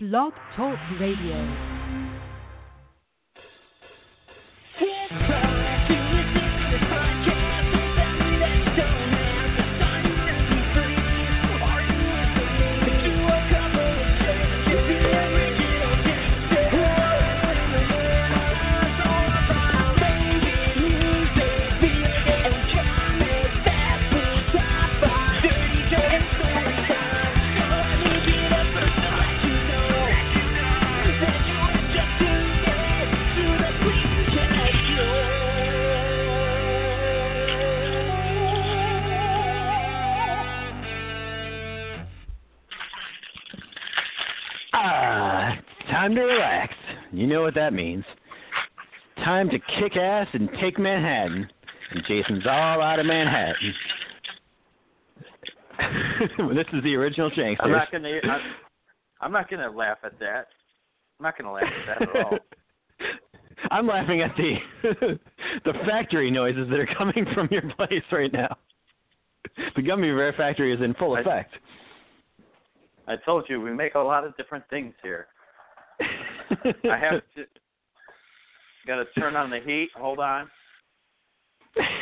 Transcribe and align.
Blog 0.00 0.32
Talk 0.54 0.78
Radio. 1.00 1.44
Time 46.08 46.16
to 46.16 46.22
relax. 46.22 46.74
You 47.12 47.26
know 47.26 47.42
what 47.42 47.54
that 47.54 47.72
means. 47.72 48.04
Time 49.16 49.50
to 49.50 49.58
kick 49.80 49.96
ass 49.96 50.26
and 50.32 50.48
take 50.60 50.78
Manhattan. 50.78 51.48
And 51.90 52.02
Jason's 52.06 52.46
all 52.46 52.82
out 52.82 52.98
of 52.98 53.06
Manhattan. 53.06 53.74
this 56.54 56.66
is 56.72 56.82
the 56.82 56.94
original 56.94 57.30
Janksters. 57.30 57.56
I'm 57.60 57.72
not 57.72 57.90
gonna. 57.90 58.08
I'm, 58.24 58.40
I'm 59.20 59.32
not 59.32 59.50
gonna 59.50 59.70
laugh 59.70 59.98
at 60.04 60.18
that. 60.18 60.46
I'm 61.18 61.24
not 61.24 61.38
gonna 61.38 61.52
laugh 61.52 61.64
at 61.64 62.00
that 62.00 62.08
at 62.08 62.24
all. 62.24 62.38
I'm 63.70 63.86
laughing 63.86 64.22
at 64.22 64.34
the 64.36 64.56
the 65.64 65.72
factory 65.86 66.30
noises 66.30 66.68
that 66.70 66.78
are 66.78 66.88
coming 66.96 67.26
from 67.34 67.48
your 67.50 67.62
place 67.76 68.02
right 68.12 68.32
now. 68.32 68.56
The 69.76 69.82
gummy 69.82 70.08
bear 70.12 70.32
factory 70.36 70.74
is 70.74 70.80
in 70.82 70.94
full 70.94 71.14
I- 71.16 71.20
effect. 71.20 71.54
I 73.06 73.16
told 73.24 73.46
you 73.48 73.60
we 73.60 73.72
make 73.72 73.94
a 73.94 74.00
lot 74.00 74.24
of 74.24 74.36
different 74.36 74.64
things 74.68 74.92
here. 75.02 75.28
I 76.90 76.98
have 76.98 77.22
to. 77.36 77.44
Got 78.86 78.96
to 78.96 79.20
turn 79.20 79.36
on 79.36 79.50
the 79.50 79.60
heat. 79.64 79.90
Hold 79.96 80.18
on. 80.18 80.48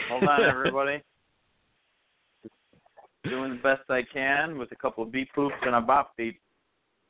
Hold 0.08 0.24
on, 0.24 0.44
everybody. 0.44 1.02
Doing 3.24 3.56
the 3.56 3.62
best 3.62 3.82
I 3.90 4.02
can 4.12 4.56
with 4.56 4.70
a 4.70 4.76
couple 4.76 5.02
of 5.02 5.10
beep 5.10 5.28
boops 5.36 5.50
and 5.62 5.74
a 5.74 5.80
bop 5.80 6.16
beep, 6.16 6.40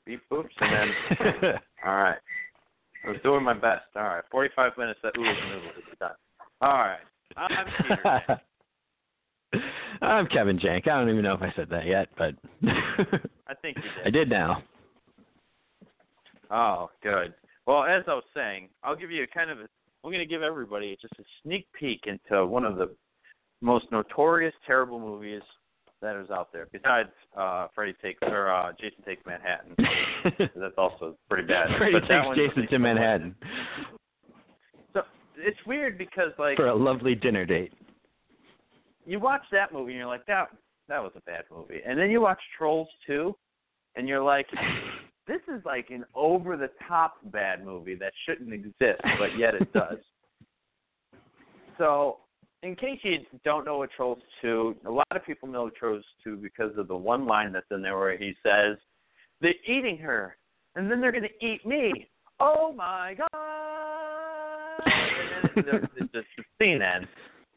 beep 0.07 0.23
boops, 0.33 0.49
and 0.61 0.95
then 1.43 1.53
all 1.85 1.97
right. 1.97 2.19
I 3.05 3.11
was 3.11 3.19
doing 3.23 3.45
my 3.45 3.53
best. 3.53 3.85
All 3.95 4.03
right, 4.03 4.25
45 4.31 4.73
minutes 4.79 5.01
of 5.05 5.13
oodles 5.19 5.37
and 5.43 5.53
oodles 5.53 5.73
is 5.77 5.99
done. 6.01 6.13
All 6.63 6.73
right, 6.73 6.99
I'm 7.37 7.67
Peter. 7.83 8.41
I'm 10.01 10.27
Kevin 10.27 10.59
Jank. 10.59 10.89
I 10.89 10.99
don't 10.99 11.11
even 11.11 11.23
know 11.23 11.35
if 11.35 11.43
I 11.43 11.53
said 11.55 11.69
that 11.71 11.87
yet, 11.87 12.09
but 12.17 12.35
I 13.47 13.55
think 13.61 13.77
you 13.77 13.83
did. 13.83 14.07
I 14.07 14.11
did 14.11 14.31
now. 14.31 14.63
Oh, 16.51 16.91
good. 17.03 17.35
Well, 17.67 17.85
as 17.85 18.05
I 18.07 18.15
was 18.15 18.25
saying, 18.35 18.69
I'll 18.83 18.97
give 18.97 19.11
you 19.11 19.25
a 19.25 19.27
kind 19.27 19.51
of 19.51 19.59
a, 19.59 19.63
I'm 20.05 20.11
going 20.13 20.19
to 20.19 20.27
give 20.27 20.43
everybody 20.43 20.97
just 21.01 21.15
a 21.19 21.25
sneak 21.43 21.67
peek 21.79 22.05
into 22.07 22.47
one 22.47 22.65
of 22.65 22.77
the 22.77 22.95
most 23.61 23.87
notorious 23.91 24.55
terrible 24.67 25.01
movies 25.01 25.43
that 26.03 26.15
is 26.15 26.31
out 26.31 26.53
there. 26.53 26.69
Besides 26.73 27.09
uh 27.37 27.69
Freddy 27.75 27.95
takes 28.03 28.19
or 28.23 28.51
uh 28.51 28.71
Jason 28.79 29.03
takes 29.05 29.25
Manhattan. 29.25 29.75
That's 30.55 30.75
also 30.77 31.17
pretty 31.29 31.49
bad. 31.49 31.69
Freddy 31.79 31.95
But 31.99 32.07
takes 32.07 32.37
Jason 32.37 32.69
to 32.69 32.79
Manhattan 32.79 33.35
So 34.93 35.03
it's 35.39 35.59
weird 35.67 35.97
because 35.97 36.33
like 36.39 36.57
for 36.57 36.69
a 36.69 36.75
lovely 36.75 37.15
dinner 37.15 37.47
date. 37.47 37.73
you 39.07 39.19
watch 39.19 39.43
that 39.53 39.73
movie 39.73 39.93
and 39.93 39.99
you're 39.99 40.07
like 40.07 40.27
that 40.27 40.49
that 40.89 41.03
was 41.03 41.13
a 41.17 41.21
bad 41.23 41.45
movie. 41.51 41.81
And 41.85 41.99
then 41.99 42.11
you 42.11 42.21
watch 42.21 42.39
Trolls 42.57 42.89
2 43.07 43.35
and 43.97 44.07
you're 44.07 44.23
like 44.23 44.47
this 45.27 45.41
is 45.49 45.65
like 45.65 45.91
an 45.91 46.05
over 46.15 46.57
the 46.57 46.71
top 46.87 47.17
bad 47.25 47.65
movie 47.65 47.97
that 47.97 48.13
shouldn't 48.27 48.53
exist, 48.53 49.01
but 49.19 49.37
yet 49.39 49.55
it 49.55 49.73
does. 49.73 49.99
so, 51.79 52.19
in 52.63 52.75
case 52.75 52.99
you 53.03 53.19
don't 53.45 53.65
know 53.65 53.79
what 53.79 53.91
Trolls 53.97 54.19
2, 54.43 54.77
a 54.87 54.91
lot 54.91 55.07
of 55.11 55.25
people 55.25 55.49
know 55.49 55.71
Trolls 55.71 56.05
2 56.25 56.37
because 56.37 56.77
of 56.79 56.89
the 56.89 56.97
one 56.97 57.27
line 57.27 57.53
that's 57.53 57.67
in 57.71 57.83
there 57.83 57.99
where 57.99 58.17
he 58.17 58.35
says, 58.43 58.77
They're 59.41 59.55
eating 59.67 59.99
her, 59.99 60.37
and 60.75 60.91
then 60.91 61.01
they're 61.01 61.13
going 61.13 61.29
to 61.29 61.47
eat 61.47 61.67
me. 61.67 62.09
Oh 62.41 62.73
my 62.73 63.15
God! 63.15 63.31
And 65.57 65.65
then 65.65 65.65
the, 65.65 65.81
the, 65.81 66.09
the, 66.13 66.23
the 66.37 66.45
scene 66.61 66.83
ends. 66.83 67.09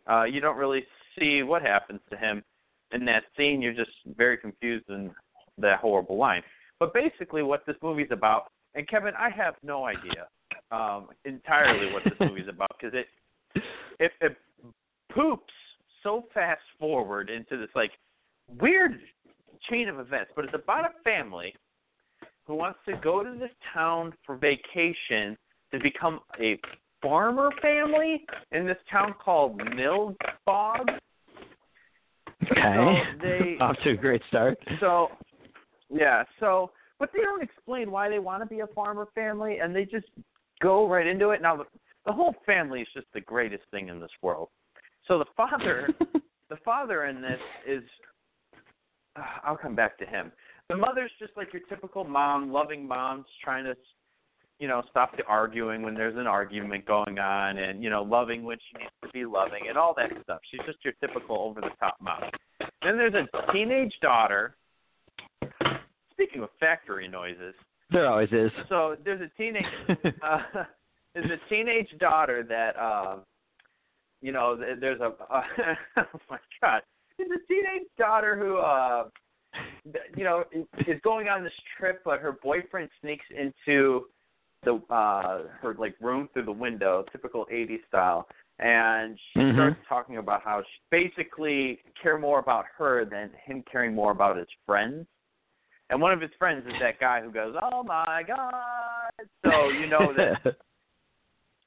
Uh, 0.09 0.23
you 0.23 0.41
don't 0.41 0.57
really 0.57 0.83
see 1.17 1.43
what 1.43 1.61
happens 1.61 1.99
to 2.09 2.17
him 2.17 2.43
in 2.91 3.05
that 3.05 3.23
scene. 3.37 3.61
You're 3.61 3.73
just 3.73 3.91
very 4.17 4.37
confused 4.37 4.89
in 4.89 5.11
that 5.59 5.79
horrible 5.79 6.17
line. 6.17 6.41
But 6.79 6.93
basically, 6.93 7.43
what 7.43 7.65
this 7.65 7.75
movie's 7.81 8.11
about, 8.11 8.51
and 8.75 8.87
Kevin, 8.87 9.13
I 9.17 9.29
have 9.29 9.55
no 9.63 9.85
idea 9.85 10.27
um, 10.71 11.07
entirely 11.25 11.91
what 11.91 12.03
this 12.03 12.13
movie's 12.19 12.47
about 12.49 12.71
because 12.79 12.95
it, 12.95 13.61
it 13.99 14.11
it 14.21 14.37
poops 15.13 15.53
so 16.03 16.25
fast 16.33 16.61
forward 16.79 17.29
into 17.29 17.57
this 17.57 17.69
like 17.75 17.91
weird 18.59 18.99
chain 19.69 19.89
of 19.89 19.99
events. 19.99 20.31
But 20.35 20.45
it's 20.45 20.53
about 20.53 20.85
a 20.85 21.03
family 21.03 21.53
who 22.45 22.55
wants 22.55 22.79
to 22.87 22.95
go 23.03 23.23
to 23.23 23.37
this 23.37 23.51
town 23.73 24.13
for 24.25 24.35
vacation 24.35 25.37
to 25.71 25.79
become 25.79 26.19
a 26.39 26.57
farmer 27.01 27.49
family 27.61 28.25
in 28.51 28.65
this 28.65 28.77
town 28.91 29.13
called 29.23 29.59
Nilbog. 29.59 30.97
Okay. 32.51 32.73
So 32.75 32.95
they- 33.21 33.57
Off 33.61 33.75
to 33.83 33.91
a 33.91 33.95
great 33.95 34.21
start. 34.29 34.57
So, 34.79 35.09
yeah. 35.89 36.23
So, 36.39 36.71
but 36.99 37.09
they 37.13 37.21
don't 37.21 37.43
explain 37.43 37.91
why 37.91 38.09
they 38.09 38.19
want 38.19 38.43
to 38.43 38.47
be 38.47 38.61
a 38.61 38.67
farmer 38.67 39.07
family, 39.15 39.59
and 39.59 39.75
they 39.75 39.85
just 39.85 40.07
go 40.61 40.87
right 40.87 41.07
into 41.07 41.29
it. 41.29 41.41
Now, 41.41 41.57
the, 41.57 41.65
the 42.05 42.11
whole 42.11 42.35
family 42.45 42.81
is 42.81 42.87
just 42.93 43.07
the 43.13 43.21
greatest 43.21 43.63
thing 43.71 43.89
in 43.89 43.99
this 43.99 44.11
world. 44.21 44.49
So 45.07 45.17
the 45.17 45.25
father, 45.35 45.89
the 46.49 46.57
father 46.63 47.05
in 47.05 47.21
this 47.21 47.39
is. 47.67 47.83
Uh, 49.15 49.23
I'll 49.43 49.57
come 49.57 49.75
back 49.75 49.97
to 49.99 50.05
him. 50.05 50.31
The 50.69 50.77
mother's 50.77 51.11
just 51.17 51.35
like 51.35 51.51
your 51.51 51.63
typical 51.67 52.03
mom, 52.03 52.51
loving 52.51 52.87
moms, 52.87 53.25
trying 53.43 53.63
to, 53.63 53.75
you 54.59 54.67
know, 54.67 54.83
stop 54.91 55.17
the 55.17 55.23
arguing 55.23 55.81
when 55.81 55.95
there's 55.95 56.15
an 56.15 56.27
argument 56.27 56.85
going 56.85 57.17
on, 57.17 57.57
and 57.57 57.83
you 57.83 57.89
know, 57.89 58.03
loving 58.03 58.43
when 58.43 58.57
she 58.69 58.77
needs 58.77 58.91
to 59.03 59.09
be 59.09 59.25
loving, 59.25 59.63
and 59.67 59.79
all 59.79 59.95
that 59.97 60.11
stuff. 60.21 60.39
She's 60.51 60.61
just 60.67 60.77
your 60.83 60.93
typical 61.01 61.37
over 61.39 61.59
the 61.59 61.71
top 61.79 61.95
mom. 61.99 62.21
Then 62.83 62.97
there's 62.97 63.15
a 63.15 63.51
teenage 63.51 63.93
daughter. 64.01 64.55
Speaking 66.11 66.43
of 66.43 66.49
factory 66.59 67.07
noises, 67.07 67.55
There 67.91 68.07
always 68.07 68.29
is. 68.31 68.51
so 68.67 68.95
there's 69.03 69.21
a 69.21 69.29
teenage 69.41 69.65
uh, 70.21 70.39
there's 71.13 71.31
a 71.31 71.49
teenage 71.49 71.89
daughter 71.99 72.43
that 72.43 72.77
um 72.79 73.21
you 74.21 74.31
know 74.31 74.55
there's 74.55 74.99
a 75.01 75.13
uh, 75.33 75.41
oh 75.97 76.03
my 76.29 76.37
god 76.61 76.81
there's 77.17 77.31
a 77.31 77.47
teenage 77.47 77.87
daughter 77.97 78.35
who 78.37 78.57
uh 78.57 79.05
you 80.15 80.23
know 80.23 80.43
is 80.87 80.99
going 81.03 81.27
on 81.29 81.43
this 81.43 81.53
trip 81.77 82.01
but 82.05 82.19
her 82.19 82.33
boyfriend 82.43 82.89
sneaks 83.01 83.25
into 83.35 84.05
the 84.63 84.75
uh 84.93 85.43
her 85.61 85.73
like 85.79 85.95
room 86.01 86.29
through 86.33 86.45
the 86.45 86.51
window 86.51 87.03
typical 87.11 87.45
80s 87.51 87.79
style 87.87 88.27
and 88.59 89.17
she 89.33 89.39
Mhm. 89.39 89.53
starts 89.53 89.79
talking 89.87 90.17
about 90.17 90.43
how 90.43 90.61
she 90.61 90.79
basically 90.91 91.79
care 92.01 92.17
more 92.19 92.39
about 92.39 92.65
her 92.77 93.05
than 93.05 93.31
him 93.45 93.63
caring 93.71 93.95
more 93.95 94.11
about 94.11 94.35
his 94.37 94.47
friends 94.65 95.07
and 95.89 96.01
one 96.01 96.11
of 96.13 96.21
his 96.21 96.31
friends 96.37 96.65
is 96.67 96.73
that 96.79 96.99
guy 96.99 97.21
who 97.21 97.31
goes, 97.31 97.55
"Oh 97.71 97.83
my 97.83 98.23
god!" 98.25 99.25
So 99.43 99.69
you 99.69 99.87
know 99.87 100.13
that 100.15 100.41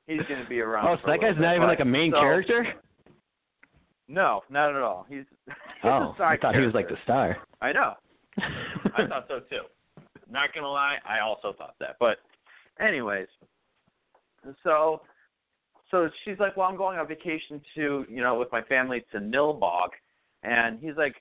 he's 0.07 0.23
going 0.29 0.43
to 0.43 0.49
be 0.49 0.61
around. 0.61 0.87
oh, 0.87 0.97
so 1.03 1.11
that 1.11 1.21
guy's 1.21 1.31
little 1.31 1.43
not 1.45 1.57
even 1.57 1.69
like 1.69 1.81
a 1.81 1.85
main 1.85 2.13
so- 2.13 2.21
character? 2.21 2.67
No, 4.09 4.43
not 4.51 4.75
at 4.77 4.83
all. 4.83 5.07
He's, 5.09 5.25
he's 5.47 5.55
Oh, 5.85 6.13
a 6.13 6.15
side 6.19 6.39
I 6.39 6.43
thought 6.43 6.55
he 6.55 6.61
was 6.61 6.75
like 6.75 6.89
the 6.89 6.97
star. 7.05 7.37
I 7.63 7.73
know. 7.73 7.95
I 8.39 9.07
thought 9.07 9.27
so 9.29 9.41
too. 9.49 9.63
Not 10.31 10.53
gonna 10.55 10.69
lie, 10.69 10.97
I 11.09 11.21
also 11.21 11.53
thought 11.57 11.75
that. 11.81 11.97
But 12.01 12.19
anyways, 12.81 13.29
so 14.65 15.03
so 15.91 16.09
she's 16.25 16.39
like, 16.39 16.57
well, 16.57 16.67
I'm 16.69 16.77
going 16.77 16.99
on 16.99 17.07
vacation 17.07 17.61
to 17.75 18.05
you 18.09 18.21
know 18.23 18.39
with 18.39 18.51
my 18.53 18.63
family 18.63 19.05
to 19.13 19.19
Nilbog, 19.19 19.89
and 20.43 20.79
he's 20.81 20.97
like, 20.97 21.15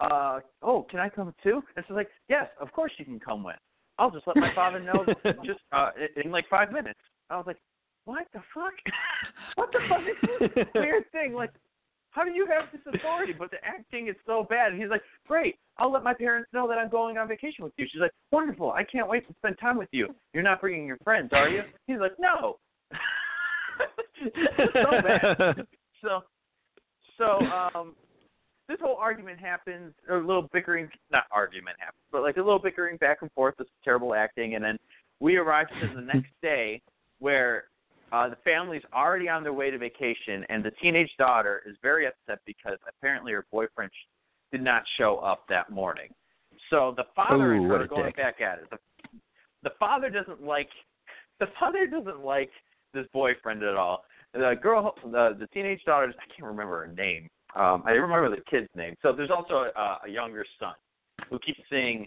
uh, 0.00 0.40
oh, 0.62 0.86
can 0.90 1.00
I 1.00 1.08
come 1.08 1.34
too? 1.42 1.62
And 1.76 1.84
she's 1.86 1.94
like, 1.94 2.08
yes, 2.28 2.46
of 2.60 2.72
course 2.72 2.92
you 2.98 3.04
can 3.04 3.18
come 3.18 3.42
with. 3.42 3.56
I'll 3.98 4.10
just 4.10 4.26
let 4.26 4.36
my 4.36 4.54
father 4.54 4.80
know 4.80 5.04
just 5.44 5.60
uh, 5.72 5.90
in, 6.22 6.30
like 6.30 6.48
five 6.48 6.70
minutes. 6.72 7.00
I 7.30 7.36
was 7.36 7.46
like, 7.46 7.58
what 8.04 8.26
the 8.32 8.40
fuck? 8.54 8.72
what 9.56 9.70
the 9.72 9.80
fuck 9.88 10.00
is 10.00 10.50
this 10.54 10.66
weird 10.74 11.10
thing? 11.10 11.34
Like, 11.34 11.50
How 12.10 12.24
do 12.24 12.30
you 12.30 12.46
have 12.46 12.70
this 12.72 12.80
authority? 12.94 13.32
But 13.36 13.50
the 13.50 13.58
acting 13.64 14.08
is 14.08 14.14
so 14.24 14.46
bad. 14.48 14.72
And 14.72 14.80
he's 14.80 14.90
like, 14.90 15.02
great. 15.26 15.56
I'll 15.78 15.92
let 15.92 16.04
my 16.04 16.14
parents 16.14 16.48
know 16.52 16.68
that 16.68 16.78
I'm 16.78 16.88
going 16.88 17.18
on 17.18 17.26
vacation 17.26 17.64
with 17.64 17.72
you. 17.76 17.86
She's 17.90 18.00
like, 18.00 18.12
wonderful. 18.30 18.70
I 18.70 18.84
can't 18.84 19.08
wait 19.08 19.26
to 19.26 19.34
spend 19.34 19.56
time 19.60 19.76
with 19.76 19.88
you. 19.90 20.14
You're 20.32 20.44
not 20.44 20.60
bringing 20.60 20.86
your 20.86 20.98
friends, 21.04 21.30
are 21.32 21.48
you? 21.48 21.62
He's 21.86 21.98
like, 21.98 22.12
no. 22.18 22.58
so 24.72 25.02
bad. 25.02 25.66
So, 26.02 26.20
so 27.18 27.40
um, 27.74 27.94
this 28.68 28.78
whole 28.80 28.96
argument 28.96 29.40
happens, 29.40 29.94
or 30.08 30.18
a 30.18 30.26
little 30.26 30.48
bickering, 30.52 30.88
not 31.10 31.24
argument 31.32 31.76
happens, 31.78 32.02
but 32.12 32.22
like 32.22 32.36
a 32.36 32.42
little 32.42 32.58
bickering 32.58 32.98
back 32.98 33.18
and 33.22 33.32
forth. 33.32 33.54
This 33.58 33.66
terrible 33.82 34.14
acting, 34.14 34.54
and 34.54 34.64
then 34.64 34.78
we 35.20 35.36
arrive 35.36 35.68
to 35.80 35.94
the 35.94 36.02
next 36.02 36.30
day 36.42 36.82
where 37.18 37.64
uh, 38.12 38.28
the 38.28 38.36
family's 38.44 38.82
already 38.94 39.28
on 39.28 39.42
their 39.42 39.52
way 39.52 39.70
to 39.70 39.78
vacation, 39.78 40.44
and 40.48 40.64
the 40.64 40.70
teenage 40.82 41.10
daughter 41.18 41.62
is 41.66 41.76
very 41.82 42.06
upset 42.06 42.40
because 42.46 42.78
apparently 42.88 43.32
her 43.32 43.46
boyfriend 43.50 43.90
did 44.52 44.62
not 44.62 44.82
show 44.98 45.16
up 45.18 45.44
that 45.48 45.70
morning. 45.70 46.08
So 46.70 46.94
the 46.96 47.04
father 47.16 47.54
Ooh, 47.54 47.62
and 47.62 47.66
her 47.70 47.82
are 47.82 47.86
going 47.86 48.06
dick. 48.06 48.16
back 48.16 48.40
at 48.40 48.58
it. 48.58 48.70
The, 48.70 48.78
the 49.62 49.70
father 49.78 50.10
doesn't 50.10 50.42
like 50.42 50.68
the 51.40 51.46
father 51.58 51.86
doesn't 51.86 52.24
like 52.24 52.50
this 52.92 53.06
boyfriend 53.12 53.62
at 53.62 53.76
all. 53.76 54.04
The 54.32 54.54
girl, 54.60 54.94
the 55.02 55.36
the 55.38 55.46
teenage 55.48 55.82
daughter, 55.84 56.08
I 56.08 56.26
can't 56.34 56.46
remember 56.48 56.86
her 56.86 56.92
name. 56.92 57.28
Um, 57.56 57.82
I 57.86 57.92
remember 57.92 58.30
the 58.30 58.42
kid's 58.50 58.68
name. 58.76 58.94
So 59.02 59.12
there's 59.12 59.30
also 59.30 59.70
a, 59.74 59.98
a 60.06 60.08
younger 60.08 60.44
son 60.60 60.74
who 61.30 61.38
keeps 61.38 61.60
saying 61.70 62.06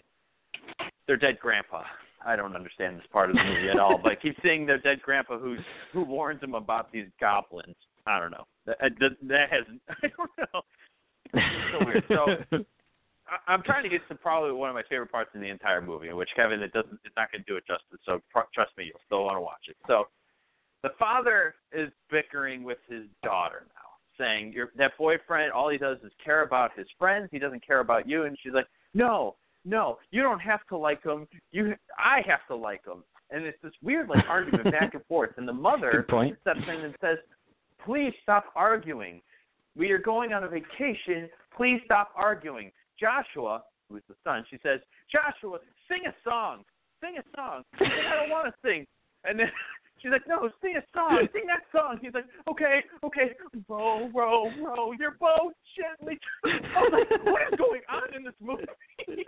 their 1.06 1.16
dead 1.16 1.38
grandpa. 1.40 1.82
I 2.24 2.36
don't 2.36 2.54
understand 2.54 2.96
this 2.96 3.06
part 3.12 3.30
of 3.30 3.36
the 3.36 3.42
movie 3.42 3.68
at 3.68 3.78
all, 3.78 3.98
but 4.02 4.22
keeps 4.22 4.38
seeing 4.42 4.64
their 4.66 4.78
dead 4.78 5.02
grandpa 5.02 5.38
who's 5.38 5.60
who 5.92 6.04
warns 6.04 6.42
him 6.42 6.54
about 6.54 6.92
these 6.92 7.06
goblins. 7.20 7.74
I 8.06 8.20
don't 8.20 8.30
know. 8.30 8.44
That 8.66 8.78
that, 8.80 9.10
that 9.22 9.50
has 9.50 9.64
I 9.88 10.08
don't 10.16 10.30
know. 10.38 10.62
so 11.72 11.86
weird. 11.86 12.04
So 12.08 12.64
I, 13.26 13.52
I'm 13.52 13.62
trying 13.62 13.82
to 13.82 13.88
get 13.88 14.06
to 14.08 14.14
probably 14.14 14.52
one 14.52 14.68
of 14.68 14.74
my 14.74 14.82
favorite 14.88 15.10
parts 15.10 15.30
in 15.34 15.40
the 15.40 15.48
entire 15.48 15.80
movie, 15.80 16.12
which 16.12 16.28
Kevin 16.36 16.62
it 16.62 16.72
doesn't 16.72 16.98
it's 17.04 17.16
not 17.16 17.32
going 17.32 17.42
to 17.42 17.50
do 17.50 17.56
it 17.56 17.64
justice. 17.66 17.98
So 18.06 18.20
pr- 18.32 18.50
trust 18.54 18.70
me, 18.76 18.84
you'll 18.84 19.00
still 19.06 19.24
want 19.24 19.36
to 19.36 19.40
watch 19.40 19.66
it. 19.68 19.76
So 19.88 20.04
the 20.82 20.90
father 20.98 21.54
is 21.72 21.90
bickering 22.10 22.62
with 22.62 22.78
his 22.88 23.04
daughter 23.22 23.66
now, 23.74 23.91
saying 24.22 24.52
your 24.52 24.70
that 24.76 24.92
boyfriend 24.98 25.52
all 25.52 25.68
he 25.68 25.78
does 25.78 25.98
is 26.04 26.12
care 26.24 26.42
about 26.42 26.70
his 26.76 26.86
friends. 26.98 27.28
He 27.32 27.38
doesn't 27.38 27.66
care 27.66 27.80
about 27.80 28.08
you. 28.08 28.24
And 28.24 28.36
she's 28.42 28.52
like, 28.52 28.66
no, 28.94 29.36
no, 29.64 29.98
you 30.10 30.22
don't 30.22 30.40
have 30.40 30.60
to 30.68 30.76
like 30.76 31.02
him. 31.02 31.26
You, 31.50 31.74
I 31.98 32.20
have 32.26 32.40
to 32.48 32.56
like 32.56 32.84
him. 32.86 33.04
And 33.30 33.44
it's 33.44 33.58
this 33.62 33.72
weird 33.82 34.08
like 34.08 34.24
argument 34.28 34.64
back 34.72 34.94
and 34.94 35.04
forth. 35.06 35.30
And 35.36 35.48
the 35.48 35.52
mother 35.52 36.04
steps 36.42 36.60
in 36.68 36.84
and 36.84 36.94
says, 37.00 37.18
please 37.84 38.12
stop 38.22 38.46
arguing. 38.54 39.20
We 39.76 39.90
are 39.90 39.98
going 39.98 40.32
on 40.32 40.44
a 40.44 40.48
vacation. 40.48 41.28
Please 41.56 41.80
stop 41.84 42.10
arguing. 42.14 42.70
Joshua, 43.00 43.62
who 43.88 43.96
is 43.96 44.02
the 44.08 44.14
son, 44.22 44.44
she 44.50 44.58
says, 44.62 44.80
Joshua, 45.10 45.58
sing 45.88 46.02
a 46.06 46.14
song. 46.28 46.64
Sing 47.00 47.16
a 47.18 47.36
song. 47.36 47.62
I 47.80 48.20
don't 48.20 48.30
want 48.30 48.46
to 48.46 48.68
sing. 48.68 48.86
And 49.24 49.38
then 49.38 49.50
she's 50.02 50.10
like, 50.10 50.26
No, 50.28 50.50
sing 50.60 50.74
a 50.76 50.84
song. 50.92 51.26
Sing 51.32 51.46
that 51.46 51.62
song. 51.70 51.98
He's 52.02 52.12
like, 52.12 52.26
Okay, 52.50 52.82
okay. 53.04 53.30
Row, 53.68 54.10
row, 54.14 54.50
row 54.62 54.92
your 54.92 55.12
boat 55.12 55.54
gently. 55.76 56.18
I 56.44 56.80
was 56.82 56.92
like, 56.92 57.24
What 57.24 57.42
is 57.52 57.58
going 57.58 57.82
on 57.88 58.14
in 58.14 58.24
this 58.24 58.34
movie? 58.40 58.64
this 59.06 59.26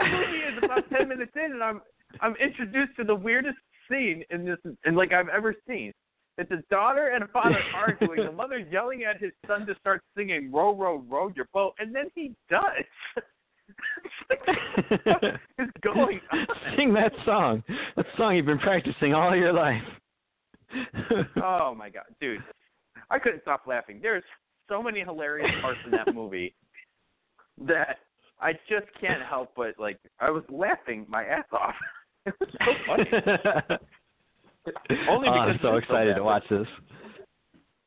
movie 0.00 0.44
is 0.50 0.58
about 0.62 0.88
ten 0.90 1.08
minutes 1.08 1.32
in, 1.36 1.52
and 1.52 1.62
I'm 1.62 1.80
I'm 2.20 2.34
introduced 2.36 2.96
to 2.96 3.04
the 3.04 3.14
weirdest 3.14 3.58
scene 3.88 4.24
in 4.30 4.44
this, 4.44 4.58
in 4.84 4.94
like 4.94 5.12
I've 5.12 5.28
ever 5.28 5.54
seen. 5.66 5.92
It's 6.36 6.50
a 6.50 6.62
daughter 6.68 7.12
and 7.14 7.22
a 7.22 7.28
father 7.28 7.58
arguing. 7.74 8.26
The 8.26 8.32
mother's 8.32 8.66
yelling 8.72 9.04
at 9.04 9.20
his 9.20 9.30
son 9.46 9.66
to 9.66 9.74
start 9.80 10.02
singing 10.16 10.50
"Row, 10.52 10.74
row, 10.74 11.04
row 11.08 11.30
your 11.34 11.46
boat," 11.52 11.74
and 11.78 11.94
then 11.94 12.10
he 12.14 12.34
does. 12.50 13.22
going 15.82 16.20
on? 16.32 16.46
Sing 16.76 16.94
that 16.94 17.12
song. 17.24 17.62
That 17.96 18.06
song 18.16 18.36
you've 18.36 18.46
been 18.46 18.58
practicing 18.58 19.14
all 19.14 19.34
your 19.36 19.52
life. 19.52 19.82
Oh 21.42 21.72
my 21.76 21.88
god, 21.88 22.04
dude! 22.20 22.42
I 23.10 23.18
couldn't 23.20 23.42
stop 23.42 23.62
laughing. 23.66 24.00
There's 24.02 24.24
so 24.68 24.82
many 24.82 25.00
hilarious 25.00 25.50
parts 25.60 25.78
in 25.84 25.92
that 25.92 26.12
movie 26.12 26.54
that 27.64 27.98
I 28.40 28.54
just 28.68 28.86
can't 29.00 29.22
help 29.22 29.50
but 29.54 29.74
like 29.78 29.98
I 30.18 30.30
was 30.30 30.42
laughing 30.48 31.06
my 31.08 31.24
ass 31.24 31.44
off. 31.52 31.74
It 32.26 32.34
was 32.40 32.48
so 32.52 32.72
funny. 32.86 33.78
Only 35.08 35.28
oh, 35.28 35.32
because 35.32 35.50
I'm 35.50 35.58
so 35.62 35.76
excited 35.76 36.12
bad. 36.14 36.18
to 36.18 36.24
watch 36.24 36.44
this. 36.50 36.66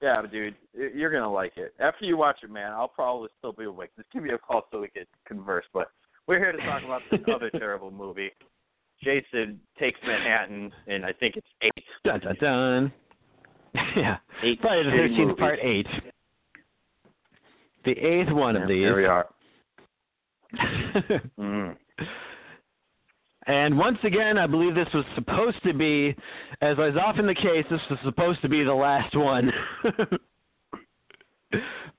Yeah, 0.01 0.21
dude, 0.31 0.55
you're 0.73 1.11
gonna 1.11 1.31
like 1.31 1.57
it. 1.57 1.73
After 1.79 2.05
you 2.05 2.17
watch 2.17 2.39
it, 2.43 2.51
man, 2.51 2.71
I'll 2.71 2.87
probably 2.87 3.29
still 3.39 3.51
be 3.51 3.65
awake. 3.65 3.89
Just 3.97 4.11
give 4.11 4.23
me 4.23 4.29
a 4.29 4.37
call 4.37 4.67
so 4.71 4.81
we 4.81 4.89
can 4.89 5.05
converse. 5.25 5.65
But 5.73 5.89
we're 6.27 6.37
here 6.37 6.51
to 6.51 6.57
talk 6.59 6.83
about 6.83 7.01
this 7.09 7.21
other 7.33 7.49
terrible 7.49 7.89
movie. 7.89 8.29
Jason 9.03 9.59
takes 9.79 9.99
Manhattan, 10.05 10.71
and 10.87 11.05
I 11.05 11.13
think 11.13 11.35
it's 11.35 11.47
eight. 11.61 11.83
Dun 12.03 12.19
dun 12.19 12.35
dun. 12.39 12.93
yeah. 13.95 14.17
Eight 14.43 14.59
Friday 14.61 14.83
the 14.83 14.91
Thirteenth. 14.91 15.37
Part 15.37 15.59
Eight. 15.61 15.87
The 17.85 17.91
eighth 17.91 18.31
one 18.31 18.55
of 18.55 18.67
these. 18.67 18.77
Here 18.77 18.95
we 18.95 19.05
are. 19.05 19.27
Mm. 21.39 21.75
And 23.47 23.77
once 23.77 23.97
again, 24.03 24.37
I 24.37 24.45
believe 24.45 24.75
this 24.75 24.89
was 24.93 25.05
supposed 25.15 25.63
to 25.63 25.73
be, 25.73 26.13
as 26.61 26.73
is 26.77 26.97
often 27.01 27.25
the 27.25 27.33
case, 27.33 27.65
this 27.71 27.79
was 27.89 27.97
supposed 28.03 28.41
to 28.41 28.49
be 28.49 28.63
the 28.63 28.73
last 28.73 29.15
one. 29.15 29.51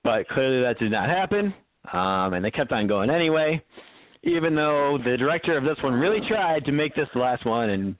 but 0.05 0.29
clearly 0.29 0.61
that 0.63 0.79
did 0.79 0.93
not 0.93 1.09
happen, 1.09 1.55
um, 1.93 2.35
and 2.35 2.45
they 2.45 2.51
kept 2.51 2.71
on 2.71 2.87
going 2.87 3.09
anyway, 3.09 3.65
even 4.25 4.55
though 4.55 4.99
the 5.03 5.17
director 5.17 5.57
of 5.57 5.65
this 5.65 5.79
one 5.83 5.95
really 5.95 6.21
tried 6.29 6.67
to 6.67 6.73
make 6.73 6.95
this 6.95 7.09
the 7.15 7.21
last 7.21 7.47
one 7.47 7.71
and 7.71 7.97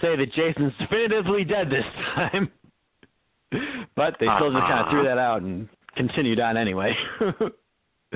say 0.00 0.14
that 0.14 0.32
Jason's 0.32 0.72
definitively 0.78 1.42
dead 1.42 1.68
this 1.68 1.84
time. 2.14 2.48
but 3.96 4.14
they 4.20 4.26
still 4.36 4.52
just 4.52 4.66
kind 4.66 4.84
of 4.84 4.90
threw 4.90 5.02
that 5.02 5.18
out 5.18 5.42
and 5.42 5.68
continued 5.96 6.38
on 6.38 6.56
anyway. 6.56 6.94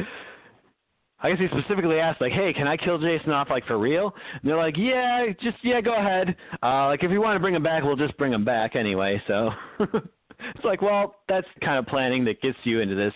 I 1.20 1.30
guess 1.30 1.38
he 1.38 1.48
specifically 1.48 1.98
asked, 1.98 2.20
like, 2.20 2.32
"Hey, 2.32 2.52
can 2.52 2.68
I 2.68 2.76
kill 2.76 2.98
Jason 2.98 3.30
off, 3.32 3.50
like, 3.50 3.66
for 3.66 3.78
real?" 3.78 4.14
And 4.32 4.42
they're 4.48 4.56
like, 4.56 4.76
"Yeah, 4.76 5.26
just 5.40 5.56
yeah, 5.62 5.80
go 5.80 5.94
ahead. 5.94 6.36
Uh, 6.62 6.86
like, 6.86 7.02
if 7.02 7.10
you 7.10 7.20
want 7.20 7.36
to 7.36 7.40
bring 7.40 7.54
him 7.54 7.62
back, 7.62 7.82
we'll 7.82 7.96
just 7.96 8.16
bring 8.16 8.32
him 8.32 8.44
back 8.44 8.76
anyway." 8.76 9.20
So 9.26 9.50
it's 9.80 10.64
like, 10.64 10.80
well, 10.82 11.16
that's 11.28 11.46
kind 11.64 11.78
of 11.78 11.86
planning 11.86 12.24
that 12.26 12.40
gets 12.40 12.58
you 12.64 12.80
into 12.80 12.94
this 12.94 13.14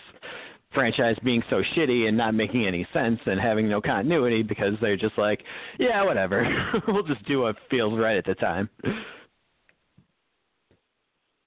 franchise 0.73 1.15
being 1.23 1.43
so 1.49 1.61
shitty 1.75 2.07
and 2.07 2.17
not 2.17 2.33
making 2.33 2.65
any 2.65 2.85
sense 2.93 3.19
and 3.25 3.39
having 3.39 3.69
no 3.69 3.79
continuity 3.79 4.41
because 4.43 4.73
they're 4.81 4.97
just 4.97 5.17
like, 5.17 5.41
"Yeah, 5.79 6.03
whatever. 6.03 6.45
we'll 6.87 7.03
just 7.03 7.23
do 7.25 7.41
what 7.41 7.55
feels 7.69 7.97
right 7.97 8.17
at 8.17 8.25
the 8.25 8.35
time." 8.35 8.69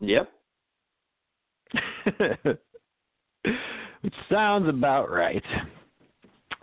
Yep. 0.00 0.30
Which 4.02 4.14
sounds 4.30 4.68
about 4.68 5.10
right. 5.10 5.42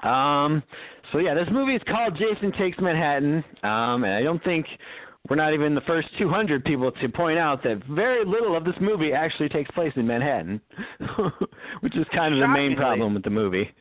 Um, 0.04 0.64
so 1.12 1.20
yeah, 1.20 1.34
this 1.34 1.48
movie 1.52 1.76
is 1.76 1.82
called 1.88 2.18
Jason 2.18 2.52
Takes 2.54 2.78
Manhattan, 2.80 3.44
um, 3.64 4.04
and 4.04 4.14
I 4.14 4.22
don't 4.22 4.44
think 4.44 4.66
we're 5.30 5.38
not 5.38 5.54
even 5.54 5.74
the 5.74 5.82
first 5.82 6.10
200 6.18 6.66
people 6.66 6.92
to 6.92 7.10
point 7.10 7.40
out 7.40 7.64
that 7.64 7.82
very 7.90 8.26
little 8.26 8.58
of 8.58 8.66
this 8.66 8.76
movie 8.82 9.14
actually 9.14 9.48
takes 9.48 9.72
place 9.72 9.94
in 9.96 10.06
Manhattan, 10.06 10.60
which 11.80 11.96
is 11.96 12.06
kind 12.14 12.34
of 12.34 12.42
the 12.42 12.48
main 12.48 12.76
problem 12.76 13.14
with 13.14 13.24
the 13.24 13.30
movie. 13.30 13.74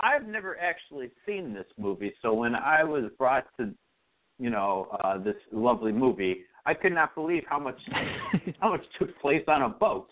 I've 0.00 0.28
never 0.28 0.56
actually 0.60 1.10
seen 1.26 1.52
this 1.52 1.66
movie, 1.76 2.12
so 2.22 2.32
when 2.32 2.54
I 2.54 2.84
was 2.84 3.10
brought 3.18 3.46
to, 3.58 3.74
you 4.38 4.50
know, 4.50 4.96
uh, 5.02 5.18
this 5.18 5.34
lovely 5.50 5.90
movie, 5.90 6.44
I 6.66 6.74
could 6.74 6.92
not 6.92 7.16
believe 7.16 7.42
how 7.48 7.58
much 7.58 7.80
how 8.60 8.70
much 8.70 8.84
took 8.98 9.18
place 9.20 9.42
on 9.48 9.62
a 9.62 9.68
boat. 9.68 10.08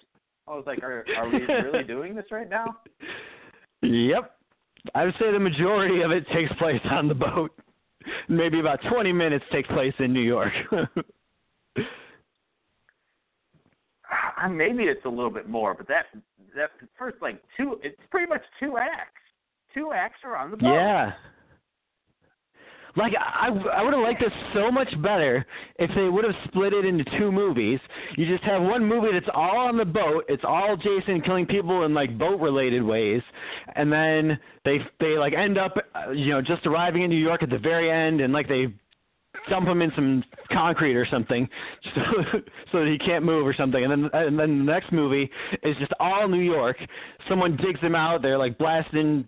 I 0.48 0.52
was 0.52 0.64
like, 0.66 0.82
are 0.82 1.04
are 1.16 1.28
we 1.28 1.38
really 1.42 1.84
doing 1.86 2.16
this 2.16 2.24
right 2.32 2.50
now? 2.50 2.78
Yep. 3.82 4.32
I 4.94 5.04
would 5.04 5.14
say 5.18 5.32
the 5.32 5.38
majority 5.38 6.02
of 6.02 6.10
it 6.10 6.26
takes 6.28 6.52
place 6.54 6.80
on 6.90 7.08
the 7.08 7.14
boat. 7.14 7.52
Maybe 8.28 8.60
about 8.60 8.80
20 8.90 9.12
minutes 9.12 9.44
takes 9.50 9.68
place 9.68 9.94
in 9.98 10.12
New 10.12 10.20
York. 10.20 10.52
Maybe 14.50 14.84
it's 14.84 15.04
a 15.04 15.08
little 15.08 15.30
bit 15.30 15.48
more, 15.48 15.74
but 15.74 15.88
that 15.88 16.06
that 16.54 16.70
first 16.98 17.16
like 17.20 17.42
two, 17.56 17.80
it's 17.82 18.00
pretty 18.10 18.26
much 18.28 18.42
two 18.60 18.78
acts. 18.78 19.20
Two 19.74 19.92
acts 19.92 20.20
are 20.24 20.36
on 20.36 20.50
the 20.50 20.56
boat. 20.56 20.72
Yeah. 20.72 21.12
Like 22.96 23.12
I, 23.18 23.48
I 23.48 23.82
would 23.82 23.92
have 23.92 24.02
liked 24.02 24.20
this 24.20 24.32
so 24.54 24.70
much 24.70 24.88
better 25.02 25.44
if 25.78 25.90
they 25.94 26.08
would 26.08 26.24
have 26.24 26.34
split 26.46 26.72
it 26.72 26.84
into 26.84 27.04
two 27.18 27.30
movies. 27.30 27.78
You 28.16 28.26
just 28.26 28.44
have 28.44 28.62
one 28.62 28.84
movie 28.84 29.08
that's 29.12 29.30
all 29.34 29.58
on 29.58 29.76
the 29.76 29.84
boat. 29.84 30.24
It's 30.28 30.44
all 30.46 30.76
Jason 30.76 31.20
killing 31.20 31.46
people 31.46 31.84
in 31.84 31.92
like 31.92 32.16
boat 32.18 32.40
related 32.40 32.82
ways, 32.82 33.22
and 33.74 33.92
then 33.92 34.38
they 34.64 34.78
they 34.98 35.18
like 35.18 35.34
end 35.34 35.58
up 35.58 35.76
uh, 35.94 36.10
you 36.10 36.30
know 36.30 36.40
just 36.40 36.66
arriving 36.66 37.02
in 37.02 37.10
New 37.10 37.16
York 37.16 37.42
at 37.42 37.50
the 37.50 37.58
very 37.58 37.90
end, 37.90 38.20
and 38.22 38.32
like 38.32 38.48
they 38.48 38.72
dump 39.48 39.68
him 39.68 39.82
in 39.82 39.92
some 39.94 40.24
concrete 40.50 40.96
or 40.96 41.06
something, 41.10 41.48
so, 41.94 42.00
so 42.72 42.78
that 42.80 42.88
he 42.88 42.98
can't 42.98 43.24
move 43.24 43.46
or 43.46 43.54
something. 43.54 43.84
And 43.84 43.92
then 43.92 44.10
and 44.12 44.38
then 44.38 44.64
the 44.64 44.72
next 44.72 44.92
movie 44.92 45.30
is 45.62 45.76
just 45.78 45.92
all 46.00 46.28
New 46.28 46.40
York. 46.40 46.76
Someone 47.28 47.56
digs 47.56 47.80
him 47.80 47.94
out. 47.94 48.22
They're 48.22 48.38
like 48.38 48.56
blasting 48.58 49.26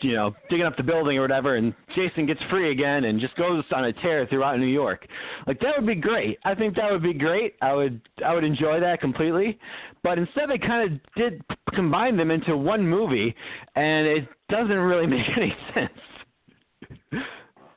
you 0.00 0.12
know, 0.14 0.34
digging 0.48 0.66
up 0.66 0.76
the 0.76 0.82
building 0.82 1.18
or 1.18 1.22
whatever, 1.22 1.56
and 1.56 1.74
Jason 1.94 2.26
gets 2.26 2.40
free 2.50 2.70
again 2.70 3.04
and 3.04 3.20
just 3.20 3.36
goes 3.36 3.64
on 3.72 3.84
a 3.84 3.92
tear 3.92 4.26
throughout 4.26 4.58
New 4.58 4.66
York. 4.66 5.06
Like 5.46 5.60
that 5.60 5.74
would 5.76 5.86
be 5.86 5.94
great. 5.94 6.38
I 6.44 6.54
think 6.54 6.74
that 6.76 6.90
would 6.90 7.02
be 7.02 7.12
great. 7.14 7.54
I 7.62 7.72
would 7.74 8.00
I 8.24 8.34
would 8.34 8.44
enjoy 8.44 8.80
that 8.80 9.00
completely. 9.00 9.58
But 10.02 10.18
instead, 10.18 10.48
they 10.48 10.58
kind 10.58 10.92
of 10.92 11.00
did 11.16 11.42
combine 11.74 12.16
them 12.16 12.30
into 12.30 12.56
one 12.56 12.86
movie, 12.86 13.34
and 13.74 14.06
it 14.06 14.28
doesn't 14.48 14.70
really 14.78 15.06
make 15.16 15.26
any 15.36 15.54
sense 15.74 15.90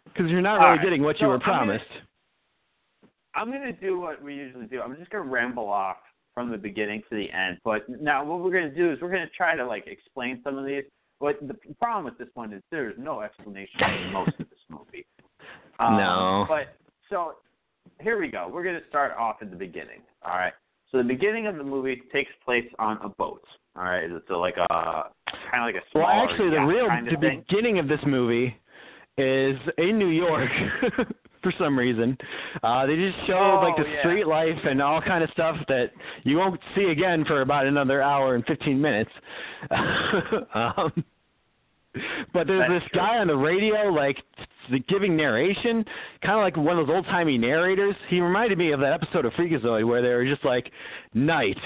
because 0.05 0.29
you're 0.29 0.41
not 0.41 0.55
really 0.60 0.77
right, 0.77 0.82
getting 0.84 1.01
what 1.03 1.17
so 1.17 1.24
you 1.24 1.27
were 1.27 1.34
I'm 1.36 1.39
gonna- 1.39 1.58
promised. 1.58 1.86
I'm 3.36 3.50
going 3.50 3.63
to 3.63 3.72
do 3.74 4.00
what 4.00 4.22
we 4.22 4.36
usually 4.36 4.67
do. 4.67 4.79
I'm 4.79 4.96
just 4.96 5.10
going 5.10 5.24
to 5.24 5.29
ramble 5.29 5.67
off 5.67 5.98
from 6.36 6.51
the 6.51 6.58
beginning 6.58 7.01
to 7.10 7.15
the 7.15 7.32
end. 7.32 7.58
But 7.63 7.82
now 7.89 8.24
what 8.24 8.41
we're 8.41 8.51
going 8.51 8.70
to 8.70 8.75
do 8.75 8.91
is 8.91 9.01
we're 9.01 9.10
going 9.10 9.25
to 9.25 9.34
try 9.36 9.55
to 9.55 9.65
like 9.65 9.88
explain 9.88 10.39
some 10.43 10.55
of 10.58 10.65
these. 10.67 10.84
But 11.23 11.37
the 11.47 11.55
problem 11.79 12.03
with 12.03 12.17
this 12.17 12.27
one 12.33 12.51
is 12.51 12.61
there's 12.69 12.95
no 12.99 13.21
explanation 13.21 13.79
for 13.79 14.09
most 14.11 14.31
of 14.41 14.49
this 14.49 14.59
movie. 14.69 15.05
Um, 15.79 15.95
No. 15.95 16.45
But 16.49 16.75
so 17.09 17.35
here 18.01 18.19
we 18.19 18.27
go. 18.27 18.49
We're 18.53 18.63
going 18.65 18.75
to 18.75 18.85
start 18.89 19.13
off 19.17 19.37
at 19.41 19.49
the 19.49 19.55
beginning. 19.55 20.01
All 20.25 20.35
right. 20.35 20.51
So 20.91 20.97
the 20.97 21.03
beginning 21.05 21.47
of 21.47 21.55
the 21.55 21.63
movie 21.63 22.01
takes 22.11 22.29
place 22.43 22.65
on 22.77 22.97
a 23.01 23.07
boat. 23.07 23.41
All 23.77 23.83
right. 23.83 24.03
It's 24.03 24.29
a, 24.29 24.35
like 24.35 24.57
a 24.57 24.67
kind 25.49 25.63
of 25.63 25.73
like 25.73 25.75
a 25.75 25.85
small. 25.93 26.03
Well, 26.03 26.29
actually, 26.29 26.49
the 26.49 26.59
real 26.59 26.87
kind 26.89 27.07
the 27.07 27.15
of 27.15 27.21
thing. 27.21 27.45
beginning 27.47 27.79
of 27.79 27.87
this 27.87 28.01
movie 28.05 28.55
is 29.17 29.55
in 29.77 29.97
New 29.97 30.09
York 30.09 30.49
for 31.41 31.53
some 31.57 31.79
reason. 31.79 32.17
Uh, 32.63 32.85
they 32.85 32.95
just 32.97 33.15
showed 33.27 33.61
like 33.61 33.75
Oh, 33.79 33.83
the 33.83 33.89
yeah. 33.89 33.99
street 34.01 34.27
life 34.27 34.59
and 34.65 34.81
all 34.81 35.01
kind 35.01 35.23
of 35.23 35.29
stuff 35.31 35.55
that 35.69 35.91
you 36.23 36.35
won't 36.37 36.59
see 36.75 36.85
again 36.85 37.23
for 37.25 37.41
about 37.41 37.65
another 37.65 38.01
hour 38.01 38.35
and 38.35 38.45
15 38.45 38.81
minutes. 38.81 39.11
um, 40.53 41.03
but 42.33 42.47
there's 42.47 42.67
That's 42.67 42.83
this 42.83 42.91
true. 42.91 43.01
guy 43.01 43.17
on 43.17 43.27
the 43.27 43.35
radio, 43.35 43.89
like 43.89 44.17
giving 44.88 45.15
narration, 45.15 45.85
kind 46.23 46.35
of 46.35 46.41
like 46.41 46.57
one 46.57 46.77
of 46.79 46.88
those 46.88 46.95
old 46.95 47.05
timey 47.05 47.38
narrators. 47.38 47.95
He 48.09 48.19
reminded 48.19 48.57
me 48.57 48.71
of 48.71 48.79
that 48.79 48.93
episode 48.93 49.25
of 49.25 49.33
Freakazoid 49.33 49.85
where 49.85 50.01
they 50.01 50.09
were 50.09 50.25
just 50.25 50.43
like, 50.43 50.71
"Night, 51.13 51.57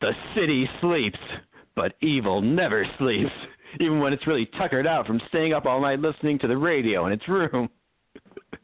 the 0.00 0.12
city 0.34 0.68
sleeps, 0.80 1.18
but 1.74 1.94
evil 2.02 2.42
never 2.42 2.84
sleeps." 2.98 3.32
Even 3.80 4.00
when 4.00 4.12
it's 4.12 4.26
really 4.26 4.44
tuckered 4.58 4.86
out 4.86 5.06
from 5.06 5.18
staying 5.28 5.54
up 5.54 5.64
all 5.64 5.80
night 5.80 5.98
listening 5.98 6.38
to 6.40 6.46
the 6.46 6.56
radio 6.56 7.06
in 7.06 7.12
its 7.12 7.26
room. 7.26 7.70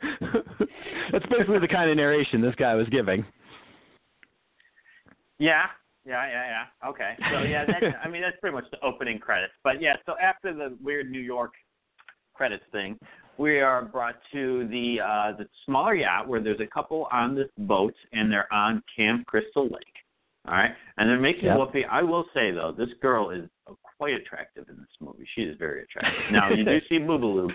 That's 1.10 1.24
basically 1.30 1.60
the 1.60 1.68
kind 1.68 1.90
of 1.90 1.96
narration 1.96 2.42
this 2.42 2.54
guy 2.56 2.74
was 2.74 2.86
giving. 2.90 3.24
Yeah, 5.38 5.64
yeah, 6.08 6.26
yeah, 6.28 6.64
yeah. 6.82 6.88
Okay. 6.88 7.14
So 7.32 7.42
yeah, 7.42 7.64
that 7.66 7.82
I 8.04 8.08
mean 8.08 8.22
that's 8.22 8.36
pretty 8.40 8.54
much 8.54 8.64
the 8.70 8.80
opening 8.80 9.18
credits. 9.18 9.52
But 9.62 9.82
yeah, 9.82 9.96
so 10.06 10.14
after 10.20 10.54
the 10.54 10.76
weird 10.82 11.10
New 11.10 11.20
York 11.20 11.52
credits 12.34 12.64
thing, 12.72 12.98
we 13.36 13.60
are 13.60 13.84
brought 13.84 14.16
to 14.32 14.66
the 14.68 15.00
uh 15.00 15.36
the 15.36 15.46
smaller 15.66 15.94
yacht 15.94 16.26
where 16.26 16.40
there's 16.40 16.60
a 16.60 16.66
couple 16.66 17.08
on 17.12 17.34
this 17.34 17.48
boat 17.58 17.94
and 18.12 18.32
they're 18.32 18.52
on 18.52 18.82
Camp 18.96 19.26
Crystal 19.26 19.64
Lake. 19.64 19.84
All 20.46 20.54
right, 20.54 20.70
and 20.96 21.10
they're 21.10 21.20
making 21.20 21.44
Yep. 21.44 21.58
whoopee. 21.58 21.84
I 21.84 22.02
will 22.02 22.24
say 22.32 22.52
though, 22.52 22.72
this 22.76 22.88
girl 23.02 23.30
is 23.30 23.48
quite 23.98 24.14
attractive 24.14 24.66
in 24.70 24.76
this 24.76 24.88
movie. 25.00 25.26
She 25.34 25.42
is 25.42 25.56
very 25.58 25.82
attractive. 25.82 26.32
Now 26.32 26.50
you 26.50 26.64
do 26.64 26.78
see 26.88 26.98
boobaloo, 26.98 27.50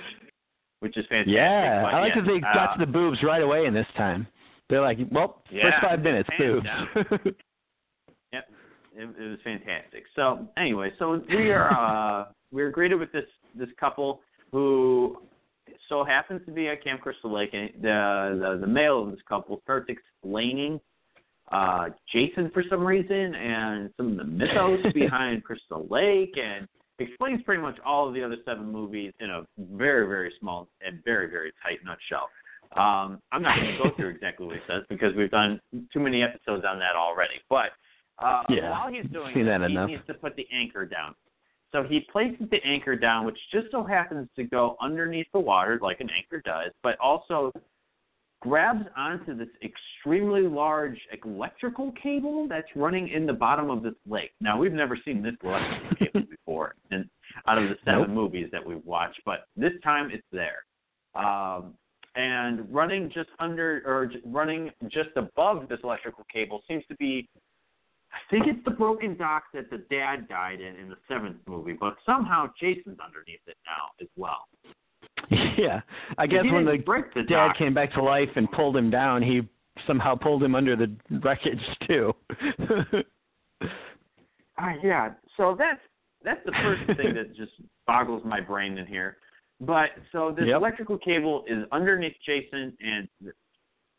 which 0.81 0.95
is 0.95 1.05
fantastic. 1.09 1.33
Yeah, 1.33 1.81
but 1.81 1.95
I 1.95 2.01
like 2.01 2.13
yeah, 2.15 2.21
that 2.21 2.27
they 2.27 2.39
got 2.39 2.69
uh, 2.69 2.73
to 2.77 2.85
the 2.85 2.91
boobs 2.91 3.17
right 3.23 3.41
away 3.41 3.65
in 3.65 3.73
this 3.73 3.87
time. 3.97 4.27
They're 4.69 4.81
like, 4.81 4.97
well, 5.11 5.43
Yeah, 5.49 5.63
first 5.63 5.77
five 5.81 6.01
minutes, 6.01 6.29
boobs. 6.37 6.67
Yep, 8.33 8.49
it, 8.97 9.23
it 9.23 9.29
was 9.29 9.39
fantastic. 9.43 10.03
So 10.15 10.47
anyway, 10.57 10.91
so 10.97 11.21
we 11.29 11.51
are 11.51 11.71
uh, 11.71 12.25
we're 12.51 12.71
greeted 12.71 12.99
with 12.99 13.11
this 13.11 13.25
this 13.55 13.69
couple 13.79 14.21
who 14.51 15.17
so 15.87 16.03
happens 16.03 16.41
to 16.45 16.51
be 16.51 16.67
at 16.67 16.83
Camp 16.83 17.01
Crystal 17.01 17.31
Lake, 17.31 17.51
and 17.53 17.69
the 17.81 18.39
the, 18.41 18.61
the 18.61 18.67
male 18.67 19.03
of 19.03 19.11
this 19.11 19.19
couple 19.29 19.59
starts 19.63 19.89
explaining 19.89 20.81
uh, 21.51 21.89
Jason 22.11 22.49
for 22.53 22.63
some 22.69 22.85
reason 22.85 23.35
and 23.35 23.91
some 23.97 24.11
of 24.11 24.17
the 24.17 24.23
mythos 24.23 24.79
behind 24.93 25.43
Crystal 25.43 25.85
Lake, 25.89 26.35
and 26.35 26.67
explains 26.97 27.41
pretty 27.43 27.61
much 27.61 27.77
all 27.85 28.07
of 28.07 28.13
the 28.15 28.23
other 28.23 28.37
seven 28.45 28.71
movies 28.71 29.13
in 29.19 29.29
a 29.29 29.43
very 29.57 30.07
very 30.07 30.33
small 30.39 30.67
and 30.85 31.03
very 31.05 31.29
very 31.29 31.51
tight 31.61 31.79
nutshell. 31.85 32.29
Um, 32.75 33.21
I'm 33.31 33.43
not 33.43 33.59
going 33.59 33.77
to 33.77 33.83
go 33.83 33.95
through 33.95 34.09
exactly 34.09 34.47
what 34.47 34.55
he 34.55 34.61
says 34.67 34.81
because 34.89 35.15
we've 35.15 35.29
done 35.29 35.61
too 35.93 35.99
many 35.99 36.23
episodes 36.23 36.63
on 36.67 36.79
that 36.79 36.95
already. 36.97 37.35
But 37.47 37.69
uh, 38.19 38.43
Yeah, 38.49 38.69
while 38.71 38.91
he's 38.91 39.05
doing 39.11 39.33
seen 39.33 39.45
that 39.45 39.61
he 39.61 39.73
enough. 39.73 39.89
needs 39.89 40.03
to 40.07 40.13
put 40.13 40.35
the 40.35 40.47
anchor 40.53 40.85
down. 40.85 41.15
So 41.71 41.83
he 41.83 42.01
places 42.11 42.47
the 42.51 42.63
anchor 42.63 42.95
down, 42.95 43.25
which 43.25 43.37
just 43.51 43.67
so 43.71 43.83
happens 43.83 44.27
to 44.35 44.43
go 44.43 44.75
underneath 44.79 45.27
the 45.33 45.39
water 45.39 45.79
like 45.81 45.99
an 46.01 46.09
anchor 46.15 46.39
does, 46.45 46.71
but 46.83 46.97
also 46.99 47.51
grabs 48.41 48.85
onto 48.97 49.35
this 49.35 49.47
extremely 49.63 50.41
large 50.41 50.99
electrical 51.23 51.91
cable 51.93 52.47
that's 52.47 52.67
running 52.75 53.07
in 53.07 53.25
the 53.25 53.33
bottom 53.33 53.69
of 53.71 53.81
this 53.81 53.93
lake. 54.07 54.31
Now 54.41 54.57
we've 54.57 54.73
never 54.73 54.97
seen 55.03 55.23
this 55.23 55.33
electrical 55.43 55.95
cable 55.99 56.27
before, 56.29 56.75
and 56.91 57.09
out 57.47 57.57
of 57.57 57.69
the 57.69 57.75
seven 57.85 58.01
Nope. 58.01 58.09
movies 58.09 58.49
that 58.51 58.63
we've 58.63 58.85
watched, 58.85 59.21
but 59.25 59.45
this 59.55 59.71
time 59.83 60.11
it's 60.11 60.27
there. 60.31 60.65
Um, 61.15 61.73
and 62.15 62.71
running 62.71 63.09
just 63.11 63.29
under 63.39 63.81
or 63.85 64.11
running 64.25 64.69
just 64.89 65.09
above 65.15 65.67
this 65.69 65.79
electrical 65.83 66.25
cable 66.31 66.61
seems 66.67 66.83
to 66.89 66.95
be 66.97 67.27
I 68.13 68.17
think 68.29 68.45
it's 68.47 68.63
the 68.63 68.71
broken 68.71 69.17
dock 69.17 69.43
that 69.53 69.69
the 69.69 69.79
dad 69.89 70.27
died 70.29 70.61
in 70.61 70.75
in 70.75 70.89
the 70.89 70.97
seventh 71.07 71.37
movie, 71.47 71.73
but 71.73 71.95
somehow 72.05 72.47
Jason's 72.59 72.99
underneath 73.03 73.41
it 73.47 73.57
now 73.65 73.89
as 74.01 74.07
well. 74.15 74.47
yeah, 75.57 75.81
I 76.17 76.27
guess 76.27 76.43
when 76.43 76.65
the 76.65 76.77
the 77.15 77.23
dad 77.23 77.47
dock. 77.47 77.57
came 77.57 77.73
back 77.73 77.91
to 77.93 78.03
life 78.03 78.29
and 78.35 78.49
pulled 78.51 78.77
him 78.77 78.89
down, 78.91 79.21
he 79.23 79.41
somehow 79.87 80.15
pulled 80.15 80.43
him 80.43 80.53
under 80.55 80.75
the 80.75 80.95
wreckage 81.23 81.59
too. 81.87 82.13
Uh, 84.57 84.73
yeah, 84.83 85.11
so 85.37 85.55
that's 85.57 85.79
that's 86.23 86.41
the 86.45 86.51
first 86.63 86.85
thing 86.97 87.15
that 87.15 87.35
just 87.35 87.51
boggles 87.87 88.21
my 88.25 88.39
brain 88.39 88.77
in 88.77 88.85
here. 88.85 89.17
But 89.59 89.89
so 90.11 90.31
this 90.35 90.45
Yep. 90.47 90.57
electrical 90.57 90.97
cable 90.97 91.43
is 91.47 91.65
underneath 91.71 92.15
Jason, 92.25 92.75
and 92.79 93.07
the 93.21 93.31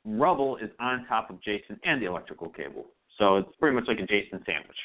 rubble 0.04 0.56
is 0.58 0.70
on 0.80 1.06
top 1.06 1.30
of 1.30 1.40
Jason 1.42 1.78
and 1.84 2.00
the 2.00 2.06
electrical 2.06 2.48
cable. 2.50 2.86
So 3.18 3.36
it's 3.36 3.48
pretty 3.60 3.74
much 3.74 3.84
like 3.86 3.98
a 3.98 4.06
Jason 4.06 4.42
sandwich. 4.44 4.76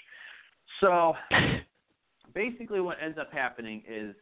So 0.81 1.13
basically, 2.33 2.81
what 2.81 2.98
ends 3.03 3.17
up 3.17 3.31
happening 3.31 3.83
is 3.89 4.15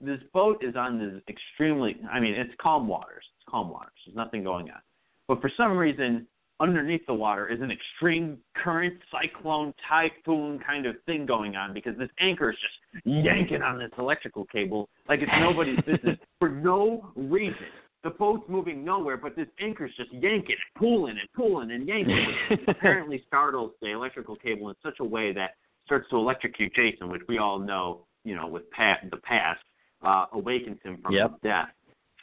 this 0.00 0.18
boat 0.32 0.62
is 0.62 0.74
on 0.76 0.98
this 0.98 1.22
extremely. 1.28 1.96
I 2.10 2.20
mean, 2.20 2.34
it's 2.34 2.52
calm 2.60 2.88
waters. 2.88 3.24
It's 3.36 3.44
calm 3.48 3.70
waters. 3.70 3.92
There's 4.06 4.16
nothing 4.16 4.42
going 4.42 4.70
on. 4.70 4.80
But 5.28 5.40
for 5.40 5.50
some 5.56 5.76
reason, 5.76 6.26
underneath 6.60 7.04
the 7.06 7.14
water 7.14 7.48
is 7.48 7.60
an 7.60 7.70
extreme 7.70 8.38
current, 8.54 8.94
cyclone, 9.10 9.74
typhoon 9.88 10.60
kind 10.64 10.86
of 10.86 10.96
thing 11.06 11.26
going 11.26 11.56
on 11.56 11.72
because 11.74 11.96
this 11.98 12.08
anchor 12.20 12.50
is 12.50 12.56
just 12.56 13.06
yanking 13.06 13.62
on 13.62 13.78
this 13.78 13.90
electrical 13.98 14.44
cable 14.46 14.88
like 15.08 15.20
it's 15.20 15.32
nobody's 15.40 15.76
business 15.86 16.18
for 16.38 16.48
no 16.48 17.10
reason. 17.16 17.56
The 18.04 18.10
boat's 18.10 18.48
moving 18.48 18.84
nowhere, 18.84 19.16
but 19.16 19.36
this 19.36 19.46
anchor's 19.60 19.92
just 19.96 20.12
yanking 20.12 20.56
and 20.56 20.80
pulling 20.80 21.18
and 21.18 21.28
pulling 21.34 21.70
and 21.70 21.86
yanking, 21.86 22.26
which 22.50 22.60
apparently 22.68 23.22
startles 23.28 23.72
the 23.80 23.92
electrical 23.92 24.34
cable 24.36 24.70
in 24.70 24.74
such 24.82 24.96
a 25.00 25.04
way 25.04 25.32
that 25.32 25.52
starts 25.86 26.08
to 26.10 26.16
electrocute 26.16 26.74
Jason, 26.74 27.08
which 27.08 27.22
we 27.28 27.38
all 27.38 27.58
know, 27.58 28.06
you 28.24 28.34
know, 28.34 28.46
with 28.46 28.68
pa- 28.70 28.98
the 29.10 29.18
past, 29.18 29.60
uh, 30.04 30.26
awakens 30.32 30.78
him 30.82 30.98
from 31.02 31.14
Yep. 31.14 31.40
death. 31.42 31.68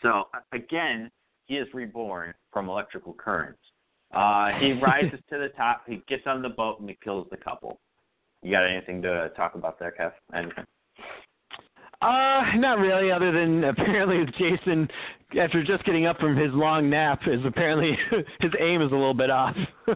So 0.01 0.27
again, 0.51 1.09
he 1.45 1.55
is 1.55 1.67
reborn 1.73 2.33
from 2.51 2.69
electrical 2.69 3.13
currents. 3.13 3.59
Uh, 4.13 4.49
he 4.59 4.73
rises 4.81 5.19
to 5.29 5.37
the 5.37 5.49
top. 5.55 5.83
He 5.87 6.01
gets 6.07 6.23
on 6.25 6.41
the 6.41 6.49
boat 6.49 6.79
and 6.79 6.89
he 6.89 6.97
kills 7.03 7.27
the 7.31 7.37
couple. 7.37 7.79
You 8.41 8.51
got 8.51 8.65
anything 8.65 9.01
to 9.01 9.31
talk 9.35 9.55
about 9.55 9.79
there, 9.79 9.93
Kev? 9.99 10.11
Anything? 10.33 10.65
Uh, 12.01 12.43
not 12.55 12.79
really. 12.79 13.11
Other 13.11 13.31
than 13.31 13.63
apparently 13.65 14.25
Jason, 14.37 14.87
after 15.39 15.63
just 15.63 15.83
getting 15.83 16.05
up 16.05 16.17
from 16.19 16.35
his 16.35 16.51
long 16.53 16.89
nap, 16.89 17.21
is 17.27 17.41
apparently 17.45 17.97
his 18.39 18.51
aim 18.59 18.81
is 18.81 18.91
a 18.91 18.95
little 18.95 19.13
bit 19.13 19.29
off. 19.29 19.55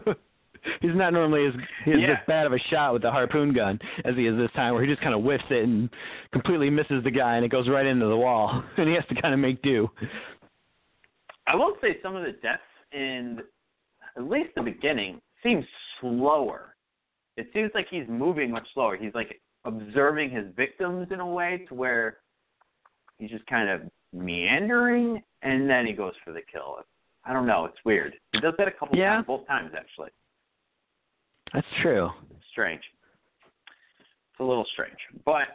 He's 0.80 0.94
not 0.94 1.12
normally 1.12 1.46
as 1.46 1.52
he's 1.84 1.96
Yeah. 1.98 2.06
this 2.06 2.18
bad 2.26 2.46
of 2.46 2.54
a 2.54 2.58
shot 2.70 2.94
with 2.94 3.02
the 3.02 3.10
harpoon 3.10 3.52
gun 3.52 3.78
as 4.06 4.16
he 4.16 4.26
is 4.26 4.34
this 4.38 4.50
time, 4.52 4.72
where 4.72 4.82
he 4.82 4.88
just 4.88 5.02
kind 5.02 5.14
of 5.14 5.20
whiffs 5.22 5.44
it 5.50 5.62
and 5.64 5.90
completely 6.32 6.70
misses 6.70 7.04
the 7.04 7.10
guy, 7.10 7.36
and 7.36 7.44
it 7.44 7.48
goes 7.50 7.68
right 7.68 7.84
into 7.84 8.06
the 8.06 8.16
wall, 8.16 8.64
and 8.78 8.88
he 8.88 8.94
has 8.94 9.04
to 9.10 9.14
kind 9.20 9.34
of 9.34 9.40
make 9.40 9.60
do. 9.60 9.90
I 11.46 11.54
will 11.54 11.74
say 11.82 11.98
some 12.02 12.16
of 12.16 12.22
the 12.24 12.32
deaths 12.32 12.62
in 12.92 13.40
at 14.16 14.22
least 14.24 14.54
the 14.56 14.62
beginning 14.62 15.20
seems 15.42 15.66
slower. 16.00 16.76
It 17.36 17.48
seems 17.52 17.70
like 17.74 17.88
he's 17.90 18.06
moving 18.08 18.50
much 18.50 18.66
slower. 18.72 18.96
He's 18.96 19.12
like 19.14 19.38
observing 19.64 20.30
his 20.30 20.46
victims 20.56 21.08
in 21.10 21.20
a 21.20 21.26
way 21.26 21.64
to 21.68 21.74
where 21.74 22.18
he's 23.18 23.30
just 23.30 23.46
kind 23.46 23.68
of 23.68 23.82
meandering 24.12 25.22
and 25.42 25.68
then 25.68 25.86
he 25.86 25.92
goes 25.92 26.12
for 26.24 26.32
the 26.32 26.40
kill. 26.52 26.76
I 27.24 27.32
don't 27.32 27.46
know. 27.46 27.64
It's 27.64 27.78
weird. 27.84 28.14
He 28.32 28.40
does 28.40 28.54
that 28.58 28.68
a 28.68 28.70
couple 28.70 28.96
Yeah. 28.98 29.14
times, 29.16 29.26
both 29.26 29.46
times 29.46 29.72
actually. 29.76 30.10
That's 31.52 31.66
true. 31.82 32.10
Strange. 32.50 32.82
It's 34.32 34.40
a 34.40 34.44
little 34.44 34.66
strange, 34.72 34.98
but 35.24 35.46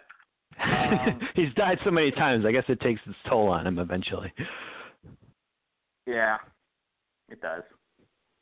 Um, 0.59 1.19
He's 1.35 1.53
died 1.55 1.77
so 1.85 1.91
many 1.91 2.11
times. 2.11 2.45
I 2.45 2.51
guess 2.51 2.63
it 2.67 2.79
takes 2.81 2.99
its 3.05 3.15
toll 3.29 3.47
on 3.49 3.65
him 3.67 3.77
eventually. 3.79 4.33
yeah, 6.05 6.37
it 7.29 7.39
does. 7.41 7.63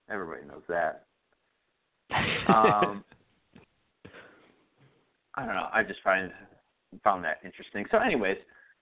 Everybody 0.09 0.47
knows 0.47 0.63
that. 0.69 1.03
Um, 2.47 3.03
I 5.37 5.45
don't 5.45 5.55
know. 5.55 5.67
I 5.71 5.83
just 5.83 6.01
find 6.03 6.31
found 7.03 7.23
that 7.23 7.37
interesting. 7.45 7.85
So, 7.91 7.99
anyways, 7.99 8.37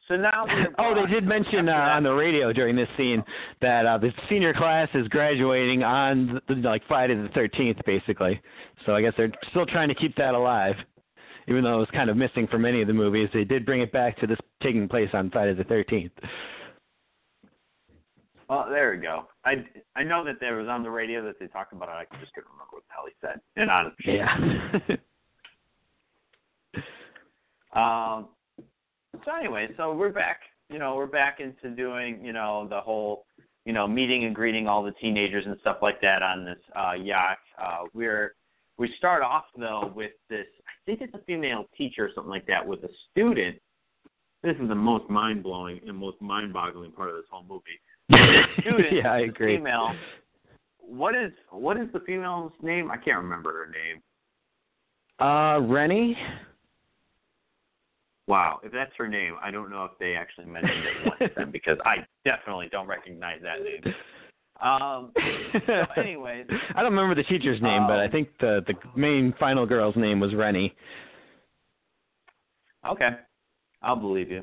so 0.08 0.16
now 0.16 0.46
oh, 0.80 0.96
they 0.96 1.12
did 1.12 1.26
mention 1.26 1.68
uh, 1.68 1.74
on 1.74 2.04
the 2.04 2.12
radio 2.12 2.54
during 2.54 2.76
this 2.76 2.88
scene 2.98 3.24
that 3.62 3.86
uh, 3.86 3.98
the 3.98 4.12
senior 4.30 4.54
class 4.54 4.88
is 4.94 5.08
graduating 5.10 5.84
on 5.84 6.42
the, 6.48 6.56
like 6.56 6.82
Friday 6.88 7.16
the 7.16 7.28
13th, 7.30 7.84
basically. 7.86 8.42
So 8.86 8.96
I 8.96 9.02
guess 9.02 9.14
they're 9.18 9.32
still 9.50 9.66
trying 9.66 9.90
to 9.90 9.96
keep 9.96 10.16
that 10.16 10.34
alive, 10.34 10.76
even 11.48 11.64
though 11.64 11.76
it 11.76 11.80
was 11.80 11.90
kind 11.94 12.10
of 12.10 12.18
missing 12.18 12.48
from 12.48 12.62
many 12.62 12.82
of 12.82 12.88
the 12.88 12.94
movies. 12.94 13.30
They 13.34 13.44
did 13.44 13.66
bring 13.66 13.82
it 13.82 13.92
back 13.92 14.18
to 14.20 14.28
this 14.28 14.40
taking 14.64 14.88
place 14.88 15.10
on 15.14 15.30
Friday 15.32 15.54
the 15.56 15.64
13th. 15.64 16.12
Well, 18.48 18.68
there 18.70 18.92
we 18.92 18.98
go. 18.98 19.26
I 19.44 19.66
I 19.96 20.04
know 20.04 20.24
that 20.24 20.36
there 20.40 20.56
was 20.56 20.68
on 20.68 20.84
the 20.84 20.90
radio 20.92 21.26
that 21.26 21.40
they 21.40 21.48
talked 21.48 21.74
about 21.74 21.90
it. 21.90 22.08
I 22.14 22.20
just 22.20 22.32
couldn't 22.34 22.52
remember 22.52 22.76
what 22.76 22.84
the 22.88 22.94
hell 22.94 23.06
he 23.08 23.14
said. 23.20 23.42
And 23.56 23.72
honestly, 23.72 24.18
Yeah. 24.18 24.96
Um, 27.76 28.30
so 29.24 29.32
anyway, 29.38 29.68
so 29.78 29.94
we're 29.94 30.12
back. 30.12 30.40
You 30.70 30.80
know, 30.80 30.96
we're 30.96 31.06
back 31.06 31.40
into 31.40 31.76
doing 31.76 32.24
you 32.24 32.34
know 32.34 32.68
the 32.70 32.80
whole 32.80 33.26
you 33.66 33.74
know 33.74 33.88
meeting 33.88 34.26
and 34.26 34.34
greeting 34.34 34.68
all 34.68 34.84
the 34.84 34.94
teenagers 34.94 35.46
and 35.46 35.58
stuff 35.62 35.78
like 35.82 36.02
that 36.02 36.24
on 36.24 36.46
this 36.46 36.58
uh, 36.76 36.94
yacht. 36.94 37.38
Uh, 37.62 37.84
we're 37.94 38.36
we 38.78 38.94
start 38.98 39.24
off 39.24 39.46
though 39.58 39.92
with 39.96 40.12
this. 40.30 40.46
I 40.68 40.72
think 40.86 41.02
it's 41.02 41.14
a 41.14 41.24
female 41.26 41.66
teacher 41.78 42.06
or 42.06 42.10
something 42.16 42.32
like 42.32 42.48
that 42.48 42.66
with 42.66 42.84
a 42.84 42.90
student. 43.12 43.58
This 44.44 44.56
is 44.62 44.70
the 44.70 44.76
most 44.76 45.10
mind 45.10 45.44
blowing 45.44 45.80
and 45.88 45.98
most 45.98 46.22
mind 46.22 46.54
boggling 46.54 46.92
part 46.92 47.10
of 47.10 47.16
this 47.16 47.26
whole 47.32 47.44
movie. 47.44 47.80
Student, 48.62 48.94
yeah, 48.94 49.12
I 49.12 49.20
agree. 49.22 49.58
Female. 49.58 49.90
What 50.80 51.16
is 51.16 51.32
what 51.50 51.78
is 51.78 51.88
the 51.94 52.00
female's 52.02 52.52
name? 52.62 52.92
I 52.92 52.98
can't 52.98 53.18
remember 53.18 53.66
her 53.66 53.72
name. 53.72 54.02
Uh, 55.20 55.62
Rennie. 55.68 56.16
Wow, 58.28 58.60
if 58.64 58.72
that's 58.72 58.92
her 58.98 59.08
name, 59.08 59.36
I 59.42 59.52
don't 59.52 59.70
know 59.70 59.86
if 59.86 59.92
they 60.00 60.16
actually 60.16 60.46
mentioned 60.48 60.84
it 60.84 61.14
once 61.20 61.34
then 61.38 61.52
because 61.52 61.78
I 61.86 61.98
definitely 62.24 62.70
don't 62.72 62.88
recognize 62.88 63.40
that 63.44 63.62
name. 63.64 63.94
Um, 64.62 65.12
so 65.68 65.86
anyways, 66.02 66.48
I 66.76 66.82
don't 66.82 66.94
remember 66.96 67.14
the 67.14 67.28
teacher's 67.28 67.62
name, 67.62 67.86
but 67.88 68.00
I 68.00 68.06
Um, 68.06 68.12
think 68.12 68.30
the 68.40 68.64
the 68.66 68.74
main 68.96 69.34
final 69.40 69.66
girl's 69.66 69.96
name 69.96 70.20
was 70.20 70.34
Rennie. 70.34 70.74
okay, 72.88 73.10
I'll 73.82 73.96
believe 73.96 74.32
you. 74.32 74.42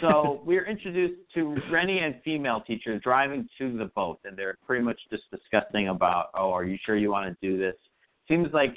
So 0.00 0.40
we're 0.46 0.66
introduced 0.66 1.20
to 1.34 1.56
Rennie 1.70 2.00
and 2.00 2.16
female 2.24 2.62
teacher 2.66 2.98
driving 2.98 3.48
to 3.58 3.76
the 3.76 3.86
boat, 3.94 4.18
and 4.24 4.36
they're 4.36 4.56
pretty 4.66 4.84
much 4.84 4.98
just 5.10 5.24
discussing 5.30 5.88
about, 5.88 6.30
oh, 6.34 6.50
are 6.50 6.64
you 6.64 6.78
sure 6.84 6.96
you 6.96 7.10
want 7.10 7.28
to 7.28 7.46
do 7.48 7.58
this? 7.58 7.74
Seems 8.28 8.48
like 8.52 8.74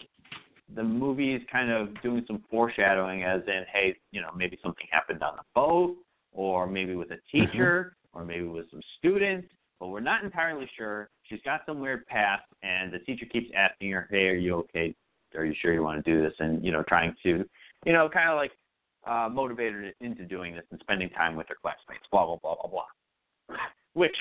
the 0.76 0.84
movie 0.84 1.34
is 1.36 1.42
kind 1.52 1.70
of 1.72 1.90
doing 2.02 2.24
some 2.28 2.44
foreshadowing, 2.50 3.24
as 3.24 3.42
in, 3.48 3.64
hey, 3.72 3.96
you 4.12 4.22
know, 4.22 4.30
maybe 4.36 4.58
something 4.64 4.86
happened 4.92 5.22
on 5.24 5.36
the 5.36 5.44
boat, 5.54 5.96
or 6.32 6.66
maybe 6.68 6.96
with 6.96 7.12
a 7.12 7.18
teacher, 7.32 7.96
or 8.14 8.24
maybe 8.26 8.44
with 8.48 8.70
some 8.72 8.82
students, 8.98 9.48
but 9.80 9.88
we're 9.88 10.00
not 10.00 10.24
entirely 10.24 10.70
sure. 10.78 11.10
She's 11.24 11.42
got 11.44 11.62
some 11.66 11.80
weird 11.80 12.06
past, 12.08 12.44
and 12.64 12.92
the 12.92 13.00
teacher 13.00 13.26
keeps 13.26 13.50
asking 13.56 13.92
her, 13.92 14.08
hey, 14.10 14.28
are 14.28 14.36
you 14.36 14.56
okay? 14.56 14.96
Are 15.36 15.46
you 15.46 15.54
sure 15.62 15.74
you 15.74 15.84
want 15.84 16.04
to 16.04 16.12
do 16.12 16.22
this? 16.22 16.34
And 16.40 16.64
you 16.64 16.72
know, 16.72 16.84
trying 16.88 17.16
to, 17.24 17.44
you 17.86 17.94
know, 17.94 18.08
kind 18.08 18.30
of 18.30 18.36
like 18.36 18.52
uh, 19.06 19.30
motivate 19.30 19.74
her 19.74 19.92
into 20.00 20.26
doing 20.26 20.56
this 20.56 20.64
and 20.72 20.80
spending 20.82 21.10
time 21.10 21.36
with 21.36 21.48
her 21.50 21.56
classmates. 21.62 22.06
Blah 22.12 22.26
blah 22.28 22.38
blah 22.38 22.56
blah 22.62 22.70
blah. 22.70 23.58
Which 23.94 24.16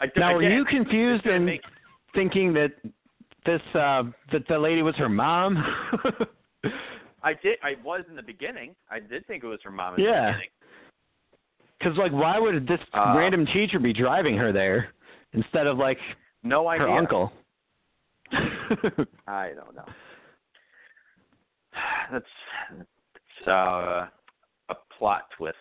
I 0.00 0.06
Now, 0.16 0.34
were 0.34 0.40
again, 0.40 0.52
you 0.52 0.64
confused 0.64 1.26
and 1.26 1.44
make- 1.46 1.62
thinking 2.14 2.52
that 2.54 2.72
this 3.44 3.60
uh 3.74 4.04
that 4.32 4.46
the 4.48 4.58
lady 4.58 4.82
was 4.82 4.94
her 4.96 5.08
mom? 5.08 5.56
I 7.24 7.34
did. 7.34 7.58
I 7.62 7.74
was 7.84 8.04
in 8.08 8.16
the 8.16 8.22
beginning. 8.22 8.74
I 8.90 8.98
did 9.00 9.26
think 9.26 9.44
it 9.44 9.46
was 9.46 9.60
her 9.64 9.70
mom 9.70 9.94
in 9.94 10.00
the 10.02 10.08
Yeah. 10.10 10.26
beginning. 10.32 10.48
Because 11.78 11.96
like, 11.98 12.12
why 12.12 12.38
would 12.38 12.66
this 12.66 12.80
Uh, 12.92 13.14
random 13.16 13.46
teacher 13.46 13.78
be 13.78 13.92
driving 13.92 14.36
her 14.36 14.52
there 14.52 14.92
instead 15.32 15.66
of 15.66 15.78
like 15.78 15.98
No 16.42 16.68
idea. 16.68 16.86
her 16.86 16.92
uncle? 16.92 17.32
I 19.26 19.50
don't 19.54 19.74
know. 19.74 19.84
That's 22.12 22.24
it's 22.80 23.48
uh, 23.48 24.06
a 24.68 24.74
plot 24.98 25.22
twist. 25.36 25.56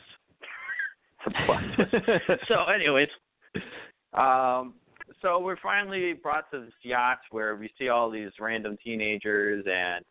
it's 1.25 1.35
a 1.35 1.45
plot 1.45 1.63
twist. 1.75 2.41
so, 2.47 2.63
anyways, 2.65 3.09
um, 4.13 4.73
so 5.21 5.39
we're 5.39 5.57
finally 5.61 6.13
brought 6.13 6.49
to 6.51 6.61
this 6.65 6.73
yacht 6.83 7.19
where 7.31 7.55
we 7.55 7.69
see 7.77 7.89
all 7.89 8.09
these 8.09 8.31
random 8.39 8.77
teenagers, 8.83 9.65
and 9.65 10.03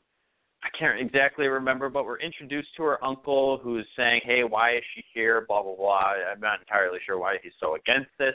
I 0.63 0.69
can't 0.79 1.01
exactly 1.01 1.47
remember, 1.49 1.89
but 1.89 2.05
we're 2.05 2.19
introduced 2.21 2.69
to 2.77 2.83
her 2.85 3.05
uncle, 3.05 3.59
who's 3.63 3.87
saying, 3.97 4.21
"Hey, 4.25 4.45
why 4.45 4.77
is 4.77 4.83
she 4.95 5.05
here?" 5.15 5.45
Blah 5.49 5.63
blah 5.63 5.75
blah. 5.77 6.13
I'm 6.31 6.41
not 6.41 6.61
entirely 6.61 6.99
sure 7.07 7.19
why 7.19 7.39
he's 7.43 7.53
so 7.61 7.75
against 7.77 8.11
this. 8.19 8.35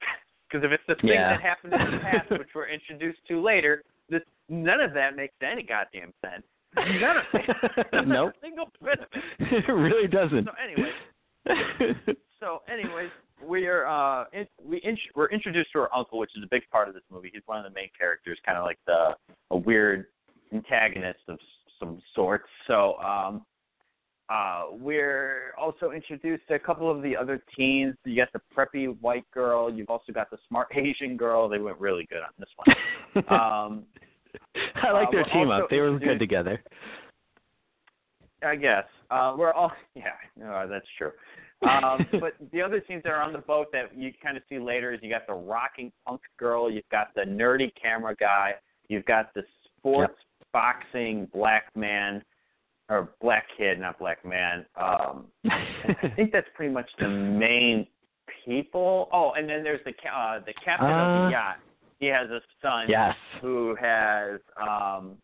Because 0.50 0.64
if 0.64 0.72
it's 0.72 0.82
the 0.88 0.96
thing 0.96 1.10
Yeah. 1.10 1.30
that 1.34 1.40
happened 1.42 1.74
in 1.74 1.90
the 1.92 1.98
past, 1.98 2.28
which 2.30 2.48
we're 2.56 2.66
introduced 2.66 3.20
to 3.28 3.40
later, 3.40 3.84
this 4.08 4.22
none 4.48 4.80
of 4.80 4.92
that 4.94 5.14
makes 5.14 5.34
any 5.42 5.62
goddamn 5.62 6.12
sense. 6.20 6.42
None 6.74 7.18
of 7.18 7.24
it. 7.34 7.86
Nope. 8.08 8.32
single 8.42 8.68
bit 8.82 8.98
of 8.98 9.06
it. 9.12 9.64
it 9.68 9.72
really 9.72 10.08
doesn't. 10.08 10.46
So, 10.46 10.52
anyways, 10.60 11.96
so 12.40 12.62
anyways, 12.68 13.10
we 13.46 13.66
are 13.66 13.86
uh 13.86 14.24
in, 14.32 14.46
we 14.64 14.80
int- 14.84 14.98
we're 15.14 15.28
introduced 15.28 15.72
to 15.72 15.80
her 15.80 15.94
uncle, 15.94 16.18
which 16.18 16.30
is 16.36 16.42
a 16.42 16.48
big 16.50 16.62
part 16.70 16.88
of 16.88 16.94
this 16.94 17.02
movie. 17.10 17.30
He's 17.32 17.42
one 17.46 17.58
of 17.58 17.64
the 17.64 17.74
main 17.74 17.88
characters, 17.98 18.38
kind 18.44 18.58
of 18.58 18.64
like 18.64 18.78
the 18.86 19.16
a 19.50 19.56
weird 19.56 20.06
antagonist 20.52 21.20
of 21.28 21.38
some 21.78 22.00
sorts. 22.14 22.48
So 22.66 22.96
um 22.98 23.44
uh 24.28 24.66
we're 24.72 25.52
also 25.58 25.90
introduced 25.90 26.46
to 26.48 26.54
a 26.54 26.58
couple 26.58 26.90
of 26.90 27.02
the 27.02 27.16
other 27.16 27.42
teens. 27.56 27.94
You 28.04 28.16
got 28.16 28.32
the 28.32 28.40
preppy 28.56 28.96
white 29.00 29.28
girl. 29.32 29.72
You've 29.72 29.90
also 29.90 30.12
got 30.12 30.30
the 30.30 30.38
smart 30.48 30.68
Asian 30.74 31.16
girl. 31.16 31.48
They 31.48 31.58
went 31.58 31.78
really 31.80 32.06
good 32.10 32.22
on 32.22 32.32
this 32.38 32.48
one. 32.56 32.76
Um, 33.28 33.86
I 34.76 34.92
like 34.92 35.08
uh, 35.08 35.10
their 35.10 35.24
we're 35.24 35.32
team 35.32 35.50
up. 35.50 35.68
They 35.68 35.78
were 35.78 35.98
good 35.98 36.20
together. 36.20 36.62
I 38.42 38.56
guess. 38.56 38.84
Uh, 39.10 39.34
we're 39.36 39.52
all 39.52 39.72
yeah, 39.94 40.12
no, 40.36 40.66
that's 40.68 40.86
true. 40.96 41.12
Um, 41.82 42.06
but 42.20 42.34
the 42.52 42.62
other 42.62 42.80
teams 42.80 43.02
that 43.02 43.12
are 43.12 43.22
on 43.22 43.32
the 43.34 43.38
boat 43.38 43.66
that 43.72 43.96
you 43.96 44.12
kind 44.22 44.36
of 44.36 44.42
see 44.48 44.58
later 44.58 44.94
is 44.94 45.00
you 45.02 45.10
got 45.10 45.26
the 45.26 45.34
rocking 45.34 45.92
punk 46.06 46.22
girl, 46.38 46.70
you've 46.70 46.88
got 46.90 47.14
the 47.14 47.20
nerdy 47.20 47.70
camera 47.80 48.16
guy, 48.18 48.54
you've 48.88 49.04
got 49.04 49.34
the 49.34 49.42
sports 49.76 50.16
boxing 50.52 51.28
black 51.34 51.64
man 51.76 52.22
or 52.88 53.10
black 53.20 53.44
kid, 53.56 53.78
not 53.78 53.98
black 53.98 54.24
man. 54.24 54.64
Um, 54.76 55.26
I 55.50 56.08
think 56.16 56.32
that's 56.32 56.48
pretty 56.54 56.72
much 56.72 56.88
the 56.98 57.08
main 57.08 57.86
people. 58.44 59.08
Oh, 59.12 59.32
and 59.36 59.48
then 59.48 59.62
there's 59.62 59.84
the 59.84 59.92
ca- 59.92 60.36
uh, 60.38 60.40
the 60.44 60.54
captain 60.64 60.88
of 60.90 60.92
Uh, 60.92 61.24
the 61.26 61.30
yacht. 61.32 61.56
He 61.98 62.06
has 62.06 62.30
a 62.30 62.40
son 62.62 62.86
yes. 62.88 63.14
who 63.42 63.76
has 63.80 64.40
um 64.56 65.16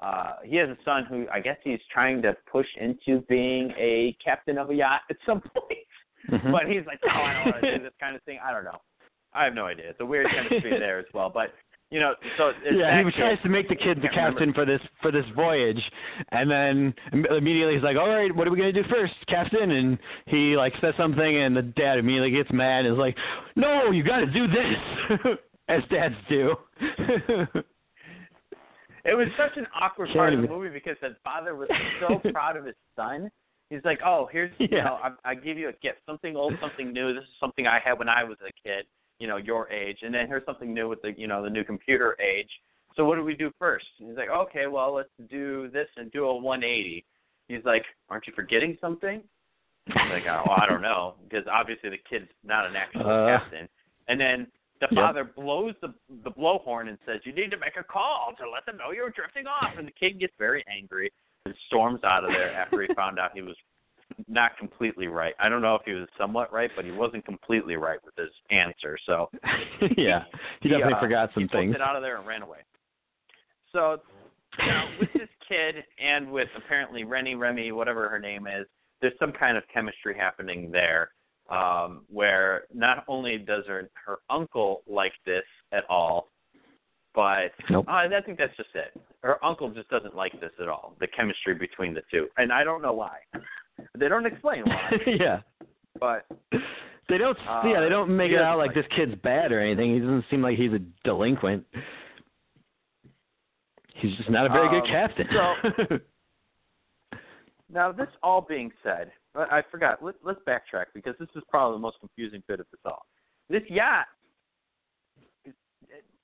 uh 0.00 0.32
he 0.44 0.56
has 0.56 0.68
a 0.68 0.76
son 0.84 1.04
who 1.08 1.26
I 1.32 1.40
guess 1.40 1.56
he's 1.64 1.80
trying 1.92 2.22
to 2.22 2.36
push 2.50 2.66
into 2.80 3.20
being 3.28 3.72
a 3.78 4.16
captain 4.24 4.58
of 4.58 4.70
a 4.70 4.74
yacht 4.74 5.00
at 5.10 5.16
some 5.24 5.40
point. 5.54 5.78
Mhm. 6.30 6.52
But 6.52 6.66
he's 6.66 6.84
like, 6.86 6.98
Oh, 7.04 7.08
I 7.08 7.32
don't 7.34 7.44
want 7.52 7.62
to 7.62 7.78
do 7.78 7.82
this 7.84 7.92
kind 8.00 8.16
of 8.16 8.22
thing. 8.24 8.38
I 8.44 8.52
don't 8.52 8.64
know. 8.64 8.80
I 9.32 9.44
have 9.44 9.54
no 9.54 9.66
idea. 9.66 9.90
It's 9.90 10.00
a 10.00 10.06
weird 10.06 10.26
chemistry 10.34 10.70
there 10.78 10.98
as 10.98 11.06
well. 11.14 11.30
But 11.32 11.52
you 11.90 12.00
know, 12.00 12.14
so 12.36 12.48
it's 12.48 12.76
yeah, 12.76 12.98
he 12.98 13.04
kid. 13.04 13.14
tries 13.16 13.40
to 13.44 13.48
make 13.48 13.68
the 13.68 13.76
kid 13.76 13.98
the 13.98 14.08
Can't 14.08 14.34
remember. 14.34 14.38
captain 14.40 14.52
for 14.54 14.64
this 14.66 14.80
for 15.00 15.12
this 15.12 15.24
voyage, 15.36 15.80
and 16.32 16.50
then 16.50 16.92
im- 17.12 17.26
immediately 17.26 17.74
he's 17.74 17.82
like, 17.84 17.96
"All 17.96 18.08
right, 18.08 18.34
what 18.34 18.48
are 18.48 18.50
we 18.50 18.56
gonna 18.58 18.72
do 18.72 18.82
first, 18.90 19.14
captain?" 19.28 19.70
And 19.70 19.96
he 20.26 20.56
like 20.56 20.72
says 20.80 20.94
something, 20.96 21.36
and 21.42 21.56
the 21.56 21.62
dad 21.62 21.98
immediately 21.98 22.32
gets 22.32 22.50
mad 22.50 22.86
and 22.86 22.94
is 22.94 22.98
like, 22.98 23.16
"No, 23.54 23.92
you 23.92 24.02
got 24.02 24.18
to 24.18 24.26
do 24.26 24.48
this," 24.48 25.38
as 25.68 25.82
dads 25.88 26.16
do. 26.28 26.56
It 29.06 29.14
was 29.16 29.28
such 29.38 29.56
an 29.56 29.66
awkward 29.80 30.08
part 30.12 30.34
of 30.34 30.42
the 30.42 30.48
movie 30.48 30.68
because 30.68 30.96
the 31.00 31.16
father 31.22 31.54
was 31.54 31.68
so 32.00 32.18
proud 32.30 32.56
of 32.56 32.64
his 32.64 32.74
son. 32.96 33.30
He's 33.70 33.84
like, 33.84 34.00
"Oh, 34.04 34.28
here's 34.30 34.50
you 34.58 34.68
know, 34.68 34.98
I, 35.02 35.10
I 35.30 35.34
give 35.34 35.58
you 35.58 35.68
a 35.68 35.72
gift, 35.72 35.98
something 36.06 36.36
old, 36.36 36.54
something 36.60 36.92
new. 36.92 37.14
This 37.14 37.22
is 37.22 37.30
something 37.40 37.66
I 37.66 37.78
had 37.84 37.98
when 37.98 38.08
I 38.08 38.24
was 38.24 38.36
a 38.42 38.52
kid, 38.66 38.86
you 39.18 39.26
know, 39.28 39.36
your 39.36 39.70
age, 39.70 39.98
and 40.02 40.12
then 40.14 40.26
here's 40.26 40.44
something 40.44 40.72
new 40.74 40.88
with 40.88 41.02
the, 41.02 41.12
you 41.16 41.26
know, 41.26 41.42
the 41.42 41.50
new 41.50 41.64
computer 41.64 42.16
age. 42.20 42.50
So 42.96 43.04
what 43.04 43.16
do 43.16 43.24
we 43.24 43.34
do 43.34 43.52
first?" 43.58 43.86
He's 43.98 44.16
like, 44.16 44.28
"Okay, 44.28 44.66
well, 44.66 44.92
let's 44.94 45.08
do 45.30 45.68
this 45.68 45.88
and 45.96 46.10
do 46.12 46.24
a 46.26 46.34
180." 46.36 47.04
He's 47.48 47.64
like, 47.64 47.84
"Aren't 48.08 48.26
you 48.26 48.32
forgetting 48.34 48.76
something?" 48.80 49.22
He's 49.86 49.94
like, 50.10 50.26
"Oh, 50.28 50.50
I 50.50 50.66
don't 50.66 50.82
know," 50.82 51.14
because 51.28 51.46
obviously 51.50 51.90
the 51.90 51.98
kid's 52.08 52.28
not 52.44 52.66
an 52.66 52.74
actual 52.76 53.08
Uh. 53.08 53.38
captain. 53.38 53.68
And 54.08 54.20
then 54.20 54.46
the 54.80 54.88
Yep. 54.90 55.02
father 55.04 55.24
blows 55.24 55.74
the 55.80 55.94
the 56.24 56.30
blowhorn 56.30 56.88
and 56.88 56.98
says, 57.06 57.20
"You 57.24 57.32
need 57.32 57.50
to 57.50 57.56
make 57.56 57.76
a 57.76 57.84
call 57.84 58.34
to 58.38 58.48
let 58.48 58.66
them 58.66 58.76
know 58.76 58.90
you're 58.92 59.10
drifting 59.10 59.46
off." 59.46 59.76
And 59.76 59.86
the 59.86 59.92
kid 59.92 60.18
gets 60.20 60.34
very 60.38 60.64
angry 60.68 61.10
and 61.44 61.54
storms 61.66 62.00
out 62.04 62.24
of 62.24 62.30
there 62.30 62.52
after 62.52 62.82
he 62.82 62.92
found 62.94 63.18
out 63.18 63.30
he 63.34 63.42
was 63.42 63.56
not 64.28 64.56
completely 64.58 65.08
right. 65.08 65.34
I 65.38 65.48
don't 65.48 65.62
know 65.62 65.74
if 65.74 65.82
he 65.84 65.92
was 65.92 66.08
somewhat 66.18 66.52
right, 66.52 66.70
but 66.76 66.84
he 66.84 66.92
wasn't 66.92 67.24
completely 67.24 67.76
right 67.76 67.98
with 68.04 68.14
his 68.16 68.30
answer. 68.50 68.98
So 69.06 69.30
yeah, 69.96 70.24
he 70.60 70.68
definitely 70.68 70.94
uh, 70.94 71.00
forgot 71.00 71.30
some 71.34 71.44
he 71.44 71.48
things. 71.48 71.74
it 71.74 71.80
out 71.80 71.96
of 71.96 72.02
there 72.02 72.18
and 72.18 72.26
ran 72.26 72.42
away. 72.42 72.58
So 73.72 74.00
now 74.58 74.88
with 75.00 75.12
this 75.12 75.28
kid 75.48 75.84
and 75.98 76.30
with 76.30 76.48
apparently 76.56 77.04
Rennie 77.04 77.34
Remy, 77.34 77.72
whatever 77.72 78.08
her 78.08 78.18
name 78.18 78.46
is, 78.46 78.66
there's 79.00 79.18
some 79.18 79.32
kind 79.32 79.56
of 79.56 79.64
chemistry 79.72 80.16
happening 80.16 80.70
there. 80.70 81.10
Um, 81.48 82.02
where 82.10 82.62
not 82.74 83.04
only 83.06 83.38
does 83.38 83.64
her 83.68 83.88
her 84.04 84.18
uncle 84.30 84.82
like 84.88 85.12
this 85.24 85.44
at 85.70 85.84
all, 85.88 86.28
but 87.14 87.52
Nope. 87.70 87.86
uh, 87.88 87.92
I 87.92 88.08
think 88.24 88.36
that's 88.36 88.56
just 88.56 88.70
it. 88.74 89.00
Her 89.22 89.42
uncle 89.44 89.70
just 89.70 89.88
doesn't 89.88 90.16
like 90.16 90.32
this 90.40 90.50
at 90.60 90.68
all. 90.68 90.94
The 90.98 91.06
chemistry 91.06 91.54
between 91.54 91.94
the 91.94 92.02
two, 92.10 92.26
and 92.36 92.52
I 92.52 92.64
don't 92.64 92.82
know 92.82 92.92
why. 92.94 93.18
they 93.96 94.08
don't 94.08 94.26
explain 94.26 94.64
why, 94.66 94.90
yeah. 95.06 95.40
but 96.00 96.26
They 97.08 97.18
don't. 97.18 97.38
Uh, 97.48 97.62
yeah, 97.64 97.80
they 97.80 97.88
don't 97.88 98.14
make 98.16 98.32
it 98.32 98.40
out 98.40 98.58
like 98.58 98.68
like 98.68 98.74
this 98.74 98.86
kid's 98.96 99.14
bad 99.22 99.52
or 99.52 99.60
anything. 99.60 99.94
He 99.94 100.00
doesn't 100.00 100.24
seem 100.30 100.42
like 100.42 100.58
he's 100.58 100.72
a 100.72 100.80
delinquent. 101.04 101.64
He's 103.94 104.16
just 104.16 104.28
not 104.28 104.46
a 104.46 104.48
very 104.48 104.68
good 104.68 104.82
Um, 104.82 104.90
captain. 104.90 106.00
Now, 107.72 107.90
this 107.90 108.06
all 108.22 108.40
being 108.40 108.70
said, 108.82 109.10
I 109.36 109.58
I 109.58 109.62
forgot. 109.70 110.02
Let, 110.02 110.14
let's 110.24 110.40
backtrack 110.46 110.86
because 110.94 111.14
this 111.18 111.28
is 111.36 111.42
probably 111.48 111.76
the 111.76 111.82
most 111.82 111.98
confusing 112.00 112.42
bit 112.48 112.60
of 112.60 112.66
this 112.70 112.80
all. 112.84 113.06
This 113.48 113.62
yacht. 113.68 114.06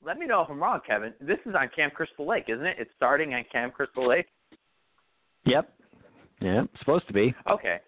Let 0.04 0.18
me 0.18 0.26
know 0.26 0.40
if 0.40 0.50
I'm 0.50 0.60
wrong, 0.60 0.80
Kevin. 0.84 1.14
This 1.20 1.38
is 1.46 1.54
on 1.54 1.70
Camp 1.74 1.94
Crystal 1.94 2.26
Lake, 2.26 2.46
isn't 2.48 2.66
it? 2.66 2.76
It's 2.78 2.90
starting 2.96 3.34
on 3.34 3.44
Camp 3.52 3.74
Crystal 3.74 4.08
Lake. 4.08 4.26
yep. 5.44 5.72
Yeah, 6.40 6.64
supposed 6.80 7.06
to 7.06 7.12
be. 7.12 7.32
Okay. 7.48 7.78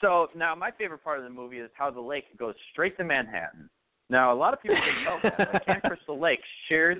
So 0.00 0.28
now 0.34 0.54
my 0.54 0.70
favorite 0.72 1.02
part 1.02 1.18
of 1.18 1.24
the 1.24 1.30
movie 1.30 1.58
is 1.58 1.70
how 1.74 1.90
the 1.90 2.00
lake 2.00 2.24
goes 2.36 2.54
straight 2.72 2.96
to 2.98 3.04
Manhattan. 3.04 3.70
Now 4.10 4.32
a 4.32 4.36
lot 4.36 4.52
of 4.52 4.60
people 4.60 4.76
didn't 4.76 5.04
know 5.04 5.18
that. 5.22 5.66
Camp 5.66 5.82
Crystal 5.86 6.20
Lake 6.20 6.40
shares 6.68 6.98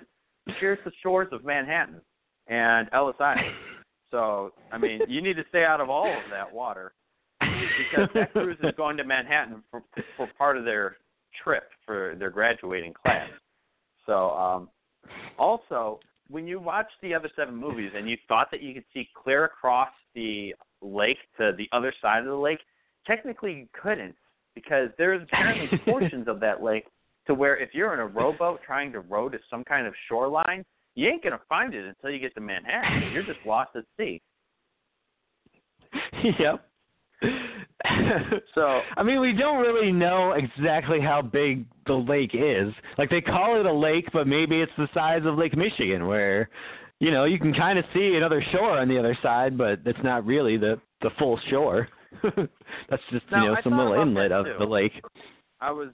shares 0.60 0.78
the 0.84 0.92
shores 1.02 1.28
of 1.32 1.44
Manhattan 1.44 2.00
and 2.46 2.88
Ellis 2.92 3.16
Island. 3.18 3.54
So 4.10 4.52
I 4.72 4.78
mean, 4.78 5.00
you 5.08 5.20
need 5.20 5.34
to 5.34 5.44
stay 5.48 5.64
out 5.64 5.80
of 5.80 5.90
all 5.90 6.08
of 6.08 6.30
that 6.30 6.52
water 6.52 6.92
because 7.78 8.08
that 8.14 8.32
cruise 8.32 8.58
is 8.62 8.72
going 8.76 8.96
to 8.96 9.04
Manhattan 9.04 9.62
for 9.70 9.82
for 10.16 10.28
part 10.36 10.56
of 10.56 10.64
their 10.64 10.96
trip 11.42 11.64
for 11.86 12.14
their 12.18 12.30
graduating 12.30 12.92
class. 12.94 13.28
So 14.06 14.30
um 14.30 14.68
also 15.38 16.00
when 16.28 16.46
you 16.46 16.60
watch 16.60 16.88
the 17.02 17.14
other 17.14 17.30
seven 17.34 17.56
movies 17.56 17.90
and 17.96 18.08
you 18.08 18.16
thought 18.26 18.50
that 18.50 18.62
you 18.62 18.74
could 18.74 18.84
see 18.92 19.08
clear 19.14 19.44
across 19.44 19.88
the 20.14 20.54
lake 20.82 21.18
to 21.38 21.52
the 21.56 21.68
other 21.72 21.92
side 22.02 22.20
of 22.20 22.26
the 22.26 22.34
lake, 22.34 22.60
technically 23.06 23.52
you 23.52 23.66
couldn't 23.80 24.14
because 24.54 24.88
there's 24.98 25.22
apparently 25.22 25.78
portions 25.84 26.28
of 26.28 26.40
that 26.40 26.62
lake 26.62 26.84
to 27.26 27.34
where 27.34 27.56
if 27.56 27.70
you're 27.72 27.94
in 27.94 28.00
a 28.00 28.06
rowboat 28.06 28.60
trying 28.66 28.92
to 28.92 29.00
row 29.00 29.28
to 29.28 29.38
some 29.50 29.64
kind 29.64 29.86
of 29.86 29.94
shoreline, 30.08 30.64
you 30.94 31.08
ain't 31.08 31.22
gonna 31.22 31.40
find 31.48 31.74
it 31.74 31.86
until 31.86 32.10
you 32.10 32.18
get 32.18 32.34
to 32.34 32.40
Manhattan. 32.40 33.12
You're 33.12 33.22
just 33.22 33.38
lost 33.46 33.70
at 33.76 33.84
sea. 33.96 34.20
yep. 36.38 36.67
So 38.54 38.80
I 38.96 39.02
mean, 39.02 39.20
we 39.20 39.32
don't 39.32 39.60
really 39.60 39.92
know 39.92 40.32
exactly 40.32 41.00
how 41.00 41.22
big 41.22 41.64
the 41.86 41.94
lake 41.94 42.32
is. 42.34 42.72
Like 42.98 43.08
they 43.08 43.20
call 43.20 43.58
it 43.58 43.66
a 43.66 43.72
lake, 43.72 44.06
but 44.12 44.26
maybe 44.26 44.60
it's 44.60 44.72
the 44.76 44.88
size 44.92 45.22
of 45.24 45.38
Lake 45.38 45.56
Michigan, 45.56 46.06
where 46.06 46.50
you 46.98 47.12
know 47.12 47.24
you 47.24 47.38
can 47.38 47.54
kind 47.54 47.78
of 47.78 47.84
see 47.94 48.14
another 48.16 48.44
shore 48.52 48.78
on 48.78 48.88
the 48.88 48.98
other 48.98 49.16
side, 49.22 49.56
but 49.56 49.80
it's 49.84 49.98
not 50.02 50.26
really 50.26 50.56
the 50.56 50.80
the 51.02 51.10
full 51.18 51.38
shore. 51.48 51.88
That's 52.22 53.02
just 53.10 53.24
Now, 53.30 53.42
you 53.42 53.48
know 53.48 53.56
I 53.56 53.62
some 53.62 53.78
little 53.78 54.02
inlet 54.02 54.32
of 54.32 54.46
the 54.58 54.66
lake. 54.66 54.92
I 55.60 55.70
was 55.70 55.88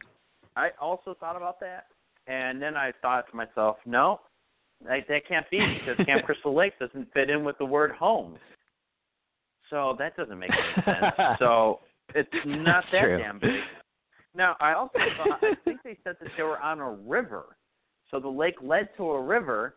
I 0.56 0.70
also 0.80 1.14
thought 1.20 1.36
about 1.36 1.60
that 1.60 1.86
and 2.26 2.60
then 2.60 2.76
I 2.76 2.92
thought 3.02 3.28
to 3.30 3.36
myself, 3.36 3.76
no, 3.86 4.20
that, 4.84 5.00
that 5.08 5.26
can't 5.28 5.48
be 5.50 5.58
because 5.58 6.04
Camp 6.06 6.24
Crystal 6.26 6.54
Lake 6.54 6.78
doesn't 6.78 7.12
fit 7.12 7.30
in 7.30 7.44
with 7.44 7.58
the 7.58 7.64
word 7.64 7.92
home. 7.92 8.36
So 9.70 9.96
that 9.98 10.16
doesn't 10.16 10.38
make 10.38 10.50
any 10.52 10.84
sense. 10.84 11.14
So 11.38 11.80
it's 12.14 12.28
not 12.44 12.84
That's 12.84 12.92
that 12.92 13.00
true. 13.02 13.18
damn 13.18 13.38
big. 13.38 13.60
Now 14.34 14.56
I 14.60 14.74
also 14.74 14.98
thought 15.16 15.38
I 15.42 15.54
think 15.64 15.80
they 15.84 15.96
said 16.04 16.16
that 16.20 16.28
they 16.36 16.42
were 16.42 16.58
on 16.60 16.80
a 16.80 16.90
river. 16.90 17.56
So 18.10 18.20
the 18.20 18.28
lake 18.28 18.56
led 18.62 18.88
to 18.96 19.10
a 19.10 19.22
river 19.22 19.76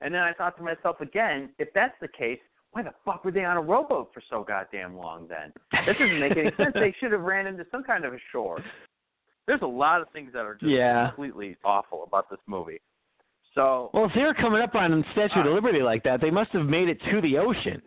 and 0.00 0.12
then 0.14 0.22
I 0.22 0.32
thought 0.32 0.56
to 0.56 0.62
myself 0.62 1.00
again, 1.00 1.50
if 1.58 1.68
that's 1.74 1.94
the 2.00 2.08
case, 2.08 2.38
why 2.72 2.82
the 2.82 2.92
fuck 3.04 3.24
were 3.24 3.30
they 3.30 3.44
on 3.44 3.56
a 3.56 3.60
rowboat 3.60 4.10
for 4.14 4.22
so 4.30 4.42
goddamn 4.42 4.96
long 4.96 5.26
then? 5.28 5.52
That 5.72 5.86
doesn't 5.98 6.18
make 6.20 6.32
any 6.36 6.50
sense. 6.56 6.72
They 6.74 6.94
should 7.00 7.12
have 7.12 7.20
ran 7.22 7.46
into 7.46 7.66
some 7.70 7.82
kind 7.82 8.04
of 8.04 8.14
a 8.14 8.18
shore. 8.32 8.62
There's 9.46 9.62
a 9.62 9.66
lot 9.66 10.00
of 10.00 10.08
things 10.10 10.32
that 10.32 10.40
are 10.44 10.54
just 10.54 10.70
Yeah. 10.70 11.08
completely 11.08 11.56
awful 11.64 12.04
about 12.04 12.30
this 12.30 12.38
movie. 12.46 12.80
So 13.54 13.90
Well, 13.92 14.04
if 14.04 14.12
they 14.14 14.22
were 14.22 14.34
coming 14.34 14.62
up 14.62 14.74
on 14.76 15.04
Statue 15.12 15.40
Uh, 15.40 15.48
of 15.48 15.52
Liberty 15.54 15.82
like 15.82 16.02
that, 16.04 16.20
they 16.20 16.30
must 16.30 16.50
have 16.52 16.66
made 16.66 16.88
it 16.88 17.00
to 17.10 17.20
the 17.20 17.36
ocean. 17.38 17.82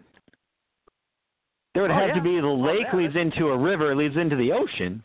There 1.73 1.81
would 1.83 1.91
Oh, 1.91 1.95
have 1.95 2.09
yeah. 2.09 2.13
to 2.15 2.21
be 2.21 2.39
the 2.39 2.47
Oh, 2.47 2.55
lake 2.55 2.85
yeah, 2.91 2.95
leads 2.95 3.15
into 3.15 3.47
a 3.49 3.57
river, 3.57 3.95
leads 3.95 4.15
into 4.15 4.35
the 4.35 4.51
ocean. 4.51 5.03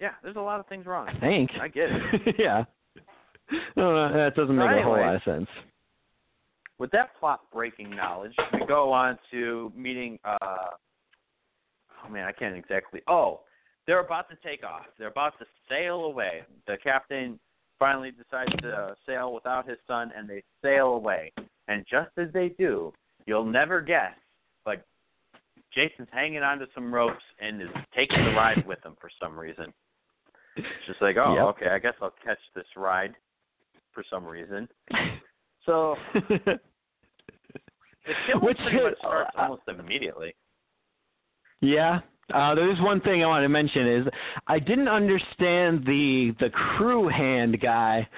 yeah, 0.00 0.12
there's 0.22 0.36
a 0.36 0.40
lot 0.40 0.60
of 0.60 0.66
things 0.66 0.86
wrong. 0.86 1.08
I 1.08 1.18
think. 1.18 1.50
I 1.60 1.68
get 1.68 1.90
it. 1.90 2.36
yeah. 2.38 2.64
No, 3.76 3.92
no, 3.94 4.12
that 4.12 4.34
doesn't 4.36 4.56
make 4.56 4.70
a 4.70 4.82
whole 4.82 4.98
lot 4.98 5.14
of 5.16 5.22
sense. 5.22 5.48
With 6.78 6.90
that 6.92 7.16
plot 7.18 7.40
breaking 7.52 7.90
knowledge, 7.90 8.34
we 8.52 8.64
go 8.66 8.92
on 8.92 9.18
to 9.32 9.72
meeting 9.74 10.18
uh 10.24 10.36
oh 12.04 12.08
man, 12.10 12.26
I 12.28 12.32
can't 12.32 12.54
exactly 12.56 13.00
oh, 13.08 13.40
they're 13.86 14.00
about 14.00 14.28
to 14.30 14.36
take 14.46 14.62
off. 14.64 14.84
They're 14.98 15.08
about 15.08 15.38
to 15.40 15.46
sail 15.68 16.04
away. 16.04 16.42
The 16.66 16.76
captain 16.82 17.40
finally 17.78 18.10
decides 18.12 18.52
to 18.62 18.94
sail 19.06 19.32
without 19.34 19.68
his 19.68 19.78
son 19.86 20.12
and 20.16 20.28
they 20.28 20.42
sail 20.62 20.88
away. 20.88 21.32
And 21.68 21.84
just 21.90 22.10
as 22.18 22.28
they 22.32 22.50
do, 22.50 22.92
you'll 23.26 23.44
never 23.46 23.80
guess, 23.80 24.12
but 24.68 24.84
Jason's 25.74 26.08
hanging 26.12 26.42
onto 26.42 26.66
some 26.74 26.92
ropes 26.92 27.22
and 27.40 27.62
is 27.62 27.68
taking 27.96 28.22
the 28.22 28.32
ride 28.32 28.66
with 28.66 28.84
him 28.84 28.96
for 29.00 29.08
some 29.22 29.38
reason. 29.38 29.72
It's 30.56 30.66
just 30.86 31.00
like, 31.00 31.16
oh, 31.16 31.34
Yep. 31.34 31.44
okay, 31.56 31.68
I 31.68 31.78
guess 31.78 31.94
I'll 32.02 32.14
catch 32.22 32.38
this 32.54 32.66
ride 32.76 33.14
for 33.92 34.04
some 34.10 34.26
reason. 34.26 34.68
So 35.66 35.96
the 36.14 36.58
kill 38.26 38.40
Which 38.40 38.56
pretty 38.56 38.82
much 38.82 38.98
starts 39.00 39.30
uh, 39.36 39.42
almost 39.42 39.62
immediately. 39.68 40.34
Yeah. 41.60 42.00
Uh, 42.32 42.54
there's 42.54 42.80
one 42.80 43.02
thing 43.02 43.22
I 43.22 43.26
want 43.26 43.44
to 43.44 43.50
mention 43.50 43.86
is 43.86 44.06
I 44.46 44.58
didn't 44.60 44.88
understand 44.88 45.84
the 45.84 46.34
the 46.40 46.48
crew 46.48 47.06
hand 47.08 47.60
guy 47.60 48.08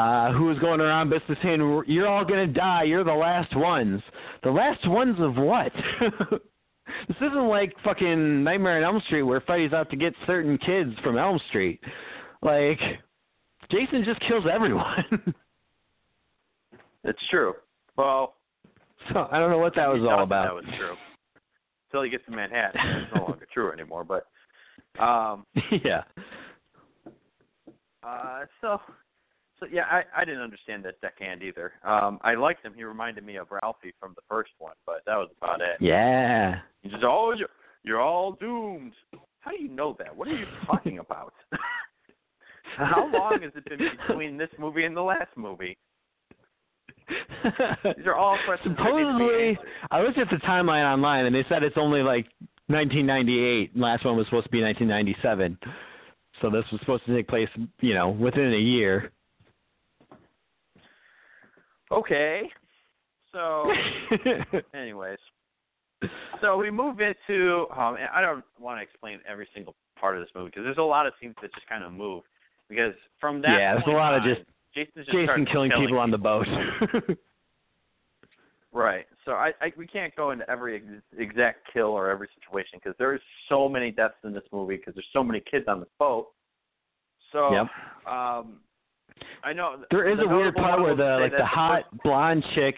uh, 0.00 0.32
who 0.32 0.44
was 0.46 0.58
going 0.58 0.80
around 0.80 1.10
business 1.10 1.38
saying 1.42 1.82
you're 1.86 2.08
all 2.08 2.24
gonna 2.24 2.46
die, 2.46 2.84
you're 2.84 3.04
the 3.04 3.12
last 3.12 3.54
ones. 3.54 4.00
The 4.42 4.50
last 4.50 4.88
ones 4.88 5.16
of 5.18 5.36
what? 5.36 5.72
this 7.08 7.16
isn't 7.18 7.48
like 7.48 7.74
fucking 7.84 8.42
Nightmare 8.42 8.78
on 8.78 8.94
Elm 8.94 9.02
Street 9.06 9.22
where 9.22 9.42
Freddy's 9.42 9.74
out 9.74 9.90
to 9.90 9.96
get 9.96 10.14
certain 10.26 10.56
kids 10.58 10.92
from 11.02 11.18
Elm 11.18 11.38
Street. 11.48 11.80
Like 12.40 12.78
Jason 13.70 14.04
just 14.04 14.20
kills 14.20 14.44
everyone. 14.50 15.04
It's 17.02 17.18
true. 17.30 17.54
Well, 17.96 18.34
so 19.10 19.26
I 19.32 19.38
don't 19.38 19.50
know 19.50 19.56
what 19.56 19.74
that 19.76 19.88
was 19.88 20.02
all 20.02 20.22
about. 20.22 20.44
That 20.44 20.54
was 20.54 20.64
true. 20.78 20.94
Until 21.88 22.02
he 22.02 22.10
gets 22.10 22.24
to 22.26 22.30
Manhattan, 22.30 22.78
it's 22.78 23.14
no 23.14 23.22
longer 23.28 23.48
true 23.50 23.72
anymore. 23.72 24.04
But 24.04 24.26
um, 25.02 25.46
yeah. 25.82 26.02
uh, 28.06 28.40
so 28.60 28.78
so 29.60 29.66
yeah, 29.70 29.84
I 29.90 30.02
I 30.16 30.24
didn't 30.24 30.42
understand 30.42 30.84
that 30.84 31.00
deckhand 31.00 31.42
either. 31.42 31.72
Um, 31.84 32.18
I 32.22 32.34
liked 32.34 32.64
him. 32.64 32.72
He 32.74 32.82
reminded 32.84 33.24
me 33.24 33.36
of 33.36 33.48
Ralphie 33.50 33.94
from 34.00 34.14
the 34.16 34.22
first 34.28 34.50
one, 34.58 34.74
but 34.86 35.02
that 35.06 35.16
was 35.16 35.28
about 35.40 35.60
it. 35.60 35.76
Yeah. 35.80 36.60
He 36.82 36.88
just 36.88 37.04
oh 37.04 37.34
you're, 37.36 37.48
you're 37.84 38.00
all 38.00 38.32
doomed. 38.32 38.92
How 39.40 39.52
do 39.52 39.62
you 39.62 39.68
know 39.68 39.96
that? 39.98 40.14
What 40.14 40.28
are 40.28 40.34
you 40.36 40.46
talking 40.66 40.98
about? 41.06 41.34
How 42.76 43.10
long 43.12 43.40
has 43.42 43.52
it 43.54 43.64
been 43.68 43.78
between 44.06 44.36
this 44.36 44.50
movie 44.58 44.84
and 44.84 44.96
the 44.96 45.02
last 45.02 45.36
movie? 45.36 45.76
These 47.08 48.06
are 48.06 48.14
all 48.14 48.38
questions. 48.46 48.76
that 48.76 48.84
need 48.84 48.90
to 48.90 49.18
be 49.18 49.56
Supposedly. 49.56 49.58
I 49.90 50.00
looked 50.02 50.18
at 50.18 50.30
the 50.30 50.36
timeline 50.36 50.84
online, 50.84 51.26
and 51.26 51.34
they 51.34 51.44
said 51.48 51.62
it's 51.62 51.76
only 51.76 52.02
like 52.02 52.26
1998. 52.68 53.72
and 53.72 53.82
Last 53.82 54.04
one 54.04 54.16
was 54.16 54.26
supposed 54.26 54.46
to 54.46 54.50
be 54.50 54.62
1997. 54.62 55.58
So 56.40 56.50
this 56.50 56.64
was 56.70 56.80
supposed 56.80 57.04
to 57.06 57.14
take 57.14 57.28
place, 57.28 57.48
you 57.80 57.94
know, 57.94 58.10
within 58.10 58.52
a 58.54 58.58
year. 58.58 59.10
Okay. 61.90 62.42
So, 63.32 63.70
anyways, 64.74 65.18
so 66.40 66.56
we 66.56 66.70
move 66.70 66.98
into. 67.00 67.66
Um, 67.76 67.96
and 67.96 68.08
I 68.14 68.20
don't 68.20 68.44
want 68.58 68.78
to 68.78 68.82
explain 68.82 69.20
every 69.28 69.48
single 69.54 69.74
part 69.98 70.16
of 70.16 70.22
this 70.22 70.30
movie 70.34 70.46
because 70.50 70.64
there's 70.64 70.78
a 70.78 70.82
lot 70.82 71.06
of 71.06 71.12
scenes 71.20 71.34
that 71.42 71.52
just 71.54 71.68
kind 71.68 71.84
of 71.84 71.92
move. 71.92 72.22
because 72.68 72.94
from 73.20 73.40
that 73.42 73.58
Yeah, 73.58 73.74
there's 73.74 73.86
a 73.86 73.90
lot 73.90 74.14
of 74.14 74.22
just 74.24 74.40
Jason 74.74 74.92
just 74.96 75.10
Jason 75.10 75.24
started 75.24 75.48
killing 75.50 75.70
people 75.70 75.98
on 75.98 76.10
the 76.10 76.18
boat. 76.18 76.46
Right. 78.72 79.06
So 79.24 79.32
I, 79.32 79.52
I 79.60 79.72
we 79.76 79.86
can't 79.86 80.14
go 80.14 80.30
into 80.30 80.48
every 80.48 80.76
ex- 80.76 81.02
exact 81.18 81.66
kill 81.72 81.86
or 81.88 82.08
every 82.08 82.28
situation 82.40 82.78
because 82.82 82.96
there's 82.98 83.20
so 83.48 83.68
many 83.68 83.90
deaths 83.90 84.14
in 84.24 84.32
this 84.32 84.44
movie 84.52 84.76
because 84.76 84.94
there's 84.94 85.08
so 85.12 85.24
many 85.24 85.40
kids 85.50 85.64
on 85.66 85.80
this 85.80 85.88
boat. 85.98 86.28
So 87.32 87.52
Yep. 87.52 88.12
um, 88.12 88.60
I 89.44 89.52
know 89.52 89.84
There 89.90 90.08
is 90.08 90.18
the 90.18 90.24
a 90.24 90.28
weird 90.36 90.54
part 90.54 90.80
where 90.80 90.94
the 90.96 91.18
like 91.20 91.32
the 91.32 91.38
first- 91.38 91.48
hot 91.50 91.84
blonde 92.04 92.44
chick 92.54 92.74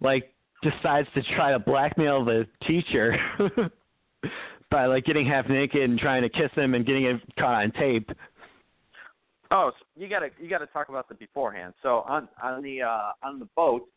like 0.00 0.32
decides 0.62 1.08
to 1.14 1.22
try 1.34 1.52
to 1.52 1.58
blackmail 1.58 2.24
the 2.24 2.46
teacher 2.66 3.16
by 4.70 4.86
like 4.86 5.04
getting 5.04 5.26
half 5.26 5.48
naked 5.48 5.82
and 5.82 5.98
trying 5.98 6.22
to 6.22 6.28
kiss 6.28 6.50
him 6.54 6.74
and 6.74 6.84
getting 6.86 7.04
it 7.04 7.20
caught 7.38 7.62
on 7.64 7.70
tape. 7.72 8.10
Oh, 9.50 9.72
so 9.78 9.84
you 10.00 10.08
gotta 10.08 10.28
you 10.40 10.48
gotta 10.48 10.66
talk 10.66 10.88
about 10.90 11.08
the 11.08 11.14
beforehand. 11.14 11.74
So 11.82 12.04
on 12.08 12.28
on 12.42 12.62
the 12.62 12.82
uh, 12.82 13.12
on 13.22 13.38
the 13.40 13.48
boat, 13.56 13.88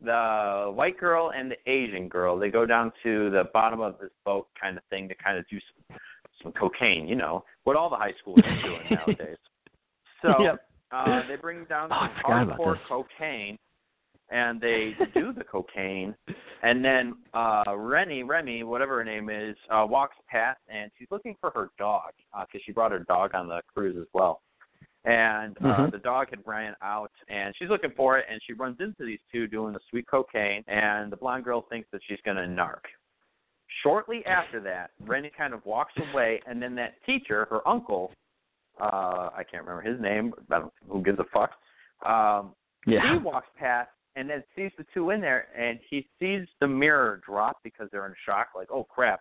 the 0.00 0.72
white 0.74 0.98
girl 0.98 1.30
and 1.36 1.50
the 1.50 1.56
Asian 1.70 2.08
girl 2.08 2.38
they 2.38 2.48
go 2.50 2.66
down 2.66 2.92
to 3.04 3.30
the 3.30 3.44
bottom 3.52 3.80
of 3.80 3.96
this 4.00 4.10
boat 4.24 4.48
kind 4.60 4.76
of 4.76 4.82
thing 4.90 5.08
to 5.08 5.14
kind 5.14 5.38
of 5.38 5.46
do 5.48 5.58
some 5.90 5.98
some 6.42 6.52
cocaine. 6.52 7.06
You 7.06 7.14
know 7.14 7.44
what 7.64 7.76
all 7.76 7.88
the 7.88 7.96
high 7.96 8.12
schoolers 8.24 8.44
are 8.44 8.62
doing 8.62 8.80
nowadays. 8.90 9.36
So 10.22 10.34
Yep. 10.42 10.65
Uh, 10.92 11.22
they 11.28 11.36
bring 11.36 11.64
down 11.64 11.88
Oh, 11.92 12.00
some 12.00 12.10
forgot 12.22 12.42
about 12.42 12.58
hardcore 12.60 12.76
cocaine, 12.88 13.58
and 14.30 14.60
they 14.60 14.94
do 15.14 15.32
the 15.32 15.44
cocaine, 15.44 16.14
and 16.62 16.84
then 16.84 17.14
uh 17.34 17.76
Rennie, 17.76 18.22
Remy, 18.22 18.62
whatever 18.64 18.98
her 18.98 19.04
name 19.04 19.30
is, 19.30 19.56
uh 19.70 19.86
walks 19.88 20.16
past, 20.28 20.60
and 20.68 20.90
she's 20.98 21.08
looking 21.10 21.36
for 21.40 21.50
her 21.50 21.70
dog 21.78 22.12
because 22.46 22.62
she 22.64 22.72
brought 22.72 22.92
her 22.92 23.00
dog 23.00 23.34
on 23.34 23.48
the 23.48 23.60
cruise 23.72 23.96
as 24.00 24.08
well. 24.14 24.42
And 25.04 25.56
uh, 25.58 25.86
Mhm. 25.86 25.92
the 25.92 25.98
dog 25.98 26.30
had 26.30 26.40
ran 26.44 26.74
out, 26.82 27.12
and 27.28 27.54
she's 27.56 27.68
looking 27.68 27.92
for 27.92 28.18
it, 28.18 28.26
and 28.28 28.40
she 28.44 28.54
runs 28.54 28.80
into 28.80 29.04
these 29.04 29.20
two 29.30 29.46
doing 29.46 29.72
the 29.72 29.78
sweet 29.88 30.04
cocaine, 30.08 30.64
and 30.66 31.12
the 31.12 31.16
blonde 31.16 31.44
girl 31.44 31.62
thinks 31.70 31.88
that 31.92 32.00
she's 32.08 32.20
going 32.24 32.36
to 32.36 32.42
narc. 32.42 32.80
Shortly 33.84 34.26
after 34.26 34.58
that, 34.60 34.90
Rennie 35.00 35.30
kind 35.30 35.54
of 35.54 35.64
walks 35.64 35.92
away, 35.96 36.40
and 36.46 36.60
then 36.60 36.74
that 36.74 36.94
teacher, 37.04 37.46
her 37.50 37.66
uncle, 37.68 38.12
uh, 38.80 39.30
I 39.36 39.42
can't 39.50 39.64
remember 39.64 39.88
his 39.88 40.00
name, 40.00 40.32
I 40.50 40.60
don't, 40.60 40.72
who 40.88 41.02
gives 41.02 41.18
a 41.18 41.24
fuck, 41.32 41.52
um, 42.08 42.54
Yeah. 42.86 43.12
he 43.12 43.18
walks 43.18 43.48
past 43.58 43.90
and 44.16 44.28
then 44.30 44.42
sees 44.54 44.70
the 44.78 44.84
two 44.94 45.10
in 45.10 45.20
there, 45.20 45.48
and 45.56 45.78
he 45.90 46.08
sees 46.18 46.46
the 46.60 46.66
mirror 46.66 47.20
drop 47.26 47.58
because 47.62 47.88
they're 47.92 48.06
in 48.06 48.14
shock, 48.24 48.48
like, 48.54 48.68
oh 48.70 48.84
crap, 48.84 49.20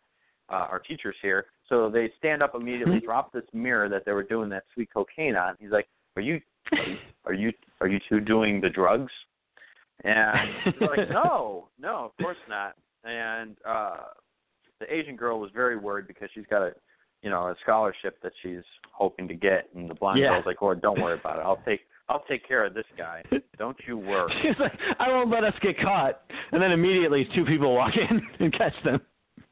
uh, 0.49 0.67
our 0.71 0.79
teacher's 0.79 1.15
here. 1.21 1.47
So 1.67 1.89
they 1.89 2.11
stand 2.17 2.41
up 2.41 2.55
immediately, 2.55 2.99
Mhm. 2.99 3.05
drop 3.05 3.31
this 3.33 3.43
mirror 3.53 3.89
that 3.89 4.05
they 4.05 4.13
were 4.13 4.23
doing 4.23 4.49
that 4.49 4.63
sweet 4.73 4.89
cocaine 4.93 5.35
on. 5.35 5.55
He's 5.59 5.71
like, 5.71 5.87
are 6.15 6.21
you, 6.21 6.39
are 6.71 6.83
you, 6.87 6.97
are 7.25 7.33
you, 7.33 7.53
are 7.81 7.87
you 7.87 7.99
two 8.07 8.19
doing 8.21 8.61
the 8.61 8.69
drugs? 8.69 9.11
And 10.03 10.49
they're 10.79 10.89
like, 10.89 11.09
no, 11.09 11.69
no, 11.79 12.05
of 12.05 12.15
course 12.17 12.37
not. 12.47 12.75
And 13.03 13.57
uh, 13.65 13.97
the 14.79 14.93
Asian 14.93 15.15
girl 15.15 15.39
was 15.39 15.51
very 15.51 15.77
worried 15.77 16.07
because 16.07 16.29
she's 16.33 16.45
got 16.49 16.61
a, 16.61 16.73
you 17.25 17.31
know, 17.31 17.47
a 17.47 17.55
scholarship 17.63 18.21
that 18.21 18.31
she's 18.43 18.61
hoping 18.91 19.27
to 19.27 19.33
get, 19.33 19.67
and 19.73 19.89
the 19.89 19.95
blonde 19.95 20.19
Yeah. 20.19 20.29
girl's 20.29 20.45
like, 20.45 20.57
oh, 20.61 20.75
don't 20.75 21.01
worry 21.01 21.17
about 21.19 21.39
it. 21.39 21.41
I'll 21.41 21.59
take, 21.65 21.81
I'll 22.07 22.23
take 22.29 22.47
care 22.47 22.63
of 22.63 22.75
this 22.75 22.85
guy. 22.95 23.23
Don't 23.57 23.75
you 23.87 23.97
worry. 23.97 24.31
She's 24.43 24.53
like, 24.59 24.73
I 24.99 25.09
won't 25.09 25.31
let 25.31 25.43
us 25.43 25.55
get 25.59 25.75
caught. 25.81 26.21
And 26.51 26.61
then 26.61 26.71
immediately 26.71 27.27
two 27.33 27.43
people 27.43 27.73
walk 27.73 27.93
in 27.97 28.21
and 28.45 28.53
catch 28.53 28.75
them 28.83 29.01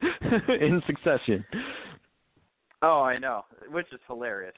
in 0.48 0.80
succession. 0.86 1.44
Oh, 2.80 3.00
I 3.02 3.18
know, 3.18 3.44
which 3.70 3.86
is 3.92 3.98
hilarious. 4.06 4.54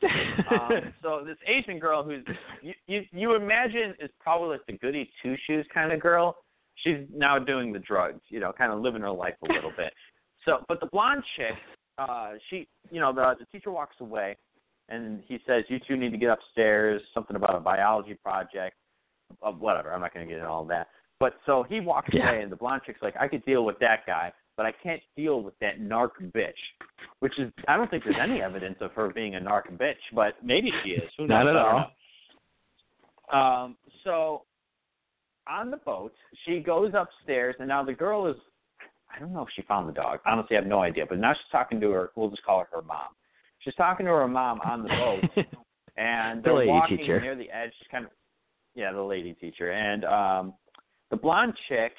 um, 0.50 0.92
so 1.02 1.22
this 1.24 1.36
Asian 1.46 1.78
girl, 1.78 2.02
who's 2.04 2.22
you, 2.60 2.74
you 2.86 3.02
you 3.12 3.34
imagine 3.34 3.94
is 3.98 4.10
probably 4.20 4.48
like 4.58 4.66
the 4.66 4.74
goody 4.74 5.08
two 5.22 5.36
shoes 5.46 5.64
kind 5.72 5.90
of 5.92 6.00
girl. 6.00 6.36
She's 6.84 6.98
now 7.14 7.38
doing 7.38 7.72
the 7.72 7.78
drugs, 7.78 8.20
you 8.28 8.40
know, 8.40 8.52
kind 8.52 8.72
of 8.72 8.80
living 8.80 9.00
her 9.02 9.10
life 9.12 9.34
a 9.48 9.52
little 9.52 9.72
bit. 9.76 9.92
So, 10.44 10.58
but 10.68 10.80
the 10.80 10.86
blonde 10.86 11.22
chick, 11.36 11.54
uh, 11.98 12.32
she, 12.50 12.66
you 12.90 13.00
know, 13.00 13.12
the 13.12 13.34
the 13.38 13.46
teacher 13.46 13.70
walks 13.70 13.96
away, 14.00 14.36
and 14.88 15.22
he 15.26 15.38
says, 15.46 15.64
"You 15.68 15.78
two 15.86 15.96
need 15.96 16.12
to 16.12 16.18
get 16.18 16.30
upstairs." 16.30 17.02
Something 17.14 17.36
about 17.36 17.56
a 17.56 17.60
biology 17.60 18.14
project, 18.14 18.76
uh, 19.42 19.52
whatever. 19.52 19.92
I'm 19.92 20.00
not 20.00 20.14
going 20.14 20.26
to 20.26 20.32
get 20.32 20.38
into 20.38 20.50
all 20.50 20.64
that. 20.66 20.88
But 21.18 21.34
so 21.46 21.62
he 21.62 21.80
walks 21.80 22.10
Yeah. 22.12 22.28
away, 22.28 22.42
and 22.42 22.52
the 22.52 22.56
blonde 22.56 22.82
chick's 22.84 23.02
like, 23.02 23.16
"I 23.18 23.28
could 23.28 23.44
deal 23.44 23.64
with 23.64 23.78
that 23.80 24.06
guy." 24.06 24.32
But 24.56 24.64
I 24.64 24.72
can't 24.72 25.02
deal 25.16 25.42
with 25.42 25.58
that 25.58 25.80
narc 25.80 26.12
bitch, 26.32 26.54
which 27.20 27.38
is 27.38 27.52
I 27.68 27.76
don't 27.76 27.90
think 27.90 28.04
there's 28.04 28.16
any 28.18 28.40
evidence 28.40 28.78
of 28.80 28.92
her 28.92 29.10
being 29.10 29.36
a 29.36 29.40
narc 29.40 29.70
bitch, 29.76 30.00
but 30.14 30.42
maybe 30.42 30.72
she 30.82 30.90
is. 30.90 31.10
Who 31.18 31.26
knows? 31.26 31.44
Not 31.44 31.48
at 31.48 31.56
all. 31.56 31.90
Um, 33.64 33.76
so 34.02 34.44
on 35.46 35.70
the 35.70 35.76
boat, 35.76 36.14
she 36.44 36.60
goes 36.60 36.92
upstairs, 36.94 37.54
and 37.58 37.68
now 37.68 37.84
the 37.84 37.92
girl 37.92 38.26
is. 38.26 38.36
I 39.16 39.20
don't 39.20 39.32
know 39.32 39.42
if 39.42 39.48
she 39.56 39.62
found 39.62 39.88
the 39.88 39.92
dog. 39.92 40.20
Honestly, 40.26 40.56
I 40.56 40.60
have 40.60 40.68
no 40.68 40.80
idea. 40.82 41.06
But 41.08 41.18
now 41.18 41.32
she's 41.32 41.50
talking 41.50 41.80
to 41.80 41.90
her. 41.92 42.10
We'll 42.16 42.28
just 42.30 42.44
call 42.44 42.60
her 42.60 42.66
her 42.72 42.82
mom. 42.82 43.08
She's 43.60 43.74
talking 43.74 44.04
to 44.06 44.12
her 44.12 44.28
mom 44.28 44.60
on 44.60 44.82
the 44.82 44.88
boat, 44.90 45.46
and 45.96 46.40
The 46.40 46.44
they're 46.44 46.54
lady 46.54 46.70
walking 46.70 46.98
teacher. 46.98 47.20
near 47.20 47.34
the 47.34 47.50
edge, 47.50 47.70
She's 47.78 47.88
kind 47.90 48.04
of. 48.04 48.10
Yeah, 48.74 48.92
the 48.92 49.00
lady 49.02 49.32
teacher, 49.32 49.70
and 49.72 50.04
um, 50.04 50.54
the 51.10 51.16
blonde 51.16 51.54
chick 51.66 51.92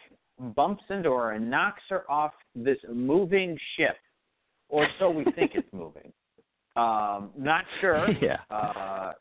bumps 0.56 0.84
into 0.92 1.12
her 1.12 1.32
and 1.32 1.50
knocks 1.50 1.82
her 1.90 2.10
off 2.10 2.34
this 2.54 2.78
moving 2.94 3.58
ship, 3.76 3.96
or 4.70 4.88
so 5.00 5.10
we 5.10 5.24
think 5.24 5.54
it's 5.56 5.68
moving. 5.74 6.14
Um, 6.76 7.32
not 7.36 7.64
sure. 7.82 8.08
yeah. 8.22 8.38
Uh, 8.52 9.14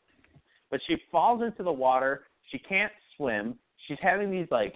but 0.69 0.79
she 0.87 0.97
falls 1.11 1.41
into 1.41 1.63
the 1.63 1.71
water. 1.71 2.25
She 2.51 2.59
can't 2.59 2.91
swim. 3.15 3.55
She's 3.87 3.97
having 4.03 4.29
these 4.29 4.47
like 4.51 4.75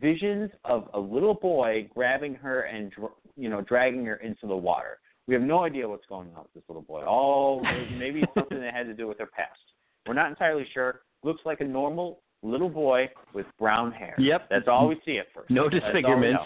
visions 0.00 0.50
of 0.64 0.88
a 0.94 1.00
little 1.00 1.34
boy 1.34 1.88
grabbing 1.94 2.34
her 2.34 2.62
and 2.62 2.92
you 3.36 3.48
know 3.48 3.60
dragging 3.62 4.04
her 4.06 4.16
into 4.16 4.46
the 4.46 4.56
water. 4.56 4.98
We 5.26 5.34
have 5.34 5.42
no 5.42 5.64
idea 5.64 5.88
what's 5.88 6.06
going 6.06 6.28
on 6.36 6.42
with 6.42 6.54
this 6.54 6.64
little 6.68 6.82
boy. 6.82 7.02
Oh, 7.06 7.62
maybe 7.96 8.20
it's 8.20 8.34
something 8.34 8.60
that 8.60 8.74
had 8.74 8.86
to 8.86 8.94
do 8.94 9.06
with 9.06 9.18
her 9.18 9.26
past. 9.26 9.58
We're 10.06 10.14
not 10.14 10.30
entirely 10.30 10.66
sure. 10.74 11.02
Looks 11.22 11.42
like 11.44 11.60
a 11.60 11.64
normal 11.64 12.20
little 12.42 12.68
boy 12.68 13.08
with 13.32 13.46
brown 13.58 13.92
hair. 13.92 14.14
Yep. 14.18 14.48
That's 14.50 14.66
all 14.66 14.88
we 14.88 15.00
see 15.04 15.18
at 15.18 15.26
first. 15.32 15.48
No 15.48 15.70
That's 15.70 15.84
all 15.84 15.92
we 15.92 15.94
disfigurements. 15.94 16.42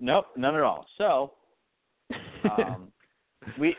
Nope, 0.00 0.26
none 0.36 0.54
at 0.54 0.62
all. 0.62 0.86
So 0.98 1.32
um, 2.58 2.88
we 3.58 3.74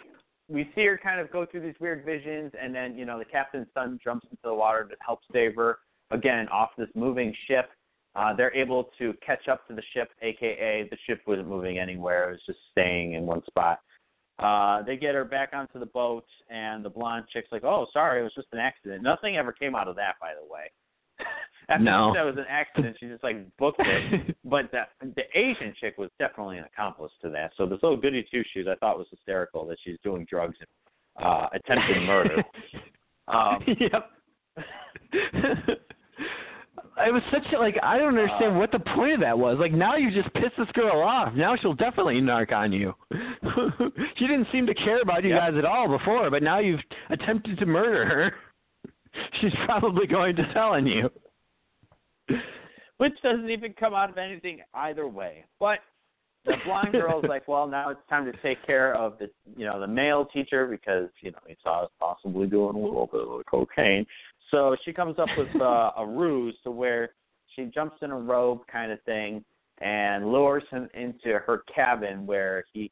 we 0.48 0.70
see 0.76 0.86
her 0.86 1.00
kind 1.02 1.20
of 1.20 1.32
go 1.32 1.46
through 1.46 1.62
these 1.62 1.76
weird 1.80 2.06
visions, 2.06 2.52
and 2.60 2.74
then 2.74 2.98
you 2.98 3.06
know 3.06 3.20
the 3.20 3.26
captain's 3.26 3.68
son 3.74 4.00
jumps 4.04 4.26
into 4.30 4.42
the 4.44 4.54
water 4.54 4.86
to 4.86 4.96
help 5.06 5.20
save 5.32 5.56
her 5.56 5.80
again 6.12 6.48
off 6.50 6.70
this 6.78 6.90
moving 6.96 7.34
ship. 7.48 7.70
Uh, 8.16 8.34
they're 8.34 8.56
able 8.56 8.90
to 8.98 9.14
catch 9.26 9.48
up 9.48 9.68
to 9.68 9.76
the 9.76 9.84
ship, 9.94 10.10
aka 10.22 10.88
the 10.90 10.98
ship 11.06 11.22
wasn't 11.28 11.48
moving 11.48 11.78
anywhere; 11.80 12.30
it 12.30 12.32
was 12.34 12.42
just 12.46 12.60
staying 12.72 13.14
in 13.14 13.26
one 13.26 13.44
spot. 13.46 13.80
Uh, 14.40 14.82
they 14.84 14.98
get 14.98 15.16
her 15.16 15.26
back 15.26 15.50
onto 15.54 15.80
the 15.80 15.86
boat, 15.86 16.26
and 16.50 16.84
the 16.84 16.90
blonde 16.90 17.26
chick's 17.32 17.52
like, 17.52 17.64
"Oh, 17.64 17.88
sorry, 17.94 18.20
it 18.20 18.24
was 18.24 18.34
just 18.34 18.48
an 18.52 18.60
accident." 18.60 19.02
Nothing 19.04 19.38
ever 19.38 19.52
came 19.52 19.76
out 19.76 19.88
of 19.88 19.96
that, 19.96 20.16
by 20.20 20.34
the 20.34 20.46
way. 20.46 20.72
After 21.70 21.84
No. 21.84 22.12
she 22.12 22.18
said 22.18 22.24
it 22.28 22.30
was 22.30 22.38
an 22.38 22.46
accident, 22.50 22.98
she 23.00 23.08
just 23.08 23.24
like 23.24 23.38
booked 23.58 23.82
it. 23.84 24.36
But 24.46 24.72
the 24.72 24.84
the 25.16 25.24
Asian 25.34 25.74
chick 25.80 25.98
was 25.98 26.10
definitely 26.20 26.58
an 26.58 26.66
accomplice 26.66 27.12
to 27.22 27.30
that. 27.32 27.52
So 27.58 27.66
this 27.66 27.80
little 27.82 27.98
goody 27.98 28.26
two 28.30 28.44
shoes, 28.54 28.68
I 28.70 28.76
thought 28.76 28.98
was 28.98 29.08
hysterical 29.10 29.66
that 29.68 29.78
she's 29.84 29.98
doing 30.04 30.26
drugs 30.30 30.56
and 30.60 31.26
uh, 31.26 31.48
attempted 31.54 32.04
murder. 32.04 32.44
Um, 33.28 33.60
yep. 33.80 34.12
It 36.98 37.14
was 37.14 37.22
such 37.32 37.44
a, 37.54 37.60
like 37.60 37.78
I 37.84 37.98
don't 37.98 38.18
understand 38.18 38.56
Uh, 38.56 38.60
what 38.60 38.72
the 38.72 38.80
point 38.80 39.14
of 39.16 39.20
that 39.22 39.38
was. 39.38 39.58
Like 39.60 39.74
now 39.74 39.96
you 39.96 40.12
just 40.12 40.34
pissed 40.34 40.56
this 40.58 40.68
girl 40.74 41.02
off. 41.02 41.34
Now 41.34 41.56
she'll 41.56 41.74
definitely 41.74 42.22
narc 42.22 42.52
on 42.54 42.72
you. 42.72 42.94
she 44.18 44.28
didn't 44.28 44.48
seem 44.52 44.66
to 44.68 44.74
care 44.74 45.02
about 45.02 45.24
you 45.24 45.32
guys 45.36 45.54
at 45.58 45.66
all 45.66 45.88
before, 45.90 46.30
but 46.30 46.42
now 46.44 46.60
you've 46.60 46.80
attempted 47.10 47.58
to 47.60 47.66
murder 47.66 48.06
her. 48.06 48.34
She's 49.42 49.54
probably 49.66 50.08
going 50.08 50.36
to 50.36 50.54
tell 50.54 50.70
on 50.74 50.86
you. 50.86 51.10
which 52.98 53.14
doesn't 53.24 53.50
even 53.50 53.74
come 53.74 53.94
out 53.94 54.10
of 54.10 54.18
anything 54.18 54.60
either 54.74 55.08
way. 55.08 55.46
But 55.60 55.80
the 56.46 56.56
blonde 56.66 56.92
girl's 56.94 57.26
like, 57.28 57.48
well, 57.48 57.68
now 57.68 57.90
it's 57.90 58.00
time 58.10 58.26
to 58.26 58.34
take 58.42 58.66
care 58.66 58.94
of 58.96 59.18
the, 59.20 59.30
you 59.58 59.66
know, 59.66 59.80
the 59.80 59.88
male 59.88 60.26
teacher 60.26 60.66
because 60.68 61.10
you 61.22 61.32
know 61.32 61.40
he 61.48 61.56
saw 61.64 61.84
us 61.84 61.90
possibly 62.00 62.48
doing 62.48 62.76
a 62.76 62.80
little 62.80 63.10
bit 63.12 63.22
of 63.22 63.46
cocaine. 63.46 64.06
So 64.56 64.78
she 64.86 64.94
comes 64.94 65.20
up 65.20 65.28
with 65.38 65.54
uh, 65.62 65.92
a 65.98 66.08
ruse 66.08 66.56
to 66.64 66.72
where 66.72 67.10
she 67.54 67.66
jumps 67.66 67.98
in 68.02 68.12
a 68.12 68.18
robe 68.18 68.62
kind 68.72 68.90
of 68.90 69.02
thing 69.02 69.44
and 69.82 70.32
lures 70.32 70.64
him 70.72 70.88
into 70.94 71.40
her 71.40 71.64
cabin 71.76 72.26
where 72.26 72.64
he 72.72 72.90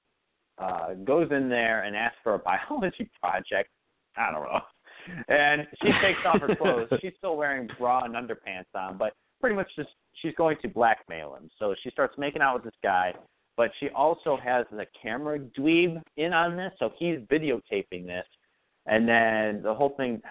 uh, 0.57 0.93
goes 1.05 1.29
in 1.31 1.47
there 1.47 1.83
and 1.83 1.95
asks 1.95 2.17
for 2.21 2.33
a 2.33 2.39
biology 2.39 3.09
project. 3.21 3.69
I 4.17 4.29
don't 4.29 4.43
know. 4.43 4.59
And 5.29 5.65
she 5.81 5.87
takes 6.01 6.19
off 6.25 6.41
her 6.41 6.53
clothes. 6.53 6.89
She's 7.01 7.13
still 7.17 7.37
wearing 7.37 7.69
bra 7.79 8.03
and 8.03 8.13
underpants 8.13 8.75
on, 8.75 8.97
but 8.97 9.13
pretty 9.39 9.55
much 9.55 9.69
just 9.77 9.89
she's 10.21 10.33
going 10.35 10.57
to 10.63 10.67
blackmail 10.67 11.33
him. 11.35 11.49
So 11.59 11.75
she 11.81 11.91
starts 11.91 12.17
making 12.17 12.41
out 12.41 12.55
with 12.55 12.65
this 12.65 12.79
guy, 12.83 13.13
but 13.55 13.71
she 13.79 13.87
also 13.91 14.37
has 14.43 14.65
the 14.69 14.85
camera 15.01 15.39
dweeb 15.39 16.01
in 16.17 16.33
on 16.33 16.57
this, 16.57 16.73
so 16.77 16.91
he's 16.97 17.19
videotaping 17.31 18.05
this. 18.05 18.25
And 18.85 19.07
then 19.07 19.63
the 19.63 19.73
whole 19.73 19.93
thing, 19.95 20.21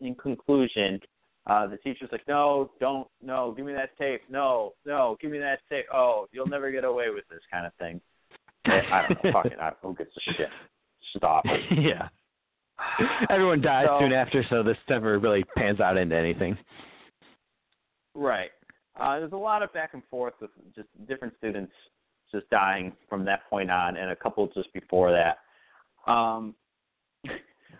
in 0.00 0.14
conclusion, 0.14 1.00
uh, 1.46 1.66
the 1.66 1.76
teacher's 1.78 2.10
like, 2.12 2.26
"No, 2.28 2.70
don't, 2.78 3.08
no, 3.22 3.52
give 3.56 3.66
me 3.66 3.72
that 3.72 3.96
tape. 3.98 4.22
No, 4.28 4.74
no, 4.84 5.16
give 5.20 5.30
me 5.30 5.38
that 5.38 5.60
tape. 5.68 5.86
Oh, 5.92 6.26
you'll 6.30 6.46
never 6.46 6.70
get 6.70 6.84
away 6.84 7.06
with 7.10 7.24
this 7.30 7.40
kind 7.50 7.66
of 7.66 7.72
thing." 7.74 8.00
I 8.66 9.06
don't 9.08 9.24
know. 9.24 9.32
Fucking, 9.32 9.58
I, 9.60 9.72
who 9.82 9.94
gives 9.94 10.10
a 10.16 10.32
shit? 10.34 10.48
Stop. 11.16 11.44
yeah. 11.70 12.08
Everyone 13.30 13.60
dies 13.60 13.86
So- 13.88 13.98
soon 14.00 14.12
after, 14.12 14.44
so 14.50 14.62
this 14.62 14.76
never 14.88 15.18
really 15.18 15.44
pans 15.56 15.80
out 15.80 15.96
into 15.96 16.16
anything. 16.16 16.56
Right. 18.14 18.50
Uh, 19.00 19.18
there's 19.20 19.32
a 19.32 19.36
lot 19.36 19.62
of 19.62 19.72
back 19.72 19.94
and 19.94 20.02
forth 20.10 20.34
with 20.40 20.50
just 20.74 20.88
different 21.08 21.34
students 21.38 21.72
just 22.30 22.48
dying 22.50 22.92
from 23.08 23.24
that 23.24 23.48
point 23.48 23.70
on, 23.70 23.96
and 23.96 24.10
a 24.10 24.16
couple 24.16 24.46
just 24.54 24.72
before 24.72 25.12
that. 25.12 26.10
Um, 26.10 26.54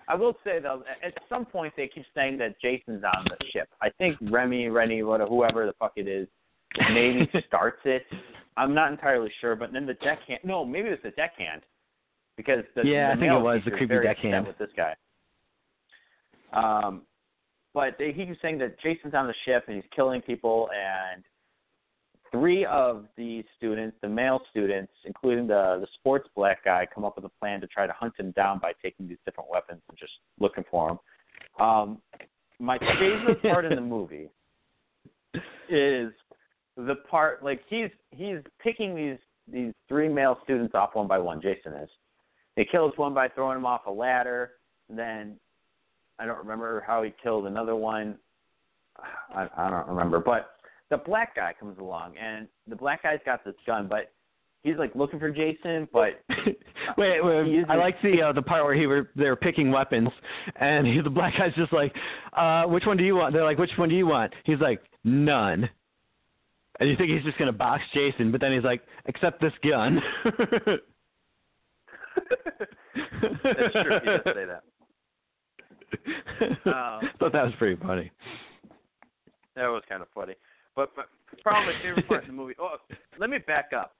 I 0.08 0.14
will 0.14 0.36
say 0.44 0.58
though, 0.60 0.82
at 1.04 1.14
some 1.28 1.44
point 1.44 1.72
they 1.76 1.88
keep 1.88 2.04
saying 2.14 2.38
that 2.38 2.60
Jason's 2.60 3.04
on 3.04 3.24
the 3.28 3.36
ship. 3.52 3.68
I 3.80 3.88
think 3.98 4.16
Remy, 4.20 4.68
Rennie, 4.68 5.02
whatever, 5.02 5.30
whoever 5.30 5.66
the 5.66 5.72
fuck 5.78 5.92
it 5.96 6.08
is, 6.08 6.28
maybe 6.92 7.30
starts 7.46 7.80
it. 7.84 8.04
I'm 8.56 8.74
not 8.74 8.90
entirely 8.92 9.30
sure, 9.40 9.56
but 9.56 9.72
then 9.72 9.86
the 9.86 9.94
deckhand. 9.94 10.40
No, 10.44 10.64
maybe 10.64 10.88
it 10.88 10.90
was 10.90 10.98
the 11.02 11.10
deckhand, 11.10 11.62
because 12.36 12.64
the, 12.74 12.82
Yeah, 12.84 13.08
the 13.08 13.12
I 13.12 13.20
think 13.20 13.32
it 13.32 13.42
was 13.42 13.60
the 13.64 13.70
creepy 13.70 13.98
deckhand. 14.02 14.46
with 14.46 14.58
this 14.58 14.70
guy. 14.76 14.94
Um, 16.52 17.02
but 17.72 17.96
they, 17.98 18.12
he 18.12 18.26
was 18.26 18.36
saying 18.42 18.58
that 18.58 18.78
Jason's 18.80 19.14
on 19.14 19.26
the 19.26 19.34
ship 19.46 19.64
and 19.68 19.76
he's 19.76 19.90
killing 19.94 20.20
people, 20.20 20.68
and 20.74 21.24
three 22.32 22.64
of 22.64 23.04
the 23.16 23.44
students, 23.56 23.96
the 24.02 24.08
male 24.08 24.40
students, 24.50 24.92
including 25.04 25.46
the 25.46 25.78
the 25.80 25.86
sports 25.94 26.28
black 26.34 26.64
guy, 26.64 26.86
come 26.92 27.04
up 27.04 27.14
with 27.14 27.24
a 27.24 27.32
plan 27.40 27.60
to 27.60 27.66
try 27.68 27.86
to 27.86 27.92
hunt 27.92 28.14
him 28.18 28.32
down 28.32 28.58
by 28.58 28.72
taking 28.82 29.06
these 29.06 29.18
different 29.24 29.48
weapons 29.50 29.80
and 29.88 29.96
just 29.96 30.12
looking 30.40 30.64
for 30.70 30.90
him. 30.90 30.98
Um, 31.64 31.98
my 32.58 32.78
favorite 32.78 33.42
part 33.42 33.64
in 33.64 33.74
the 33.74 33.80
movie 33.80 34.28
is 35.68 36.12
the 36.76 36.96
part 37.08 37.44
like 37.44 37.60
he's 37.68 37.90
he's 38.10 38.38
picking 38.62 38.96
these 38.96 39.18
these 39.52 39.72
three 39.88 40.08
male 40.08 40.38
students 40.44 40.74
off 40.74 40.90
one 40.94 41.06
by 41.06 41.18
one. 41.18 41.40
Jason 41.40 41.74
is. 41.74 41.90
He 42.56 42.64
kills 42.64 42.92
one 42.96 43.14
by 43.14 43.28
throwing 43.28 43.58
him 43.58 43.66
off 43.66 43.82
a 43.86 43.90
ladder. 43.90 44.52
Then 44.88 45.36
I 46.18 46.26
don't 46.26 46.38
remember 46.38 46.82
how 46.86 47.02
he 47.02 47.12
killed 47.22 47.46
another 47.46 47.76
one. 47.76 48.16
I, 49.34 49.48
I 49.56 49.70
don't 49.70 49.88
remember, 49.88 50.20
but 50.20 50.50
the 50.92 50.98
black 50.98 51.34
guy 51.34 51.54
comes 51.58 51.78
along, 51.78 52.12
and 52.18 52.46
the 52.68 52.76
black 52.76 53.02
guy's 53.02 53.18
got 53.24 53.42
this 53.46 53.54
gun, 53.66 53.88
but 53.88 54.12
he's 54.62 54.76
like 54.76 54.94
looking 54.94 55.18
for 55.18 55.30
Jason, 55.30 55.88
but 55.90 56.22
wait, 56.98 57.24
wait 57.24 57.58
is 57.60 57.64
like 57.66 57.96
the 58.02 58.20
uh, 58.20 58.32
the 58.34 58.42
part 58.42 58.62
where 58.62 58.74
he 58.74 58.86
were 58.86 59.08
they're 59.16 59.34
picking 59.34 59.70
weapons, 59.72 60.10
and 60.56 60.86
he, 60.86 61.00
the 61.04 61.08
black 61.08 61.32
guy's 61.38 61.54
just 61.54 61.72
like, 61.72 61.94
uh, 62.34 62.64
"Which 62.64 62.84
one 62.84 62.98
do 62.98 63.04
you 63.04 63.16
want?" 63.16 63.32
They're 63.32 63.42
like, 63.42 63.56
"Which 63.56 63.70
one 63.76 63.88
do 63.88 63.94
you 63.94 64.06
want?" 64.06 64.34
He's 64.44 64.60
like, 64.60 64.82
"None." 65.02 65.66
And 66.78 66.90
you 66.90 66.96
think 66.96 67.10
he's 67.10 67.24
just 67.24 67.38
gonna 67.38 67.52
box 67.52 67.82
Jason, 67.94 68.30
but 68.30 68.42
then 68.42 68.52
he's 68.52 68.62
like, 68.62 68.82
"Except 69.06 69.40
this 69.40 69.54
gun." 69.66 69.98
That's 73.42 73.72
true. 73.72 73.98
He 73.98 74.06
does 74.06 74.20
say 74.26 74.44
that. 74.44 74.62
Uh, 76.66 77.00
Thought 77.18 77.32
that 77.32 77.44
was 77.44 77.54
pretty 77.58 77.80
funny. 77.82 78.10
That 79.56 79.68
was 79.68 79.82
kind 79.88 80.02
of 80.02 80.08
funny. 80.14 80.34
But, 80.74 80.90
but 80.96 81.06
probably 81.42 81.74
my 81.74 81.82
favorite 81.82 82.08
part 82.08 82.22
of 82.22 82.26
the 82.28 82.32
movie. 82.32 82.54
Oh, 82.60 82.76
let 83.18 83.30
me 83.30 83.38
back 83.38 83.70
up. 83.76 83.94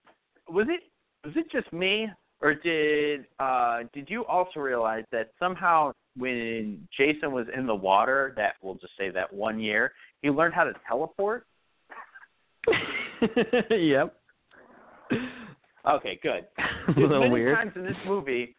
Was 0.49 0.67
it 0.69 0.81
was 1.25 1.35
it 1.37 1.51
just 1.53 1.73
me, 1.73 2.09
or 2.41 2.55
did 2.55 3.27
uh 3.39 3.81
did 3.93 4.09
you 4.09 4.25
also 4.27 4.61
realize 4.61 5.05
that 5.13 5.31
somehow 5.39 5.93
when 6.17 6.87
Jason 6.97 7.33
was 7.33 7.47
in 7.55 7.67
the 7.67 7.75
water, 7.75 8.33
that 8.37 8.55
we'll 8.63 8.75
just 8.75 8.93
say 8.99 9.11
that 9.11 9.33
one 9.33 9.61
year, 9.61 9.93
he 10.23 10.31
learned 10.31 10.55
how 10.55 10.65
to 10.65 10.73
teleport? 10.87 11.47
yep. 13.71 14.15
Okay, 15.89 16.19
good. 16.23 16.47
A 16.59 16.63
There's 16.95 16.97
little 16.97 17.21
many 17.21 17.33
weird. 17.33 17.57
times 17.57 17.73
in 17.75 17.83
this 17.85 17.97
movie 18.07 18.55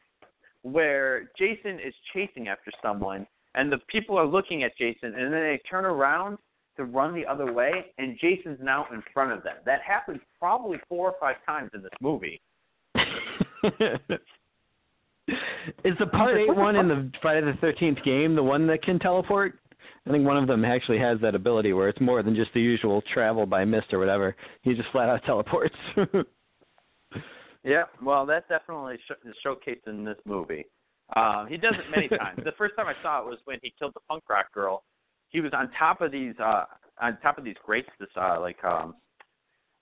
where 0.63 1.29
Jason 1.37 1.79
is 1.79 1.93
chasing 2.13 2.47
after 2.47 2.71
someone, 2.81 3.27
and 3.55 3.71
the 3.71 3.79
people 3.89 4.17
are 4.17 4.25
looking 4.25 4.63
at 4.63 4.77
Jason, 4.77 5.13
and 5.15 5.31
then 5.31 5.31
they 5.31 5.61
turn 5.69 5.85
around 5.85 6.37
to 6.77 6.85
run 6.85 7.13
the 7.13 7.25
other 7.25 7.51
way, 7.51 7.71
and 7.97 8.17
Jason's 8.19 8.59
now 8.61 8.87
in 8.91 9.03
front 9.13 9.31
of 9.31 9.43
them. 9.43 9.55
That 9.65 9.81
happens 9.81 10.19
probably 10.39 10.77
four 10.89 11.09
or 11.09 11.15
five 11.19 11.35
times 11.45 11.71
in 11.73 11.81
this 11.81 11.91
movie. 12.01 12.41
Is 15.85 15.93
the 15.99 16.07
part 16.07 16.37
eight 16.37 16.53
one 16.53 16.75
in 16.75 16.87
the 16.87 17.09
Friday 17.21 17.45
the 17.45 17.57
Thirteenth 17.61 18.03
game 18.03 18.35
the 18.35 18.43
one 18.43 18.67
that 18.67 18.83
can 18.83 18.99
teleport? 18.99 19.59
I 20.05 20.11
think 20.11 20.25
one 20.25 20.35
of 20.35 20.47
them 20.47 20.65
actually 20.65 20.99
has 20.99 21.19
that 21.21 21.33
ability 21.33 21.71
where 21.71 21.87
it's 21.87 22.01
more 22.01 22.21
than 22.23 22.35
just 22.35 22.53
the 22.53 22.59
usual 22.59 23.01
travel 23.13 23.45
by 23.45 23.63
mist 23.63 23.93
or 23.93 23.99
whatever. 23.99 24.35
He 24.61 24.73
just 24.73 24.89
flat 24.91 25.07
out 25.07 25.23
teleports. 25.25 25.75
Yeah, 27.63 27.83
well, 28.01 28.25
that's 28.25 28.47
definitely 28.49 28.97
sh- 29.07 29.27
is 29.27 29.35
showcased 29.45 29.87
in 29.87 30.03
this 30.03 30.17
movie. 30.25 30.65
Um, 31.15 31.47
he 31.47 31.57
does 31.57 31.75
it 31.75 31.89
many 31.95 32.09
times. 32.09 32.39
The 32.43 32.51
first 32.57 32.75
time 32.75 32.87
I 32.87 32.93
saw 33.01 33.19
it 33.21 33.25
was 33.25 33.37
when 33.45 33.57
he 33.61 33.73
killed 33.77 33.93
the 33.95 34.01
punk 34.09 34.23
rock 34.29 34.51
girl. 34.53 34.83
He 35.33 35.41
was 35.41 35.51
on 35.53 35.69
top 35.77 35.99
of 36.01 36.11
these 36.11 36.35
uh 36.39 36.63
on 37.01 37.17
top 37.21 37.37
of 37.37 37.43
these 37.43 37.55
grates, 37.65 37.89
this 37.99 38.07
uh 38.15 38.39
like 38.39 38.63
um 38.63 38.95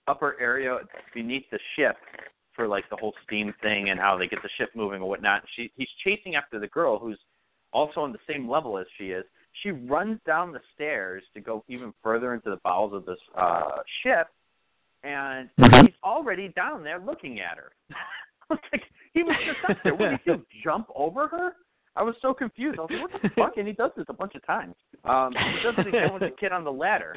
upper 0.08 0.36
area 0.40 0.78
beneath 1.14 1.44
the 1.52 1.58
ship 1.76 1.96
for 2.56 2.66
like 2.66 2.84
the 2.90 2.96
whole 2.96 3.14
steam 3.24 3.54
thing 3.62 3.90
and 3.90 4.00
how 4.00 4.18
they 4.18 4.26
get 4.26 4.42
the 4.42 4.48
ship 4.58 4.70
moving 4.74 4.96
and 4.96 5.04
whatnot. 5.08 5.42
She 5.54 5.70
he's 5.76 5.88
chasing 6.02 6.34
after 6.34 6.58
the 6.58 6.66
girl 6.68 6.98
who's 6.98 7.18
also 7.72 8.00
on 8.00 8.12
the 8.12 8.18
same 8.28 8.48
level 8.48 8.78
as 8.78 8.86
she 8.98 9.10
is. 9.10 9.24
She 9.62 9.70
runs 9.70 10.18
down 10.26 10.52
the 10.52 10.60
stairs 10.74 11.22
to 11.34 11.40
go 11.40 11.62
even 11.68 11.92
further 12.02 12.34
into 12.34 12.50
the 12.50 12.58
bowels 12.64 12.94
of 12.94 13.04
this 13.04 13.18
uh 13.36 13.78
ship 14.02 14.28
and 15.04 15.50
Mhm. 15.58 15.86
he's 15.86 15.94
already 16.02 16.48
down 16.48 16.82
there 16.82 16.98
looking 16.98 17.40
at 17.40 17.58
her. 17.58 17.72
I 17.90 17.94
was 18.54 18.58
like, 18.72 18.82
he 19.12 19.22
was 19.22 19.36
just 19.44 19.70
up 19.70 19.76
there. 19.84 19.94
What 19.94 20.10
did 20.10 20.20
he 20.24 20.32
do? 20.32 20.46
Jump 20.64 20.88
over 20.94 21.26
her? 21.28 21.56
I 21.96 22.02
was 22.02 22.14
so 22.22 22.32
confused. 22.32 22.78
I 22.78 22.82
was 22.82 22.90
like, 22.90 23.02
what 23.12 23.22
the 23.22 23.28
fuck? 23.36 23.56
And 23.58 23.66
he 23.66 23.74
does 23.74 23.90
this 23.96 24.06
a 24.08 24.12
bunch 24.14 24.34
of 24.34 24.44
times. 24.46 24.74
Um, 25.04 25.32
he 25.32 25.62
does 25.62 25.74
it 25.78 25.88
again 25.88 26.12
with 26.12 26.22
the 26.22 26.30
kid 26.38 26.52
on 26.52 26.64
the 26.64 26.72
ladder. 26.72 27.16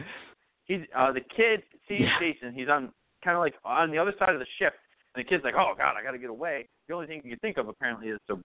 He's 0.65 0.81
uh, 0.95 1.11
the 1.11 1.21
kid 1.21 1.61
sees 1.87 2.01
Yeah. 2.01 2.19
Jason. 2.19 2.53
He's 2.53 2.69
on 2.69 2.91
kind 3.23 3.35
of 3.37 3.41
like 3.41 3.55
on 3.63 3.91
the 3.91 3.97
other 3.97 4.13
side 4.17 4.29
of 4.29 4.39
the 4.39 4.47
ship, 4.57 4.73
and 5.15 5.23
the 5.23 5.27
kid's 5.29 5.43
like, 5.43 5.53
"Oh 5.55 5.73
God, 5.77 5.95
I 5.95 6.03
got 6.03 6.11
to 6.11 6.17
get 6.17 6.29
away." 6.29 6.67
The 6.87 6.95
only 6.95 7.07
thing 7.07 7.21
he 7.23 7.29
can 7.29 7.39
think 7.39 7.57
of 7.57 7.67
apparently 7.67 8.07
is 8.07 8.19
to 8.27 8.39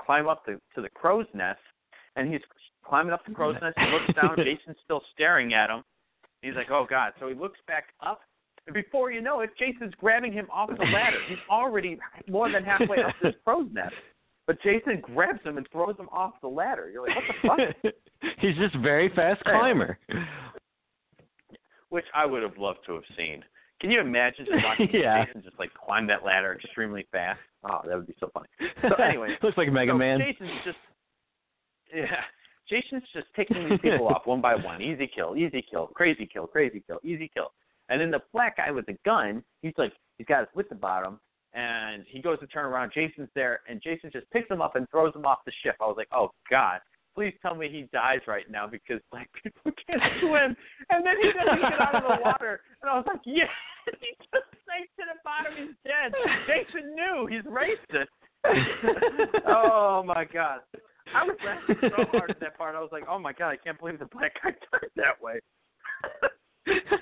climb 0.00 0.26
up 0.28 0.44
to 0.46 0.58
to 0.74 0.82
the 0.82 0.90
crow's 0.90 1.26
nest, 1.34 1.60
and 2.16 2.32
he's 2.32 2.40
climbing 2.84 3.12
up 3.12 3.24
the 3.26 3.32
crow's 3.32 3.56
nest. 3.62 3.78
He 3.78 3.86
looks 3.86 4.20
down. 4.20 4.36
Jason's 4.44 4.76
still 4.84 5.02
staring 5.12 5.54
at 5.54 5.70
him. 5.70 5.82
He's 6.42 6.54
like, 6.54 6.70
"Oh 6.70 6.86
God!" 6.88 7.12
So 7.20 7.28
he 7.28 7.34
looks 7.34 7.60
back 7.68 7.84
up, 8.04 8.20
and 8.66 8.74
before 8.74 9.12
you 9.12 9.20
know 9.20 9.40
it, 9.40 9.50
Jason's 9.56 9.94
grabbing 10.00 10.32
him 10.32 10.48
off 10.52 10.70
the 10.70 10.84
ladder. 10.84 11.18
He's 11.28 11.38
already 11.48 11.98
more 12.28 12.50
than 12.50 12.64
halfway 12.64 13.02
up 13.04 13.14
this 13.22 13.34
crow's 13.44 13.68
nest, 13.72 13.94
but 14.50 14.60
Jason 14.62 15.00
grabs 15.00 15.40
him 15.44 15.58
and 15.58 15.68
throws 15.70 15.96
him 15.96 16.08
off 16.10 16.32
the 16.42 16.48
ladder. 16.48 16.90
You're 16.90 17.06
like, 17.06 17.14
"What 17.44 17.58
the 17.62 17.68
fuck?" 17.84 17.92
He's 18.40 18.56
just 18.56 18.74
a 18.74 18.80
very 18.80 19.08
fast 19.14 19.44
climber. 19.44 19.96
Which 21.90 22.06
I 22.16 22.26
would 22.26 22.42
have 22.42 22.58
loved 22.58 22.80
to 22.86 22.94
have 22.94 23.04
seen. 23.16 23.44
Can 23.80 23.92
you 23.92 24.00
imagine 24.00 24.46
just 24.46 24.64
watching 24.64 24.88
Yeah. 24.92 25.24
Jason 25.24 25.42
just 25.44 25.56
like 25.60 25.70
climb 25.72 26.08
that 26.08 26.24
ladder 26.24 26.52
extremely 26.52 27.06
fast? 27.12 27.38
Oh, 27.62 27.82
that 27.86 27.94
would 27.94 28.08
be 28.08 28.16
so 28.18 28.28
funny. 28.34 28.48
So 28.82 28.92
anyway, 29.04 29.36
looks 29.40 29.56
like 29.56 29.70
Mega 29.70 29.92
so 29.92 29.98
Man. 29.98 30.18
Jason's 30.18 30.50
just 30.64 30.78
yeah. 31.94 32.22
Jason's 32.68 33.04
just 33.14 33.28
taking 33.36 33.68
these 33.68 33.78
people 33.80 34.08
off 34.08 34.26
one 34.26 34.40
by 34.40 34.56
one. 34.56 34.82
Easy 34.82 35.08
kill, 35.14 35.36
easy 35.36 35.64
kill, 35.70 35.86
crazy 35.94 36.26
kill, 36.26 36.48
crazy 36.48 36.82
kill, 36.84 36.98
easy 37.04 37.30
kill. 37.32 37.52
And 37.88 38.00
then 38.00 38.10
the 38.10 38.22
black 38.32 38.56
guy 38.56 38.72
with 38.72 38.86
the 38.86 38.98
gun, 39.04 39.44
he's 39.62 39.74
like 39.78 39.92
he's 40.18 40.26
got 40.26 40.40
his 40.40 40.48
wit 40.56 40.66
about 40.72 41.06
him 41.06 41.20
and 41.54 42.04
he 42.06 42.20
goes 42.20 42.38
to 42.40 42.46
turn 42.46 42.64
around, 42.64 42.92
Jason's 42.94 43.28
there 43.34 43.60
and 43.68 43.82
Jason 43.82 44.10
just 44.12 44.30
picks 44.30 44.50
him 44.50 44.62
up 44.62 44.76
and 44.76 44.88
throws 44.90 45.14
him 45.14 45.26
off 45.26 45.38
the 45.44 45.52
ship. 45.62 45.76
I 45.80 45.86
was 45.86 45.96
like, 45.96 46.08
Oh 46.12 46.30
God, 46.50 46.80
please 47.14 47.34
tell 47.42 47.54
me 47.54 47.68
he 47.68 47.88
dies 47.92 48.20
right 48.26 48.50
now 48.50 48.66
because 48.66 49.00
black 49.10 49.28
people 49.42 49.72
can't 49.86 50.02
swim 50.20 50.56
and 50.90 51.06
then 51.06 51.14
he 51.20 51.32
doesn't 51.32 51.60
get 51.60 51.80
out 51.80 51.94
of 51.94 52.02
the 52.02 52.22
water 52.22 52.60
and 52.82 52.90
I 52.90 52.96
was 52.96 53.04
like, 53.06 53.20
Yes, 53.24 53.48
he 54.00 54.14
just 54.32 54.50
sank 54.66 54.88
to 54.98 55.04
the 55.06 55.18
bottom, 55.24 55.52
he's 55.56 55.76
dead. 55.84 56.12
Jason 56.46 56.94
knew 56.94 57.26
he's 57.26 57.44
racist. 57.44 58.08
oh 59.46 60.02
my 60.06 60.24
god. 60.24 60.60
I 61.14 61.24
was 61.24 61.36
laughing 61.44 61.76
so 61.80 62.04
hard 62.12 62.30
at 62.30 62.40
that 62.40 62.56
part. 62.56 62.76
I 62.76 62.80
was 62.80 62.90
like, 62.92 63.04
"Oh 63.08 63.18
my 63.18 63.32
god, 63.32 63.48
I 63.50 63.56
can't 63.56 63.78
believe 63.78 63.98
the 63.98 64.06
black 64.06 64.32
guy 64.42 64.50
died 64.50 64.90
that 64.96 65.20
way." 65.20 65.40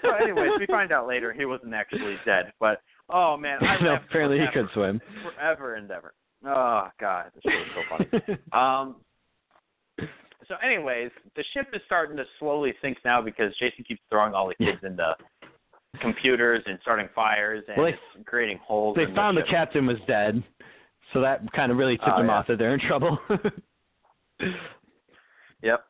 so, 0.03 0.15
anyways, 0.15 0.53
we 0.59 0.67
find 0.67 0.93
out 0.93 1.07
later 1.07 1.33
he 1.33 1.45
wasn't 1.45 1.75
actually 1.75 2.17
dead. 2.25 2.53
But 2.61 2.81
oh 3.11 3.37
man, 3.37 3.59
I 3.63 3.79
no, 3.83 3.95
apparently 3.95 4.39
he 4.39 4.47
could 4.53 4.69
swim. 4.75 5.01
forever 5.23 5.75
and 5.75 5.91
ever. 5.91 6.13
Oh 6.47 6.89
god, 7.01 7.31
this 7.35 7.53
is 7.53 7.61
so 7.75 7.83
funny. 8.23 8.39
Um. 8.53 8.97
So, 10.47 10.55
anyways, 10.65 11.11
the 11.37 11.45
ship 11.53 11.67
is 11.75 11.83
starting 11.85 12.17
to 12.17 12.25
slowly 12.39 12.73
sink 12.81 12.97
now 13.05 13.21
because 13.21 13.55
Jason 13.59 13.85
keeps 13.87 14.01
throwing 14.09 14.33
all 14.33 14.49
the 14.49 14.55
kids 14.55 14.79
into 14.83 15.15
computers 16.01 16.63
and 16.67 16.79
starting 16.81 17.07
fires 17.15 17.63
and 17.69 17.77
Well, 17.77 17.93
they- 17.93 18.23
creating 18.25 18.59
holes. 18.65 18.97
they 18.97 19.05
found 19.15 19.37
the 19.37 19.43
the 19.43 19.47
captain 19.49 19.85
was 19.87 19.99
dead, 20.07 20.43
so 21.13 21.21
that 21.21 21.43
kind 21.53 21.71
of 21.71 21.77
really 21.77 21.99
tipped 21.99 22.09
Oh, 22.15 22.19
them 22.19 22.29
yeah. 22.29 22.33
off 22.39 22.47
that 22.47 22.57
they're 22.59 22.73
in 22.75 22.81
trouble. 22.81 23.19
Yep. 25.63 25.85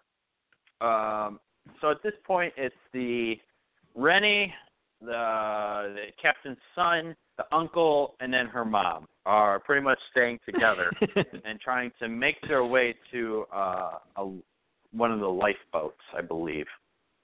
Um, 0.81 1.39
so 1.81 1.91
at 1.91 2.03
this 2.03 2.15
point, 2.25 2.53
it's 2.57 2.75
the 2.93 3.39
Rennie, 3.95 4.53
the, 5.01 5.95
the 5.95 6.07
captain's 6.21 6.59
son, 6.75 7.15
the 7.37 7.45
uncle, 7.55 8.15
and 8.21 8.33
then 8.33 8.47
her 8.47 8.65
mom 8.65 9.07
are 9.27 9.61
pretty 9.61 9.83
much 9.83 9.99
staying 10.11 10.39
together 10.45 10.91
and 11.45 11.61
trying 11.61 11.93
to 12.01 12.09
make 12.09 12.37
their 12.49 12.65
way 12.65 12.95
to 13.13 13.45
uh, 13.55 13.99
a, 14.17 14.33
one 14.93 15.13
of 15.13 15.21
the 15.21 15.27
lifeboats, 15.29 16.01
I 16.17 16.23
believe. 16.23 16.67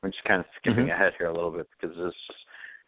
I'm 0.02 0.10
just 0.10 0.24
kind 0.24 0.40
of 0.40 0.46
skipping 0.60 0.86
Mhm. 0.86 0.94
ahead 0.94 1.14
here 1.18 1.28
a 1.28 1.32
little 1.32 1.50
bit 1.50 1.66
because 1.80 1.96
this 1.96 2.14
is 2.14 2.36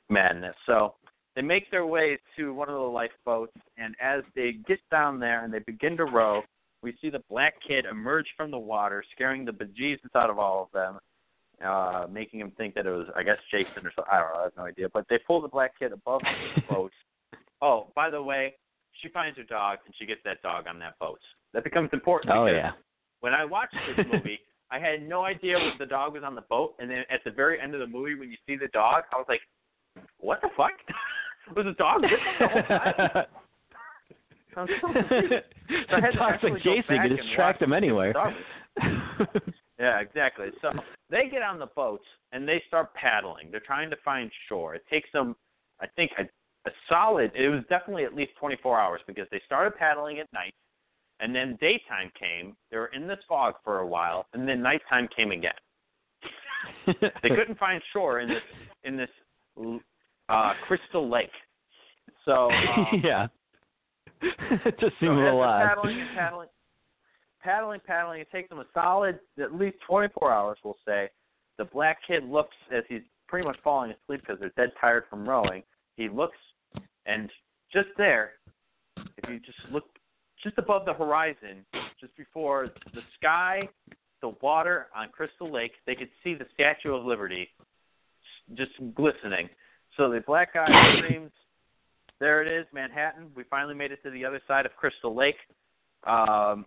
madness. 0.08 0.54
So 0.66 0.94
they 1.34 1.42
make 1.42 1.70
their 1.70 1.86
way 1.86 2.18
to 2.36 2.52
one 2.52 2.68
of 2.68 2.74
the 2.74 2.80
lifeboats, 2.80 3.56
and 3.78 3.96
as 4.00 4.22
they 4.34 4.52
get 4.52 4.80
down 4.90 5.18
there 5.18 5.44
and 5.44 5.52
they 5.52 5.60
begin 5.60 5.96
to 5.96 6.04
row, 6.04 6.42
we 6.82 6.96
see 7.00 7.10
the 7.10 7.22
black 7.30 7.54
kid 7.66 7.86
emerge 7.86 8.26
from 8.36 8.50
the 8.50 8.58
water, 8.58 9.02
scaring 9.12 9.44
the 9.44 9.52
bejesus 9.52 10.14
out 10.14 10.30
of 10.30 10.38
all 10.38 10.62
of 10.62 10.70
them, 10.72 10.98
uh, 11.64 12.06
making 12.10 12.40
him 12.40 12.52
think 12.56 12.74
that 12.74 12.86
it 12.86 12.90
was, 12.90 13.06
I 13.16 13.22
guess, 13.22 13.38
Jason 13.50 13.86
or 13.86 13.92
something. 13.94 14.12
I 14.12 14.18
don't 14.20 14.32
know. 14.32 14.40
I 14.40 14.42
have 14.44 14.52
no 14.56 14.64
idea. 14.64 14.88
But 14.92 15.06
they 15.08 15.18
pull 15.26 15.40
the 15.40 15.48
black 15.48 15.78
kid 15.78 15.92
above 15.92 16.20
the 16.22 16.62
boat. 16.74 16.92
Oh, 17.62 17.88
by 17.94 18.10
the 18.10 18.22
way, 18.22 18.54
she 19.02 19.08
finds 19.08 19.36
her 19.38 19.44
dog 19.44 19.78
and 19.86 19.94
she 19.98 20.06
gets 20.06 20.20
that 20.24 20.42
dog 20.42 20.66
on 20.68 20.78
that 20.80 20.98
boat. 20.98 21.20
That 21.54 21.64
becomes 21.64 21.90
important. 21.92 22.32
oh 22.34 22.46
yeah. 22.46 22.72
when 23.20 23.32
I 23.32 23.44
watched 23.44 23.74
this 23.96 24.06
movie, 24.12 24.40
I 24.70 24.78
had 24.78 25.08
no 25.08 25.24
idea 25.24 25.54
what 25.58 25.78
the 25.78 25.86
dog 25.86 26.14
was 26.14 26.22
on 26.24 26.34
the 26.34 26.42
boat, 26.42 26.74
and 26.78 26.90
then 26.90 27.04
at 27.10 27.20
the 27.24 27.30
very 27.30 27.60
end 27.60 27.72
of 27.74 27.80
the 27.80 27.86
movie, 27.86 28.16
when 28.16 28.30
you 28.30 28.36
see 28.46 28.56
the 28.56 28.68
dog, 28.68 29.04
I 29.12 29.16
was 29.16 29.26
like, 29.28 29.40
"What 30.18 30.40
the 30.42 30.48
fuck? 30.56 30.72
was 31.56 31.64
the 31.66 31.72
dog 31.74 32.02
with 32.02 32.10
the 32.40 32.48
whole 32.48 32.62
time?" 32.62 33.26
I 34.56 34.60
was 34.62 34.70
so 34.80 34.92
confused. 34.92 35.34
So 35.90 35.96
I 35.96 36.00
had 36.00 36.10
to 36.12 36.22
actually 36.22 36.52
like 36.52 36.64
go 36.64 36.74
Jason 36.74 36.96
back 36.96 37.06
can 37.08 37.16
just 37.16 37.28
and 37.28 37.36
track 37.36 37.54
watch 37.54 37.60
them 37.60 37.72
anywhere. 37.72 38.12
Yeah, 39.78 40.00
exactly. 40.00 40.48
So 40.62 40.70
they 41.10 41.28
get 41.30 41.42
on 41.42 41.58
the 41.58 41.66
boats 41.66 42.04
and 42.32 42.48
they 42.48 42.62
start 42.66 42.94
paddling. 42.94 43.50
They're 43.50 43.60
trying 43.60 43.90
to 43.90 43.96
find 44.04 44.30
shore. 44.48 44.74
It 44.74 44.84
takes 44.90 45.10
them, 45.12 45.36
I 45.80 45.86
think, 45.96 46.12
a, 46.18 46.22
a 46.68 46.72
solid. 46.88 47.30
It 47.34 47.48
was 47.48 47.62
definitely 47.68 48.04
at 48.04 48.14
least 48.14 48.32
24 48.40 48.80
hours 48.80 49.00
because 49.06 49.26
they 49.30 49.40
started 49.44 49.76
paddling 49.76 50.18
at 50.18 50.32
night, 50.32 50.54
and 51.20 51.34
then 51.34 51.58
daytime 51.60 52.10
came. 52.18 52.56
They 52.70 52.78
were 52.78 52.86
in 52.88 53.06
this 53.06 53.18
fog 53.28 53.54
for 53.64 53.80
a 53.80 53.86
while, 53.86 54.26
and 54.32 54.48
then 54.48 54.62
nighttime 54.62 55.08
came 55.14 55.30
again. 55.32 55.52
They 57.22 57.28
couldn't 57.28 57.58
find 57.58 57.82
shore 57.92 58.20
in 58.20 58.28
this 58.28 58.42
in 58.84 58.96
this 58.96 59.10
uh, 60.28 60.52
crystal 60.66 61.08
lake. 61.10 61.30
So 62.24 62.50
um, 62.50 63.02
yeah. 63.04 63.26
it 64.22 64.78
just 64.80 64.94
So 64.94 65.00
seems 65.00 65.10
a 65.10 65.14
little 65.14 65.40
odd. 65.40 65.68
paddling 65.68 66.00
and 66.00 66.10
paddling, 66.16 66.48
paddling, 67.46 67.80
paddling. 67.86 68.20
It 68.20 68.30
takes 68.32 68.48
them 68.48 68.58
a 68.58 68.66
solid, 68.74 69.20
at 69.40 69.54
least 69.54 69.76
24 69.86 70.32
hours, 70.32 70.58
we'll 70.64 70.76
say. 70.86 71.08
The 71.58 71.64
black 71.64 71.98
kid 72.06 72.24
looks 72.24 72.56
as 72.74 72.82
he's 72.88 73.02
pretty 73.28 73.46
much 73.46 73.56
falling 73.62 73.92
asleep 73.92 74.20
because 74.20 74.38
they're 74.40 74.52
dead 74.56 74.72
tired 74.80 75.04
from 75.08 75.26
rowing. 75.28 75.62
He 75.96 76.08
looks, 76.08 76.36
and 77.06 77.30
just 77.72 77.88
there, 77.96 78.32
if 78.96 79.30
you 79.30 79.38
just 79.38 79.58
look 79.70 79.84
just 80.42 80.58
above 80.58 80.84
the 80.84 80.92
horizon, 80.92 81.64
just 82.00 82.14
before 82.16 82.68
the 82.92 83.00
sky, 83.18 83.68
the 84.20 84.32
water 84.42 84.88
on 84.94 85.08
Crystal 85.08 85.50
Lake, 85.50 85.72
they 85.86 85.94
could 85.94 86.10
see 86.22 86.34
the 86.34 86.46
Statue 86.52 86.94
of 86.94 87.04
Liberty 87.04 87.48
just 88.54 88.72
glistening. 88.94 89.48
So 89.96 90.10
the 90.10 90.20
black 90.20 90.54
guy 90.54 90.66
screams, 90.98 91.30
there 92.20 92.42
it 92.42 92.48
is, 92.48 92.66
Manhattan. 92.72 93.28
We 93.34 93.44
finally 93.44 93.74
made 93.74 93.92
it 93.92 94.02
to 94.02 94.10
the 94.10 94.24
other 94.24 94.40
side 94.46 94.66
of 94.66 94.72
Crystal 94.76 95.14
Lake. 95.14 95.36
Um, 96.06 96.66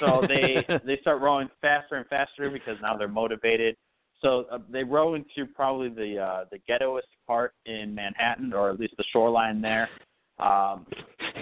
so 0.00 0.22
they 0.26 0.64
they 0.86 0.98
start 1.00 1.20
rowing 1.20 1.48
faster 1.60 1.96
and 1.96 2.06
faster 2.06 2.50
because 2.50 2.76
now 2.82 2.96
they're 2.96 3.08
motivated. 3.08 3.76
So 4.20 4.46
uh, 4.50 4.58
they 4.70 4.82
row 4.82 5.14
into 5.14 5.46
probably 5.54 5.88
the 5.90 6.18
uh, 6.18 6.44
the 6.50 6.58
ghettoest 6.68 7.02
part 7.26 7.52
in 7.66 7.94
Manhattan, 7.94 8.52
or 8.52 8.70
at 8.70 8.80
least 8.80 8.94
the 8.96 9.04
shoreline 9.12 9.60
there. 9.60 9.88
Um, 10.40 10.86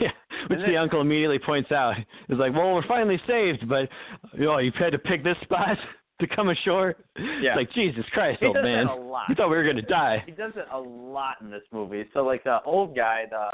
yeah, 0.00 0.08
which 0.48 0.58
then- 0.60 0.70
the 0.70 0.76
uncle 0.76 1.00
immediately 1.00 1.38
points 1.38 1.70
out. 1.72 1.94
He's 2.28 2.38
like, 2.38 2.52
"Well, 2.54 2.74
we're 2.74 2.86
finally 2.86 3.20
saved, 3.26 3.68
but 3.68 3.88
you 4.34 4.44
know, 4.46 4.58
you 4.58 4.72
had 4.78 4.92
to 4.92 4.98
pick 4.98 5.22
this 5.24 5.36
spot 5.42 5.76
to 6.20 6.26
come 6.26 6.48
ashore." 6.50 6.96
Yeah. 7.18 7.50
It's 7.52 7.56
like 7.56 7.72
Jesus 7.72 8.04
Christ, 8.12 8.40
He 8.40 8.46
old 8.46 8.56
man. 8.56 8.86
a 8.86 8.94
lot. 8.94 9.24
We 9.28 9.34
thought 9.34 9.48
we 9.50 9.56
were 9.56 9.64
gonna 9.64 9.82
die. 9.82 10.22
he 10.26 10.32
does 10.32 10.52
it 10.56 10.66
a 10.72 10.78
lot 10.78 11.36
in 11.40 11.50
this 11.50 11.62
movie. 11.72 12.04
So 12.12 12.24
like 12.24 12.44
the 12.44 12.58
old 12.64 12.94
guy, 12.96 13.24
the, 13.30 13.48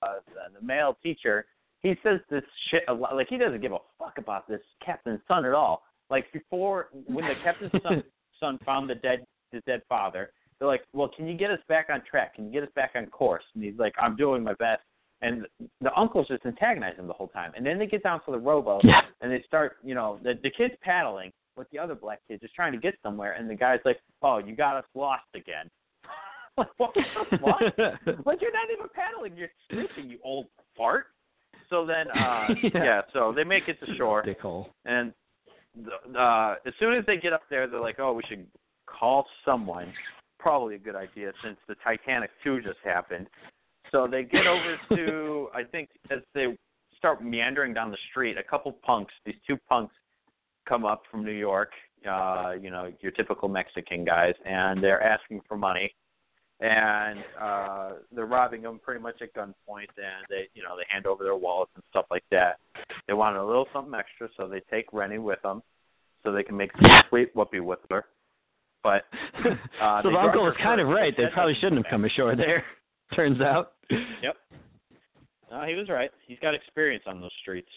the 0.59 0.65
male 0.67 0.97
teacher, 1.03 1.45
he 1.83 1.95
says 2.03 2.21
this 2.31 2.43
shit 2.71 2.85
a 2.89 2.95
lot. 2.95 3.15
Like 3.17 3.29
he 3.29 3.37
doesn't 3.39 3.61
give 3.61 3.73
a 3.73 3.79
fuck 3.99 4.19
about 4.19 4.49
this 4.49 4.61
captain's 4.85 5.21
son 5.27 5.45
at 5.45 5.53
all. 5.53 5.83
Like 6.11 6.33
before, 6.33 6.89
when 7.07 7.27
the 7.27 7.35
captain's 7.43 7.73
son 7.83 8.03
son 8.41 8.59
found 8.65 8.89
the 8.89 8.95
dead 8.97 9.25
the 9.53 9.61
dead 9.67 9.83
father, 9.89 10.33
they're 10.59 10.69
like, 10.69 10.83
"Well, 10.93 11.11
can 11.15 11.27
you 11.27 11.37
get 11.37 11.51
us 11.51 11.59
back 11.69 11.89
on 11.93 12.03
track? 12.09 12.37
Can 12.37 12.47
you 12.47 12.53
get 12.53 12.63
us 12.63 12.73
back 12.75 12.93
on 12.95 13.07
course?" 13.07 13.45
And 13.55 13.65
he's 13.65 13.79
like, 13.79 13.95
"I'm 14.01 14.17
doing 14.17 14.43
my 14.43 14.55
best." 14.55 14.83
And 15.23 15.47
the 15.81 15.95
uncle's 15.97 16.27
just 16.27 16.45
antagonizing 16.45 16.99
him 16.99 17.07
the 17.07 17.13
whole 17.13 17.29
time. 17.29 17.53
And 17.57 17.65
then 17.65 17.79
they 17.79 17.87
get 17.87 18.03
down 18.03 18.21
to 18.25 18.33
the 18.33 18.39
rowboat 18.39 18.83
Yeah. 18.83 19.03
and 19.21 19.31
they 19.31 19.41
start, 19.47 19.77
you 19.85 19.95
know, 19.95 20.19
the 20.23 20.35
the 20.43 20.51
kid's 20.51 20.75
paddling 20.83 21.33
with 21.57 21.69
the 21.71 21.79
other 21.79 21.95
black 21.95 22.21
kid, 22.29 22.41
just 22.41 22.55
trying 22.55 22.73
to 22.73 22.79
get 22.79 22.95
somewhere. 23.03 23.33
And 23.33 23.49
the 23.49 23.55
guy's 23.55 23.81
like, 23.85 23.99
"Oh, 24.23 24.39
you 24.39 24.55
got 24.57 24.77
us 24.77 24.85
lost 24.95 25.25
again." 25.35 25.71
like, 26.57 26.69
what? 26.77 26.95
what? 27.41 27.63
like 28.27 28.41
you're 28.41 28.53
not 28.53 28.69
even 28.73 28.89
paddling, 28.95 29.37
you're 29.37 29.51
sleeping, 29.71 30.11
you 30.11 30.19
old 30.25 30.47
fart. 30.77 31.07
So 31.73 31.87
then, 31.87 32.07
uh, 32.15 32.49
Yeah. 32.63 32.71
yeah. 32.75 33.01
So 33.15 33.33
they 33.35 33.45
make 33.45 33.65
it 33.67 33.79
to 33.85 33.97
shore, 33.97 34.23
Dickhole. 34.23 34.67
and 34.85 35.13
the, 35.75 36.21
uh, 36.21 36.57
as 36.67 36.75
soon 36.79 36.95
as 36.95 37.05
they 37.07 37.17
get 37.17 37.33
up 37.33 37.43
there, 37.49 37.67
they're 37.67 37.81
like, 37.81 37.99
"Oh, 37.99 38.13
we 38.13 38.23
should 38.29 38.47
call 38.87 39.27
someone." 39.45 39.93
Probably 40.39 40.75
a 40.75 40.79
good 40.79 40.97
idea 40.97 41.33
since 41.43 41.57
the 41.69 41.75
Titanic 41.83 42.31
two 42.45 42.61
just 42.61 42.79
happened. 42.85 43.27
So 43.91 44.07
they 44.07 44.23
get 44.25 44.47
over 44.47 44.77
to, 44.97 45.49
I 45.55 45.63
think, 45.65 45.89
as 46.11 46.19
they 46.35 46.59
start 46.99 47.25
meandering 47.25 47.73
down 47.73 47.91
the 47.91 47.97
street, 48.11 48.37
a 48.37 48.43
couple 48.43 48.73
punks, 48.85 49.15
these 49.25 49.37
two 49.47 49.57
punks, 49.69 49.95
come 50.69 50.85
up 50.85 51.03
from 51.11 51.25
New 51.25 51.33
York. 51.33 51.71
Uh, 52.09 52.53
you 52.61 52.71
know, 52.71 52.93
your 53.01 53.13
typical 53.13 53.49
Mexican 53.49 54.05
guys, 54.05 54.35
and 54.45 54.83
they're 54.83 55.03
asking 55.03 55.41
for 55.49 55.57
money 55.57 55.95
and 56.63 57.19
uh 57.41 57.91
they're 58.15 58.25
robbing 58.25 58.63
them 58.63 58.79
pretty 58.83 59.01
much 59.01 59.21
at 59.21 59.35
gunpoint 59.35 59.91
and 59.97 60.25
they 60.31 60.49
you 60.55 60.63
know 60.63 60.77
they 60.77 60.85
hand 60.89 61.07
over 61.07 61.25
their 61.25 61.37
wallets 61.37 61.73
and 61.75 61.83
stuff 61.91 62.07
like 62.11 62.25
that. 62.31 62.59
They 63.09 63.15
wanted 63.15 63.41
a 63.41 63.45
little 63.45 63.67
something 63.73 63.95
extra 63.99 64.29
so 64.37 64.49
they 64.49 64.61
take 64.71 64.87
rennie 64.93 65.19
with 65.19 65.43
them 65.43 65.63
so 66.23 66.31
they 66.33 66.45
can 66.45 66.57
make 66.57 66.71
some 66.81 67.03
sweet 67.09 67.35
whoopee 67.35 67.61
with 67.61 67.81
her 67.91 68.05
but 68.83 69.03
Uh, 69.83 70.01
so 70.03 70.11
the 70.11 70.17
uncle 70.17 70.45
was 70.45 70.55
kind 70.63 70.81
of 70.81 70.87
right. 70.87 71.13
They 71.17 71.25
probably 71.33 71.55
shouldn't 71.55 71.85
have 71.85 71.91
come 71.91 72.05
ashore 72.05 72.37
there. 72.37 72.65
Turns 73.17 73.41
out. 73.41 73.73
yep. 73.91 74.37
No 75.51 75.65
he 75.67 75.75
was 75.75 75.89
right. 75.89 76.11
He's 76.29 76.39
got 76.39 76.55
experience 76.55 77.03
on 77.09 77.21
those 77.21 77.33
streets. 77.43 77.69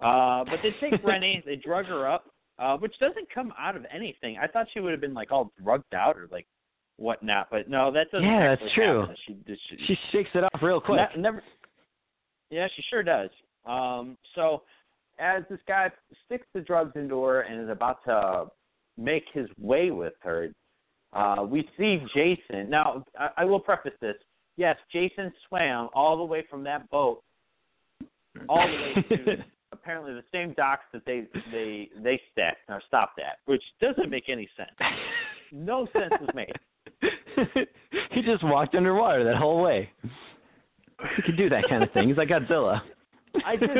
Uh 0.00 0.44
but 0.44 0.60
they 0.62 0.70
take 0.80 1.04
rennie 1.04 1.42
they 1.44 1.56
drug 1.56 1.84
her 1.86 2.08
up 2.08 2.24
uh 2.58 2.78
which 2.78 2.98
doesn't 2.98 3.28
come 3.34 3.52
out 3.58 3.76
of 3.76 3.84
anything. 3.94 4.38
I 4.42 4.46
thought 4.46 4.66
she 4.72 4.80
would 4.80 4.92
have 4.92 5.00
been 5.02 5.12
like 5.12 5.30
all 5.30 5.52
drugged 5.62 5.94
out 5.94 6.16
or 6.16 6.26
like 6.32 6.46
whatnot 6.96 7.48
but 7.50 7.68
no 7.68 7.90
that 7.90 8.10
doesn't 8.10 8.26
Yeah, 8.26 8.54
that's 8.56 8.72
true. 8.74 9.00
happen. 9.00 9.16
she 9.26 9.36
she, 9.68 9.84
She 9.86 9.98
shakes 10.12 10.30
it 10.34 10.44
off 10.44 10.62
real 10.62 10.80
quick. 10.80 11.00
Ne- 11.16 11.22
never. 11.22 11.42
Yeah, 12.50 12.68
she 12.76 12.82
sure 12.88 13.02
does. 13.02 13.30
Um, 13.66 14.16
so 14.34 14.62
as 15.18 15.42
this 15.50 15.58
guy 15.66 15.90
sticks 16.26 16.46
the 16.54 16.60
drugs 16.60 16.92
into 16.96 17.22
her 17.22 17.40
and 17.42 17.60
is 17.62 17.68
about 17.70 18.04
to 18.04 18.46
make 18.96 19.24
his 19.32 19.48
way 19.58 19.90
with 19.90 20.12
her, 20.20 20.50
uh, 21.12 21.44
we 21.48 21.68
see 21.78 21.98
Jason. 22.14 22.68
Now, 22.70 23.04
I, 23.18 23.28
I 23.38 23.44
will 23.44 23.60
preface 23.60 23.92
this. 24.00 24.16
Yes, 24.56 24.76
Jason 24.92 25.32
swam 25.48 25.88
all 25.94 26.16
the 26.16 26.24
way 26.24 26.44
from 26.48 26.62
that 26.64 26.88
boat 26.90 27.22
all 28.48 28.66
the 28.68 28.72
way 28.74 28.94
to 29.36 29.44
apparently 29.72 30.12
the 30.14 30.22
same 30.32 30.52
docks 30.54 30.84
that 30.92 31.04
they 31.06 31.24
they 31.52 31.88
they 32.02 32.20
stepped 32.32 32.58
or 32.68 32.80
stopped 32.86 33.18
at, 33.18 33.38
which 33.46 33.62
doesn't 33.80 34.10
make 34.10 34.28
any 34.28 34.48
sense. 34.56 34.70
No 35.52 35.86
sense 35.92 36.12
was 36.20 36.30
made. 36.34 36.52
he 38.10 38.22
just 38.22 38.42
walked 38.44 38.74
underwater 38.74 39.24
that 39.24 39.36
whole 39.36 39.62
way. 39.62 39.90
He 41.16 41.22
could 41.22 41.36
do 41.36 41.48
that 41.50 41.64
kind 41.68 41.82
of 41.82 41.90
thing. 41.92 42.08
He's 42.08 42.16
like 42.16 42.28
Godzilla. 42.28 42.80
I 43.44 43.56
just 43.56 43.72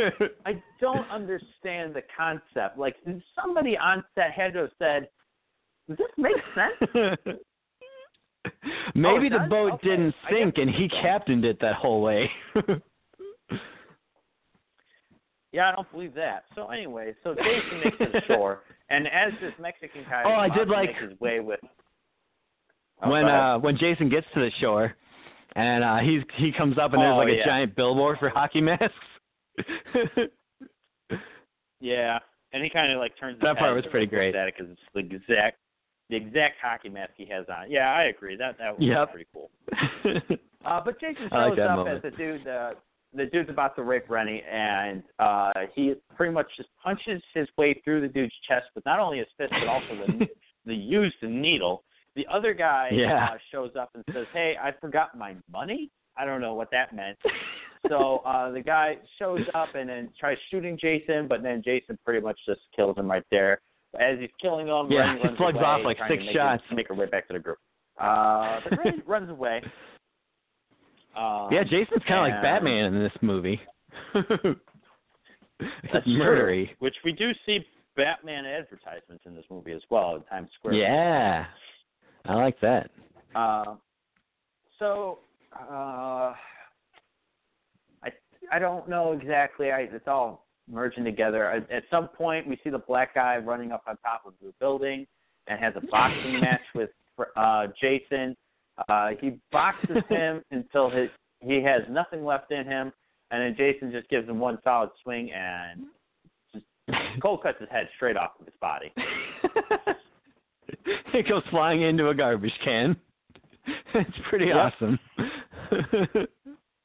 I 0.44 0.60
don't 0.80 1.08
understand 1.10 1.94
the 1.94 2.02
concept. 2.16 2.76
Like 2.76 2.96
somebody 3.40 3.78
on 3.78 4.02
set 4.14 4.32
had 4.32 4.52
to 4.54 4.60
have 4.60 4.70
said, 4.78 5.08
"Does 5.88 5.96
this 5.98 6.08
make 6.18 6.36
sense?" 6.54 7.38
Maybe 8.94 9.26
it 9.28 9.32
the 9.32 9.46
boat 9.48 9.72
Okay. 9.74 9.88
didn't 9.90 10.14
sink 10.28 10.58
and 10.58 10.68
he 10.68 10.88
captained 10.88 11.44
it 11.44 11.58
that 11.60 11.76
whole 11.76 12.02
way. 12.02 12.30
Yeah, 15.52 15.70
I 15.70 15.74
don't 15.76 15.90
believe 15.92 16.14
that. 16.14 16.44
So 16.56 16.68
anyway, 16.68 17.14
so 17.22 17.34
Jason 17.34 17.80
makes 17.84 17.96
it 18.00 18.24
ashore, 18.24 18.62
and 18.90 19.06
as 19.06 19.32
this 19.40 19.52
Mexican 19.60 20.02
guy 20.10 20.24
Oh, 20.26 20.32
I 20.32 20.48
did 20.48 20.68
like- 20.68 20.90
his 21.00 21.18
way 21.20 21.38
with 21.40 21.60
Oh, 23.02 23.10
when 23.10 23.24
uh 23.26 23.58
when 23.58 23.76
Jason 23.76 24.08
gets 24.08 24.26
to 24.34 24.40
the 24.40 24.50
shore 24.60 24.94
and 25.56 25.82
uh 25.84 25.98
he's 25.98 26.22
he 26.36 26.52
comes 26.52 26.78
up 26.78 26.92
and 26.92 27.02
there's 27.02 27.12
Oh, 27.12 27.16
like 27.18 27.28
a 27.28 27.36
yeah. 27.36 27.44
giant 27.46 27.74
billboard 27.76 28.18
for 28.18 28.28
hockey 28.34 28.60
masks. 28.60 28.94
yeah, 31.80 32.18
and 32.52 32.62
he 32.62 32.70
kind 32.70 32.92
of 32.92 32.98
like 32.98 33.12
turns. 33.18 33.38
That 33.42 33.58
part 33.58 33.74
was 33.74 33.84
pretty 33.90 34.06
great. 34.06 34.34
at 34.34 34.48
it 34.48 34.54
because 34.56 34.72
it's 34.72 34.80
the 34.94 35.00
exact 35.00 35.58
the 36.10 36.16
exact 36.16 36.56
hockey 36.62 36.88
mask 36.88 37.12
he 37.16 37.26
has 37.26 37.46
on. 37.48 37.70
Yeah, 37.70 37.92
I 37.92 38.04
agree. 38.04 38.36
That 38.36 38.56
that 38.58 38.78
was 38.78 38.86
Yep. 38.86 39.10
pretty 39.12 39.26
cool. 39.32 39.50
Uh, 40.64 40.80
but 40.82 40.98
Jason 40.98 41.28
I 41.32 41.44
like 41.48 41.58
shows 41.58 41.66
up 41.68 41.76
moment. 41.76 41.96
as 42.02 42.10
the 42.10 42.16
dude. 42.16 42.48
Uh, 42.48 42.70
the 43.12 43.26
dude's 43.26 43.50
about 43.50 43.76
to 43.76 43.82
rape 43.82 44.08
Rennie, 44.08 44.42
and 44.50 45.02
uh, 45.18 45.52
he 45.74 45.92
pretty 46.16 46.32
much 46.32 46.46
just 46.56 46.70
punches 46.82 47.22
his 47.34 47.46
way 47.58 47.78
through 47.84 48.00
the 48.00 48.08
dude's 48.08 48.32
chest 48.48 48.64
with 48.74 48.82
not 48.86 48.98
only 48.98 49.18
his 49.18 49.26
fist 49.36 49.52
but 49.60 49.68
also 49.68 49.88
the 50.06 50.26
the 50.64 50.74
used 50.74 51.16
needle. 51.22 51.84
The 52.16 52.26
other 52.32 52.54
guy 52.54 52.90
Yeah. 52.92 53.24
uh, 53.32 53.38
shows 53.50 53.72
up 53.78 53.90
and 53.94 54.04
says, 54.12 54.26
"Hey, 54.32 54.56
I 54.62 54.72
forgot 54.80 55.16
my 55.16 55.34
money." 55.50 55.90
I 56.16 56.24
don't 56.24 56.40
know 56.40 56.54
what 56.54 56.70
that 56.70 56.94
meant. 56.94 57.18
so 57.88 58.18
uh, 58.24 58.50
the 58.52 58.60
guy 58.60 58.98
shows 59.18 59.40
up 59.54 59.74
and 59.74 59.88
then 59.88 60.10
tries 60.18 60.38
shooting 60.50 60.78
Jason, 60.80 61.26
but 61.26 61.42
then 61.42 61.60
Jason 61.64 61.98
pretty 62.04 62.20
much 62.20 62.38
just 62.46 62.60
kills 62.74 62.96
him 62.96 63.10
right 63.10 63.24
there. 63.32 63.60
As 63.98 64.18
he's 64.20 64.30
killing 64.40 64.66
him, 64.68 64.90
Yeah, 64.92 65.16
he 65.16 65.22
runs 65.24 65.38
away, 65.40 65.64
off 65.64 65.80
like 65.84 65.98
six 66.08 66.20
to 66.22 66.26
make 66.26 66.34
shots. 66.36 66.62
It, 66.70 66.74
make 66.74 66.86
it 66.90 66.92
right 66.94 67.10
back 67.10 67.26
to 67.28 67.32
the 67.32 67.38
group. 67.40 67.58
Uh, 67.98 68.60
but 68.70 68.78
runs 69.06 69.28
away. 69.30 69.60
Um, 71.16 71.48
yeah, 71.52 71.62
Jason's 71.64 72.02
kind 72.08 72.20
of 72.20 72.32
like 72.32 72.42
Batman 72.42 72.94
in 72.94 73.02
this 73.02 73.12
movie. 73.22 73.60
That's 74.14 76.06
murdery. 76.06 76.66
true. 76.66 76.74
Which 76.80 76.96
we 77.04 77.12
do 77.12 77.30
see 77.46 77.60
Batman 77.96 78.44
advertisements 78.44 79.24
in 79.26 79.34
this 79.34 79.44
movie 79.50 79.72
as 79.72 79.82
well 79.90 80.16
in 80.16 80.22
Times 80.24 80.48
Square. 80.58 80.74
Yeah, 80.74 81.46
I 82.26 82.34
like 82.34 82.60
that. 82.60 82.90
Uh, 83.34 83.74
so 84.78 85.18
uh, 85.52 86.32
I 88.02 88.10
I 88.52 88.58
don't 88.58 88.88
know 88.88 89.12
exactly. 89.12 89.70
I, 89.70 89.80
it's 89.80 90.08
all 90.08 90.46
merging 90.70 91.04
together. 91.04 91.50
At, 91.50 91.70
at 91.70 91.84
some 91.90 92.08
point, 92.08 92.46
we 92.46 92.58
see 92.64 92.70
the 92.70 92.78
black 92.78 93.14
guy 93.14 93.36
running 93.36 93.72
up 93.72 93.82
on 93.86 93.96
top 93.98 94.22
of 94.26 94.34
the 94.42 94.52
building 94.60 95.06
and 95.46 95.60
has 95.60 95.74
a 95.76 95.86
boxing 95.88 96.40
match 96.40 96.62
with 96.74 96.90
uh, 97.36 97.66
Jason. 97.80 98.36
Uh, 98.88 99.10
he 99.20 99.38
boxes 99.52 100.02
him 100.08 100.42
until 100.50 100.90
his 100.90 101.10
he 101.40 101.62
has 101.62 101.82
nothing 101.90 102.24
left 102.24 102.50
in 102.50 102.64
him, 102.64 102.90
and 103.30 103.42
then 103.42 103.54
Jason 103.56 103.92
just 103.92 104.08
gives 104.08 104.26
him 104.28 104.38
one 104.38 104.58
solid 104.64 104.90
swing 105.02 105.30
and 105.30 105.84
just 106.54 106.64
cold 107.22 107.42
cuts 107.42 107.60
his 107.60 107.68
head 107.70 107.86
straight 107.96 108.16
off 108.16 108.30
of 108.40 108.46
his 108.46 108.54
body. 108.60 108.92
it 111.14 111.28
goes 111.28 111.42
flying 111.50 111.82
into 111.82 112.08
a 112.08 112.14
garbage 112.14 112.52
can. 112.64 112.96
It's 113.94 114.10
pretty 114.28 114.46
Yep. 114.46 114.56
awesome. 114.56 114.98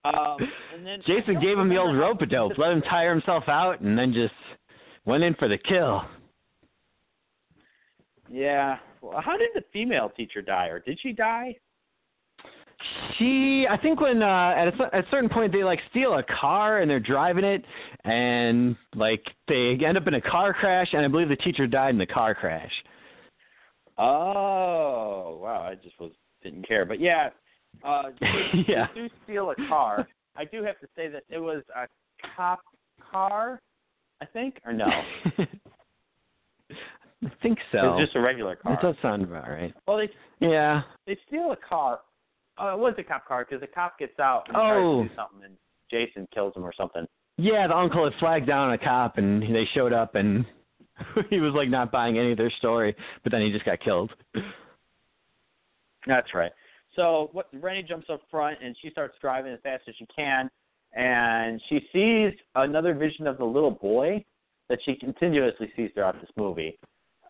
Um, 0.05 0.37
and 0.73 0.85
then 0.85 1.01
Jason 1.05 1.39
gave 1.41 1.57
him 1.59 1.67
the 1.67 1.77
old 1.77 1.97
rope 1.97 2.21
a 2.21 2.25
dope, 2.25 2.57
let 2.57 2.71
him 2.71 2.81
tire 2.83 3.09
himself 3.09 3.43
out, 3.49 3.81
and 3.81 3.97
then 3.97 4.13
just 4.13 4.33
went 5.05 5.23
in 5.23 5.33
for 5.35 5.49
the 5.49 5.57
kill. 5.57 6.03
Yeah. 8.31 8.77
Well, 9.01 9.19
how 9.21 9.35
did 9.37 9.49
the 9.55 9.63
female 9.73 10.09
teacher 10.15 10.41
die, 10.41 10.67
or 10.67 10.79
did 10.79 10.99
she 11.01 11.11
die? 11.11 11.55
She, 13.17 13.65
I 13.69 13.75
think 13.77 13.99
when 13.99 14.23
uh, 14.23 14.53
at 14.55 14.67
a, 14.69 14.95
at 14.95 15.05
a 15.05 15.07
certain 15.11 15.29
point 15.29 15.51
they 15.51 15.65
like 15.65 15.79
steal 15.89 16.13
a 16.13 16.23
car 16.23 16.79
and 16.79 16.89
they're 16.89 16.99
driving 16.99 17.43
it, 17.43 17.65
and 18.05 18.77
like 18.95 19.21
they 19.49 19.77
end 19.85 19.97
up 19.97 20.07
in 20.07 20.13
a 20.13 20.21
car 20.21 20.53
crash, 20.53 20.87
and 20.93 21.03
I 21.03 21.07
believe 21.09 21.27
the 21.27 21.35
teacher 21.35 21.67
died 21.67 21.89
in 21.89 21.97
the 21.97 22.05
car 22.05 22.33
crash. 22.33 22.71
Oh, 23.99 25.39
wow! 25.41 25.67
I 25.69 25.75
just 25.75 25.99
was 25.99 26.11
didn't 26.41 26.67
care, 26.67 26.85
but 26.85 26.99
yeah, 26.99 27.29
uh, 27.83 28.03
Yeah. 28.67 28.87
do 28.95 29.07
steal 29.23 29.51
a 29.51 29.55
car. 29.67 30.07
I 30.37 30.45
do 30.45 30.63
have 30.63 30.79
to 30.79 30.87
say 30.95 31.07
that 31.09 31.23
it 31.29 31.39
was 31.39 31.63
a 31.75 31.87
cop 32.35 32.61
car, 33.11 33.59
I 34.21 34.25
think, 34.25 34.59
or 34.65 34.71
no? 34.73 34.87
I 36.71 37.29
think 37.43 37.59
It 37.59 37.65
so. 37.73 37.91
was 37.95 38.05
just 38.05 38.15
a 38.15 38.21
regular 38.21 38.55
car. 38.55 38.73
That 38.73 38.81
does 38.81 38.95
sound 39.01 39.23
about 39.23 39.49
right. 39.49 39.73
Well, 39.87 39.97
they 39.97 40.09
Yeah. 40.39 40.83
they 41.05 41.17
steal 41.27 41.51
a 41.51 41.57
car. 41.57 41.99
Oh, 42.57 42.73
it 42.73 42.79
was 42.79 42.93
a 42.97 43.03
cop 43.03 43.25
car 43.27 43.45
because 43.45 43.61
the 43.61 43.67
cop 43.67 43.99
gets 43.99 44.17
out 44.19 44.47
and 44.47 44.55
Oh. 44.57 44.61
tries 44.61 45.03
to 45.03 45.09
do 45.09 45.15
something, 45.15 45.43
and 45.45 45.57
Jason 45.91 46.27
kills 46.33 46.55
him 46.55 46.63
or 46.63 46.71
something. 46.73 47.05
Yeah, 47.37 47.67
the 47.67 47.75
uncle 47.75 48.03
had 48.03 48.13
flagged 48.19 48.47
down 48.47 48.71
a 48.71 48.77
cop, 48.77 49.17
and 49.17 49.41
they 49.43 49.65
showed 49.73 49.93
up, 49.93 50.15
and 50.15 50.45
he 51.29 51.39
was 51.39 51.53
like 51.53 51.69
not 51.69 51.91
buying 51.91 52.17
any 52.17 52.31
of 52.31 52.37
their 52.37 52.51
story, 52.51 52.95
but 53.23 53.31
then 53.31 53.41
he 53.41 53.51
just 53.51 53.65
got 53.65 53.79
killed. 53.79 54.11
That's 56.07 56.33
right. 56.33 56.51
So 56.95 57.29
what 57.33 57.47
Rennie 57.53 57.83
jumps 57.83 58.07
up 58.09 58.21
front 58.31 58.57
and 58.63 58.75
she 58.81 58.89
starts 58.89 59.15
driving 59.21 59.53
as 59.53 59.59
fast 59.63 59.83
as 59.87 59.95
she 59.97 60.05
can 60.13 60.49
and 60.93 61.61
she 61.69 61.81
sees 61.93 62.33
another 62.55 62.93
vision 62.93 63.27
of 63.27 63.37
the 63.37 63.45
little 63.45 63.71
boy 63.71 64.23
that 64.69 64.79
she 64.85 64.95
continuously 64.95 65.71
sees 65.75 65.91
throughout 65.93 66.19
this 66.19 66.29
movie. 66.35 66.77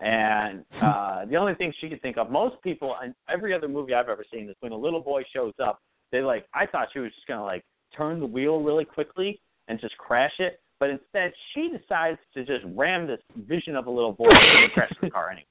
And 0.01 0.63
uh 0.82 1.26
the 1.26 1.36
only 1.36 1.55
thing 1.55 1.74
she 1.80 1.89
could 1.89 2.01
think 2.01 2.17
of, 2.17 2.32
most 2.32 2.61
people 2.63 2.95
in 3.03 3.13
every 3.30 3.53
other 3.53 3.67
movie 3.67 3.93
I've 3.93 4.09
ever 4.09 4.26
seen 4.32 4.49
is 4.49 4.55
when 4.61 4.72
a 4.72 4.78
little 4.78 5.01
boy 5.01 5.24
shows 5.34 5.53
up, 5.61 5.82
they 6.11 6.22
like 6.22 6.45
I 6.53 6.65
thought 6.65 6.88
she 6.93 6.99
was 6.99 7.11
just 7.13 7.28
gonna 7.28 7.43
like 7.43 7.63
turn 7.95 8.20
the 8.20 8.26
wheel 8.26 8.61
really 8.61 8.86
quickly 8.86 9.41
and 9.67 9.80
just 9.80 9.97
crash 9.97 10.34
it. 10.39 10.61
But 10.80 10.91
instead 10.91 11.34
she 11.53 11.69
decides 11.69 12.17
to 12.34 12.45
just 12.45 12.63
ram 12.75 13.05
this 13.07 13.19
vision 13.36 13.75
of 13.75 13.88
a 13.88 13.91
little 13.91 14.13
boy 14.13 14.30
and 14.32 14.71
crash 14.71 14.91
the 15.01 15.09
car 15.09 15.30
anyway 15.30 15.45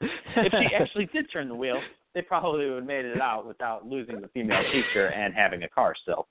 if 0.00 0.52
she 0.52 0.74
actually 0.74 1.06
did 1.06 1.26
turn 1.32 1.48
the 1.48 1.54
wheel, 1.54 1.80
they 2.14 2.22
probably 2.22 2.66
would 2.68 2.76
have 2.76 2.86
made 2.86 3.04
it 3.04 3.20
out 3.20 3.46
without 3.46 3.86
losing 3.86 4.20
the 4.20 4.28
female 4.28 4.62
teacher 4.72 5.08
and 5.08 5.34
having 5.34 5.62
a 5.64 5.68
car 5.68 5.94
still. 6.02 6.26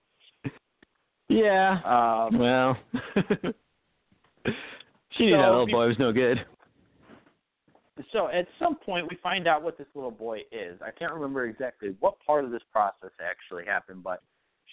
yeah. 1.30 1.80
Um, 1.86 2.40
Well, 2.40 2.78
she 5.12 5.26
knew 5.26 5.34
So 5.34 5.38
that 5.42 5.50
little 5.50 5.68
boy 5.68 5.88
was 5.88 6.00
no 6.00 6.12
good. 6.12 6.44
so 8.12 8.28
at 8.30 8.48
some 8.60 8.76
point, 8.76 9.08
we 9.10 9.18
find 9.22 9.48
out 9.48 9.62
what 9.64 9.78
this 9.78 9.88
little 9.94 10.12
boy 10.12 10.40
is. 10.52 10.80
I 10.86 10.92
can't 10.92 11.14
remember 11.14 11.46
exactly 11.46 11.96
what 12.00 12.16
part 12.26 12.44
of 12.46 12.52
this 12.52 12.64
process 12.72 13.12
actually 13.24 13.66
happened, 13.66 14.04
but 14.04 14.22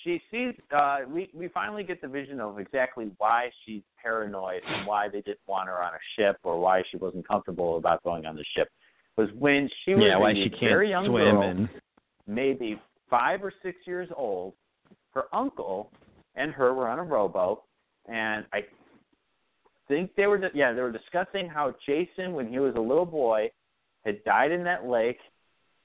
she 0.05 0.23
sees. 0.31 0.55
Uh, 0.75 0.99
we 1.09 1.31
we 1.35 1.49
finally 1.49 1.83
get 1.83 2.01
the 2.01 2.09
vision 2.09 2.39
of 2.39 2.59
exactly 2.59 3.11
why 3.19 3.51
she's 3.65 3.83
paranoid 4.01 4.63
and 4.69 4.87
why 4.87 5.09
they 5.09 5.23
didn't 5.23 5.41
want 5.47 5.69
her 5.69 5.83
on 5.83 5.95
a 5.95 5.99
ship 6.17 6.37
or 6.45 6.61
why 6.61 6.83
she 6.91 6.99
wasn't 6.99 7.27
comfortable 7.27 7.79
about 7.79 8.03
going 8.05 8.27
on 8.27 8.37
the 8.37 8.45
ship. 8.57 8.69
Was 9.17 9.29
when 9.39 9.69
she 9.85 9.95
was 9.95 10.05
Yeah, 10.07 10.19
why 10.19 10.33
a 10.33 10.35
she 10.35 10.53
very 10.61 10.91
can't 10.91 11.05
young 11.05 11.07
swim 11.07 11.25
girl, 11.25 11.43
and 11.43 11.69
maybe 12.27 12.81
five 13.09 13.43
or 13.43 13.53
six 13.63 13.79
years 13.87 14.09
old. 14.15 14.55
Her 15.13 15.25
uncle 15.33 15.91
and 16.35 16.53
her 16.53 16.75
were 16.75 16.89
on 16.89 16.99
a 16.99 17.05
rowboat, 17.05 17.63
and 18.07 18.45
I 18.53 18.65
think 19.89 20.15
they 20.17 20.27
were 20.27 20.51
yeah 20.55 20.73
they 20.73 20.83
were 20.83 20.93
discussing 20.93 21.49
how 21.49 21.75
Jason, 21.87 22.33
when 22.33 22.49
he 22.49 22.59
was 22.59 22.75
a 22.77 22.81
little 22.81 23.07
boy, 23.07 23.51
had 24.05 24.23
died 24.25 24.51
in 24.53 24.65
that 24.65 24.87
lake, 24.87 25.19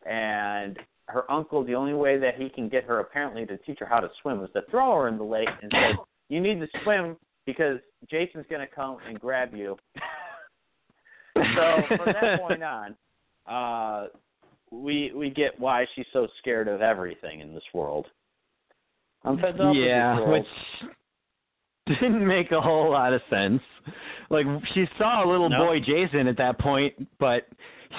and 0.05 0.77
her 1.09 1.29
uncle 1.31 1.63
the 1.63 1.75
only 1.75 1.93
way 1.93 2.17
that 2.17 2.35
he 2.35 2.49
can 2.49 2.69
get 2.69 2.83
her 2.83 2.99
apparently 2.99 3.45
to 3.45 3.57
teach 3.59 3.79
her 3.79 3.85
how 3.85 3.99
to 3.99 4.09
swim 4.21 4.39
was 4.39 4.49
to 4.53 4.61
throw 4.69 4.95
her 4.95 5.07
in 5.07 5.17
the 5.17 5.23
lake 5.23 5.49
and 5.61 5.71
say 5.71 5.91
you 6.29 6.39
need 6.39 6.59
to 6.59 6.67
swim 6.83 7.17
because 7.45 7.79
Jason's 8.09 8.45
going 8.49 8.61
to 8.61 8.73
come 8.73 8.97
and 9.07 9.19
grab 9.19 9.53
you. 9.53 9.75
so 11.35 11.81
from 11.87 12.13
that 12.13 12.39
point 12.47 12.63
on, 12.63 12.95
uh, 13.47 14.07
we 14.71 15.11
we 15.15 15.29
get 15.31 15.59
why 15.59 15.85
she's 15.95 16.05
so 16.13 16.27
scared 16.39 16.67
of 16.67 16.81
everything 16.81 17.39
in 17.39 17.53
this 17.53 17.63
world. 17.73 18.05
I'm 19.23 19.37
fed 19.39 19.59
up 19.59 19.73
yeah, 19.75 20.13
with 20.13 20.19
this 20.19 20.27
world. 20.27 20.45
which 21.87 21.99
didn't 21.99 22.27
make 22.27 22.51
a 22.51 22.61
whole 22.61 22.91
lot 22.91 23.13
of 23.13 23.21
sense. 23.29 23.61
Like 24.29 24.45
she 24.75 24.85
saw 24.99 25.25
a 25.25 25.27
little 25.29 25.49
No. 25.49 25.65
boy 25.65 25.79
Jason 25.79 26.27
at 26.27 26.37
that 26.37 26.59
point, 26.59 26.93
but 27.19 27.47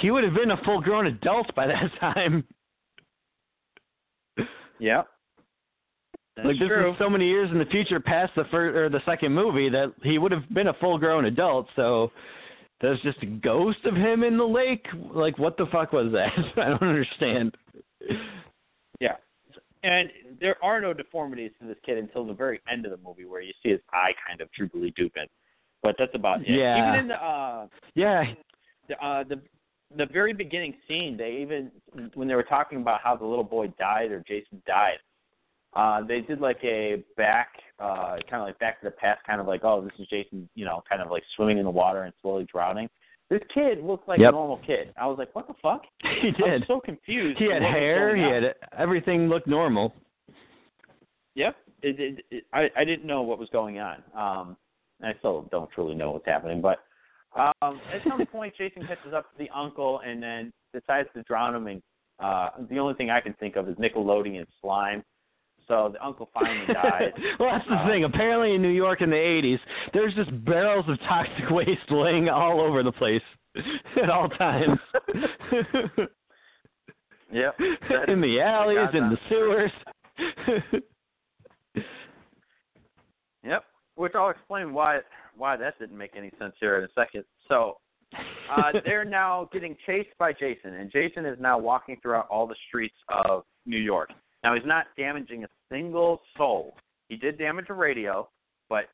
he 0.01 0.13
would 0.13 0.23
have 0.23 0.35
been 0.35 0.53
a 0.53 0.63
full-grown 0.65 1.07
adult 1.09 1.53
by 1.57 1.67
that 1.67 1.91
time. 2.01 2.45
Yep. 4.81 5.07
That's 6.37 6.47
like 6.47 6.59
this 6.59 6.69
true. 6.69 6.93
is 6.93 6.99
so 6.99 7.11
many 7.11 7.29
years 7.29 7.51
in 7.51 7.59
the 7.59 7.67
future 7.67 8.01
past 8.01 8.33
the 8.35 8.45
first 8.51 8.77
or 8.77 8.89
the 8.89 9.01
second 9.05 9.33
movie 9.35 9.69
that 9.69 9.93
he 10.03 10.19
would 10.19 10.33
have 10.33 10.49
been 10.55 10.69
a 10.69 10.75
full-grown 10.75 11.27
adult. 11.27 11.67
So 11.77 12.11
there's 12.81 13.01
just 13.03 13.23
a 13.23 13.27
ghost 13.27 13.85
of 13.85 13.95
him 13.95 14.23
in 14.23 14.39
the 14.39 14.45
lake. 14.45 14.87
Like 15.13 15.39
what 15.39 15.57
the 15.57 15.67
fuck 15.71 15.93
was 15.93 16.13
that? 16.13 16.33
I 16.63 16.71
don't 16.71 16.83
understand. 16.83 17.57
Yeah. 19.01 19.17
And 19.83 20.11
there 20.41 20.57
are 20.63 20.81
no 20.81 20.93
deformities 20.93 21.53
to 21.61 21.67
this 21.67 21.77
kid 21.85 21.99
until 21.99 22.27
the 22.27 22.35
very 22.35 22.61
end 22.71 22.85
of 22.85 22.93
the 22.93 22.99
movie 23.07 23.25
where 23.25 23.41
you 23.41 23.53
see 23.63 23.71
his 23.71 23.81
eye 23.93 24.13
kind 24.27 24.41
of 24.41 24.49
droopily 24.59 24.95
drooping. 24.95 25.27
But 25.83 25.97
that's 25.99 26.15
about 26.15 26.43
it. 26.43 26.49
Yeah. 26.49 26.89
Even 26.89 27.01
in 27.01 27.09
the 27.09 27.15
uh 27.15 27.67
Yeah, 27.95 28.25
the 28.89 29.05
uh 29.05 29.25
the 29.25 29.41
the 29.97 30.07
very 30.07 30.33
beginning 30.33 30.75
scene, 30.87 31.17
they 31.17 31.39
even 31.43 31.71
when 32.15 32.29
they 32.29 32.35
were 32.35 32.43
talking 32.43 32.81
about 32.81 33.01
how 33.03 33.17
the 33.17 33.25
little 33.25 33.45
boy 33.45 33.69
died 33.79 34.11
or 34.11 34.23
Jason 34.27 34.63
died, 34.67 34.99
uh 35.75 36.03
they 36.07 36.21
did 36.21 36.41
like 36.41 36.59
a 36.63 37.03
back 37.17 37.49
uh 37.79 38.17
kind 38.29 38.43
of 38.43 38.49
like 38.49 38.59
back 38.59 38.81
to 38.81 38.87
the 38.87 38.91
past 38.93 39.21
kind 39.27 39.41
of 39.41 39.47
like, 39.47 39.65
oh, 39.65 39.81
this 39.83 39.93
is 39.99 40.07
Jason, 40.09 40.49
you 40.55 40.65
know, 40.65 40.83
kind 40.89 41.03
of 41.03 41.11
like 41.11 41.23
swimming 41.37 41.59
in 41.59 41.65
the 41.65 41.71
water 41.71 42.03
and 42.05 42.13
slowly 42.23 42.47
drowning. 42.53 42.89
This 43.31 43.41
kid 43.55 43.79
looked 43.83 44.09
like 44.09 44.19
Yep. 44.19 44.31
a 44.31 44.33
normal 44.33 44.59
kid. 44.67 44.93
I 45.01 45.07
was 45.07 45.17
like, 45.17 45.33
what 45.35 45.47
the 45.47 45.55
fuck? 45.63 45.83
he 46.21 46.33
did. 46.33 46.43
I 46.45 46.55
was 46.55 46.63
so 46.67 46.81
confused. 46.81 47.39
He 47.39 47.51
had 47.51 47.63
hair. 47.63 48.17
He 48.17 48.23
had 48.23 48.55
everything 48.77 49.29
looked 49.29 49.47
normal. 49.47 49.95
Yep. 51.37 51.57
It, 51.83 52.01
it, 52.01 52.25
it, 52.31 52.45
I 52.53 52.69
I 52.77 52.85
didn't 52.85 53.07
know 53.07 53.23
what 53.23 53.39
was 53.39 53.49
going 53.51 53.79
on. 53.79 54.03
Um, 54.17 54.57
I 55.03 55.15
still 55.19 55.49
don't 55.51 55.71
truly 55.71 55.95
know 55.95 56.11
what's 56.11 56.27
happening, 56.27 56.61
but 56.61 56.81
um, 57.37 57.81
at 57.93 58.03
some 58.09 58.25
point, 58.27 58.55
Jason 58.57 58.87
catches 58.87 59.13
up 59.15 59.31
to 59.33 59.39
the 59.39 59.49
uncle 59.55 60.01
and 60.05 60.23
then 60.23 60.53
decides 60.75 61.09
to 61.15 61.23
drown 61.23 61.55
him. 61.55 61.67
And 61.69 61.83
uh, 62.19 62.49
the 62.69 62.79
only 62.79 62.95
thing 62.95 63.11
I 63.11 63.21
can 63.21 63.35
think 63.35 63.57
of 63.57 63.69
is 63.69 63.77
Nickelodeon 63.77 64.45
slime. 64.61 65.03
So 65.69 65.91
the 65.93 66.05
uncle 66.05 66.29
finally 66.35 66.67
dies. 66.73 67.13
well, 67.39 67.51
that's 67.53 67.69
the 67.69 67.75
Uh, 67.77 67.87
thing. 67.87 68.05
Apparently, 68.05 68.55
in 68.55 68.63
New 68.63 68.69
York 68.71 69.03
in 69.03 69.11
the 69.11 69.17
'80s, 69.17 69.59
there's 69.95 70.13
just 70.15 70.31
barrels 70.45 70.85
of 70.89 70.99
toxic 71.01 71.49
waste 71.51 71.89
laying 71.91 72.29
all 72.29 72.61
over 72.61 72.83
the 72.83 72.91
place 72.93 73.23
at 74.03 74.11
all 74.11 74.29
times. 74.31 74.79
Yep. 77.33 77.55
in 78.09 78.21
the 78.21 78.41
alleys, 78.41 78.89
in 78.93 79.09
the 79.11 79.19
sewers. 79.29 79.71
Yep. 83.45 83.65
Which 83.95 84.13
I'll 84.15 84.31
explain 84.31 84.73
why 84.73 85.01
why 85.41 85.57
that 85.57 85.79
didn't 85.79 85.99
make 85.99 86.13
any 86.17 86.31
sense 86.39 86.55
here 86.61 86.79
in 86.79 86.85
a 86.85 86.89
second. 86.95 87.25
So 87.49 87.79
uh, 88.51 88.73
they're 88.85 89.05
now 89.05 89.49
getting 89.53 89.77
chased 89.87 90.11
by 90.19 90.33
Jason, 90.33 90.75
and 90.75 90.93
Jason 90.93 91.27
is 91.27 91.39
now 91.41 91.59
walking 91.59 91.97
throughout 92.01 92.29
all 92.29 92.47
the 92.47 92.55
streets 92.69 92.95
of 93.09 93.45
New 93.67 93.79
York. 93.79 94.11
Now 94.45 94.55
he's 94.55 94.67
not 94.67 94.87
damaging 94.97 95.45
a 95.45 95.49
single 95.71 96.21
soul. 96.37 96.77
He 97.09 97.17
did 97.17 97.39
damage 97.39 97.67
a 97.71 97.75
radio, 97.75 98.29
but 98.69 98.85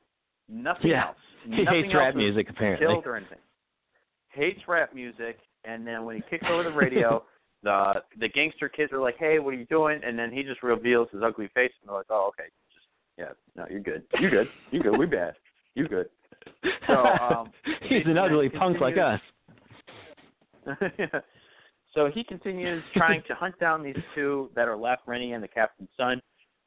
nothing 0.49 0.91
Yeah. 0.91 1.09
else. 1.09 1.17
he 1.45 1.65
Nothing 1.65 1.85
hates 1.85 1.95
rap 1.95 2.07
else 2.07 2.15
was 2.15 2.23
music, 2.23 2.49
apparently. 2.51 2.87
Killed 2.87 3.07
or 3.07 3.17
anything. 3.17 3.39
Hates 4.31 4.61
rap 4.69 4.95
music, 4.95 5.39
and 5.65 5.87
then 5.87 6.05
when 6.05 6.17
he 6.17 6.23
kicks 6.31 6.47
over 6.51 6.63
the 6.63 6.73
radio, 6.73 7.25
the 7.63 8.03
the 8.21 8.29
gangster 8.29 8.69
kids 8.69 8.93
are 8.93 9.01
like, 9.01 9.17
"Hey, 9.19 9.39
what 9.39 9.55
are 9.55 9.57
you 9.57 9.67
doing?" 9.67 10.01
And 10.05 10.19
then 10.19 10.31
he 10.33 10.43
just 10.43 10.63
reveals 10.63 11.09
his 11.13 11.23
ugly 11.23 11.49
face, 11.55 11.73
and 11.81 11.89
they're 11.89 11.97
like, 11.97 12.07
"Oh, 12.11 12.29
okay, 12.29 12.49
just 12.75 12.87
yeah, 13.19 13.33
no, 13.57 13.67
you're 13.71 13.81
good, 13.81 14.03
you're 14.21 14.31
good, 14.31 14.49
you're 14.71 14.83
good, 14.83 14.99
we 14.99 15.07
bad, 15.07 15.35
you 15.75 15.89
good." 15.89 16.09
So, 16.87 16.95
um, 16.95 17.51
he's 17.83 18.07
an 18.07 18.19
ugly 18.19 18.49
punk 18.49 18.81
like 18.81 18.97
us. 18.99 19.21
so 21.95 22.11
he 22.13 22.25
continues 22.25 22.83
trying 22.95 23.23
to 23.29 23.35
hunt 23.35 23.59
down 23.59 23.83
these 23.83 23.97
two 24.15 24.51
that 24.55 24.69
are 24.69 24.77
left, 24.77 25.03
Rennie 25.07 25.33
and 25.33 25.43
the 25.43 25.49
captain's 25.49 25.91
son, 25.97 26.21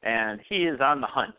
and 0.04 0.40
he 0.48 0.64
is 0.66 0.80
on 0.82 1.02
the 1.02 1.08
hunt. 1.08 1.36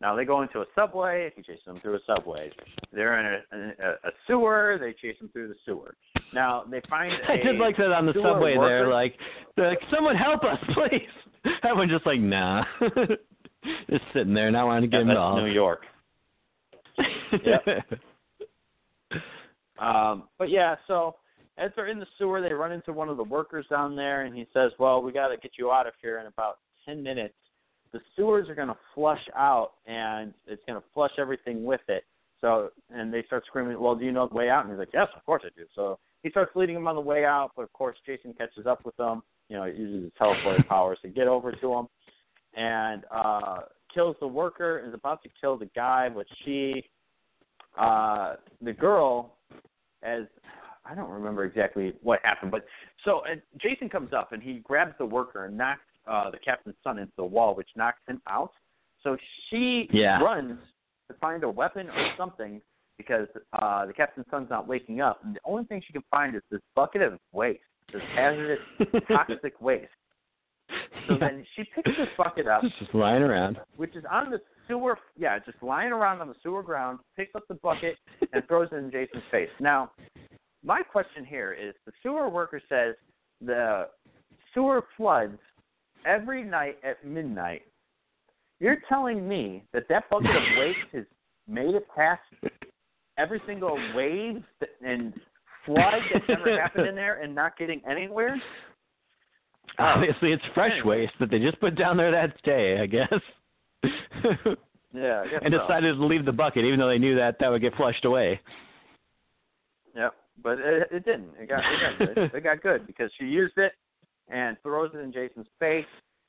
Now 0.00 0.16
they 0.16 0.24
go 0.24 0.42
into 0.42 0.60
a 0.60 0.64
subway. 0.74 1.30
He 1.36 1.42
chases 1.42 1.64
them 1.66 1.78
through 1.80 1.96
a 1.96 2.00
subway. 2.06 2.50
They're 2.92 3.20
in 3.20 3.42
a, 3.52 3.86
a, 3.86 3.90
a 4.08 4.10
sewer. 4.26 4.78
They 4.80 4.94
chase 4.94 5.18
them 5.18 5.28
through 5.32 5.48
the 5.48 5.54
sewer. 5.66 5.94
Now 6.32 6.64
they 6.70 6.80
find. 6.88 7.12
I 7.28 7.36
did 7.36 7.56
like 7.56 7.76
that 7.76 7.92
on 7.92 8.06
the 8.06 8.14
subway 8.14 8.56
worker. 8.56 8.84
there, 8.84 8.92
like, 8.92 9.14
they're 9.56 9.68
like, 9.68 9.80
someone 9.92 10.16
help 10.16 10.42
us, 10.44 10.58
please. 10.72 11.52
Everyone's 11.62 11.92
just 11.92 12.06
like, 12.06 12.20
nah. 12.20 12.64
just 13.90 14.04
sitting 14.14 14.32
there, 14.32 14.50
not 14.50 14.66
wanting 14.66 14.90
to 14.90 14.96
Yeah, 14.96 15.02
get 15.02 15.08
that's 15.08 15.16
involved. 15.16 15.42
New 15.42 15.52
York. 15.52 15.84
Yep. 17.44 18.00
Um, 19.80 20.24
but 20.38 20.50
yeah, 20.50 20.76
so 20.86 21.16
as 21.56 21.70
they're 21.74 21.88
in 21.88 21.98
the 21.98 22.06
sewer, 22.18 22.40
they 22.40 22.52
run 22.52 22.70
into 22.72 22.92
one 22.92 23.08
of 23.08 23.16
the 23.16 23.24
workers 23.24 23.66
down 23.70 23.96
there, 23.96 24.22
and 24.22 24.36
he 24.36 24.46
says, 24.52 24.72
"Well, 24.78 25.02
we 25.02 25.10
got 25.10 25.28
to 25.28 25.36
get 25.38 25.52
you 25.58 25.72
out 25.72 25.86
of 25.86 25.94
here 26.02 26.18
in 26.18 26.26
about 26.26 26.58
ten 26.84 27.02
minutes. 27.02 27.34
The 27.92 28.00
sewers 28.14 28.48
are 28.48 28.54
going 28.54 28.68
to 28.68 28.76
flush 28.94 29.26
out, 29.34 29.72
and 29.86 30.32
it's 30.46 30.62
going 30.66 30.78
to 30.78 30.86
flush 30.92 31.12
everything 31.18 31.64
with 31.64 31.80
it." 31.88 32.04
So, 32.40 32.70
and 32.90 33.12
they 33.12 33.22
start 33.24 33.44
screaming, 33.46 33.80
"Well, 33.80 33.94
do 33.94 34.04
you 34.04 34.12
know 34.12 34.28
the 34.28 34.34
way 34.34 34.50
out?" 34.50 34.64
And 34.64 34.72
he's 34.72 34.78
like, 34.78 34.92
"Yes, 34.92 35.08
of 35.16 35.24
course 35.24 35.42
I 35.44 35.48
do." 35.56 35.64
So 35.74 35.98
he 36.22 36.30
starts 36.30 36.52
leading 36.54 36.74
them 36.74 36.86
on 36.86 36.94
the 36.94 37.00
way 37.00 37.24
out, 37.24 37.52
but 37.56 37.62
of 37.62 37.72
course 37.72 37.96
Jason 38.04 38.34
catches 38.34 38.66
up 38.66 38.84
with 38.84 38.96
them. 38.96 39.22
You 39.48 39.56
know, 39.56 39.64
uses 39.64 40.04
his 40.04 40.12
teleporting 40.18 40.64
powers 40.64 40.98
to 41.02 41.08
get 41.08 41.26
over 41.26 41.52
to 41.52 41.68
them, 41.68 41.88
and 42.54 43.04
uh, 43.10 43.60
kills 43.92 44.16
the 44.20 44.26
worker. 44.26 44.82
Is 44.86 44.94
about 44.94 45.22
to 45.22 45.28
kill 45.40 45.56
the 45.56 45.70
guy, 45.74 46.08
but 46.08 46.26
she, 46.44 46.84
uh, 47.78 48.34
the 48.62 48.72
girl, 48.72 49.36
as 50.02 50.22
I 50.84 50.94
don't 50.94 51.10
remember 51.10 51.44
exactly 51.44 51.94
what 52.02 52.20
happened, 52.22 52.50
but 52.50 52.64
so 53.04 53.18
uh, 53.20 53.36
Jason 53.60 53.88
comes 53.88 54.12
up 54.12 54.32
and 54.32 54.42
he 54.42 54.60
grabs 54.64 54.94
the 54.98 55.06
worker 55.06 55.44
and 55.44 55.56
knocks 55.56 55.80
uh, 56.06 56.30
the 56.30 56.38
captain's 56.38 56.76
son 56.82 56.98
into 56.98 57.12
the 57.16 57.24
wall, 57.24 57.54
which 57.54 57.68
knocks 57.76 58.00
him 58.08 58.20
out. 58.28 58.52
So 59.02 59.16
she 59.48 59.88
Yeah. 59.92 60.20
runs 60.22 60.58
to 61.08 61.14
find 61.20 61.44
a 61.44 61.50
weapon 61.50 61.88
or 61.90 62.10
something 62.16 62.60
because 62.96 63.28
uh, 63.54 63.86
the 63.86 63.92
captain's 63.92 64.26
son's 64.30 64.50
not 64.50 64.66
waking 64.68 65.00
up, 65.00 65.20
and 65.24 65.34
the 65.34 65.40
only 65.44 65.64
thing 65.64 65.82
she 65.86 65.92
can 65.92 66.02
find 66.10 66.34
is 66.36 66.42
this 66.50 66.60
bucket 66.74 67.00
of 67.00 67.18
waste, 67.32 67.60
this 67.92 68.02
hazardous 68.14 68.58
toxic 69.08 69.58
waste. 69.60 69.90
So 71.08 71.14
Yeah. 71.14 71.18
then 71.20 71.46
she 71.56 71.64
picks 71.74 71.96
this 71.96 72.08
bucket 72.16 72.46
up, 72.46 72.62
just 72.78 72.94
lying 72.94 73.22
around. 73.22 73.58
which 73.76 73.96
is 73.96 74.04
on 74.10 74.30
the 74.30 74.40
sewer. 74.68 74.98
Yeah, 75.16 75.38
just 75.38 75.62
lying 75.62 75.92
around 75.92 76.20
on 76.20 76.28
the 76.28 76.34
sewer 76.42 76.62
ground. 76.62 77.00
Picks 77.16 77.34
up 77.34 77.44
the 77.48 77.54
bucket 77.54 77.96
and 78.32 78.46
throws 78.48 78.68
it 78.72 78.76
in 78.76 78.90
Jason's 78.90 79.24
face. 79.30 79.50
Now, 79.60 79.90
my 80.64 80.82
question 80.82 81.24
here 81.24 81.52
is: 81.52 81.74
the 81.86 81.92
sewer 82.02 82.28
worker 82.28 82.60
says 82.68 82.94
the 83.40 83.88
sewer 84.54 84.84
floods 84.96 85.38
every 86.04 86.44
night 86.44 86.78
at 86.84 87.04
midnight. 87.04 87.62
You're 88.58 88.78
telling 88.88 89.26
me 89.28 89.64
that 89.72 89.88
that 89.88 90.08
bucket 90.10 90.30
of 90.36 90.42
waste 90.58 90.78
has 90.92 91.04
made 91.48 91.74
it 91.74 91.86
past 91.96 92.20
every 93.18 93.40
single 93.46 93.78
wave 93.94 94.42
and 94.84 95.12
flood 95.66 95.94
that's 96.12 96.24
ever 96.28 96.60
happened 96.60 96.86
in 96.86 96.94
there 96.94 97.20
and 97.22 97.34
not 97.34 97.56
getting 97.58 97.80
anywhere? 97.90 98.40
Oh. 99.78 99.84
Obviously, 99.84 100.32
it's 100.32 100.42
fresh 100.54 100.72
Anyway. 100.72 101.02
waste 101.02 101.12
that 101.20 101.30
they 101.30 101.38
just 101.38 101.60
put 101.60 101.76
down 101.76 101.96
there 101.96 102.10
that 102.10 102.40
day, 102.42 102.80
I 102.80 102.86
guess. 102.86 103.12
Yeah, 104.92 105.22
I 105.24 105.28
guess 105.28 105.40
and 105.44 105.54
so. 105.54 105.60
decided 105.60 105.94
to 105.94 106.04
leave 106.04 106.24
the 106.24 106.32
bucket, 106.32 106.64
even 106.64 106.78
though 106.80 106.88
they 106.88 106.98
knew 106.98 107.14
that 107.14 107.36
that 107.38 107.48
would 107.48 107.60
get 107.62 107.74
flushed 107.76 108.04
away. 108.04 108.40
Yep, 109.94 110.14
but 110.42 110.58
it, 110.58 110.88
it 110.90 111.04
didn't. 111.04 111.30
It 111.38 111.48
got 111.48 111.60
it 111.60 111.98
got 111.98 112.14
good. 112.14 112.30
it 112.34 112.42
got 112.42 112.62
good 112.62 112.86
because 112.86 113.10
she 113.18 113.26
used 113.26 113.56
it 113.56 113.72
and 114.28 114.56
throws 114.62 114.90
it 114.94 114.98
in 114.98 115.12
Jason's 115.12 115.46
face. 115.58 115.86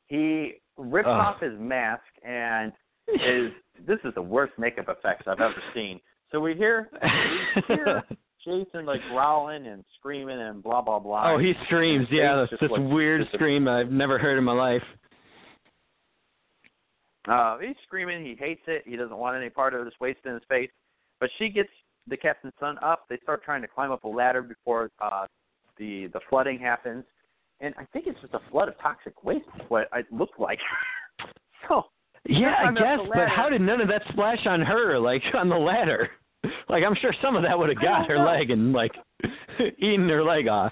He 0.08 0.54
rips 0.78 1.08
Ugh. 1.10 1.20
off 1.20 1.42
his 1.42 1.54
mask 1.60 2.04
and 2.24 2.72
is 3.08 3.52
this 3.88 3.98
is 4.04 4.14
the 4.14 4.22
worst 4.22 4.54
makeup 4.60 4.86
effects 4.89 5.26
I've 5.28 5.42
ever 5.42 5.62
seen. 5.74 6.00
So 6.32 6.39
we 6.39 6.54
hear 6.54 6.89
we 7.68 7.76
hear 7.76 8.04
Jason 8.46 8.86
like 8.86 9.02
growling 9.12 9.68
and 9.68 9.84
screaming 10.00 10.39
and 10.39 10.64
blah 10.64 10.82
blah 10.82 11.00
blah. 11.00 11.34
oh, 11.34 11.38
he 11.38 11.54
screams. 11.66 12.08
Yeah, 12.12 12.36
that's 12.36 12.50
just 12.50 12.62
this 12.62 12.72
weird 12.72 13.22
just 13.22 13.34
scream 13.34 13.68
I've 13.68 13.92
never 13.92 14.18
heard 14.18 14.38
in 14.38 14.44
my 14.44 14.54
life. 14.54 14.84
Uh, 17.28 17.58
he's 17.60 17.76
screaming. 17.86 18.26
He 18.26 18.36
hates 18.36 18.62
it. 18.68 18.84
He 18.86 18.96
doesn't 18.96 19.18
want 19.18 19.38
any 19.38 19.50
part 19.50 19.74
of 19.74 19.86
this 19.86 19.94
waste 20.00 20.20
in 20.26 20.34
his 20.34 20.42
face. 20.50 20.72
But 21.20 21.30
she 21.38 21.50
gets 21.50 21.70
the 22.08 22.18
captain's 22.18 22.54
son 22.60 22.78
up. 22.82 23.06
They 23.10 23.18
start 23.22 23.44
trying 23.44 23.62
to 23.62 23.68
climb 23.68 23.92
up 23.92 24.04
a 24.04 24.08
ladder 24.08 24.42
before 24.42 24.89
uh, 25.00 25.28
the 25.78 26.08
the 26.14 26.20
flooding 26.30 26.60
happens. 26.60 27.04
And 27.60 27.76
I 27.78 27.86
think 27.94 28.08
it's 28.08 28.20
just 28.22 28.34
a 28.34 28.42
flood 28.50 28.70
of 28.70 28.80
toxic 28.80 29.24
waste. 29.24 29.46
is 29.56 29.62
What 29.70 29.88
it 29.96 30.08
looked 30.12 30.39
like. 30.39 30.60
so 31.70 31.84
Yeah, 32.26 32.56
I 32.68 32.72
guess, 32.72 33.00
but 33.14 33.30
how 33.30 33.50
did 33.50 33.62
none 33.62 33.82
of 33.82 33.88
that 33.89 34.02
splash 34.10 34.46
on 34.46 34.62
her, 34.62 34.98
like 35.00 35.22
on 35.36 35.48
the 35.50 35.58
ladder? 35.58 36.10
Like 36.70 36.84
I'm 36.86 36.96
sure 36.96 37.14
some 37.22 37.36
of 37.36 37.44
that 37.44 37.58
would 37.58 37.70
have 37.70 37.82
got 37.82 38.08
her 38.08 38.18
leg 38.18 38.50
and 38.50 38.72
like 38.72 38.92
eaten 39.78 40.08
her 40.08 40.24
leg 40.24 40.48
off. 40.48 40.72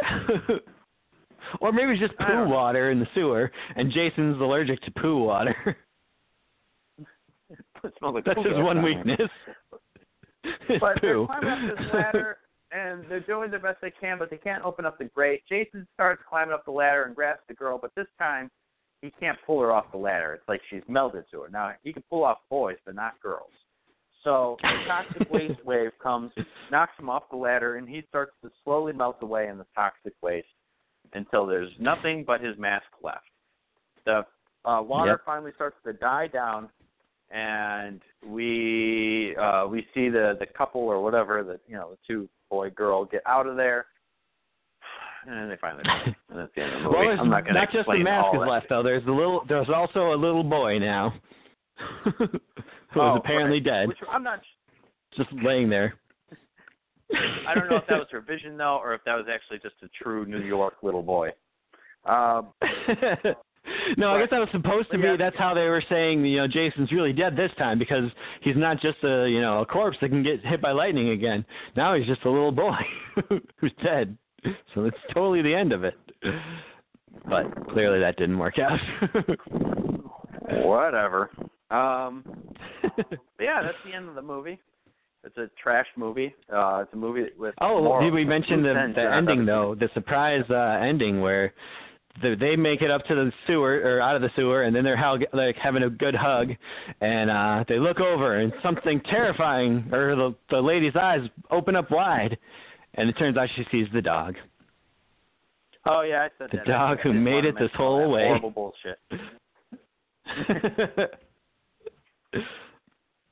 or 1.60 1.72
maybe 1.72 1.92
it's 1.92 2.00
just 2.00 2.16
poo 2.18 2.48
water 2.48 2.90
in 2.90 3.00
the 3.00 3.06
sewer, 3.14 3.50
and 3.76 3.90
Jason's 3.90 4.40
allergic 4.40 4.80
to 4.82 4.90
poo 4.92 5.18
water. 5.24 5.76
like 7.82 8.24
That's 8.24 8.36
poo 8.36 8.44
his 8.44 8.58
one 8.58 8.82
weakness. 8.82 9.28
But 10.80 10.98
they're 11.00 11.24
climbing 11.26 11.50
up 11.50 11.78
this 11.78 11.86
ladder, 11.92 12.38
and 12.70 13.04
they're 13.08 13.20
doing 13.20 13.50
the 13.50 13.58
best 13.58 13.78
they 13.80 13.90
can, 13.90 14.18
but 14.18 14.30
they 14.30 14.36
can't 14.36 14.64
open 14.64 14.84
up 14.84 14.98
the 14.98 15.04
grate. 15.04 15.42
Jason 15.48 15.86
starts 15.94 16.22
climbing 16.28 16.54
up 16.54 16.64
the 16.64 16.70
ladder 16.70 17.04
and 17.04 17.14
grabs 17.14 17.40
the 17.48 17.54
girl, 17.54 17.78
but 17.80 17.90
this 17.96 18.06
time 18.18 18.50
he 19.00 19.10
can't 19.18 19.38
pull 19.46 19.60
her 19.60 19.72
off 19.72 19.90
the 19.90 19.98
ladder. 19.98 20.34
It's 20.34 20.48
like 20.48 20.60
she's 20.70 20.82
melted 20.88 21.24
to 21.30 21.42
her. 21.42 21.48
Now 21.50 21.72
he 21.82 21.92
can 21.92 22.02
pull 22.08 22.24
off 22.24 22.38
boys, 22.50 22.76
but 22.84 22.94
not 22.94 23.20
girls. 23.20 23.50
So 24.24 24.56
the 24.62 24.68
toxic 24.86 25.30
waste 25.30 25.62
wave 25.64 25.90
comes, 26.02 26.32
knocks 26.70 26.98
him 26.98 27.10
off 27.10 27.24
the 27.30 27.36
ladder, 27.36 27.76
and 27.76 27.88
he 27.88 28.02
starts 28.08 28.32
to 28.42 28.50
slowly 28.64 28.92
melt 28.92 29.18
away 29.20 29.48
in 29.48 29.58
the 29.58 29.66
toxic 29.74 30.14
waste 30.22 30.46
until 31.12 31.46
there's 31.46 31.70
nothing 31.78 32.24
but 32.26 32.40
his 32.40 32.58
mask 32.58 32.86
left. 33.02 33.24
The 34.06 34.24
uh, 34.64 34.82
water 34.82 35.12
Yep. 35.12 35.20
finally 35.26 35.52
starts 35.54 35.76
to 35.84 35.92
die 35.92 36.26
down, 36.26 36.68
and 37.30 38.00
we 38.26 39.36
uh, 39.36 39.66
we 39.66 39.86
see 39.94 40.08
the 40.08 40.36
the 40.40 40.46
couple 40.46 40.80
or 40.80 41.02
whatever 41.02 41.42
the 41.42 41.60
you 41.66 41.76
know 41.76 41.90
the 41.90 41.98
two 42.06 42.28
boy 42.50 42.70
girl 42.70 43.04
get 43.04 43.22
out 43.26 43.46
of 43.46 43.56
there, 43.56 43.86
and 45.26 45.36
then 45.36 45.48
they 45.48 45.56
finally 45.60 45.84
die. 45.84 46.04
and 46.30 46.38
that's 46.38 46.52
the 46.54 46.62
end 46.62 46.72
of 46.72 46.78
the 46.78 46.84
movie. 46.84 46.96
Well, 46.96 47.20
I'm 47.20 47.30
not 47.30 47.44
going 47.44 47.54
to 47.54 47.60
not 47.60 47.72
just 47.72 47.86
the 47.86 47.98
mask 47.98 48.34
is 48.34 48.40
left 48.48 48.66
though. 48.68 48.82
There's 48.82 49.04
the 49.04 49.12
little. 49.12 49.44
There's 49.48 49.68
also 49.68 50.12
a 50.12 50.16
little 50.16 50.44
boy 50.44 50.78
now, 50.78 51.14
who 52.94 53.00
Oh, 53.00 53.14
is 53.16 53.18
apparently 53.24 53.58
right. 53.58 53.64
dead, 53.64 53.88
Which 53.88 53.98
I'm 54.10 54.22
not. 54.22 54.40
just 55.16 55.30
laying 55.44 55.68
there. 55.68 55.94
I 57.46 57.54
don't 57.54 57.68
know 57.68 57.76
if 57.76 57.86
that 57.88 57.98
was 57.98 58.08
her 58.12 58.20
vision 58.22 58.56
though, 58.56 58.78
or 58.82 58.94
if 58.94 59.04
that 59.04 59.14
was 59.14 59.26
actually 59.32 59.58
just 59.58 59.74
a 59.82 59.88
true 60.02 60.24
New 60.24 60.40
York 60.40 60.74
little 60.82 61.02
boy. 61.02 61.28
Um, 62.06 62.48
no, 63.96 64.14
I 64.14 64.20
guess 64.20 64.30
that 64.30 64.40
was 64.40 64.48
supposed 64.52 64.90
to 64.90 64.98
be. 64.98 65.04
yeah. 65.04 65.16
That's 65.16 65.36
how 65.36 65.54
they 65.54 65.64
were 65.68 65.82
saying. 65.88 66.24
You 66.24 66.38
know, 66.38 66.46
Jason's 66.48 66.90
really 66.92 67.12
dead 67.12 67.36
this 67.36 67.50
time 67.58 67.78
because 67.78 68.10
he's 68.40 68.56
not 68.56 68.80
just 68.80 68.98
a 69.04 69.28
you 69.28 69.40
know 69.40 69.60
a 69.60 69.66
corpse 69.66 69.98
that 70.00 70.08
can 70.08 70.22
get 70.22 70.44
hit 70.44 70.60
by 70.62 70.72
lightning 70.72 71.10
again. 71.10 71.44
Now 71.76 71.94
he's 71.94 72.06
just 72.06 72.24
a 72.24 72.30
little 72.30 72.52
boy 72.52 72.76
who's 73.58 73.72
dead. 73.82 74.16
So 74.74 74.82
that's 74.82 74.96
totally 75.12 75.42
the 75.42 75.54
end 75.54 75.72
of 75.72 75.84
it. 75.84 75.94
But 77.28 77.68
clearly 77.68 78.00
that 78.00 78.16
didn't 78.16 78.38
work 78.38 78.58
out. 78.58 78.78
Whatever. 80.64 81.30
Um, 81.74 82.24
but 82.82 83.18
yeah, 83.40 83.62
that's 83.62 83.76
the 83.84 83.92
end 83.94 84.08
of 84.08 84.14
the 84.14 84.22
movie. 84.22 84.58
It's 85.24 85.36
a 85.38 85.48
trash 85.60 85.86
movie. 85.96 86.34
Uh, 86.52 86.80
it's 86.82 86.92
a 86.92 86.96
movie 86.96 87.24
with. 87.38 87.54
oh, 87.60 87.82
more 87.82 88.02
did 88.02 88.12
we 88.12 88.24
mention 88.24 88.62
the 88.62 88.92
the 88.94 89.02
ending 89.12 89.46
though? 89.46 89.74
The 89.74 89.88
surprise 89.94 90.44
uh 90.50 90.78
ending 90.82 91.20
where 91.20 91.54
the, 92.22 92.36
they 92.38 92.54
make 92.56 92.82
it 92.82 92.90
up 92.90 93.04
to 93.06 93.14
the 93.14 93.32
sewer 93.46 93.80
or 93.84 94.00
out 94.00 94.14
of 94.16 94.22
the 94.22 94.30
sewer, 94.36 94.62
and 94.64 94.76
then 94.76 94.84
they're 94.84 94.96
how, 94.96 95.18
like 95.32 95.56
having 95.56 95.82
a 95.84 95.90
good 95.90 96.14
hug, 96.14 96.50
and 97.00 97.30
uh 97.30 97.64
they 97.68 97.78
look 97.78 98.00
over, 98.00 98.36
and 98.40 98.52
something 98.62 99.00
terrifying, 99.10 99.88
or 99.92 100.14
the 100.14 100.34
the 100.50 100.60
lady's 100.60 100.94
eyes 100.94 101.22
open 101.50 101.74
up 101.74 101.90
wide, 101.90 102.36
and 102.94 103.08
it 103.08 103.14
turns 103.14 103.36
out 103.38 103.48
she 103.56 103.64
sees 103.72 103.88
the 103.94 104.02
dog. 104.02 104.34
Oh 105.86 106.02
yeah, 106.02 106.22
I 106.22 106.28
said 106.38 106.50
The 106.52 106.58
that. 106.58 106.66
dog 106.66 107.00
who 107.00 107.12
made 107.14 107.44
it 107.46 107.56
this 107.58 107.70
whole 107.74 108.10
way. 108.10 108.26
Horrible 108.26 108.50
bullshit. 108.50 108.98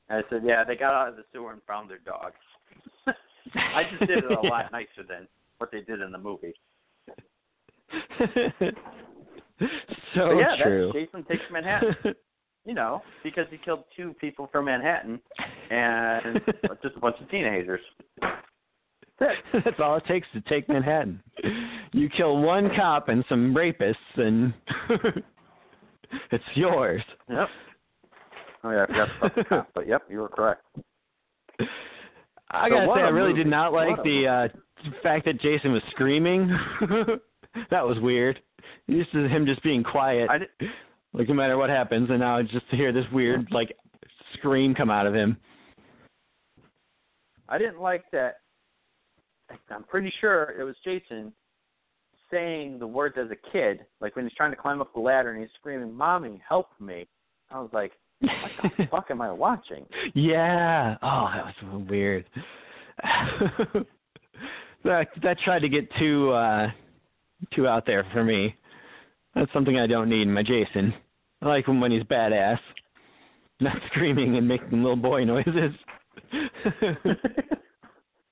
I 0.09 0.21
said, 0.29 0.41
yeah, 0.45 0.63
they 0.63 0.75
got 0.75 0.93
out 0.93 1.09
of 1.09 1.15
the 1.15 1.23
sewer 1.31 1.53
and 1.53 1.61
found 1.67 1.89
their 1.89 1.99
dog. 1.99 2.33
I 3.55 3.83
just 3.89 4.07
did 4.07 4.19
it 4.19 4.31
a 4.31 4.47
lot 4.47 4.71
nicer 4.71 5.03
than 5.07 5.27
what 5.57 5.71
they 5.71 5.81
did 5.81 6.01
in 6.01 6.11
the 6.11 6.17
movie. 6.17 6.53
so 8.09 8.67
but 10.15 10.37
yeah, 10.37 10.55
true. 10.61 10.91
that's 10.93 11.05
Jason 11.05 11.23
Takes 11.25 11.43
Manhattan. 11.51 11.95
You 12.65 12.73
know, 12.73 13.01
because 13.23 13.45
he 13.51 13.57
killed 13.57 13.83
two 13.95 14.15
people 14.21 14.47
from 14.51 14.65
Manhattan 14.65 15.19
and 15.69 16.39
just 16.81 16.95
a 16.95 16.99
bunch 16.99 17.17
of 17.19 17.29
teenagers. 17.29 17.81
That's. 19.19 19.33
That's 19.65 19.79
all 19.79 19.97
it 19.97 20.05
takes 20.05 20.27
to 20.33 20.41
take 20.41 20.69
Manhattan. 20.69 21.21
You 21.91 22.09
kill 22.09 22.37
one 22.37 22.69
cop 22.75 23.09
and 23.09 23.23
some 23.27 23.53
rapists, 23.53 23.95
and 24.15 24.53
it's 26.31 26.43
yours. 26.55 27.01
Yep. 27.29 27.47
Oh 28.63 28.71
yeah, 28.71 28.83
I 28.83 28.87
forgot 28.87 29.09
about 29.17 29.35
the 29.35 29.43
cop, 29.43 29.69
but 29.75 29.87
yep, 29.87 30.03
you 30.09 30.19
were 30.19 30.29
correct. 30.29 30.61
I 32.51 32.69
So 32.69 32.75
gotta 32.75 32.91
say, 32.95 33.01
I 33.01 33.09
really 33.09 33.29
movie. 33.31 33.43
did 33.43 33.49
not 33.49 33.73
like 33.73 33.97
What 33.97 34.03
the 34.05 34.27
uh 34.27 34.91
fact 35.01 35.25
that 35.25 35.39
Jason 35.41 35.71
was 35.73 35.81
screaming. 35.91 36.47
that 37.71 37.85
was 37.85 37.99
weird. 37.99 38.39
Used 38.87 39.11
to 39.13 39.27
him 39.27 39.45
just 39.45 39.61
being 39.63 39.83
quiet, 39.83 40.29
like 41.13 41.27
no 41.27 41.33
matter 41.33 41.57
what 41.57 41.69
happens, 41.69 42.09
and 42.09 42.19
now 42.19 42.41
just 42.41 42.69
to 42.69 42.75
hear 42.75 42.91
this 42.91 43.05
weird 43.11 43.47
like 43.51 43.75
scream 44.35 44.73
come 44.75 44.89
out 44.89 45.07
of 45.07 45.13
him. 45.13 45.37
I 47.49 47.57
didn't 47.57 47.81
like 47.81 48.05
that. 48.11 48.35
I'm 49.69 49.83
pretty 49.83 50.11
sure 50.21 50.55
it 50.57 50.63
was 50.63 50.75
Jason 50.83 51.33
saying 52.31 52.79
the 52.79 52.87
words 52.87 53.15
as 53.19 53.29
a 53.29 53.51
kid, 53.51 53.85
like 54.01 54.15
when 54.15 54.25
he's 54.25 54.33
trying 54.35 54.49
to 54.51 54.57
climb 54.57 54.81
up 54.81 54.91
the 54.93 54.99
ladder 54.99 55.31
and 55.31 55.41
he's 55.41 55.51
screaming, 55.59 55.93
"Mommy, 55.93 56.41
help 56.47 56.67
me!" 56.79 57.07
I 57.51 57.59
was 57.59 57.69
like, 57.73 57.91
"What 58.23 58.77
the 58.77 58.87
fuck 58.87 59.11
am 59.11 59.21
I 59.21 59.31
watching?" 59.31 59.85
Yeah. 60.13 60.97
Oh, 61.01 61.29
that 61.33 61.45
was 61.45 61.53
so 61.61 61.77
weird. 61.89 62.25
that 64.83 65.07
that 65.21 65.39
tried 65.39 65.59
to 65.59 65.69
get 65.69 65.87
too 65.99 66.31
uh 66.31 66.71
too 67.53 67.67
out 67.67 67.85
there 67.85 68.05
for 68.13 68.23
me. 68.23 68.55
That's 69.35 69.51
something 69.51 69.77
I 69.77 69.87
don't 69.87 70.09
need 70.09 70.21
in 70.23 70.33
my 70.33 70.43
Jason. 70.43 70.93
I 71.41 71.47
like 71.47 71.67
him 71.67 71.81
when 71.81 71.91
he's 71.91 72.03
badass, 72.03 72.59
not 73.59 73.75
screaming 73.87 74.37
and 74.37 74.47
making 74.47 74.83
little 74.83 74.95
boy 74.95 75.23
noises. 75.25 75.73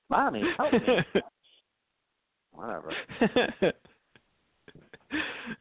Mommy, 0.08 0.42
help 0.56 0.72
me! 0.72 0.98
Whatever. 2.52 2.92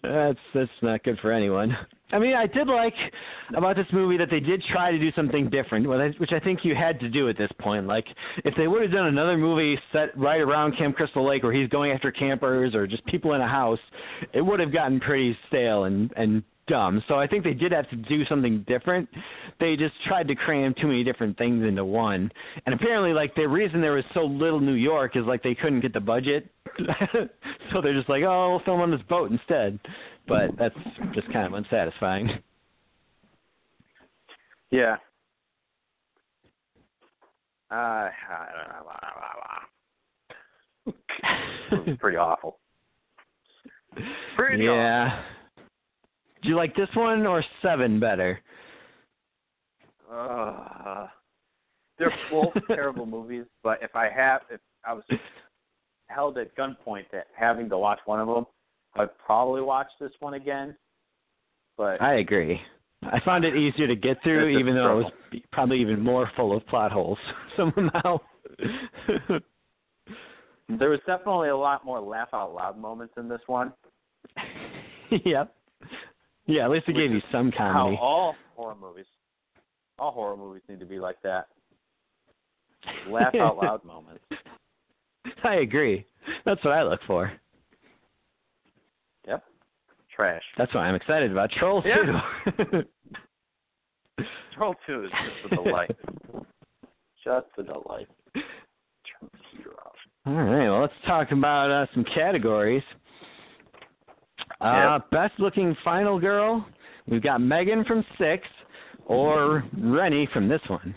That's 0.04 0.40
that's 0.54 0.72
not 0.82 1.04
good 1.04 1.20
for 1.20 1.32
anyone. 1.32 1.76
I 2.12 2.20
mean, 2.20 2.36
I 2.36 2.46
did 2.46 2.68
like 2.68 2.94
about 3.56 3.76
this 3.76 3.88
movie 3.94 4.18
that 4.18 4.30
they 4.30 4.42
did 4.42 4.62
try 4.72 4.92
to 4.92 5.00
do 5.00 5.12
something 5.14 5.50
different, 5.50 5.88
which 6.20 6.34
I 6.34 6.40
think 6.40 6.66
you 6.66 6.76
had 6.76 7.00
to 7.00 7.10
do 7.10 7.30
at 7.30 7.38
this 7.38 7.52
point. 7.60 7.88
Like, 7.88 8.06
if 8.44 8.54
they 8.58 8.68
would 8.68 8.82
have 8.82 8.92
done 8.92 9.08
another 9.08 9.38
movie 9.38 9.80
set 9.94 10.18
right 10.18 10.42
around 10.42 10.78
Camp 10.78 10.96
Crystal 10.96 11.26
Lake, 11.26 11.44
where 11.44 11.54
he's 11.54 11.70
going 11.70 11.92
after 11.92 12.12
campers 12.12 12.76
or 12.76 12.86
just 12.86 13.06
people 13.06 13.34
in 13.34 13.42
a 13.42 13.48
house, 13.48 13.80
it 14.34 14.42
would 14.42 14.60
have 14.60 14.74
gotten 14.74 15.00
pretty 15.00 15.38
stale 15.48 15.86
and 15.86 16.12
and 16.18 16.44
dumb. 16.72 17.04
So 17.10 17.16
I 17.16 17.28
think 17.28 17.44
they 17.44 17.54
did 17.54 17.74
have 17.74 17.90
to 17.90 17.98
do 17.98 18.24
something 18.26 18.64
different. 18.66 19.10
They 19.60 19.76
just 19.76 19.94
tried 20.08 20.28
to 20.30 20.36
cram 20.36 20.74
too 20.80 20.88
many 20.88 21.04
different 21.04 21.38
things 21.38 21.66
into 21.66 21.84
one. 21.84 22.32
And 22.66 22.74
apparently, 22.74 23.12
like 23.12 23.36
the 23.36 23.46
reason 23.46 23.82
there 23.82 23.92
was 23.92 24.06
so 24.14 24.22
little 24.22 24.62
New 24.62 24.74
York 24.74 25.18
is 25.18 25.26
like 25.26 25.44
they 25.44 25.54
couldn't 25.54 25.82
get 25.82 25.94
the 25.94 26.00
budget, 26.00 26.50
so 27.74 27.82
they're 27.82 27.94
just 27.94 28.08
like, 28.08 28.24
oh, 28.24 28.52
we'll 28.52 28.64
film 28.64 28.80
on 28.80 28.90
this 28.90 29.02
boat 29.10 29.32
instead. 29.32 29.78
But 30.28 30.52
that's 30.58 30.76
just 31.14 31.32
kind 31.34 31.46
of 31.46 31.54
unsatisfying. 31.54 32.30
Yeah. 34.70 34.96
Uh, 37.70 38.10
pretty 42.00 42.18
awful. 42.18 42.60
Pretty 44.38 44.68
awful. 44.68 45.41
Do 46.42 46.50
you 46.50 46.56
like 46.56 46.76
this 46.76 46.90
one 46.96 47.26
or 47.26 47.44
Seven 47.62 48.00
better? 48.00 48.40
Uh, 50.12 51.08
they're 51.98 52.14
both 52.30 52.54
terrible 52.68 53.06
movies, 53.06 53.46
but 53.64 53.80
if 53.82 53.96
I 53.96 54.10
have, 54.10 54.42
if 54.50 54.60
I 54.86 54.94
was 54.94 55.04
held 56.08 56.38
at 56.38 56.56
gunpoint 56.56 57.06
that 57.12 57.28
having 57.38 57.70
to 57.70 57.78
watch 57.78 58.00
one 58.06 58.20
of 58.20 58.28
them, 58.28 58.46
I'd 58.96 59.18
probably 59.18 59.62
watch 59.62 59.88
this 60.00 60.12
one 60.20 60.34
again. 60.34 60.76
But 61.78 62.02
I 62.02 62.16
agree. 62.16 62.60
I 63.04 63.20
found 63.22 63.46
it 63.46 63.56
easier 63.56 63.88
to 63.88 63.96
get 63.96 64.22
through, 64.24 64.50
even 64.60 64.76
though 64.76 65.00
it 65.00 65.04
was 65.04 65.12
probably 65.52 65.80
even 65.82 66.02
more 66.02 66.30
full 66.36 66.56
of 66.56 66.66
plot 66.68 66.92
holes 66.92 67.18
somehow. 67.58 68.20
there 70.80 70.90
was 70.90 71.00
definitely 71.08 71.50
a 71.50 71.58
lot 71.58 71.86
more 71.86 72.00
laugh 72.00 72.30
out 72.34 72.54
loud 72.54 72.78
moments 72.78 73.14
in 73.18 73.28
this 73.28 73.42
one. 73.48 73.74
yep. 75.26 75.56
Yeah, 76.48 76.66
at 76.66 76.72
least 76.72 76.88
it 76.90 76.94
gave 76.94 77.12
you 77.12 77.22
some 77.32 77.52
comedy. 77.56 77.96
How 77.96 78.02
all 78.02 78.36
horror 78.56 78.76
movies, 78.80 79.06
all 80.00 80.12
horror 80.12 80.36
movies 80.38 80.64
need 80.68 80.80
to 80.80 80.86
be 80.86 81.00
like 81.00 81.22
that. 81.24 81.48
Laugh 83.08 83.34
out 83.36 83.58
loud 83.64 83.84
moments. 83.86 84.24
I 85.44 85.56
agree. 85.56 86.06
That's 86.46 86.64
what 86.64 86.74
I 86.74 86.84
look 86.84 87.00
for. 87.06 87.32
Yep. 89.28 89.44
Trash. 90.16 90.42
That's 90.58 90.74
why 90.74 90.82
I'm 90.82 90.96
excited 90.96 91.32
about 91.32 91.52
Trolls 91.52 91.86
Yeah. 91.86 92.22
2. 92.58 92.84
Troll 94.56 94.76
Two 94.86 95.06
is 95.06 95.12
just 95.12 95.54
a 95.54 95.56
delight. 95.64 95.96
just 97.24 97.48
a 97.58 97.64
delight. 97.64 98.08
Turn 98.36 98.44
the 99.22 99.30
heater 99.52 99.72
off. 99.86 99.94
All 100.26 100.34
right, 100.34 100.70
well, 100.70 100.82
let's 100.82 100.94
talk 101.08 101.32
about 101.32 101.72
uh, 101.72 101.86
some 101.94 102.04
categories. 102.04 102.84
Uh, 104.62 105.00
Best 105.12 105.34
looking 105.40 105.76
final 105.84 106.20
girl, 106.20 106.66
we've 107.08 107.24
got 107.24 107.42
Megan 107.42 107.84
from 107.86 108.06
Six, 108.18 108.48
or 109.06 109.64
Rennie 109.78 110.30
from 110.34 110.48
this 110.48 110.62
one. 110.68 110.96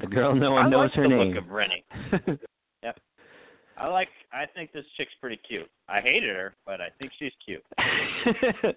The 0.00 0.06
girl 0.06 0.34
no 0.34 0.52
one 0.52 0.66
I 0.66 0.68
knows 0.68 0.90
like 0.90 0.94
her 0.94 1.02
the 1.02 1.08
name. 1.08 1.34
look 1.34 1.44
of 1.44 1.50
Rennie. 1.50 1.84
yep. 2.82 2.98
I 3.76 3.86
like. 3.88 4.08
I 4.32 4.44
think 4.54 4.72
this 4.72 4.84
chick's 4.96 5.12
pretty 5.20 5.40
cute. 5.48 5.70
I 5.88 6.00
hated 6.00 6.34
her, 6.34 6.54
but 6.66 6.80
I 6.80 6.88
think 6.98 7.12
she's 7.18 7.32
cute. 7.44 7.62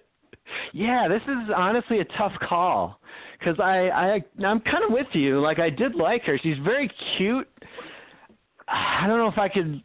yeah, 0.72 1.08
this 1.08 1.22
is 1.22 1.50
honestly 1.56 2.00
a 2.00 2.04
tough 2.16 2.32
call 2.48 3.00
because 3.38 3.58
I 3.60 3.88
I 3.88 4.12
I'm 4.44 4.60
kind 4.60 4.84
of 4.84 4.90
with 4.90 5.08
you. 5.12 5.40
Like 5.40 5.58
I 5.58 5.70
did 5.70 5.94
like 5.94 6.22
her. 6.24 6.38
She's 6.42 6.58
very 6.64 6.90
cute. 7.16 7.48
I 8.68 9.06
don't 9.06 9.18
know 9.18 9.28
if 9.28 9.38
I 9.38 9.48
could. 9.48 9.82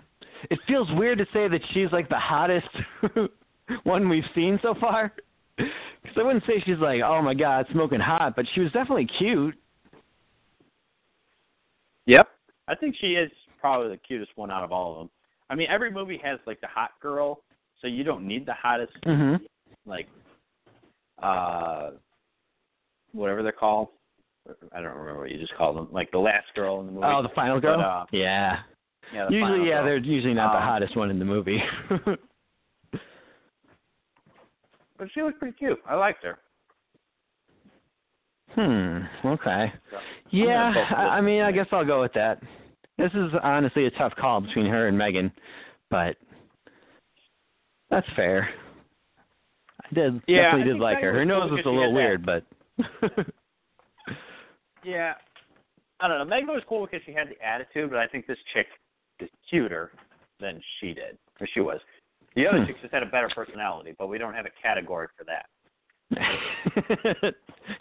It 0.50 0.60
feels 0.68 0.88
weird 0.94 1.20
to 1.20 1.26
say 1.34 1.48
that 1.48 1.62
she's 1.74 1.92
like 1.92 2.10
the 2.10 2.18
hottest 2.18 2.68
one 3.84 4.10
we've 4.10 4.24
seen 4.36 4.60
so 4.62 4.76
far. 4.80 5.14
Because 6.04 6.18
I 6.18 6.24
wouldn't 6.24 6.44
say 6.48 6.54
she's 6.66 6.80
like, 6.80 7.02
oh 7.06 7.22
my 7.22 7.36
god, 7.36 7.68
smoking 7.72 8.00
hot, 8.00 8.36
but 8.36 8.46
she 8.56 8.62
was 8.62 8.72
definitely 8.72 9.06
cute. 9.20 9.54
Yep. 12.08 12.28
I 12.68 12.74
think 12.76 12.96
she 13.00 13.14
is 13.14 13.32
probably 13.60 13.90
the 13.90 13.98
cutest 13.98 14.32
one 14.36 14.50
out 14.50 14.64
of 14.64 14.72
all 14.72 14.94
of 14.94 14.98
them. 14.98 15.10
I 15.52 15.56
mean, 15.56 15.68
every 15.70 15.92
movie 15.92 16.20
has 16.24 16.40
like 16.48 16.60
the 16.62 16.68
hot 16.68 16.92
girl, 17.00 17.44
so 17.80 17.88
you 17.88 18.04
don't 18.04 18.28
need 18.28 18.48
the 18.48 18.54
hottest 18.54 18.94
Mhm. 19.06 19.42
like 19.86 20.08
uh 21.22 21.92
whatever 23.12 23.44
they're 23.44 23.52
called. 23.52 23.90
I 24.72 24.82
don't 24.82 24.96
remember 24.98 25.20
what 25.22 25.30
you 25.32 25.38
just 25.38 25.54
called 25.56 25.78
them. 25.78 25.88
Like 25.92 26.10
the 26.10 26.18
last 26.18 26.48
girl 26.56 26.80
in 26.80 26.88
the 26.88 26.92
movie. 26.94 27.06
Oh, 27.06 27.22
the 27.22 27.30
final 27.30 27.60
girl. 27.60 27.78
But, 27.78 27.84
uh, 27.86 28.06
yeah. 28.12 28.62
yeah, 29.14 29.30
Usually, 29.30 29.70
yeah, 29.70 29.76
girl. 29.78 29.86
they're 29.86 29.98
usually 29.98 30.34
not 30.34 30.54
the 30.54 30.58
Um, 30.58 30.64
hottest 30.64 30.96
one 30.96 31.12
in 31.12 31.20
the 31.20 31.26
movie. 31.26 31.62
but 35.02 35.10
she 35.16 35.24
was 35.24 35.34
pretty 35.40 35.58
cute. 35.58 35.80
I 35.90 35.96
liked 35.96 36.24
her. 36.24 36.38
Hmm. 38.54 39.28
Okay. 39.28 39.74
So, 39.90 39.98
Yeah. 40.30 40.46
I'm 40.46 40.74
gonna 40.74 40.86
vote 40.86 40.90
for 40.90 40.96
I, 40.96 41.18
I 41.18 41.22
mean, 41.22 41.42
I 41.42 41.52
guess 41.52 41.66
I'll 41.72 41.84
go 41.84 42.02
with 42.02 42.14
that. 42.14 42.40
This 43.00 43.12
is 43.16 43.32
honestly 43.42 43.88
a 43.88 43.92
tough 43.92 44.14
call 44.16 44.42
between 44.42 44.68
her 44.68 44.88
and 44.88 44.96
Megan, 44.96 45.32
but 45.90 46.18
that's 47.90 48.06
fair. 48.16 48.48
I 49.82 49.88
did 49.92 50.22
Yeah, 50.28 50.38
I 50.38 50.44
definitely 50.44 50.74
did 50.74 50.80
like 50.80 51.00
her. 51.00 51.14
Her 51.14 51.26
nose 51.26 51.50
was 51.50 51.66
a 51.66 51.70
little 51.70 51.94
weird, 51.94 52.24
but 52.24 52.46
Yeah. 54.84 55.16
I 56.00 56.08
don't 56.08 56.20
know. 56.20 56.26
Megan 56.26 56.50
was 56.50 56.62
cool 56.70 56.86
because 56.86 57.02
she 57.08 57.12
had 57.12 57.28
the 57.28 57.44
attitude, 57.44 57.90
but 57.90 57.98
I 57.98 58.06
think 58.06 58.28
this 58.28 58.38
chick 58.54 58.68
is 59.20 59.30
cuter 59.50 59.92
than 60.40 60.62
she 60.80 60.94
did, 60.94 61.18
or 61.40 61.48
she 61.52 61.60
was. 61.60 61.80
The 62.36 62.48
other 62.48 62.60
Hmm. 62.60 62.66
chicks 62.68 62.80
just 62.82 62.94
had 62.94 63.04
a 63.04 63.08
better 63.08 63.30
personality, 63.34 63.94
but 63.98 64.08
we 64.08 64.18
don't 64.18 64.34
have 64.34 64.46
a 64.46 64.52
category 64.62 65.08
for 65.18 65.26
that. 65.26 65.46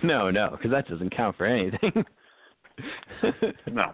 no, 0.02 0.30
no, 0.30 0.50
because 0.50 0.70
that 0.70 0.88
doesn't 0.88 1.10
count 1.14 1.36
for 1.36 1.46
anything. 1.46 2.04
No. 3.70 3.92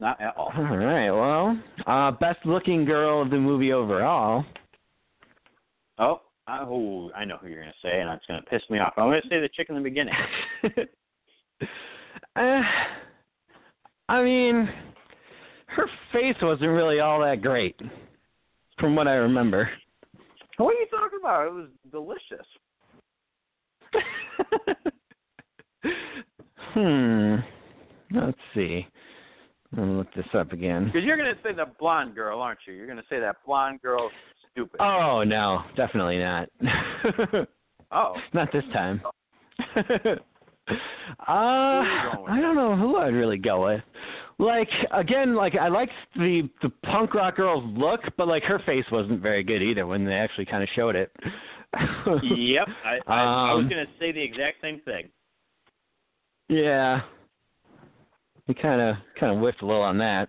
Not 0.00 0.20
at 0.20 0.36
all. 0.36 0.52
All 0.54 0.76
right. 0.76 1.10
Well, 1.10 1.58
uh, 1.86 2.10
best 2.10 2.44
looking 2.44 2.84
girl 2.84 3.22
of 3.22 3.30
the 3.30 3.38
movie 3.38 3.72
overall. 3.72 4.44
Oh, 5.98 6.20
I, 6.46 6.58
oh, 6.60 7.10
I 7.16 7.24
know 7.24 7.38
who 7.38 7.48
you're 7.48 7.62
going 7.62 7.72
to 7.72 7.88
say, 7.88 8.00
and 8.00 8.10
it's 8.10 8.26
going 8.26 8.40
to 8.42 8.46
piss 8.46 8.60
me 8.68 8.78
off. 8.78 8.92
I'm 8.98 9.08
going 9.08 9.22
to 9.22 9.28
say 9.28 9.40
the 9.40 9.48
chick 9.48 9.68
in 9.70 9.74
the 9.74 9.80
beginning. 9.80 10.14
uh, 12.36 12.62
I 14.08 14.22
mean, 14.22 14.68
her 15.76 15.86
face 16.12 16.36
wasn't 16.42 16.70
really 16.70 16.98
all 17.00 17.20
that 17.20 17.42
great, 17.42 17.78
from 18.78 18.96
what 18.96 19.06
I 19.06 19.14
remember. 19.14 19.70
What 20.56 20.74
are 20.74 20.80
you 20.80 20.86
talking 20.90 21.18
about? 21.20 21.46
It 21.46 21.52
was 21.52 21.68
delicious. 21.92 22.46
hmm. 26.72 27.36
Let's 28.10 28.38
see. 28.54 28.88
Let 29.76 29.86
me 29.86 29.94
look 29.94 30.12
this 30.14 30.24
up 30.32 30.52
again. 30.52 30.86
Because 30.86 31.04
you're 31.04 31.18
going 31.18 31.34
to 31.34 31.42
say 31.42 31.52
the 31.52 31.66
blonde 31.78 32.14
girl, 32.14 32.40
aren't 32.40 32.60
you? 32.66 32.72
You're 32.72 32.86
going 32.86 32.98
to 32.98 33.04
say 33.10 33.20
that 33.20 33.36
blonde 33.44 33.82
girl 33.82 34.10
stupid. 34.52 34.80
Oh 34.80 35.24
no, 35.24 35.64
definitely 35.76 36.18
not. 36.18 36.48
oh. 37.92 38.14
not 38.32 38.50
this 38.52 38.64
time. 38.72 39.02
uh. 39.76 39.82
I 41.28 42.38
don't 42.40 42.54
know 42.54 42.76
who 42.76 42.96
I'd 42.96 43.12
really 43.12 43.38
go 43.38 43.66
with. 43.66 43.82
Like 44.38 44.68
again, 44.92 45.34
like 45.34 45.54
I 45.54 45.68
liked 45.68 45.92
the 46.14 46.48
the 46.62 46.68
punk 46.84 47.14
rock 47.14 47.36
girl's 47.36 47.64
look, 47.76 48.00
but 48.18 48.28
like 48.28 48.42
her 48.42 48.58
face 48.66 48.84
wasn't 48.92 49.22
very 49.22 49.42
good 49.42 49.62
either 49.62 49.86
when 49.86 50.04
they 50.04 50.12
actually 50.12 50.44
kind 50.44 50.62
of 50.62 50.68
showed 50.74 50.94
it. 50.94 51.10
Yep. 52.22 52.68
I, 52.84 52.98
I, 53.06 53.22
I 53.22 53.54
was 53.54 53.64
Um, 53.64 53.68
going 53.68 53.84
to 53.84 53.92
say 53.98 54.12
the 54.12 54.22
exact 54.22 54.60
same 54.62 54.80
thing. 54.84 55.08
Yeah. 56.48 57.02
We 58.46 58.54
kind 58.54 58.80
of 58.80 58.96
kind 59.18 59.32
of 59.32 59.38
whiffed 59.38 59.62
a 59.62 59.66
little 59.66 59.82
on 59.82 59.98
that. 59.98 60.28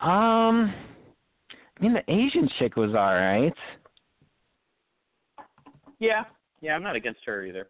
Um, 0.00 0.72
I 1.78 1.82
mean 1.82 1.94
the 1.94 2.04
Asian 2.12 2.48
chick 2.58 2.76
was 2.76 2.90
all 2.90 3.14
right. 3.14 3.54
Yeah. 5.98 6.24
Yeah, 6.60 6.74
I'm 6.74 6.82
not 6.82 6.96
against 6.96 7.20
her 7.26 7.44
either. 7.44 7.68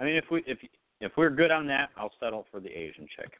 I 0.00 0.04
mean, 0.04 0.16
if 0.16 0.24
we 0.30 0.42
if 0.46 0.58
if 1.00 1.12
we're 1.16 1.30
good 1.30 1.50
on 1.50 1.66
that, 1.66 1.90
I'll 1.96 2.12
settle 2.20 2.46
for 2.50 2.58
the 2.58 2.70
Asian 2.70 3.06
chick. 3.16 3.32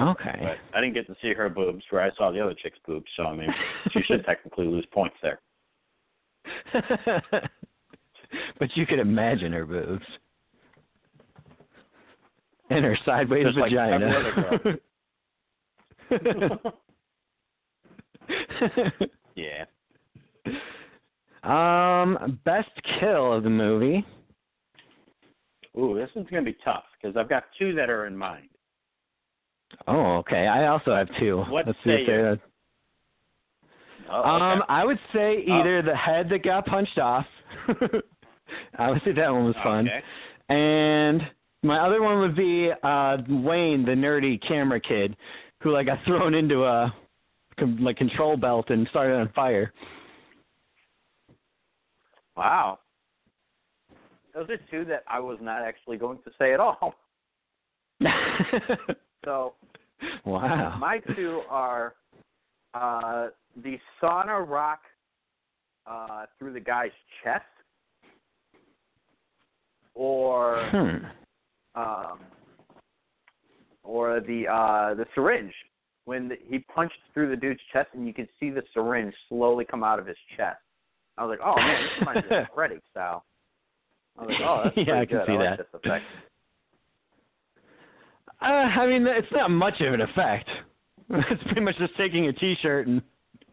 Okay. 0.00 0.38
But 0.40 0.58
I 0.76 0.80
didn't 0.80 0.94
get 0.94 1.06
to 1.08 1.16
see 1.20 1.32
her 1.34 1.48
boobs, 1.48 1.82
where 1.90 2.02
I 2.02 2.10
saw 2.16 2.30
the 2.30 2.40
other 2.40 2.54
chick's 2.54 2.78
boobs. 2.86 3.06
So 3.16 3.24
I 3.24 3.34
mean, 3.34 3.52
she 3.92 4.00
should 4.02 4.24
technically 4.26 4.66
lose 4.66 4.86
points 4.92 5.16
there. 5.22 5.40
but 8.58 8.76
you 8.76 8.86
could 8.86 9.00
imagine 9.00 9.52
her 9.52 9.66
boobs. 9.66 10.04
And 12.70 12.84
her 12.84 12.96
sideways 13.04 13.46
Just 13.46 13.58
like 13.58 13.72
vagina. 13.72 14.76
Yeah. 19.34 19.64
um, 21.42 22.38
best 22.44 22.68
kill 23.00 23.32
of 23.32 23.42
the 23.42 23.50
movie. 23.50 24.04
Ooh, 25.78 25.96
this 25.98 26.10
one's 26.14 26.28
gonna 26.30 26.42
be 26.42 26.56
tough 26.64 26.84
because 27.00 27.16
I've 27.16 27.28
got 27.28 27.44
two 27.58 27.74
that 27.74 27.90
are 27.90 28.06
in 28.06 28.16
mind. 28.16 28.50
Oh, 29.86 30.16
okay. 30.18 30.46
I 30.46 30.66
also 30.66 30.94
have 30.94 31.08
two. 31.18 31.38
What 31.48 31.66
Let's 31.66 31.78
see 31.84 31.90
if 31.90 32.06
they're 32.06 32.38
Oh, 34.10 34.22
Um. 34.22 34.62
I 34.68 34.84
would 34.84 34.98
say 35.12 35.44
Oh. 35.48 35.52
either 35.60 35.82
the 35.82 35.94
head 35.96 36.28
that 36.30 36.42
got 36.42 36.66
punched 36.66 36.98
off. 36.98 37.26
I 38.78 38.90
would 38.90 39.00
say 39.04 39.12
that 39.12 39.32
one 39.32 39.44
was 39.44 39.54
fun. 39.62 39.88
Okay. 39.88 40.02
And 40.48 41.22
my 41.62 41.78
other 41.78 42.02
one 42.02 42.18
would 42.20 42.34
be 42.34 42.70
uh 42.82 43.18
Wayne, 43.28 43.84
the 43.84 43.92
nerdy 43.92 44.40
camera 44.46 44.80
kid, 44.80 45.16
who 45.62 45.70
like 45.70 45.86
got 45.86 45.98
thrown 46.06 46.34
into 46.34 46.64
a 46.64 46.92
com- 47.58 47.78
like 47.78 47.96
control 47.96 48.36
belt 48.36 48.70
and 48.70 48.88
started 48.88 49.14
on 49.16 49.28
fire. 49.32 49.72
Wow. 52.36 52.78
Those 54.34 54.48
are 54.50 54.56
two 54.70 54.84
that 54.86 55.04
I 55.08 55.20
was 55.20 55.38
not 55.40 55.62
actually 55.62 55.96
going 55.98 56.18
to 56.24 56.30
say 56.38 56.52
at 56.54 56.60
all. 56.60 56.94
So 59.24 59.54
wow. 60.24 60.76
my 60.78 60.98
two 61.14 61.42
are 61.48 61.94
uh, 62.74 63.28
the 63.62 63.78
sauna 64.02 64.46
rock 64.46 64.80
uh, 65.86 66.26
through 66.38 66.52
the 66.52 66.60
guy's 66.60 66.90
chest, 67.22 67.44
or 69.94 70.68
hmm. 70.70 71.80
um, 71.80 72.20
or 73.82 74.20
the 74.20 74.46
uh, 74.46 74.94
the 74.94 75.06
syringe 75.14 75.52
when 76.04 76.28
the, 76.28 76.36
he 76.48 76.58
punched 76.58 76.98
through 77.12 77.30
the 77.30 77.36
dude's 77.36 77.60
chest 77.72 77.88
and 77.94 78.06
you 78.06 78.14
could 78.14 78.28
see 78.38 78.50
the 78.50 78.62
syringe 78.74 79.14
slowly 79.28 79.64
come 79.64 79.84
out 79.84 79.98
of 79.98 80.06
his 80.06 80.16
chest. 80.36 80.58
I 81.18 81.24
was 81.24 81.38
like, 81.38 81.46
oh 81.46 81.56
man, 81.56 81.82
this 81.82 81.90
reminds 82.00 82.30
me 82.30 82.36
of 82.38 82.46
Freddy 82.54 82.80
style. 82.90 83.24
I 84.18 84.22
was 84.22 84.30
like, 84.30 84.40
oh, 84.48 84.60
that's 84.64 84.76
Yeah, 84.76 84.84
pretty 84.84 85.00
I 85.00 85.06
can 85.06 85.18
good. 85.18 85.26
see 85.26 85.32
I 85.32 85.36
like 85.36 85.58
that. 85.58 85.58
this 85.58 85.80
effect. 85.84 86.04
Uh, 88.42 88.44
I 88.44 88.86
mean, 88.86 89.06
it's 89.06 89.30
not 89.32 89.50
much 89.50 89.80
of 89.80 89.94
an 89.94 90.00
effect. 90.00 90.48
It's 91.12 91.42
pretty 91.42 91.60
much 91.60 91.76
just 91.76 91.96
taking 91.96 92.28
a 92.28 92.32
T-shirt 92.32 92.86
and 92.86 93.02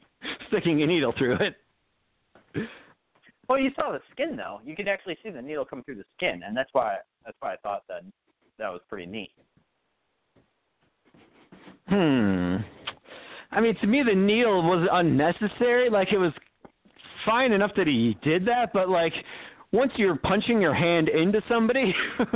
sticking 0.48 0.84
a 0.84 0.86
needle 0.86 1.12
through 1.18 1.38
it. 1.38 1.56
Well, 3.50 3.58
you 3.58 3.72
saw 3.76 3.92
the 3.94 4.00
skin 4.12 4.36
though. 4.36 4.62
You 4.64 4.76
could 4.76 4.88
actually 4.88 5.18
see 5.24 5.32
the 5.32 5.42
needle 5.42 5.66
come 5.66 5.84
through 5.84 5.96
the 5.96 6.04
skin, 6.16 6.44
and 6.46 6.56
that's 6.56 6.70
why 6.74 6.98
that's 7.26 7.38
why 7.40 7.54
I 7.54 7.58
thought 7.64 7.82
that 7.90 8.02
that 8.60 8.70
was 8.70 8.82
pretty 8.88 9.08
neat. 9.08 9.32
Hmm. 11.88 12.58
I 13.52 13.62
mean, 13.62 13.76
to 13.82 13.88
me, 13.88 14.04
the 14.04 14.16
needle 14.16 14.62
was 14.62 14.88
unnecessary. 14.92 15.90
Like, 15.90 16.12
it 16.12 16.18
was 16.18 16.34
fine 17.26 17.54
enough 17.54 17.72
that 17.78 17.88
he 17.88 18.18
did 18.22 18.46
that, 18.46 18.72
but 18.74 18.90
like, 18.90 19.14
once 19.72 19.92
you're 19.96 20.18
punching 20.18 20.62
your 20.62 20.74
hand 20.74 21.10
into 21.10 21.42
somebody, 21.48 21.96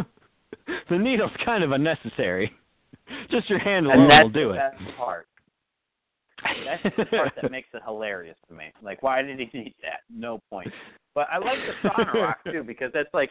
the 0.90 0.98
needle's 0.98 1.32
kind 1.46 1.64
of 1.64 1.72
unnecessary. 1.72 2.52
Just 3.32 3.50
your 3.50 3.60
hand 3.60 3.88
alone 3.88 4.08
that's 4.08 4.24
will 4.24 4.30
do 4.30 4.48
the 4.50 4.54
it. 4.54 4.58
best 4.58 4.98
part. 4.98 5.28
That's 6.66 6.96
the 6.98 7.06
part 7.06 7.34
that 7.42 7.52
makes 7.52 7.70
it 7.74 7.82
hilarious 7.86 8.38
to 8.48 8.56
me. 8.56 8.66
Like, 8.82 9.04
why 9.04 9.22
did 9.22 9.40
he 9.40 9.46
need 9.58 9.76
that? 9.82 10.02
No 10.10 10.40
point. 10.50 10.70
But 11.14 11.28
I 11.32 11.38
like 11.38 11.58
the 11.84 11.90
sauna 11.90 12.14
rock 12.14 12.38
too 12.46 12.64
because 12.64 12.92
that's 12.94 13.14
like 13.14 13.30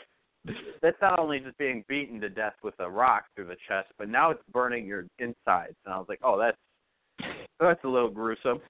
that's 0.82 0.96
not 1.02 1.18
only 1.18 1.38
just 1.40 1.56
being 1.58 1.84
beaten 1.88 2.20
to 2.20 2.28
death 2.28 2.54
with 2.62 2.74
a 2.78 2.88
rock 2.88 3.24
through 3.34 3.46
the 3.46 3.56
chest, 3.68 3.88
but 3.98 4.08
now 4.08 4.30
it's 4.30 4.42
burning 4.52 4.86
your 4.86 5.06
insides. 5.18 5.76
And 5.84 5.94
I 5.94 5.98
was 5.98 6.06
like, 6.08 6.20
oh, 6.22 6.38
that's 6.38 6.56
that's 7.58 7.82
a 7.84 7.88
little 7.88 8.10
gruesome. 8.10 8.60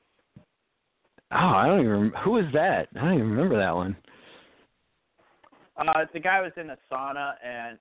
Oh, 1.33 1.37
I 1.37 1.67
don't 1.69 1.85
even. 1.85 2.13
Who 2.25 2.39
is 2.39 2.47
that? 2.55 2.89
I 2.97 3.05
don't 3.05 3.15
even 3.15 3.31
remember 3.31 3.57
that 3.59 3.75
one. 3.75 3.97
Uh, 5.77 6.05
the 6.13 6.21
guy 6.21 6.41
was 6.41 6.53
in 6.57 6.71
a 6.71 6.77
sauna, 6.93 7.35
and 7.45 7.79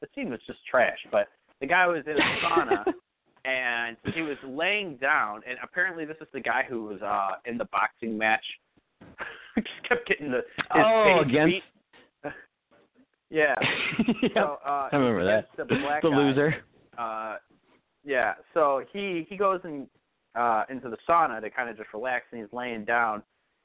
the 0.00 0.06
scene 0.14 0.30
was 0.30 0.40
just 0.46 0.58
trash. 0.70 0.98
But 1.12 1.28
the 1.60 1.66
guy 1.66 1.86
was 1.86 2.02
in 2.06 2.16
a 2.16 2.20
sauna, 2.44 2.84
and 3.44 3.96
he 4.14 4.22
was 4.22 4.36
laying 4.46 4.96
down. 4.96 5.42
And 5.48 5.58
apparently, 5.62 6.04
this 6.04 6.16
is 6.20 6.28
the 6.32 6.40
guy 6.40 6.64
who 6.68 6.84
was 6.84 7.00
uh, 7.02 7.32
in 7.46 7.58
the 7.58 7.66
boxing 7.66 8.16
match. 8.16 8.44
just 9.56 9.68
kept 9.88 10.06
getting 10.08 10.30
the 10.30 10.42
Oh, 10.74 11.20
against- 11.24 11.54
beat. 11.54 11.62
yeah. 13.30 13.54
Yep. 14.22 14.30
So, 14.34 14.58
uh, 14.64 14.88
I 14.92 14.96
remember 14.96 15.24
that. 15.24 15.48
The, 15.56 15.64
the 15.64 15.80
guy. 15.80 16.00
loser. 16.08 16.54
Uh, 16.98 17.36
yeah. 18.04 18.34
So 18.54 18.82
he 18.92 19.26
he 19.28 19.36
goes 19.36 19.60
in 19.64 19.86
uh, 20.34 20.64
into 20.70 20.88
the 20.88 20.96
sauna 21.08 21.40
to 21.40 21.50
kind 21.50 21.68
of 21.70 21.76
just 21.76 21.92
relax, 21.94 22.26
and 22.32 22.40
he's 22.40 22.52
laying 22.52 22.84
down, 22.84 23.22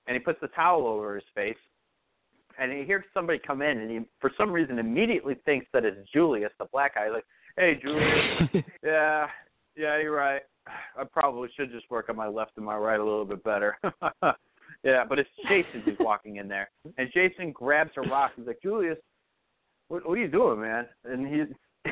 and 0.07 0.15
he 0.15 0.19
puts 0.19 0.39
the 0.41 0.47
towel 0.49 0.87
over 0.87 1.15
his 1.15 1.23
face, 1.33 1.57
and 2.59 2.71
he 2.71 2.83
hears 2.83 3.03
somebody 3.13 3.39
come 3.39 3.61
in, 3.61 3.77
and 3.79 3.91
he 3.91 3.99
for 4.19 4.31
some 4.37 4.51
reason 4.51 4.79
immediately 4.79 5.35
thinks 5.45 5.67
that 5.73 5.85
it's 5.85 5.97
Julius, 6.11 6.51
the 6.59 6.65
black 6.71 6.95
guy. 6.95 7.05
He's 7.05 7.13
like, 7.13 7.25
"Hey, 7.57 7.79
Julius, 7.81 8.63
yeah, 8.83 9.27
yeah, 9.75 9.99
you're 10.01 10.15
right. 10.15 10.41
I 10.97 11.03
probably 11.03 11.49
should 11.55 11.71
just 11.71 11.89
work 11.91 12.09
on 12.09 12.15
my 12.15 12.27
left 12.27 12.51
and 12.57 12.65
my 12.65 12.77
right 12.77 12.99
a 12.99 13.03
little 13.03 13.25
bit 13.25 13.43
better." 13.43 13.77
Yeah, 14.83 15.03
but 15.07 15.17
it's 15.17 15.29
Jason 15.49 15.81
who's 15.83 15.97
walking 15.99 16.35
in 16.35 16.47
there, 16.47 16.69
and 16.99 17.09
Jason 17.11 17.51
grabs 17.51 17.89
a 17.97 18.01
rock. 18.01 18.33
He's 18.35 18.45
like, 18.45 18.61
Julius, 18.61 18.97
what, 19.87 20.07
what 20.07 20.13
are 20.15 20.21
you 20.21 20.27
doing, 20.27 20.61
man? 20.61 20.85
And 21.05 21.25
he 21.27 21.91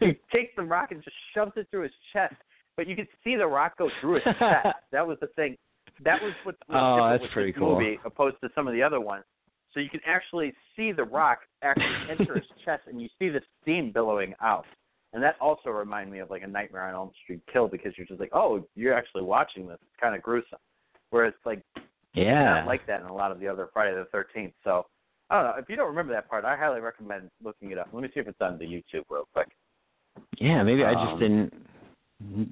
he 0.00 0.06
takes 0.34 0.52
the 0.56 0.62
rock 0.62 0.92
and 0.92 1.02
just 1.02 1.16
shoves 1.32 1.52
it 1.56 1.66
through 1.70 1.84
his 1.84 1.92
chest. 2.12 2.34
But 2.76 2.86
you 2.86 2.94
can 2.94 3.08
see 3.24 3.36
the 3.36 3.46
rock 3.46 3.78
go 3.78 3.88
through 4.02 4.16
his 4.16 4.24
chest. 4.38 4.66
That 4.92 5.06
was 5.06 5.16
the 5.22 5.28
thing. 5.28 5.56
That 6.04 6.20
was 6.22 6.32
what 6.44 6.56
Oh, 6.68 7.08
that's 7.10 7.22
with 7.22 7.30
pretty 7.30 7.52
cool. 7.52 7.78
movie 7.78 7.98
opposed 8.04 8.36
to 8.42 8.50
some 8.54 8.66
of 8.68 8.74
the 8.74 8.82
other 8.82 9.00
ones. 9.00 9.24
So 9.72 9.80
you 9.80 9.88
can 9.90 10.00
actually 10.06 10.52
see 10.76 10.92
the 10.92 11.04
rock 11.04 11.40
actually 11.62 11.94
enter 12.10 12.34
his 12.34 12.44
chest, 12.64 12.82
and 12.86 13.00
you 13.00 13.08
see 13.18 13.28
the 13.28 13.40
steam 13.62 13.92
billowing 13.92 14.34
out. 14.40 14.64
And 15.12 15.22
that 15.22 15.36
also 15.40 15.70
reminded 15.70 16.12
me 16.12 16.20
of 16.20 16.30
like 16.30 16.42
a 16.42 16.46
Nightmare 16.46 16.86
on 16.88 16.94
Elm 16.94 17.10
Street 17.24 17.40
kill 17.52 17.66
because 17.68 17.92
you're 17.96 18.06
just 18.06 18.20
like, 18.20 18.30
oh, 18.32 18.64
you're 18.76 18.94
actually 18.94 19.22
watching 19.22 19.66
this. 19.66 19.78
It's 19.82 20.00
kind 20.00 20.14
of 20.14 20.22
gruesome. 20.22 20.58
Whereas 21.10 21.34
like 21.44 21.62
Yeah. 22.14 22.44
not 22.60 22.66
like 22.66 22.86
that 22.86 23.00
in 23.00 23.06
a 23.06 23.14
lot 23.14 23.32
of 23.32 23.40
the 23.40 23.48
other 23.48 23.68
Friday 23.72 23.94
the 23.94 24.04
Thirteenth. 24.12 24.52
So 24.62 24.86
I 25.28 25.42
don't 25.42 25.50
know. 25.50 25.60
If 25.62 25.68
you 25.68 25.74
don't 25.76 25.88
remember 25.88 26.12
that 26.12 26.28
part, 26.28 26.44
I 26.44 26.56
highly 26.56 26.80
recommend 26.80 27.30
looking 27.42 27.70
it 27.72 27.78
up. 27.78 27.88
Let 27.92 28.02
me 28.02 28.08
see 28.14 28.20
if 28.20 28.28
it's 28.28 28.40
on 28.40 28.58
the 28.58 28.64
YouTube 28.64 29.04
real 29.08 29.28
quick. 29.32 29.48
Yeah, 30.38 30.62
maybe 30.62 30.84
I 30.84 30.94
just 30.94 31.12
Um, 31.14 31.18
didn't 31.18 31.66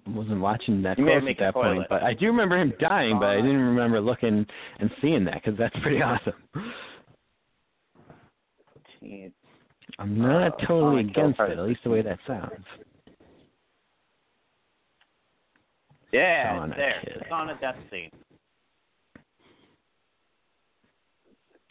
wasn't 0.06 0.40
watching 0.40 0.82
that 0.82 0.96
close 0.96 1.22
at 1.28 1.38
that 1.38 1.54
point, 1.54 1.84
but 1.90 2.02
I 2.02 2.14
do 2.14 2.26
remember 2.28 2.56
him 2.56 2.72
dying, 2.80 3.18
but 3.18 3.28
I 3.28 3.36
didn't 3.36 3.60
remember 3.60 4.00
looking 4.00 4.46
and 4.78 4.90
seeing 5.02 5.24
that 5.26 5.34
because 5.34 5.58
that's 5.58 5.78
pretty 5.80 6.00
awesome. 6.02 6.32
I'm 9.98 10.18
not 10.18 10.62
Uh, 10.62 10.66
totally 10.66 11.00
against 11.00 11.40
it, 11.40 11.58
at 11.58 11.64
least 11.66 11.82
the 11.84 11.90
way 11.90 12.02
that 12.02 12.18
sounds. 12.26 12.64
Yeah, 16.12 16.66
there. 16.76 17.00
It's 17.02 17.30
on 17.30 17.50
a 17.50 17.54
death 17.56 17.76
scene. 17.90 18.10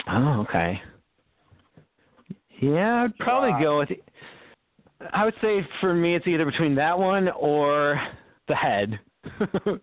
Oh, 0.08 0.42
okay. 0.42 0.82
Yeah, 2.60 3.04
I'd 3.04 3.18
probably 3.18 3.52
Wow. 3.52 3.62
go 3.62 3.78
with. 3.80 3.90
I 5.12 5.26
would 5.26 5.36
say 5.42 5.68
for 5.80 5.94
me, 5.94 6.16
it's 6.16 6.28
either 6.28 6.46
between 6.46 6.76
that 6.76 6.98
one 6.98 7.30
or 7.30 8.02
the 8.48 8.56
head. 8.56 9.00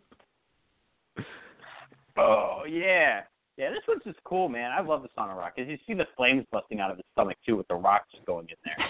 Oh 2.16 2.62
yeah, 2.68 3.22
yeah. 3.56 3.70
This 3.70 3.80
one's 3.88 4.02
just 4.04 4.18
cool, 4.24 4.48
man. 4.48 4.70
I 4.72 4.80
love 4.80 5.02
the 5.02 5.08
sauna 5.18 5.36
rock 5.36 5.54
because 5.56 5.70
you 5.70 5.78
see 5.86 5.94
the 5.94 6.06
flames 6.16 6.44
busting 6.52 6.80
out 6.80 6.90
of 6.90 6.96
his 6.96 7.06
stomach 7.12 7.36
too, 7.46 7.56
with 7.56 7.68
the 7.68 7.74
rock 7.74 8.04
just 8.12 8.24
going 8.26 8.46
in 8.48 8.56
there. 8.64 8.76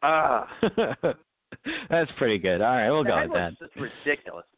Ah, 0.00 0.46
That's 1.90 2.10
pretty 2.18 2.38
good. 2.38 2.60
All 2.60 2.76
right, 2.76 2.88
we'll 2.88 3.02
the 3.02 3.10
go 3.10 3.20
with 3.22 3.32
that. 3.32 3.58
just 3.58 3.74
ridiculous. 3.74 4.44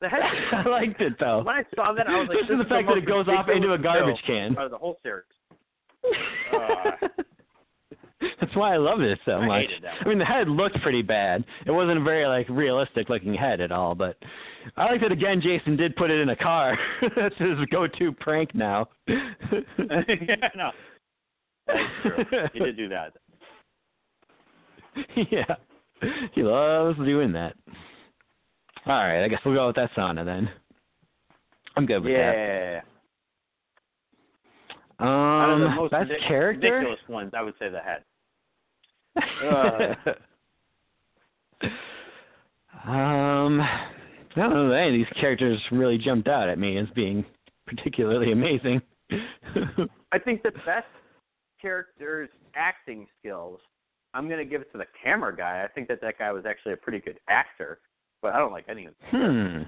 The 0.00 0.08
head. 0.08 0.20
I 0.52 0.68
liked 0.68 1.00
it 1.00 1.14
though. 1.20 1.42
when 1.42 1.54
I 1.56 1.62
saw 1.74 1.92
that, 1.92 2.08
I 2.08 2.18
was 2.20 2.28
like, 2.28 2.48
this 2.48 2.56
the 2.58 2.64
fact 2.68 2.86
that 2.88 2.96
it 2.98 3.06
goes 3.06 3.26
off 3.28 3.48
into 3.48 3.72
a 3.72 3.78
garbage 3.78 4.20
can. 4.26 4.56
Out 4.56 4.66
of 4.66 4.70
the 4.70 4.78
whole 4.78 4.96
series. 5.02 5.24
Uh, 6.04 7.08
That's 8.40 8.54
why 8.56 8.74
I 8.74 8.76
love 8.78 8.98
this 8.98 9.18
so 9.24 9.32
I 9.32 9.46
much. 9.46 9.62
hated 9.68 9.84
that 9.84 9.94
I 10.04 10.08
mean, 10.08 10.18
the 10.18 10.24
head 10.24 10.48
looked 10.48 10.80
pretty 10.82 11.02
bad. 11.02 11.44
It 11.66 11.70
wasn't 11.70 11.98
a 11.98 12.02
very 12.02 12.26
like 12.26 12.48
realistic 12.48 13.08
looking 13.08 13.34
head 13.34 13.60
at 13.60 13.70
all. 13.72 13.94
But 13.94 14.16
I 14.76 14.86
like 14.86 15.00
that 15.02 15.12
again. 15.12 15.40
Jason 15.40 15.76
did 15.76 15.94
put 15.96 16.10
it 16.10 16.20
in 16.20 16.30
a 16.30 16.36
car. 16.36 16.76
That's 17.16 17.36
his 17.38 17.58
go-to 17.70 18.12
prank 18.12 18.54
now. 18.54 18.88
yeah, 19.06 20.48
no. 20.56 20.70
That's 21.66 21.78
true. 22.02 22.24
He 22.54 22.58
did 22.60 22.76
do 22.76 22.88
that. 22.88 23.12
yeah, 25.30 25.54
he 26.32 26.42
loves 26.42 26.98
doing 26.98 27.32
that. 27.32 27.54
All 28.86 28.94
right, 28.94 29.22
I 29.24 29.28
guess 29.28 29.40
we'll 29.44 29.54
go 29.54 29.66
with 29.68 29.76
that 29.76 29.90
sauna 29.96 30.24
then. 30.24 30.48
I'm 31.76 31.86
good 31.86 32.02
with 32.02 32.12
Yeah. 32.12 32.32
that. 32.32 32.84
The 32.84 32.97
Um, 34.98 35.76
most 35.76 35.92
best 35.92 36.10
ridic- 36.10 36.26
character. 36.26 36.72
ridiculous 36.72 37.00
ones, 37.08 37.32
I 37.36 37.42
would 37.42 37.54
say 37.58 37.68
the 37.68 37.80
head. 37.80 38.04
Uh. 39.44 39.94
um, 42.88 43.60
I 43.60 43.90
don't 44.34 44.50
know 44.50 44.68
that 44.70 44.78
any 44.78 44.88
of 44.88 44.94
these 44.94 45.20
characters 45.20 45.60
really 45.72 45.98
jumped 45.98 46.28
out 46.28 46.48
at 46.48 46.58
me 46.58 46.78
as 46.78 46.86
being 46.94 47.24
particularly 47.66 48.32
amazing. 48.32 48.80
I 50.12 50.18
think 50.18 50.42
the 50.42 50.52
best 50.66 50.86
character's 51.60 52.30
acting 52.54 53.06
skills, 53.18 53.60
I'm 54.14 54.28
going 54.28 54.38
to 54.38 54.44
give 54.44 54.60
it 54.60 54.72
to 54.72 54.78
the 54.78 54.86
camera 55.02 55.36
guy. 55.36 55.64
I 55.64 55.68
think 55.68 55.88
that 55.88 56.00
that 56.00 56.18
guy 56.18 56.32
was 56.32 56.44
actually 56.46 56.72
a 56.72 56.76
pretty 56.76 57.00
good 57.00 57.18
actor, 57.28 57.80
but 58.22 58.34
I 58.34 58.38
don't 58.38 58.52
like 58.52 58.64
any 58.68 58.86
of 58.86 58.94
them. 59.12 59.20
hmm. 59.20 59.62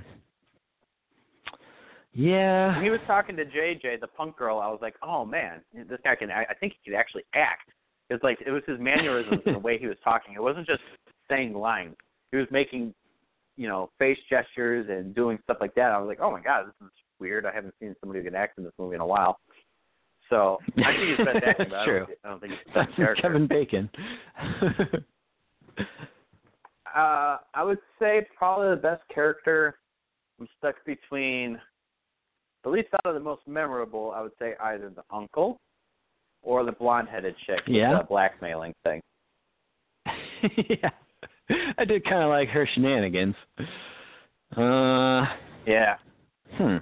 Yeah. 2.13 2.75
When 2.75 2.85
he 2.85 2.91
was 2.91 3.01
talking 3.07 3.37
to 3.37 3.45
JJ, 3.45 4.01
the 4.01 4.07
punk 4.09 4.37
girl, 4.37 4.59
I 4.59 4.69
was 4.69 4.81
like, 4.83 4.95
oh 5.03 5.25
man, 5.25 5.61
this 5.75 5.99
guy 6.05 6.15
can. 6.17 6.31
act. 6.31 6.51
I 6.51 6.55
think 6.55 6.75
he 6.83 6.91
could 6.91 6.99
actually 6.99 7.25
act. 7.35 7.71
It's 8.09 8.25
like 8.25 8.39
it 8.45 8.51
was 8.51 8.63
his 8.67 8.81
mannerisms 8.81 9.43
and 9.47 9.55
the 9.55 9.59
way 9.61 9.79
he 9.79 9.87
was 9.87 9.97
talking. 10.03 10.35
It 10.35 10.43
wasn't 10.43 10.67
just 10.67 10.81
saying 11.29 11.55
lines. 11.55 11.95
He 12.33 12.37
was 12.39 12.49
making, 12.51 12.93
you 13.57 13.69
know, 13.69 13.91
face 13.99 14.19
gestures 14.29 14.87
and 14.91 15.15
doing 15.15 15.39
stuff 15.45 15.59
like 15.61 15.75
that. 15.77 15.93
I 15.93 15.99
was 15.99 16.09
like, 16.09 16.21
oh 16.21 16.31
my 16.33 16.41
god, 16.41 16.67
this 16.67 16.87
is 16.87 16.93
weird. 17.21 17.47
I 17.47 17.53
haven't 17.55 17.75
seen 17.81 17.95
somebody 18.01 18.21
who 18.21 18.25
can 18.27 18.35
act 18.35 18.59
in 18.59 18.65
this 18.65 18.73
movie 18.79 18.97
in 18.97 19.01
a 19.01 19.07
while. 19.07 19.39
So 20.29 20.59
I 20.79 20.93
think 20.95 21.17
he's 21.19 21.27
best 21.27 21.45
acting, 21.47 21.73
I 21.73 21.85
True. 21.87 22.07
don't, 22.07 22.19
I 22.25 22.29
don't 22.31 22.41
think 22.41 22.53
he's 22.55 22.75
That's 22.75 22.87
best 22.89 22.97
character. 22.97 23.23
Kevin 23.23 23.47
Bacon. 23.47 23.91
Uh, 26.93 27.37
I 27.55 27.63
would 27.63 27.79
say 28.01 28.27
probably 28.37 28.71
the 28.71 28.77
best 28.83 29.03
character. 29.15 29.79
I'm 30.41 30.49
stuck 30.59 30.75
between, 30.85 31.57
at 32.65 32.71
least 32.71 32.89
out 32.95 33.07
of 33.07 33.15
the 33.15 33.21
most 33.21 33.43
memorable, 33.47 34.13
I 34.15 34.21
would 34.23 34.33
say 34.39 34.55
either 34.61 34.91
the 34.91 35.03
uncle 35.11 35.59
or 36.43 36.65
the 36.65 36.73
blonde-headed 36.73 37.35
chick 37.47 37.61
with 37.67 37.77
Yeah? 37.77 37.99
the 37.99 38.05
blackmailing 38.05 38.75
thing. 38.85 39.01
yeah. 40.69 40.91
I 41.79 41.85
did 41.85 42.05
kind 42.05 42.23
of 42.23 42.29
like 42.31 42.49
her 42.51 42.69
shenanigans. 42.75 43.35
Uh, 44.57 45.27
Yeah. 45.67 45.97
hmm. 46.57 46.77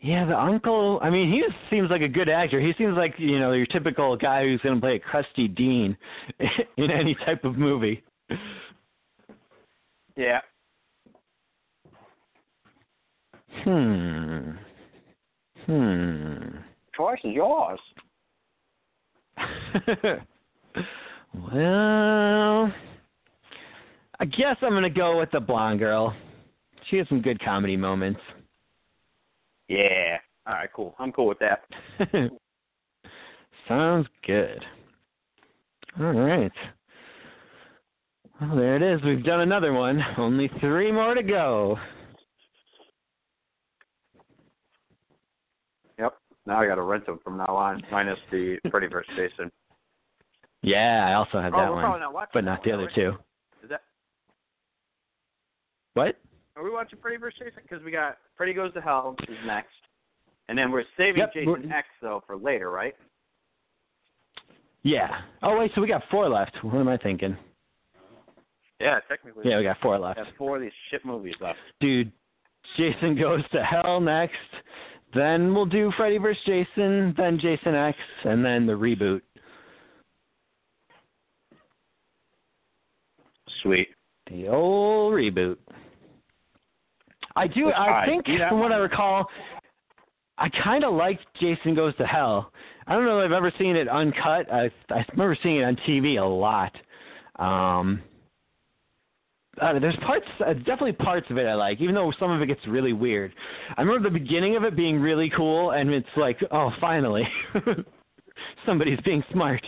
Yeah, 0.00 0.26
the 0.26 0.38
uncle. 0.38 1.00
I 1.02 1.10
mean, 1.10 1.32
he 1.32 1.40
just 1.40 1.56
seems 1.70 1.90
like 1.90 2.02
a 2.02 2.08
good 2.08 2.28
actor. 2.28 2.60
He 2.60 2.72
seems 2.78 2.96
like 2.96 3.14
you 3.18 3.40
know 3.40 3.50
your 3.50 3.66
typical 3.66 4.16
guy 4.16 4.44
who's 4.44 4.60
going 4.60 4.76
to 4.76 4.80
play 4.80 4.94
a 4.94 4.98
crusty 5.00 5.48
dean 5.48 5.96
in 6.76 6.90
any 6.92 7.16
type 7.26 7.44
of 7.44 7.56
movie. 7.56 8.04
Yeah. 10.16 10.40
Hmm. 13.64 14.50
Hmm. 15.66 16.58
Choice 16.96 17.20
is 17.24 17.34
yours. 17.34 17.80
well, 21.52 22.72
I 24.20 24.24
guess 24.24 24.56
I'm 24.62 24.70
going 24.70 24.82
to 24.82 24.90
go 24.90 25.18
with 25.18 25.30
the 25.30 25.40
blonde 25.40 25.78
girl. 25.78 26.14
She 26.88 26.96
has 26.96 27.08
some 27.08 27.22
good 27.22 27.42
comedy 27.44 27.76
moments. 27.76 28.20
Yeah. 29.68 30.16
All 30.46 30.54
right, 30.54 30.70
cool. 30.74 30.94
I'm 30.98 31.12
cool 31.12 31.26
with 31.26 31.38
that. 31.40 31.64
Sounds 33.68 34.08
good. 34.26 34.64
All 36.00 36.12
right. 36.12 36.52
Well, 38.40 38.56
there 38.56 38.76
it 38.76 38.82
is. 38.82 39.02
We've 39.04 39.24
done 39.24 39.40
another 39.40 39.72
one. 39.72 40.00
Only 40.16 40.50
three 40.60 40.90
more 40.92 41.14
to 41.14 41.22
go. 41.22 41.76
Yep. 45.98 46.14
Now 46.48 46.62
I 46.62 46.66
got 46.66 46.76
to 46.76 46.82
rent 46.82 47.04
them 47.04 47.20
from 47.22 47.36
now 47.36 47.54
on, 47.54 47.82
minus 47.92 48.18
the 48.32 48.56
Freddy 48.70 48.86
vs. 48.86 49.14
Jason. 49.14 49.52
Yeah, 50.62 51.06
I 51.06 51.12
also 51.12 51.40
have 51.42 51.52
oh, 51.52 51.58
that 51.58 51.70
one, 51.70 51.82
probably 51.82 52.00
not 52.00 52.14
watching 52.14 52.30
but 52.32 52.44
not 52.44 52.64
the 52.64 52.72
other 52.72 52.90
two. 52.94 53.12
Is 53.62 53.68
that? 53.68 53.82
What? 55.92 56.16
Are 56.56 56.64
we 56.64 56.70
watching 56.70 56.98
Freddy 57.02 57.18
vs. 57.18 57.38
Jason? 57.38 57.62
Because 57.62 57.84
we 57.84 57.90
got 57.90 58.16
Freddy 58.36 58.54
Goes 58.54 58.72
to 58.72 58.80
Hell 58.80 59.14
is 59.28 59.36
next, 59.46 59.68
and 60.48 60.56
then 60.56 60.72
we're 60.72 60.84
saving 60.96 61.18
Yep, 61.18 61.34
Jason 61.34 61.50
we're- 61.50 61.70
X 61.70 61.86
though 62.00 62.24
for 62.26 62.36
later, 62.36 62.70
right? 62.70 62.96
Yeah. 64.84 65.20
Oh 65.42 65.58
wait, 65.58 65.70
so 65.74 65.82
we 65.82 65.86
got 65.86 66.02
four 66.10 66.30
left. 66.30 66.56
What 66.62 66.76
am 66.76 66.88
I 66.88 66.96
thinking? 66.96 67.36
Yeah, 68.80 69.00
technically. 69.06 69.42
Yeah, 69.44 69.58
we 69.58 69.64
got 69.64 69.76
four 69.82 69.98
left. 69.98 70.18
We 70.18 70.24
have 70.24 70.34
four 70.38 70.56
of 70.56 70.62
these 70.62 70.72
shit 70.90 71.04
movies 71.04 71.34
left. 71.42 71.58
Dude, 71.80 72.10
Jason 72.78 73.18
goes 73.18 73.42
to 73.52 73.62
hell 73.62 74.00
next. 74.00 74.34
Then 75.14 75.54
we'll 75.54 75.66
do 75.66 75.92
Freddy 75.96 76.18
vs. 76.18 76.42
Jason, 76.44 77.14
then 77.16 77.38
Jason 77.40 77.74
X, 77.74 77.96
and 78.24 78.44
then 78.44 78.66
the 78.66 78.72
reboot. 78.72 79.22
Sweet. 83.62 83.88
The 84.30 84.48
old 84.48 85.14
reboot. 85.14 85.56
I 87.36 87.46
do. 87.46 87.66
Which 87.66 87.74
I 87.74 88.02
I 88.02 88.06
think, 88.06 88.26
from 88.26 88.60
what 88.60 88.72
I 88.72 88.76
recall, 88.76 89.26
I 90.36 90.48
kind 90.62 90.84
of 90.84 90.94
liked 90.94 91.24
Jason 91.40 91.74
Goes 91.74 91.96
to 91.96 92.06
Hell. 92.06 92.52
I 92.86 92.94
don't 92.94 93.04
know 93.04 93.20
if 93.20 93.26
I've 93.26 93.32
ever 93.32 93.52
seen 93.58 93.76
it 93.76 93.88
uncut. 93.88 94.52
I 94.52 94.70
I 94.90 95.04
remember 95.12 95.36
seeing 95.42 95.56
it 95.58 95.64
on 95.64 95.76
TV 95.88 96.20
a 96.20 96.24
lot. 96.24 96.72
Um, 97.36 98.02
uh, 99.60 99.78
there's 99.78 99.96
parts, 99.96 100.26
uh, 100.46 100.52
definitely 100.54 100.92
parts 100.92 101.26
of 101.30 101.38
it 101.38 101.46
I 101.46 101.54
like, 101.54 101.80
even 101.80 101.94
though 101.94 102.12
some 102.18 102.30
of 102.30 102.40
it 102.42 102.46
gets 102.46 102.60
really 102.66 102.92
weird. 102.92 103.32
I 103.76 103.82
remember 103.82 104.08
the 104.08 104.18
beginning 104.18 104.56
of 104.56 104.64
it 104.64 104.76
being 104.76 105.00
really 105.00 105.30
cool, 105.36 105.72
and 105.72 105.90
it's 105.90 106.06
like, 106.16 106.38
oh, 106.50 106.70
finally, 106.80 107.26
somebody's 108.66 109.00
being 109.04 109.22
smart. 109.32 109.64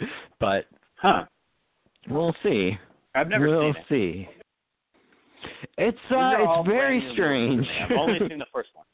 but 0.40 0.66
Huh. 0.96 1.24
we'll 2.08 2.34
see. 2.42 2.78
I've 3.14 3.28
never 3.28 3.46
seen 3.46 3.54
it. 3.54 3.58
we'll 3.58 3.72
seen 3.72 3.80
it. 3.80 3.86
see. 3.88 4.28
It's 5.78 5.98
uh, 6.10 6.32
it's 6.38 6.68
very 6.68 7.08
strange. 7.14 7.60
movies 7.60 7.68
to 7.88 7.88
me. 7.88 7.94
I've 7.94 7.98
only 7.98 8.18
seen 8.28 8.38
the 8.38 8.46
first 8.52 8.68
one. 8.74 8.84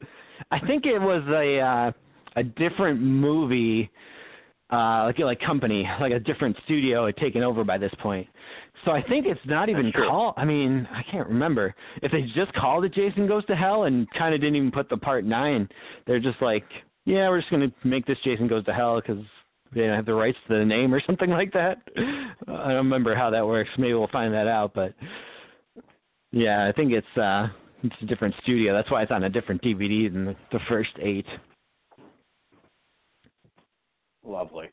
I 0.52 0.64
think 0.66 0.86
it 0.86 0.98
was 0.98 1.22
a 1.28 1.58
uh, 1.60 1.92
a 2.36 2.42
different 2.44 3.00
movie, 3.00 3.90
uh, 4.70 5.04
like 5.04 5.18
like 5.18 5.40
company, 5.40 5.88
like 6.00 6.12
a 6.12 6.20
different 6.20 6.56
studio 6.64 7.06
had 7.06 7.16
taken 7.16 7.42
over 7.42 7.64
by 7.64 7.78
this 7.78 7.92
point. 8.00 8.26
So 8.84 8.92
I 8.92 9.02
think 9.02 9.26
it's 9.26 9.40
not 9.46 9.68
even 9.68 9.92
called. 9.92 10.34
I 10.36 10.44
mean, 10.44 10.86
I 10.92 11.02
can't 11.10 11.28
remember 11.28 11.74
if 12.02 12.12
they 12.12 12.22
just 12.34 12.52
called 12.54 12.84
it 12.84 12.94
Jason 12.94 13.26
Goes 13.26 13.44
to 13.46 13.56
Hell 13.56 13.84
and 13.84 14.06
kind 14.10 14.34
of 14.34 14.40
didn't 14.40 14.56
even 14.56 14.70
put 14.70 14.88
the 14.88 14.96
part 14.96 15.24
nine. 15.24 15.68
They're 16.06 16.20
just 16.20 16.40
like, 16.42 16.64
yeah, 17.04 17.28
we're 17.28 17.40
just 17.40 17.50
gonna 17.50 17.72
make 17.84 18.06
this 18.06 18.18
Jason 18.24 18.46
Goes 18.46 18.64
to 18.66 18.74
Hell 18.74 19.00
because 19.00 19.24
they 19.74 19.82
don't 19.82 19.96
have 19.96 20.06
the 20.06 20.14
rights 20.14 20.38
to 20.48 20.58
the 20.58 20.64
name 20.64 20.94
or 20.94 21.00
something 21.06 21.30
like 21.30 21.52
that. 21.54 21.78
I 21.96 22.68
don't 22.68 22.76
remember 22.76 23.14
how 23.14 23.30
that 23.30 23.46
works. 23.46 23.70
Maybe 23.78 23.94
we'll 23.94 24.08
find 24.08 24.32
that 24.34 24.46
out. 24.46 24.72
But 24.74 24.94
yeah, 26.30 26.68
I 26.68 26.72
think 26.72 26.92
it's 26.92 27.16
uh 27.16 27.48
it's 27.82 27.96
a 28.02 28.06
different 28.06 28.34
studio. 28.42 28.74
That's 28.74 28.90
why 28.90 29.02
it's 29.02 29.12
on 29.12 29.24
a 29.24 29.30
different 29.30 29.62
DVD 29.62 30.12
than 30.12 30.24
the, 30.26 30.36
the 30.52 30.60
first 30.68 30.90
eight. 31.00 31.26
Lovely. 34.24 34.66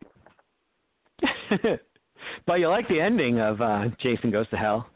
but 2.46 2.60
you 2.60 2.68
like 2.68 2.88
the 2.88 3.00
ending 3.00 3.40
of 3.40 3.62
uh 3.62 3.86
Jason 4.02 4.32
Goes 4.32 4.50
to 4.50 4.58
Hell. 4.58 4.88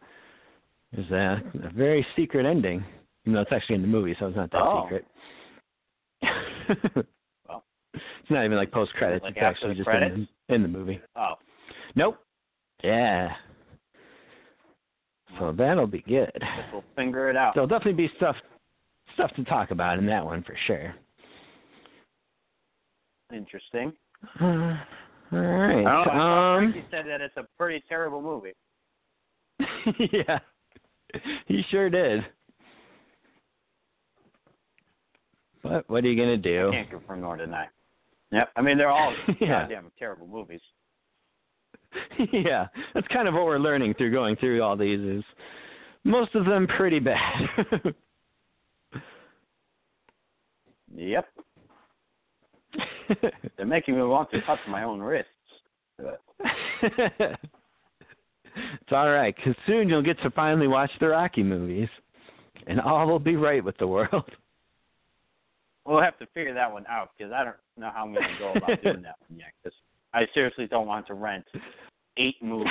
It's 0.92 1.10
a, 1.12 1.42
a 1.68 1.70
very 1.72 2.06
secret 2.16 2.46
ending. 2.46 2.84
Even 3.26 3.34
though 3.36 3.42
it's 3.42 3.52
actually 3.52 3.76
in 3.76 3.82
the 3.82 3.88
movie, 3.88 4.16
so 4.20 4.28
it's 4.28 4.36
not 4.38 4.52
that 4.52 4.62
Oh. 4.62 4.84
secret. 4.86 5.06
Well. 7.48 7.64
it's 7.94 8.30
not 8.30 8.46
even 8.46 8.58
like 8.58 8.72
post 8.72 8.94
credits. 8.94 9.24
Like 9.24 9.36
it's 9.38 9.44
actually 9.44 9.74
just 9.76 9.90
in 9.90 10.28
the, 10.48 10.54
in 10.56 10.62
the 10.62 10.68
movie. 10.68 11.02
Oh. 11.16 11.34
Nope. 11.96 12.18
Yeah. 12.84 13.30
So 15.40 15.52
that'll 15.52 15.88
be 15.88 16.02
good. 16.02 16.32
We'll 16.72 16.84
finger 16.96 17.30
it 17.30 17.36
out. 17.36 17.54
There'll 17.56 17.68
definitely 17.68 18.08
be 18.08 18.12
stuff 18.18 18.36
stuff 19.16 19.32
to 19.36 19.44
talk 19.46 19.72
about 19.72 19.98
in 19.98 20.06
that 20.08 20.24
one 20.24 20.44
for 20.44 20.56
sure. 20.68 20.94
Interesting. 23.34 23.94
Uh, 25.32 25.36
all 25.36 25.40
right. 25.40 25.84
Don't. 25.84 26.20
Um. 26.20 26.72
Frankie 26.72 26.88
said 26.90 27.06
that 27.08 27.22
it's 27.22 27.38
a 27.38 27.46
pretty 27.56 27.84
terrible 27.88 28.20
movie. 28.20 28.54
yeah. 30.12 30.40
He 31.46 31.64
sure 31.70 31.90
did. 31.90 32.26
But 35.62 35.88
what 35.88 36.04
are 36.04 36.08
you 36.08 36.20
gonna 36.20 36.36
do? 36.38 36.70
I 36.70 36.72
Can't 36.72 36.90
confirm 36.90 37.22
nor 37.22 37.38
deny. 37.38 37.68
Yep. 38.32 38.50
I 38.56 38.62
mean, 38.62 38.78
they're 38.80 38.90
all 38.90 39.14
Yeah. 39.40 39.62
goddamn 39.64 39.92
terrible 40.00 40.26
movies. 40.28 40.62
yeah, 42.34 42.68
that's 42.96 43.08
kind 43.10 43.28
of 43.28 43.34
what 43.36 43.46
we're 43.46 43.60
learning 43.60 43.94
through 43.96 44.12
going 44.12 44.36
through 44.38 44.64
all 44.64 44.76
these 44.78 45.00
is 45.00 45.24
most 46.04 46.34
of 46.34 46.46
them 46.46 46.66
pretty 46.66 47.00
bad. 47.00 47.50
Yep. 50.96 51.28
They're 53.58 53.66
making 53.66 53.96
me 53.96 54.02
want 54.04 54.32
to 54.32 54.42
touch 54.42 54.60
my 54.68 54.84
own 54.84 55.00
wrists. 55.00 55.32
it's 56.00 57.38
all 58.92 59.10
right, 59.10 59.36
because 59.36 59.56
soon 59.68 59.90
you'll 59.90 60.02
get 60.02 60.22
to 60.22 60.30
finally 60.32 60.68
watch 60.68 60.92
the 61.00 61.08
Rocky 61.10 61.44
movies, 61.44 61.90
and 62.68 62.80
all 62.80 63.08
will 63.08 63.20
be 63.20 63.36
right 63.36 63.64
with 63.64 63.78
the 63.78 63.88
world. 63.88 64.26
We'll 65.86 66.02
have 66.02 66.20
to 66.20 66.28
figure 66.36 66.54
that 66.54 66.72
one 66.72 66.86
out 66.88 67.12
because 67.18 67.34
I 67.34 67.44
don't 67.44 67.56
know 67.76 67.90
how 67.92 68.04
I'm 68.04 68.14
going 68.14 68.28
to 68.28 68.38
go 68.38 68.52
about 68.52 68.84
doing 68.84 69.02
that 69.02 69.16
one 69.28 69.40
yet. 69.40 69.48
Because 69.64 69.76
I 70.14 70.28
seriously 70.36 70.68
don't 70.68 70.86
want 70.86 71.08
to 71.08 71.16
rent 71.16 71.46
eight 72.18 72.36
movies. 72.44 72.68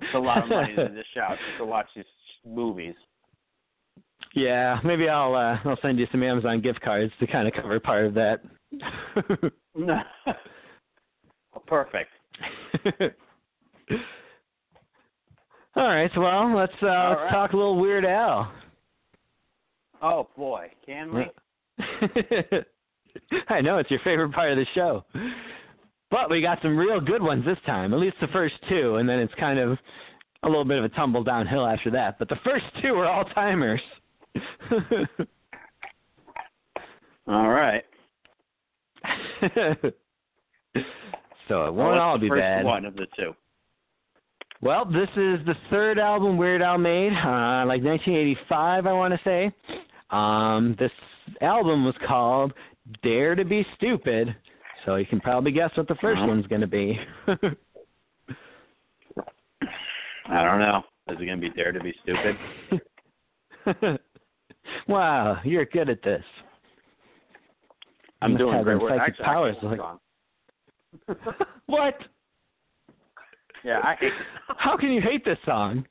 It's 0.00 0.14
a 0.14 0.18
lot 0.18 0.42
of 0.42 0.48
money 0.48 0.74
to 0.74 0.88
dish 0.88 1.16
out 1.20 1.36
just 1.36 1.58
to 1.58 1.64
watch 1.64 1.86
these 1.94 2.04
movies. 2.44 2.94
Yeah, 4.34 4.78
maybe 4.84 5.08
I'll 5.08 5.34
uh, 5.34 5.58
I'll 5.64 5.78
send 5.82 5.98
you 5.98 6.06
some 6.12 6.22
Amazon 6.22 6.60
gift 6.60 6.80
cards 6.80 7.12
to 7.20 7.26
kind 7.26 7.48
of 7.48 7.54
cover 7.54 7.80
part 7.80 8.06
of 8.06 8.14
that. 8.14 8.40
Perfect. 11.66 12.10
all 15.76 15.88
right, 15.88 16.10
well, 16.16 16.56
let's 16.56 16.72
uh, 16.82 16.86
All 16.86 17.10
let's 17.10 17.20
right. 17.22 17.30
talk 17.30 17.52
a 17.52 17.56
little 17.56 17.78
Weird 17.80 18.04
Al. 18.04 18.52
Oh 20.02 20.28
boy, 20.36 20.70
can 20.86 21.14
we? 21.14 21.24
I 23.48 23.60
know 23.60 23.78
it's 23.78 23.90
your 23.90 24.00
favorite 24.00 24.32
part 24.32 24.50
of 24.52 24.56
the 24.56 24.66
show. 24.74 25.04
But 26.10 26.28
we 26.28 26.40
got 26.42 26.58
some 26.62 26.76
real 26.76 27.00
good 27.00 27.22
ones 27.22 27.44
this 27.44 27.58
time, 27.66 27.94
at 27.94 28.00
least 28.00 28.16
the 28.20 28.26
first 28.28 28.54
two, 28.68 28.96
and 28.96 29.08
then 29.08 29.20
it's 29.20 29.34
kind 29.34 29.58
of 29.58 29.78
a 30.42 30.48
little 30.48 30.64
bit 30.64 30.78
of 30.78 30.84
a 30.84 30.88
tumble 30.88 31.22
downhill 31.22 31.66
after 31.66 31.90
that. 31.92 32.18
But 32.18 32.28
the 32.28 32.38
first 32.44 32.64
two 32.82 32.94
are 32.94 33.06
all 33.06 33.24
timers. 33.26 33.80
All 37.26 37.48
right. 37.48 37.84
so 41.48 41.64
it 41.66 41.72
won't 41.74 41.76
what's 41.76 42.00
all 42.00 42.14
the 42.18 42.22
be 42.22 42.28
first 42.28 42.40
bad. 42.40 42.64
One 42.64 42.84
of 42.84 42.94
the 42.96 43.06
two. 43.16 43.34
Well, 44.62 44.84
this 44.84 45.08
is 45.16 45.44
the 45.46 45.54
third 45.70 45.98
album 45.98 46.36
Weird 46.36 46.60
Al 46.60 46.76
made, 46.76 47.12
uh, 47.12 47.64
like 47.66 47.82
1985, 47.82 48.86
I 48.86 48.92
want 48.92 49.14
to 49.14 49.20
say. 49.24 49.50
Um, 50.10 50.76
this 50.78 50.90
album 51.40 51.84
was 51.84 51.94
called 52.06 52.52
Dare 53.02 53.34
to 53.34 53.44
Be 53.44 53.64
Stupid, 53.76 54.36
so 54.84 54.96
you 54.96 55.06
can 55.06 55.18
probably 55.20 55.52
guess 55.52 55.70
what 55.76 55.88
the 55.88 55.94
1st 55.94 56.16
Uh-huh. 56.18 56.26
one's 56.26 56.46
going 56.48 56.60
to 56.60 56.66
be. 56.66 56.98
I 60.26 60.44
don't 60.44 60.58
know. 60.60 60.82
Is 61.08 61.16
it 61.20 61.24
going 61.26 61.40
to 61.40 61.48
be 61.48 61.50
Dare 61.50 61.72
to 61.72 61.80
Be 61.80 61.94
Stupid? 62.02 62.36
wow, 64.88 65.38
you're 65.44 65.64
good 65.66 65.88
at 65.88 66.02
this. 66.02 66.24
I'm 68.22 68.36
doing 68.36 68.62
great 68.62 68.80
work. 68.80 68.90
psychic 68.90 69.14
Actually, 69.20 69.24
powers, 69.24 69.56
I 69.58 69.68
this 69.68 69.70
like- 69.70 69.78
song. 69.78 69.98
what? 71.66 71.94
Yeah, 73.64 73.78
I 73.82 73.94
How 74.56 74.76
can 74.76 74.90
you 74.90 75.00
hate 75.00 75.24
this 75.24 75.38
song? 75.44 75.84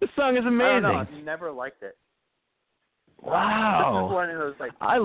This 0.00 0.10
song 0.16 0.36
is 0.36 0.42
I 0.42 0.44
don't 0.44 0.54
amazing. 0.54 0.82
know. 0.82 0.94
I've 0.94 1.24
never 1.24 1.50
liked 1.50 1.82
it. 1.82 1.96
Wow. 3.22 4.02
This 4.02 4.10
is 4.10 4.14
one 4.14 4.30
of 4.30 4.38
those 4.38 4.54
like 4.60 4.72
I 4.80 4.98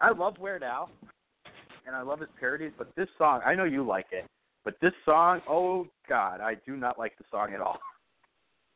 I 0.00 0.10
love 0.12 0.38
Weird 0.38 0.62
Al, 0.62 0.90
and 1.86 1.94
I 1.96 2.02
love 2.02 2.20
his 2.20 2.28
parodies, 2.38 2.72
but 2.76 2.94
this 2.96 3.08
song 3.16 3.40
I 3.46 3.54
know 3.54 3.64
you 3.64 3.86
like 3.86 4.06
it, 4.12 4.26
but 4.64 4.74
this 4.82 4.92
song, 5.04 5.40
oh 5.48 5.86
God, 6.08 6.40
I 6.40 6.56
do 6.66 6.76
not 6.76 6.98
like 6.98 7.16
the 7.18 7.24
song 7.30 7.52
at 7.54 7.60
all. 7.60 7.78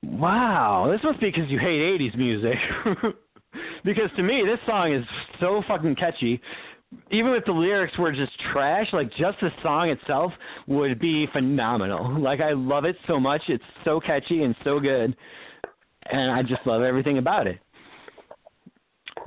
Wow, 0.03 0.89
this 0.91 1.01
must 1.03 1.21
be 1.21 1.27
because 1.31 1.51
you 1.51 1.59
hate 1.59 1.81
'80s 2.01 2.17
music. 2.17 2.57
because 3.85 4.11
to 4.17 4.23
me, 4.23 4.43
this 4.45 4.59
song 4.67 4.93
is 4.93 5.05
so 5.41 5.63
fucking 5.69 5.97
catchy. 5.97 6.41
Even 7.11 7.33
if 7.33 7.45
the 7.45 7.53
lyrics 7.53 7.99
were 7.99 8.13
just 8.13 8.33
trash, 8.53 8.87
like 8.93 9.11
just 9.11 9.39
the 9.41 9.51
song 9.63 9.91
itself 9.91 10.33
would 10.67 10.99
be 10.99 11.27
phenomenal. 11.33 12.21
Like 12.21 12.41
I 12.41 12.53
love 12.53 12.85
it 12.85 12.97
so 13.07 13.19
much; 13.19 13.43
it's 13.49 13.65
so 13.85 14.01
catchy 14.01 14.43
and 14.45 14.55
so 14.65 14.79
good, 14.79 15.17
and 16.11 16.31
I 16.31 16.43
just 16.43 16.67
love 16.67 16.83
everything 16.83 17.19
about 17.19 17.47
it. 17.47 17.59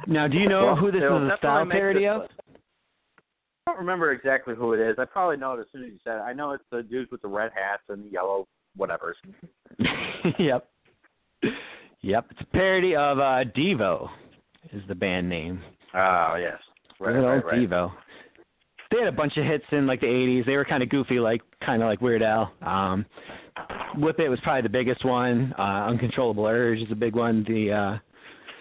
Now, 0.07 0.27
do 0.27 0.38
you 0.38 0.47
know 0.47 0.68
Well, 0.68 0.76
who 0.76 0.91
this 0.91 1.03
is 1.03 1.11
a 1.11 1.35
style 1.38 1.65
parody 1.65 2.07
of? 2.07 2.22
I 2.22 3.72
don't 3.72 3.80
remember 3.80 4.11
exactly 4.11 4.56
who 4.56 4.73
it 4.73 4.80
is. 4.80 4.95
I 4.97 5.06
probably 5.06 5.38
know 5.38 5.53
it 5.53 5.60
as 5.60 5.65
soon 5.72 5.84
as 5.84 5.91
you 5.91 5.99
said 6.03 6.15
it. 6.15 6.22
I 6.22 6.34
know 6.34 6.51
it's 6.51 6.64
the 6.72 6.81
dudes 6.81 7.11
with 7.11 7.22
the 7.22 7.27
red 7.27 7.51
hats 7.53 7.84
and 7.89 8.03
the 8.03 8.10
yellow 8.10 8.47
whatevers. 8.77 9.14
yep. 10.39 10.68
Yep, 12.01 12.26
it's 12.31 12.41
a 12.41 12.45
parody 12.45 12.95
of 12.95 13.19
uh 13.19 13.43
Devo 13.55 14.09
is 14.73 14.81
the 14.88 14.95
band 14.95 15.30
name. 15.30 15.61
Oh 15.93 16.35
yes, 16.39 16.57
right, 16.99 17.13
Good 17.13 17.26
right, 17.26 17.35
old 17.35 17.45
right. 17.45 17.69
Devo. 17.69 17.91
They 18.91 18.99
had 18.99 19.07
a 19.07 19.11
bunch 19.11 19.38
of 19.38 19.45
hits 19.45 19.65
in 19.71 19.85
like 19.85 20.01
the 20.01 20.07
'80s. 20.07 20.45
They 20.45 20.55
were 20.55 20.65
kind 20.65 20.81
of 20.81 20.89
goofy, 20.89 21.19
like 21.19 21.41
kind 21.63 21.81
of 21.81 21.88
like 21.88 22.01
Weird 22.01 22.23
Al. 22.23 22.51
Um, 22.61 23.05
Whip 23.97 24.19
It 24.19 24.30
was 24.30 24.39
probably 24.41 24.61
the 24.63 24.69
biggest 24.69 25.03
one. 25.03 25.53
Uh, 25.57 25.88
Uncontrollable 25.88 26.45
Urge 26.45 26.80
is 26.80 26.91
a 26.91 26.95
big 26.95 27.15
one. 27.15 27.43
The 27.47 27.71
uh, 27.71 27.97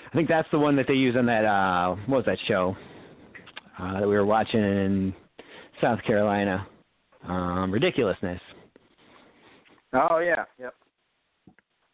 I 0.08 0.16
think 0.16 0.28
that's 0.28 0.48
the 0.50 0.58
one 0.58 0.74
that 0.76 0.86
they 0.88 0.94
use 0.94 1.16
on 1.16 1.26
that 1.26 1.44
uh, 1.44 1.96
what 2.06 2.18
was 2.18 2.26
that 2.26 2.38
show 2.46 2.76
uh, 3.78 4.00
that 4.00 4.08
we 4.08 4.14
were 4.14 4.26
watching 4.26 4.60
in 4.60 5.14
South 5.80 6.02
Carolina? 6.04 6.66
Um, 7.26 7.70
Ridiculousness. 7.70 8.40
Oh 9.92 10.18
yeah, 10.18 10.44
yep. 10.58 10.74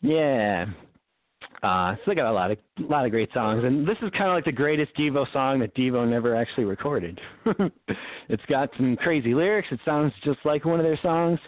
Yeah. 0.00 0.66
Uh, 1.64 1.94
so 1.96 2.02
they 2.06 2.14
got 2.14 2.30
a 2.30 2.32
lot 2.32 2.50
of 2.50 2.58
a 2.78 2.82
lot 2.82 3.06
of 3.06 3.10
great 3.10 3.32
songs, 3.32 3.64
and 3.64 3.88
this 3.88 3.96
is 4.02 4.10
kind 4.10 4.28
of 4.28 4.34
like 4.34 4.44
the 4.44 4.52
greatest 4.52 4.94
Devo 4.96 5.24
song 5.32 5.60
that 5.60 5.74
Devo 5.74 6.06
never 6.06 6.36
actually 6.36 6.64
recorded. 6.64 7.18
it's 8.28 8.42
got 8.50 8.68
some 8.76 8.96
crazy 8.96 9.32
lyrics. 9.32 9.68
It 9.70 9.80
sounds 9.82 10.12
just 10.22 10.40
like 10.44 10.66
one 10.66 10.78
of 10.78 10.84
their 10.84 10.98
songs. 11.00 11.38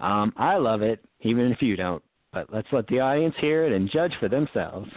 Um, 0.00 0.32
I 0.38 0.56
love 0.56 0.80
it, 0.80 1.04
even 1.20 1.52
if 1.52 1.60
you 1.60 1.76
don't. 1.76 2.02
But 2.32 2.50
let's 2.50 2.68
let 2.72 2.86
the 2.86 3.00
audience 3.00 3.34
hear 3.38 3.66
it 3.66 3.72
and 3.72 3.90
judge 3.90 4.14
for 4.18 4.30
themselves. 4.30 4.88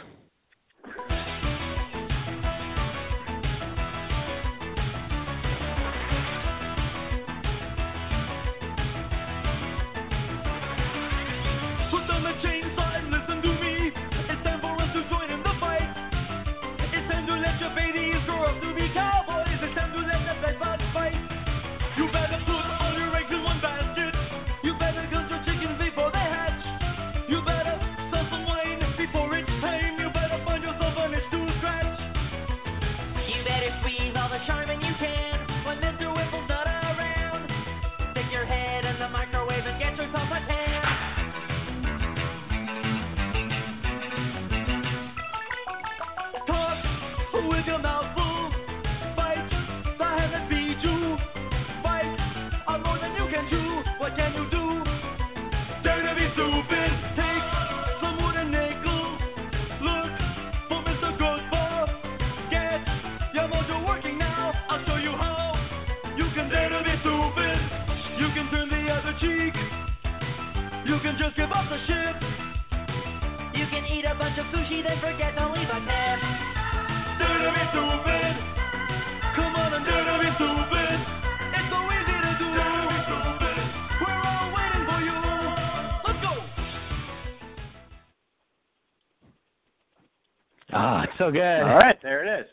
So 91.24 91.32
good. 91.32 91.62
All 91.62 91.78
right, 91.78 91.98
there 92.02 92.26
it 92.26 92.42
is. 92.42 92.48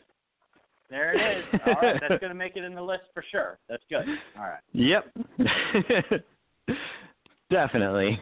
There 0.90 1.12
it 1.14 1.38
is. 1.38 1.60
All 1.66 1.74
right, 1.82 2.00
that's 2.00 2.20
going 2.20 2.30
to 2.30 2.34
make 2.34 2.56
it 2.56 2.64
in 2.64 2.74
the 2.74 2.82
list 2.82 3.04
for 3.14 3.24
sure. 3.30 3.58
That's 3.68 3.82
good. 3.88 4.04
All 4.36 4.44
right. 4.44 4.60
Yep. 4.72 5.06
definitely. 7.50 8.20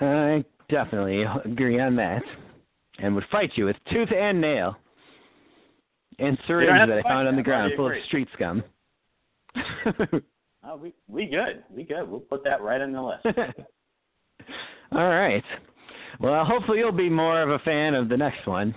I 0.00 0.44
definitely 0.70 1.24
agree 1.44 1.78
on 1.78 1.94
that. 1.96 2.22
And 2.98 3.14
would 3.14 3.24
fight 3.30 3.52
you 3.54 3.66
with 3.66 3.76
tooth 3.90 4.08
and 4.16 4.40
nail. 4.40 4.76
And 6.18 6.36
don't 6.36 6.46
syringe 6.46 6.88
that 6.88 6.98
I 6.98 7.02
found 7.02 7.28
on 7.28 7.36
the 7.36 7.42
ground 7.42 7.72
full 7.76 7.86
of 7.86 7.92
street 8.06 8.28
scum. 8.34 8.62
Oh, 10.64 10.76
we 10.76 10.94
we 11.08 11.26
good. 11.26 11.64
We 11.74 11.82
good. 11.82 12.08
We'll 12.08 12.20
put 12.20 12.44
that 12.44 12.62
right 12.62 12.80
in 12.80 12.92
the 12.92 13.02
list. 13.02 13.26
All 14.92 15.08
right. 15.08 15.42
Well, 16.20 16.44
hopefully 16.44 16.78
you'll 16.78 16.92
be 16.92 17.08
more 17.08 17.42
of 17.42 17.50
a 17.50 17.58
fan 17.60 17.94
of 17.94 18.08
the 18.08 18.16
next 18.16 18.46
one. 18.46 18.74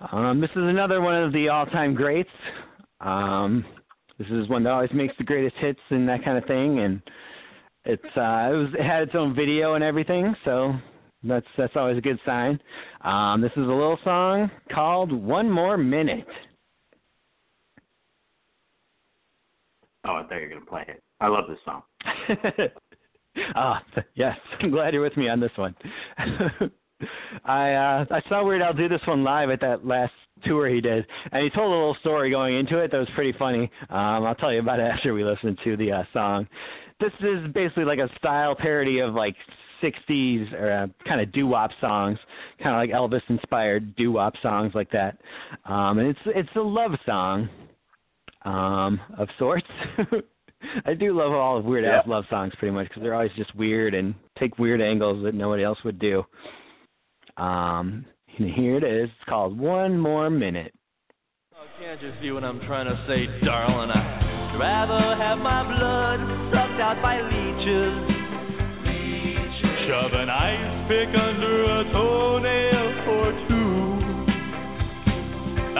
Um, 0.00 0.40
this 0.40 0.50
is 0.50 0.62
another 0.62 1.00
one 1.00 1.14
of 1.14 1.32
the 1.32 1.48
all-time 1.48 1.94
greats. 1.94 2.30
Um, 3.00 3.64
this 4.18 4.28
is 4.28 4.48
one 4.48 4.62
that 4.64 4.70
always 4.70 4.90
makes 4.92 5.14
the 5.18 5.24
greatest 5.24 5.56
hits 5.56 5.80
and 5.90 6.08
that 6.08 6.24
kind 6.24 6.38
of 6.38 6.44
thing, 6.44 6.80
and 6.80 7.02
it's 7.84 8.04
uh, 8.16 8.50
it 8.50 8.56
was 8.56 8.68
it 8.78 8.84
had 8.84 9.02
its 9.02 9.14
own 9.14 9.34
video 9.34 9.74
and 9.74 9.82
everything, 9.82 10.34
so 10.44 10.74
that's 11.24 11.46
that's 11.56 11.74
always 11.76 11.98
a 11.98 12.00
good 12.00 12.18
sign. 12.24 12.60
Um, 13.02 13.40
this 13.40 13.52
is 13.52 13.58
a 13.62 13.72
little 13.72 13.98
song 14.04 14.50
called 14.72 15.12
"One 15.12 15.50
More 15.50 15.76
Minute." 15.76 16.26
Oh, 20.04 20.14
I 20.14 20.22
thought 20.22 20.36
you 20.36 20.42
were 20.42 20.48
going 20.48 20.60
to 20.60 20.66
play 20.66 20.84
it. 20.88 21.02
I 21.20 21.28
love 21.28 21.44
this 21.48 21.58
song. 21.64 21.82
Ah, 23.54 23.82
yes. 24.14 24.36
I'm 24.60 24.70
glad 24.72 24.92
you're 24.92 25.02
with 25.02 25.16
me 25.16 25.28
on 25.28 25.38
this 25.38 25.52
one. 25.54 25.72
I 27.44 27.72
uh 27.74 28.04
I 28.10 28.20
saw 28.28 28.44
Weird 28.44 28.62
Al 28.62 28.74
do 28.74 28.88
this 28.88 29.00
one 29.06 29.22
live 29.24 29.50
at 29.50 29.60
that 29.60 29.86
last 29.86 30.12
tour 30.44 30.68
he 30.68 30.80
did, 30.80 31.06
and 31.32 31.42
he 31.42 31.50
told 31.50 31.66
a 31.72 31.74
little 31.76 31.96
story 32.00 32.30
going 32.30 32.56
into 32.56 32.78
it 32.78 32.90
that 32.92 32.98
was 32.98 33.08
pretty 33.14 33.36
funny. 33.38 33.70
Um, 33.90 34.24
I'll 34.26 34.34
tell 34.34 34.52
you 34.52 34.60
about 34.60 34.80
it 34.80 34.82
after 34.92 35.14
we 35.14 35.24
listen 35.24 35.56
to 35.64 35.76
the 35.76 35.92
uh, 35.92 36.04
song. 36.12 36.46
This 37.00 37.12
is 37.20 37.50
basically 37.52 37.84
like 37.84 37.98
a 38.00 38.08
style 38.18 38.54
parody 38.56 38.98
of 39.00 39.14
like 39.14 39.36
60s 39.82 40.52
or 40.54 40.72
uh, 40.72 40.86
kind 41.08 41.20
of 41.20 41.30
doo-wop 41.32 41.70
songs, 41.80 42.18
kind 42.60 42.74
of 42.74 42.78
like 42.80 42.90
Elvis-inspired 42.90 43.94
doo-wop 43.94 44.34
songs 44.42 44.72
like 44.74 44.90
that. 44.90 45.18
Um, 45.64 45.98
and 45.98 46.08
it's 46.08 46.18
it's 46.26 46.48
a 46.56 46.60
love 46.60 46.92
song 47.06 47.48
um, 48.44 49.00
of 49.16 49.28
sorts. 49.38 49.66
I 50.86 50.94
do 50.94 51.16
love 51.16 51.32
all 51.32 51.56
of 51.56 51.64
Weird 51.64 51.84
Al's 51.84 52.02
Yeah. 52.06 52.12
love 52.12 52.24
songs 52.28 52.52
pretty 52.58 52.74
much 52.74 52.88
because 52.88 53.02
they're 53.02 53.14
always 53.14 53.30
just 53.36 53.54
weird 53.54 53.94
and 53.94 54.14
take 54.38 54.58
weird 54.58 54.80
angles 54.80 55.22
that 55.24 55.34
nobody 55.34 55.62
else 55.62 55.78
would 55.84 55.98
do. 56.00 56.24
Um, 57.38 58.04
and 58.36 58.50
here 58.54 58.76
it 58.76 58.84
is. 58.84 59.08
It's 59.08 59.28
called 59.28 59.58
One 59.58 59.98
More 59.98 60.28
Minute. 60.28 60.74
Oh, 61.54 61.66
can't 61.80 62.02
you 62.02 62.12
see 62.20 62.30
what 62.32 62.44
I'm 62.44 62.60
trying 62.60 62.86
to 62.86 62.98
say, 63.06 63.26
darling? 63.44 63.90
I'd 63.90 64.58
rather 64.58 65.16
have 65.16 65.38
my 65.38 65.62
blood 65.62 66.18
sucked 66.50 66.80
out 66.82 67.00
by 67.00 67.22
leeches. 67.22 68.18
Shove 69.86 70.12
an 70.12 70.28
ice 70.28 70.84
pick 70.84 71.08
under 71.16 71.64
a 71.64 71.80
toenail 71.96 72.86
or 73.08 73.32
two. 73.48 73.72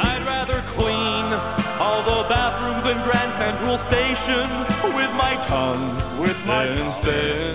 I'd 0.01 0.25
rather 0.25 0.65
clean 0.79 1.27
all 1.77 2.01
the 2.07 2.29
bathrooms 2.33 2.89
in 2.89 2.99
Grand 3.05 3.37
Central 3.37 3.77
Station 3.93 4.49
with 4.97 5.13
my 5.13 5.35
tongue. 5.53 6.25
With 6.25 6.41
my 6.47 6.65
than 6.65 7.48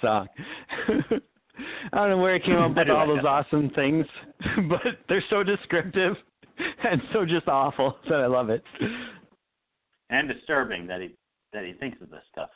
song. 0.00 0.28
I 1.92 1.96
don't 1.96 2.10
know 2.10 2.18
where 2.18 2.36
it 2.36 2.44
came 2.44 2.56
up 2.56 2.76
with 2.76 2.88
all 2.88 3.06
those 3.06 3.24
awesome 3.24 3.70
things, 3.70 4.06
but 4.68 4.80
they're 5.08 5.24
so 5.28 5.42
descriptive 5.42 6.14
and 6.84 7.02
so 7.12 7.24
just 7.24 7.48
awful 7.48 7.96
that 8.08 8.20
I 8.20 8.26
love 8.26 8.50
it. 8.50 8.62
And 10.10 10.28
disturbing 10.28 10.86
that 10.86 11.00
he 11.00 11.16
that 11.52 11.64
he 11.64 11.72
thinks 11.74 12.00
of 12.02 12.10
this 12.10 12.22
stuff. 12.30 12.50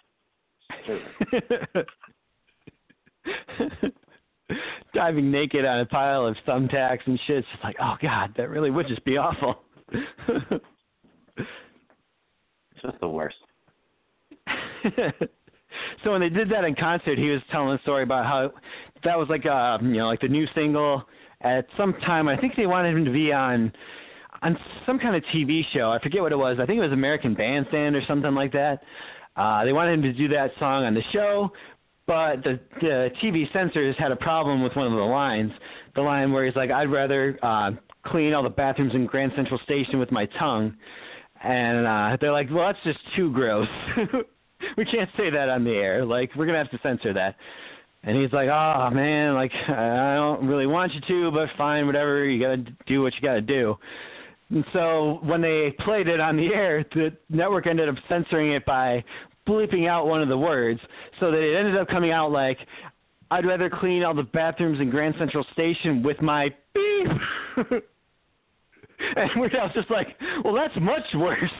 Diving 4.94 5.30
naked 5.30 5.64
on 5.64 5.80
a 5.80 5.86
pile 5.86 6.26
of 6.26 6.36
thumbtacks 6.46 7.06
and 7.06 7.18
shit. 7.26 7.38
It's 7.38 7.48
just 7.52 7.64
like, 7.64 7.76
oh 7.80 7.96
god, 8.02 8.34
that 8.36 8.50
really 8.50 8.70
would 8.70 8.86
just 8.86 9.04
be 9.04 9.16
awful. 9.16 9.62
It's 9.88 10.04
just 12.82 13.00
the 13.00 13.08
worst. 13.08 13.36
So 16.04 16.12
when 16.12 16.20
they 16.20 16.28
did 16.28 16.50
that 16.50 16.64
in 16.64 16.74
concert, 16.74 17.18
he 17.18 17.28
was 17.30 17.40
telling 17.50 17.76
a 17.76 17.82
story 17.82 18.02
about 18.02 18.26
how 18.26 18.52
that 19.04 19.18
was 19.18 19.28
like 19.28 19.46
uh 19.46 19.78
you 19.82 19.98
know 19.98 20.06
like 20.06 20.20
the 20.20 20.28
new 20.28 20.46
single 20.54 21.02
at 21.42 21.66
some 21.76 21.92
time. 22.04 22.28
I 22.28 22.36
think 22.36 22.54
they 22.56 22.66
wanted 22.66 22.96
him 22.96 23.04
to 23.04 23.12
be 23.12 23.32
on 23.32 23.72
on 24.42 24.56
some 24.86 24.98
kind 24.98 25.14
of 25.14 25.22
TV 25.34 25.62
show. 25.72 25.90
I 25.90 26.00
forget 26.02 26.20
what 26.20 26.32
it 26.32 26.38
was. 26.38 26.58
I 26.60 26.66
think 26.66 26.78
it 26.78 26.82
was 26.82 26.92
American 26.92 27.34
Bandstand 27.34 27.94
or 27.94 28.02
something 28.06 28.34
like 28.34 28.52
that. 28.52 28.82
Uh, 29.36 29.64
they 29.64 29.72
wanted 29.72 29.94
him 29.94 30.02
to 30.02 30.12
do 30.12 30.28
that 30.28 30.50
song 30.58 30.84
on 30.84 30.94
the 30.94 31.02
show, 31.12 31.50
but 32.06 32.42
the 32.42 32.60
the 32.80 33.10
TV 33.22 33.50
censors 33.52 33.96
had 33.98 34.12
a 34.12 34.16
problem 34.16 34.62
with 34.62 34.74
one 34.76 34.86
of 34.86 34.92
the 34.92 34.98
lines. 34.98 35.52
The 35.94 36.02
line 36.02 36.32
where 36.32 36.44
he's 36.44 36.56
like, 36.56 36.70
"I'd 36.70 36.90
rather 36.90 37.38
uh, 37.42 37.72
clean 38.06 38.34
all 38.34 38.42
the 38.42 38.50
bathrooms 38.50 38.94
in 38.94 39.06
Grand 39.06 39.32
Central 39.36 39.58
Station 39.64 39.98
with 39.98 40.10
my 40.10 40.26
tongue," 40.38 40.76
and 41.42 41.86
uh, 41.86 42.16
they're 42.20 42.32
like, 42.32 42.48
"Well, 42.50 42.66
that's 42.66 42.84
just 42.84 42.98
too 43.16 43.32
gross. 43.32 43.68
we 44.76 44.84
can't 44.84 45.10
say 45.16 45.30
that 45.30 45.48
on 45.48 45.64
the 45.64 45.72
air. 45.72 46.04
Like, 46.04 46.30
we're 46.36 46.46
gonna 46.46 46.58
have 46.58 46.70
to 46.70 46.80
censor 46.82 47.12
that." 47.14 47.36
And 48.04 48.20
he's 48.20 48.32
like, 48.32 48.48
"Oh 48.48 48.90
man, 48.90 49.34
like 49.34 49.52
I 49.68 50.14
don't 50.16 50.46
really 50.46 50.66
want 50.66 50.92
you 50.92 51.00
to, 51.00 51.30
but 51.30 51.48
fine, 51.56 51.86
whatever. 51.86 52.24
You 52.24 52.40
gotta 52.40 52.64
do 52.86 53.02
what 53.02 53.14
you 53.14 53.20
gotta 53.20 53.40
do." 53.40 53.76
And 54.50 54.64
so 54.72 55.20
when 55.22 55.40
they 55.40 55.74
played 55.80 56.08
it 56.08 56.20
on 56.20 56.36
the 56.36 56.48
air, 56.48 56.84
the 56.94 57.12
network 57.30 57.66
ended 57.66 57.88
up 57.88 57.94
censoring 58.08 58.52
it 58.52 58.66
by 58.66 59.02
bleeping 59.46 59.88
out 59.88 60.06
one 60.06 60.20
of 60.20 60.28
the 60.28 60.36
words, 60.36 60.80
so 61.20 61.30
that 61.30 61.38
it 61.38 61.56
ended 61.56 61.76
up 61.76 61.88
coming 61.88 62.10
out 62.10 62.32
like, 62.32 62.58
"I'd 63.30 63.46
rather 63.46 63.70
clean 63.70 64.02
all 64.02 64.14
the 64.14 64.24
bathrooms 64.24 64.80
in 64.80 64.90
Grand 64.90 65.14
Central 65.18 65.44
Station 65.52 66.02
with 66.02 66.20
my 66.20 66.52
beep." 66.74 67.08
and 69.16 69.54
Al's 69.54 69.72
just 69.74 69.90
like, 69.90 70.08
"Well, 70.44 70.54
that's 70.54 70.74
much 70.80 71.06
worse." 71.14 71.52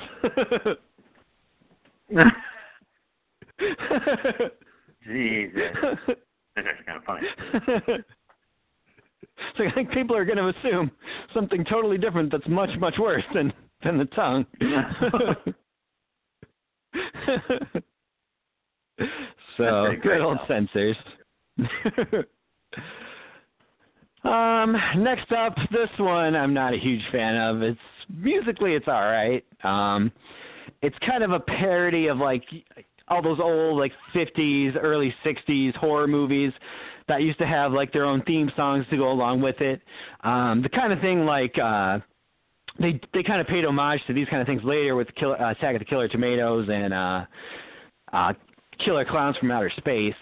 Jesus. 5.06 5.60
That's 6.56 6.68
actually 6.68 6.86
kind 6.86 6.98
of 6.98 7.04
funny. 7.04 7.26
so 9.56 9.64
I 9.64 9.72
think 9.72 9.90
people 9.90 10.16
are 10.16 10.24
going 10.24 10.38
to 10.38 10.48
assume 10.48 10.90
something 11.34 11.64
totally 11.64 11.98
different 11.98 12.30
that's 12.30 12.46
much 12.46 12.70
much 12.78 12.94
worse 12.98 13.24
than 13.34 13.52
than 13.82 13.98
the 13.98 14.04
tongue. 14.06 14.44
so 19.56 19.92
good 20.02 20.20
old 20.20 20.38
censors. 20.46 20.96
um, 24.24 24.76
next 24.98 25.32
up, 25.32 25.56
this 25.70 25.88
one 25.98 26.36
I'm 26.36 26.52
not 26.52 26.74
a 26.74 26.78
huge 26.78 27.02
fan 27.10 27.36
of. 27.36 27.62
It's 27.62 27.80
musically 28.14 28.74
it's 28.74 28.88
all 28.88 29.06
right. 29.06 29.42
Um, 29.64 30.12
it's 30.82 30.96
kind 31.06 31.24
of 31.24 31.30
a 31.32 31.40
parody 31.40 32.08
of 32.08 32.18
like 32.18 32.44
all 33.12 33.22
those 33.22 33.38
old 33.40 33.78
like 33.78 33.92
50s, 34.14 34.76
early 34.80 35.14
60s 35.24 35.76
horror 35.76 36.06
movies 36.06 36.52
that 37.08 37.22
used 37.22 37.38
to 37.38 37.46
have 37.46 37.72
like 37.72 37.92
their 37.92 38.04
own 38.04 38.22
theme 38.22 38.50
songs 38.56 38.86
to 38.90 38.96
go 38.96 39.10
along 39.10 39.42
with 39.42 39.60
it. 39.60 39.82
Um, 40.24 40.62
the 40.62 40.68
kind 40.68 40.92
of 40.92 41.00
thing 41.00 41.26
like 41.26 41.54
uh, 41.58 41.98
they 42.80 42.98
they 43.12 43.22
kind 43.22 43.40
of 43.40 43.46
paid 43.46 43.64
homage 43.64 44.00
to 44.06 44.14
these 44.14 44.28
kind 44.28 44.40
of 44.40 44.46
things 44.46 44.62
later 44.64 44.94
with 44.96 45.08
uh, 45.22 45.32
Attack 45.32 45.74
of 45.74 45.80
the 45.80 45.84
Killer 45.84 46.08
Tomatoes 46.08 46.68
and 46.72 46.94
uh, 46.94 47.24
uh, 48.12 48.32
Killer 48.82 49.04
Clowns 49.04 49.36
from 49.36 49.50
Outer 49.50 49.70
Space. 49.76 50.14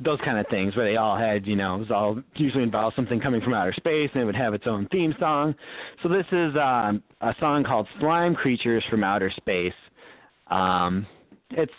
Those 0.00 0.18
kind 0.24 0.38
of 0.38 0.46
things 0.48 0.74
where 0.74 0.90
they 0.90 0.96
all 0.96 1.16
had, 1.16 1.46
you 1.46 1.54
know, 1.54 1.76
it 1.76 1.80
was 1.80 1.90
all 1.90 2.20
usually 2.34 2.64
involved 2.64 2.96
something 2.96 3.20
coming 3.20 3.40
from 3.40 3.54
outer 3.54 3.72
space 3.74 4.10
and 4.14 4.22
it 4.22 4.24
would 4.24 4.34
have 4.34 4.52
its 4.52 4.64
own 4.66 4.88
theme 4.90 5.14
song. 5.20 5.54
So 6.02 6.08
this 6.08 6.26
is 6.32 6.56
um, 6.56 7.04
a 7.20 7.32
song 7.38 7.62
called 7.62 7.86
Slime 8.00 8.34
Creatures 8.34 8.82
from 8.90 9.04
Outer 9.04 9.30
Space. 9.36 9.74
Um, 10.50 11.06
it's 11.50 11.72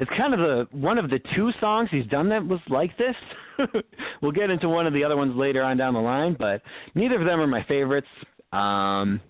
it's 0.00 0.10
kind 0.16 0.34
of 0.34 0.40
the 0.40 0.66
one 0.76 0.98
of 0.98 1.10
the 1.10 1.20
two 1.34 1.50
songs 1.60 1.88
he's 1.90 2.06
done 2.06 2.28
that 2.28 2.44
was 2.44 2.60
like 2.68 2.96
this. 2.98 3.14
we'll 4.22 4.32
get 4.32 4.50
into 4.50 4.68
one 4.68 4.86
of 4.86 4.92
the 4.92 5.04
other 5.04 5.16
ones 5.16 5.34
later 5.36 5.62
on 5.62 5.76
down 5.76 5.94
the 5.94 6.00
line, 6.00 6.36
but 6.38 6.62
neither 6.94 7.20
of 7.20 7.26
them 7.26 7.40
are 7.40 7.46
my 7.46 7.64
favorites. 7.64 8.08
Um, 8.52 9.20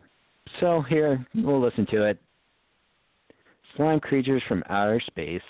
so 0.61 0.83
here 0.83 1.27
we'll 1.35 1.61
listen 1.61 1.87
to 1.87 2.05
it. 2.05 2.19
Slime 3.77 4.01
creatures 4.01 4.43
from 4.49 4.63
outer 4.69 5.01
space. 5.07 5.43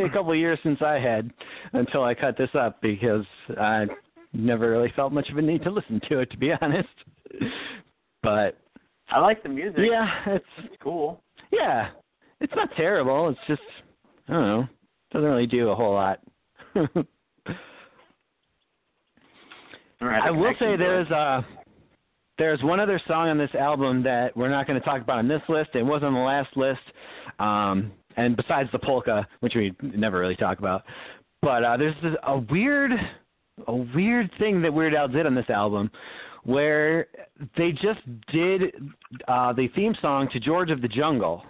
Probably 0.00 0.10
a 0.10 0.18
couple 0.18 0.32
of 0.32 0.38
years 0.38 0.58
since 0.62 0.80
I 0.82 0.98
had 0.98 1.30
until 1.72 2.04
I 2.04 2.14
cut 2.14 2.36
this 2.36 2.50
up 2.54 2.80
because 2.80 3.24
I 3.58 3.86
never 4.32 4.70
really 4.70 4.92
felt 4.96 5.12
much 5.12 5.28
of 5.30 5.38
a 5.38 5.42
need 5.42 5.62
to 5.64 5.70
listen 5.70 6.00
to 6.08 6.20
it, 6.20 6.30
to 6.30 6.36
be 6.36 6.52
honest. 6.60 6.88
But 8.22 8.58
I 9.10 9.18
like 9.20 9.42
the 9.42 9.48
music. 9.48 9.80
yeah, 9.90 10.06
it's 10.26 10.44
It's 10.58 10.74
cool. 10.82 11.22
yeah, 11.50 11.88
it's 12.40 12.52
not 12.54 12.68
terrible. 12.76 13.28
It's 13.30 13.38
just 13.48 13.62
I 14.28 14.32
don't 14.32 14.46
know, 14.46 14.68
doesn't 15.12 15.28
really 15.28 15.46
do 15.46 15.70
a 15.70 15.74
whole 15.74 15.94
lot. 15.94 16.20
All 16.76 16.86
right, 20.08 20.22
I 20.22 20.30
will 20.30 20.54
say 20.58 20.76
there's 20.76 21.10
uh 21.10 21.42
there's 22.38 22.62
one 22.62 22.80
other 22.80 23.00
song 23.06 23.28
on 23.28 23.36
this 23.36 23.50
album 23.58 24.02
that 24.04 24.34
we're 24.34 24.48
not 24.48 24.66
going 24.66 24.78
to 24.78 24.84
talk 24.84 25.02
about 25.02 25.18
on 25.18 25.28
this 25.28 25.42
list. 25.48 25.70
It 25.74 25.82
was 25.82 26.02
on 26.02 26.14
the 26.14 26.20
last 26.20 26.56
list, 26.56 26.80
um, 27.38 27.92
and 28.16 28.36
besides 28.36 28.68
the 28.72 28.78
polka, 28.78 29.26
which 29.40 29.54
we 29.54 29.74
never 29.80 30.18
really 30.18 30.36
talk 30.36 30.58
about, 30.58 30.82
but 31.42 31.64
uh, 31.64 31.76
there's 31.76 31.94
this, 32.02 32.14
a 32.24 32.38
weird, 32.38 32.92
a 33.66 33.74
weird 33.74 34.30
thing 34.38 34.60
that 34.62 34.72
Weird 34.72 34.94
Al 34.94 35.08
did 35.08 35.26
on 35.26 35.34
this 35.34 35.48
album, 35.48 35.90
where 36.44 37.06
they 37.56 37.72
just 37.72 38.00
did 38.32 38.74
uh, 39.28 39.52
the 39.52 39.68
theme 39.74 39.94
song 40.00 40.28
to 40.32 40.40
George 40.40 40.70
of 40.70 40.82
the 40.82 40.88
Jungle. 40.88 41.44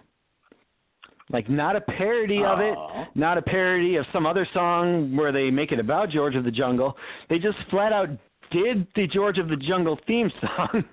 Like 1.33 1.49
not 1.49 1.77
a 1.77 1.81
parody 1.81 2.43
of 2.43 2.59
it, 2.59 2.77
not 3.15 3.39
a 3.39 3.43
parody 3.43 3.97
of 3.97 4.05
some 4.13 4.27
other 4.27 4.49
song 4.53 5.17
where 5.17 5.31
they 5.31 5.49
make 5.49 5.71
it 5.71 5.79
about 5.79 6.11
George 6.11 6.35
of 6.35 6.43
the 6.43 6.51
Jungle. 6.51 6.97
They 7.29 7.39
just 7.39 7.57
flat 7.71 7.93
out 7.93 8.09
did 8.51 8.87
the 8.97 9.07
George 9.07 9.39
of 9.39 9.49
the 9.49 9.57
Jungle 9.57 9.99
theme 10.07 10.31
song. 10.41 10.85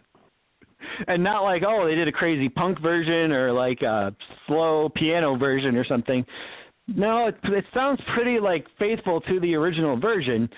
And 1.08 1.24
not 1.24 1.44
like, 1.44 1.64
oh, 1.68 1.86
they 1.88 1.96
did 1.96 2.08
a 2.08 2.12
crazy 2.12 2.50
punk 2.50 2.82
version 2.82 3.32
or 3.32 3.52
like 3.52 3.82
a 3.82 4.16
slow 4.48 4.90
piano 4.96 5.38
version 5.38 5.76
or 5.76 5.86
something. 5.86 6.26
No, 6.88 7.28
it, 7.28 7.38
it 7.44 7.66
sounds 7.74 8.00
pretty 8.14 8.40
like 8.40 8.66
faithful 8.80 9.22
to 9.22 9.40
the 9.40 9.56
original 9.56 10.00
version. 10.00 10.50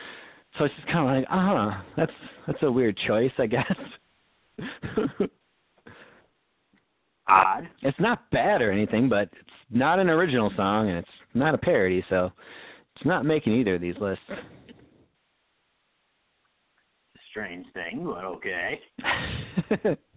So 0.57 0.65
it's 0.65 0.75
just 0.75 0.87
kind 0.87 0.99
of 0.99 1.15
like, 1.15 1.25
uh 1.29 1.71
huh, 1.71 1.81
that's 1.97 2.11
that's 2.47 2.63
a 2.63 2.71
weird 2.71 2.97
choice, 3.07 3.31
I 3.37 3.45
guess. 3.47 3.75
odd. 7.29 7.69
it's 7.81 7.99
not 7.99 8.29
bad 8.31 8.61
or 8.61 8.71
anything, 8.71 9.07
but 9.07 9.29
it's 9.39 9.49
not 9.69 9.99
an 9.99 10.09
original 10.09 10.51
song 10.55 10.89
and 10.89 10.97
it's 10.97 11.09
not 11.33 11.53
a 11.53 11.57
parody, 11.57 12.03
so 12.09 12.31
it's 12.95 13.05
not 13.05 13.25
making 13.25 13.53
either 13.53 13.75
of 13.75 13.81
these 13.81 13.97
lists. 14.01 14.23
Strange 17.29 17.65
thing, 17.73 18.03
but 18.05 18.25
okay. 18.25 18.79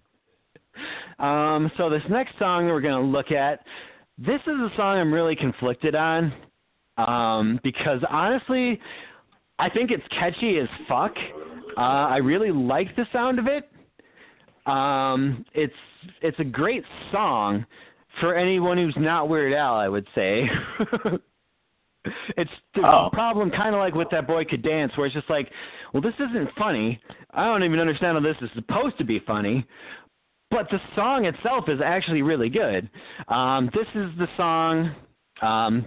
um, 1.18 1.70
so 1.76 1.88
this 1.90 2.02
next 2.10 2.38
song 2.38 2.66
that 2.66 2.72
we're 2.72 2.80
going 2.80 3.00
to 3.00 3.08
look 3.10 3.30
at, 3.32 3.60
this 4.18 4.40
is 4.42 4.54
a 4.54 4.70
song 4.76 4.98
I'm 4.98 5.12
really 5.12 5.36
conflicted 5.36 5.94
on 5.94 6.32
um, 6.98 7.60
because 7.62 8.00
honestly, 8.10 8.78
I 9.58 9.68
think 9.70 9.90
it's 9.90 10.02
catchy 10.10 10.58
as 10.58 10.68
fuck. 10.88 11.14
Uh, 11.76 11.80
I 11.80 12.16
really 12.18 12.50
like 12.50 12.94
the 12.96 13.06
sound 13.12 13.38
of 13.38 13.46
it, 13.46 13.70
Um, 14.66 15.44
it's 15.54 15.72
it's 16.20 16.38
a 16.38 16.44
great 16.44 16.84
song 17.10 17.64
for 18.20 18.34
anyone 18.36 18.76
who's 18.76 18.94
not 18.98 19.28
Weird 19.28 19.54
Al, 19.54 19.74
I 19.76 19.88
would 19.88 20.06
say. 20.14 20.48
it's 22.36 22.50
the 22.74 22.82
Oh. 22.84 23.08
problem 23.12 23.50
kind 23.50 23.74
of 23.74 23.78
like 23.80 23.94
with 23.94 24.08
that 24.10 24.26
boy 24.26 24.44
could 24.44 24.62
dance 24.62 24.92
where 24.96 25.06
it's 25.06 25.14
just 25.14 25.30
like 25.30 25.48
well 25.92 26.00
this 26.02 26.14
isn't 26.18 26.48
funny 26.58 27.00
i 27.30 27.44
don't 27.44 27.62
even 27.62 27.78
understand 27.78 28.16
how 28.18 28.20
this 28.22 28.36
is 28.42 28.50
supposed 28.56 28.98
to 28.98 29.04
be 29.04 29.20
funny 29.20 29.64
but 30.52 30.70
the 30.70 30.78
song 30.94 31.24
itself 31.24 31.68
is 31.68 31.80
actually 31.84 32.22
really 32.22 32.48
good 32.48 32.88
um 33.28 33.68
this 33.74 33.88
is 33.96 34.10
the 34.18 34.28
song 34.36 34.94
um 35.42 35.84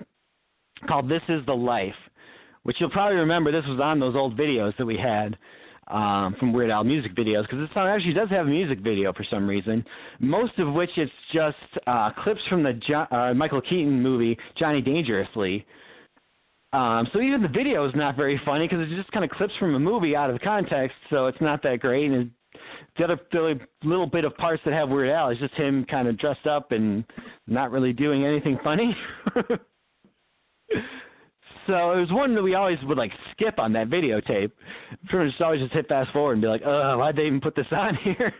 called 0.88 1.08
this 1.08 1.24
is 1.30 1.46
the 1.46 1.56
life 1.56 1.96
which 2.64 2.78
you'll 2.80 2.90
probably 2.90 3.18
remember 3.18 3.52
this 3.52 3.66
was 3.68 3.80
on 3.80 4.00
those 4.00 4.16
old 4.16 4.38
videos 4.38 4.76
that 4.78 4.86
we 4.86 4.98
had 4.98 5.38
um, 5.88 6.36
from 6.40 6.52
Weird 6.52 6.72
Al 6.72 6.84
music 6.84 7.16
videos 7.16 7.44
because 7.44 7.60
this 7.60 7.70
song 7.74 7.88
actually 7.88 8.14
does 8.14 8.30
have 8.30 8.48
a 8.48 8.50
music 8.50 8.80
video 8.80 9.14
for 9.14 9.24
some 9.24 9.48
reason. 9.48 9.86
Most 10.20 10.58
of 10.58 10.74
which 10.74 10.90
it's 10.98 11.12
just 11.32 11.58
uh, 11.86 12.12
clips 12.24 12.42
from 12.50 12.64
the 12.64 12.74
jo- 12.74 13.06
uh, 13.12 13.34
Michael 13.36 13.62
Keaton 13.62 14.02
movie 14.02 14.38
Johnny 14.58 14.82
Dangerously. 14.82 15.66
Um, 16.74 17.08
so 17.14 17.22
even 17.22 17.42
the 17.42 17.48
video 17.48 17.88
is 17.88 17.96
not 17.96 18.18
very 18.18 18.42
funny 18.44 18.68
because 18.68 18.82
it's 18.82 18.96
just 19.00 19.12
kind 19.12 19.24
of 19.24 19.32
clips 19.32 19.54
from 19.60 19.76
a 19.76 19.80
movie 19.80 20.16
out 20.16 20.30
of 20.30 20.42
context, 20.42 20.98
so 21.10 21.28
it's 21.28 21.40
not 21.40 21.64
that 21.64 21.80
great. 21.80 22.12
And 22.12 22.32
the 22.98 23.04
other, 23.04 23.20
the 23.32 23.60
little 23.84 24.08
bit 24.08 24.24
of 24.26 24.36
parts 24.38 24.62
that 24.66 24.74
have 24.74 24.90
Weird 24.90 25.10
Al 25.10 25.30
is 25.30 25.38
just 25.40 25.54
him 25.56 25.86
kind 25.86 26.08
of 26.08 26.18
dressed 26.18 26.48
up 26.48 26.72
and 26.72 27.04
not 27.48 27.72
really 27.72 27.94
doing 27.94 28.26
anything 28.26 28.58
funny. 28.64 28.96
So 31.68 31.94
it 31.94 32.00
was 32.00 32.12
one 32.12 32.36
that 32.36 32.44
we 32.44 32.54
always 32.54 32.78
would 32.84 32.98
like 32.98 33.12
skip 33.32 33.58
on 33.58 33.74
that 33.74 33.90
videotape. 33.90 34.52
Pretty 35.08 35.32
much 35.32 35.42
always 35.42 35.62
just 35.62 35.74
hit 35.74 35.88
fast 35.88 36.12
forward 36.12 36.34
and 36.34 36.42
be 36.44 36.48
like, 36.48 36.62
"Oh, 36.64 37.00
why'd 37.00 37.16
they 37.16 37.26
even 37.26 37.42
put 37.42 37.56
this 37.56 37.66
on 37.72 37.96
here?" 38.04 38.32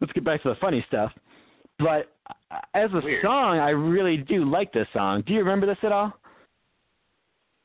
Let's 0.00 0.12
get 0.12 0.24
back 0.24 0.42
to 0.42 0.48
the 0.48 0.56
funny 0.56 0.84
stuff. 0.88 1.12
But 1.78 2.12
uh, 2.50 2.58
as 2.74 2.90
a 2.94 3.00
Weird. 3.00 3.22
song, 3.22 3.58
I 3.60 3.70
really 3.70 4.16
do 4.16 4.44
like 4.44 4.72
this 4.72 4.88
song. 4.92 5.22
Do 5.24 5.32
you 5.34 5.38
remember 5.38 5.66
this 5.66 5.78
at 5.84 5.92
all? 5.92 6.12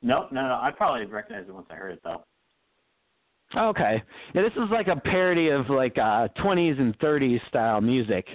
No, 0.03 0.27
no, 0.31 0.47
no. 0.47 0.59
I 0.61 0.69
probably 0.77 1.05
recognized 1.07 1.49
it 1.49 1.53
once 1.55 1.67
I 1.71 1.75
heard 1.75 1.93
it 1.93 2.01
though. 2.03 2.23
Okay. 3.55 4.03
Yeah, 4.33 4.43
this 4.43 4.53
is 4.53 4.69
like 4.71 4.87
a 4.87 4.95
parody 4.95 5.49
of 5.49 5.69
like 5.69 5.97
uh 5.97 6.27
20s 6.37 6.79
and 6.79 6.97
30s 6.99 7.39
style 7.47 7.81
music. 7.81 8.27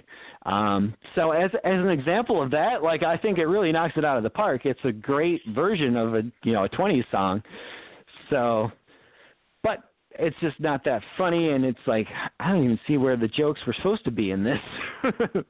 Um 0.45 0.95
so 1.15 1.31
as 1.31 1.51
as 1.65 1.79
an 1.79 1.89
example 1.89 2.43
of 2.43 2.51
that, 2.51 2.83
like 2.83 3.05
I 3.05 3.17
think 3.17 3.39
it 3.39 3.47
really 3.47 3.71
knocks 3.71 3.95
it 3.97 4.05
out 4.05 4.17
of 4.17 4.25
the 4.25 4.31
park. 4.31 4.67
It's 4.67 4.81
a 4.85 4.91
great 4.91 5.41
version 5.55 5.97
of 5.97 6.15
a, 6.15 6.23
you 6.43 6.53
know, 6.53 6.65
a 6.65 6.69
20s 6.69 7.05
song. 7.13 7.43
So 8.29 8.73
but 9.63 9.93
it's 10.19 10.37
just 10.41 10.59
not 10.59 10.85
that 10.85 11.03
funny 11.17 11.51
and 11.51 11.65
it's 11.65 11.79
like 11.87 12.09
I 12.41 12.51
don't 12.51 12.65
even 12.65 12.81
see 12.87 12.97
where 12.97 13.17
the 13.17 13.29
jokes 13.29 13.61
were 13.67 13.75
supposed 13.75 14.05
to 14.07 14.11
be 14.11 14.33
in 14.33 14.43
this. 14.43 14.61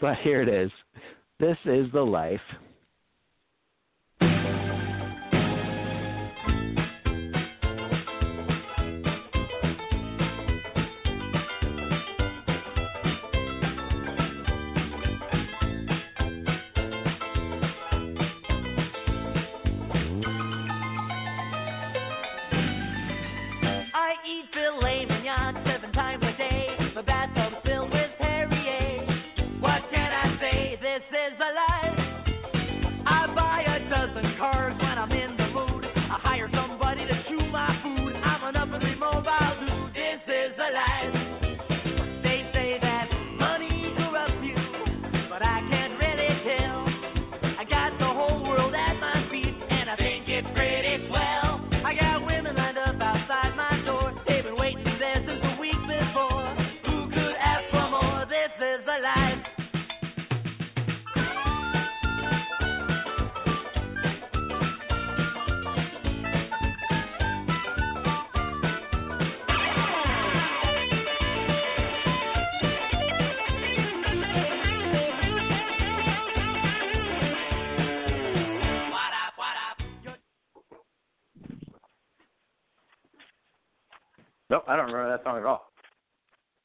but 0.00 0.16
here 0.18 0.40
it 0.40 0.48
is. 0.48 0.70
This 1.40 1.56
is 1.64 1.90
the 1.92 2.02
life. 2.02 2.40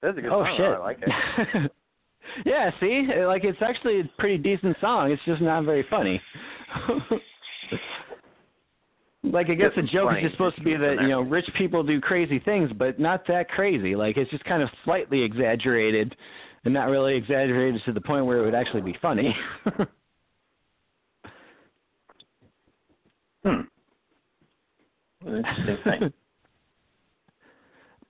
That's 0.09 0.17
a 0.17 0.21
good 0.21 0.31
Oh 0.31 0.43
song. 0.43 0.57
shit! 0.57 0.65
I 0.65 0.77
like 0.79 0.97
it. 1.03 1.71
yeah, 2.45 2.71
see, 2.79 3.07
like 3.27 3.43
it's 3.43 3.61
actually 3.61 3.99
a 3.99 4.09
pretty 4.17 4.39
decent 4.39 4.75
song. 4.81 5.11
It's 5.11 5.21
just 5.23 5.39
not 5.39 5.65
very 5.65 5.85
funny. 5.87 6.19
like 9.23 9.51
I 9.51 9.53
guess 9.53 9.69
the 9.75 9.83
joke 9.83 10.13
is 10.17 10.23
just 10.23 10.33
supposed 10.33 10.55
to 10.55 10.63
be 10.63 10.75
that 10.75 10.97
you 11.01 11.09
know 11.09 11.21
rich 11.21 11.47
people 11.55 11.83
do 11.83 12.01
crazy 12.01 12.39
things, 12.39 12.71
but 12.75 12.99
not 12.99 13.27
that 13.27 13.49
crazy. 13.49 13.95
Like 13.95 14.17
it's 14.17 14.31
just 14.31 14.43
kind 14.45 14.63
of 14.63 14.69
slightly 14.83 15.21
exaggerated, 15.21 16.15
and 16.65 16.73
not 16.73 16.89
really 16.89 17.15
exaggerated 17.15 17.79
to 17.85 17.93
the 17.93 18.01
point 18.01 18.25
where 18.25 18.39
it 18.39 18.45
would 18.45 18.55
actually 18.55 18.81
be 18.81 18.97
funny. 19.01 19.35
Hmm. 23.41 23.61
Interesting 25.25 25.77
thing. 25.85 26.13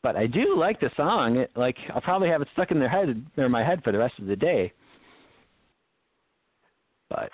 But 0.03 0.15
I 0.15 0.27
do 0.27 0.55
like 0.57 0.79
the 0.79 0.89
song. 0.95 1.37
It, 1.37 1.51
like 1.55 1.77
I'll 1.93 2.01
probably 2.01 2.29
have 2.29 2.41
it 2.41 2.47
stuck 2.53 2.71
in 2.71 2.79
their 2.79 2.89
head 2.89 3.25
or 3.37 3.49
my 3.49 3.63
head 3.63 3.83
for 3.83 3.91
the 3.91 3.97
rest 3.97 4.19
of 4.19 4.27
the 4.27 4.35
day. 4.35 4.71
But 7.09 7.31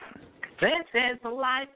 This 0.62 0.72
is 0.94 1.20
life. 1.24 1.68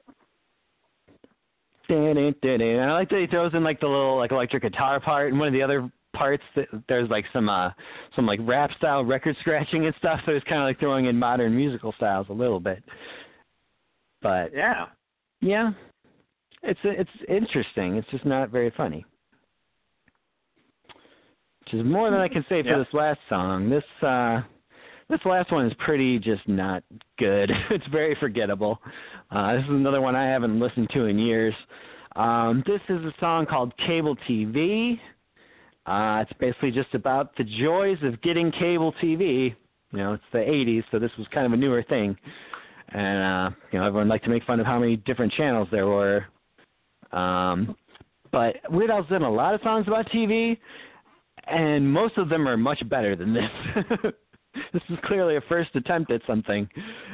Dun, 1.88 2.14
dun, 2.14 2.34
dun, 2.40 2.58
dun. 2.58 2.60
And 2.62 2.90
I 2.90 2.92
like 2.94 3.10
that 3.10 3.18
he 3.20 3.26
throws 3.26 3.52
in 3.54 3.64
like 3.64 3.80
the 3.80 3.86
little 3.86 4.16
like 4.16 4.30
electric 4.32 4.62
guitar 4.62 5.00
part, 5.00 5.30
and 5.30 5.38
one 5.38 5.48
of 5.48 5.54
the 5.54 5.62
other 5.62 5.90
parts 6.12 6.42
that 6.56 6.66
there's 6.88 7.08
like 7.08 7.24
some 7.32 7.48
uh 7.48 7.70
some 8.16 8.26
like 8.26 8.40
rap 8.42 8.70
style 8.78 9.04
record 9.04 9.36
scratching 9.40 9.86
and 9.86 9.94
stuff. 9.98 10.20
So 10.26 10.32
it's 10.32 10.44
kind 10.46 10.60
of 10.60 10.64
like 10.66 10.78
throwing 10.78 11.06
in 11.06 11.18
modern 11.18 11.54
musical 11.56 11.92
styles 11.92 12.26
a 12.30 12.32
little 12.32 12.60
bit. 12.60 12.82
But 14.22 14.52
Yeah. 14.54 14.86
yeah, 15.40 15.70
it's 16.62 16.80
it's 16.84 17.10
interesting. 17.28 17.96
It's 17.96 18.08
just 18.10 18.24
not 18.24 18.50
very 18.50 18.70
funny. 18.76 19.04
Which 21.70 21.80
is 21.80 21.86
more 21.86 22.10
than 22.10 22.20
I 22.20 22.28
can 22.28 22.44
say 22.48 22.62
for 22.62 22.68
Yeah. 22.70 22.78
this 22.78 22.92
last 22.92 23.20
song. 23.28 23.70
This 23.70 23.84
uh 24.02 24.42
this 25.08 25.24
last 25.24 25.50
one 25.52 25.66
is 25.66 25.74
pretty 25.74 26.18
just 26.18 26.46
not 26.48 26.82
good. 27.18 27.50
it's 27.70 27.86
very 27.88 28.14
forgettable. 28.16 28.80
Uh 29.30 29.54
this 29.56 29.64
is 29.64 29.70
another 29.70 30.00
one 30.00 30.16
I 30.16 30.24
haven't 30.24 30.58
listened 30.58 30.90
to 30.90 31.04
in 31.06 31.18
years. 31.18 31.54
Um 32.16 32.64
this 32.66 32.80
is 32.88 33.04
a 33.04 33.12
song 33.20 33.46
called 33.46 33.72
Cable 33.86 34.16
TV. 34.28 34.98
Uh 35.86 36.24
it's 36.26 36.32
basically 36.40 36.72
just 36.72 36.92
about 36.94 37.36
the 37.36 37.44
joys 37.44 37.98
of 38.02 38.20
getting 38.22 38.50
cable 38.50 38.92
TV. 38.94 39.54
You 39.92 39.98
know, 39.98 40.12
it's 40.14 40.24
the 40.32 40.38
80s, 40.38 40.84
so 40.90 40.98
this 40.98 41.10
was 41.18 41.26
kind 41.28 41.46
of 41.46 41.52
a 41.52 41.56
newer 41.56 41.82
thing 41.84 42.16
and 42.92 43.22
uh 43.22 43.56
you 43.70 43.78
know 43.78 43.86
everyone 43.86 44.08
liked 44.08 44.24
to 44.24 44.30
make 44.30 44.42
fun 44.44 44.58
of 44.58 44.66
how 44.66 44.78
many 44.78 44.96
different 44.96 45.32
channels 45.34 45.68
there 45.70 45.86
were 45.86 46.24
um 47.12 47.76
but 48.32 48.56
Weird 48.70 48.90
Al's 48.90 49.06
done 49.08 49.22
a 49.22 49.30
lot 49.30 49.54
of 49.54 49.60
songs 49.62 49.86
about 49.86 50.06
TV 50.08 50.58
and 51.50 51.90
most 51.90 52.16
of 52.16 52.28
them 52.28 52.48
are 52.48 52.56
much 52.56 52.86
better 52.88 53.16
than 53.16 53.34
this. 53.34 54.12
This 54.72 54.82
is 54.88 54.98
clearly 55.04 55.36
a 55.36 55.40
first 55.42 55.70
attempt 55.76 56.10
at 56.10 56.22
something 56.26 56.68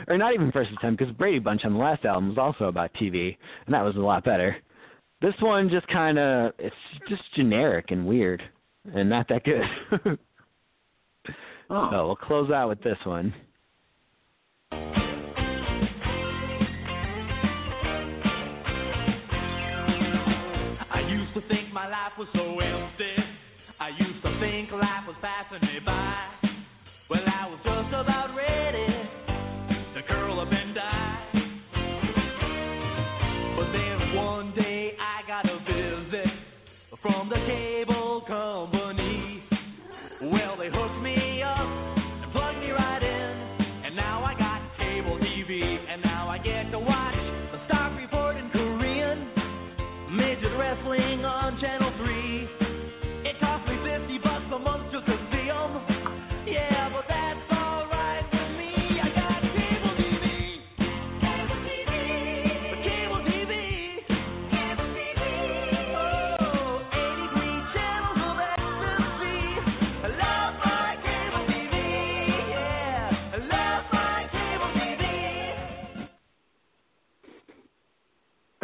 or 0.09 0.17
not 0.17 0.33
even 0.33 0.51
first 0.53 0.71
attempt 0.73 0.99
because 0.99 1.15
Brady 1.17 1.39
Bunch 1.39 1.67
on 1.67 1.75
the 1.75 1.79
last 1.79 2.07
album 2.07 2.31
was 2.31 2.39
also 2.39 2.65
about 2.65 2.95
TV 2.95 3.37
and 3.67 3.75
that 3.75 3.85
was 3.85 3.95
a 3.97 4.01
lot 4.01 4.25
better. 4.25 4.57
This 5.21 5.35
one 5.41 5.69
just 5.69 5.87
kind 5.89 6.19
of 6.19 6.53
it's 6.59 6.75
just 7.11 7.23
generic 7.35 7.91
and 7.91 8.07
weird 8.07 8.43
and 8.95 9.11
not 9.11 9.29
that 9.29 9.45
good. 9.45 10.19
Oh. 11.69 11.89
so 11.91 12.07
we'll 12.07 12.15
close 12.15 12.53
out 12.53 12.69
with 12.69 12.81
this 12.81 12.99
one 13.03 13.35
think 24.41 24.71
life 24.73 25.07
was 25.07 25.17
fascinating. 25.21 25.76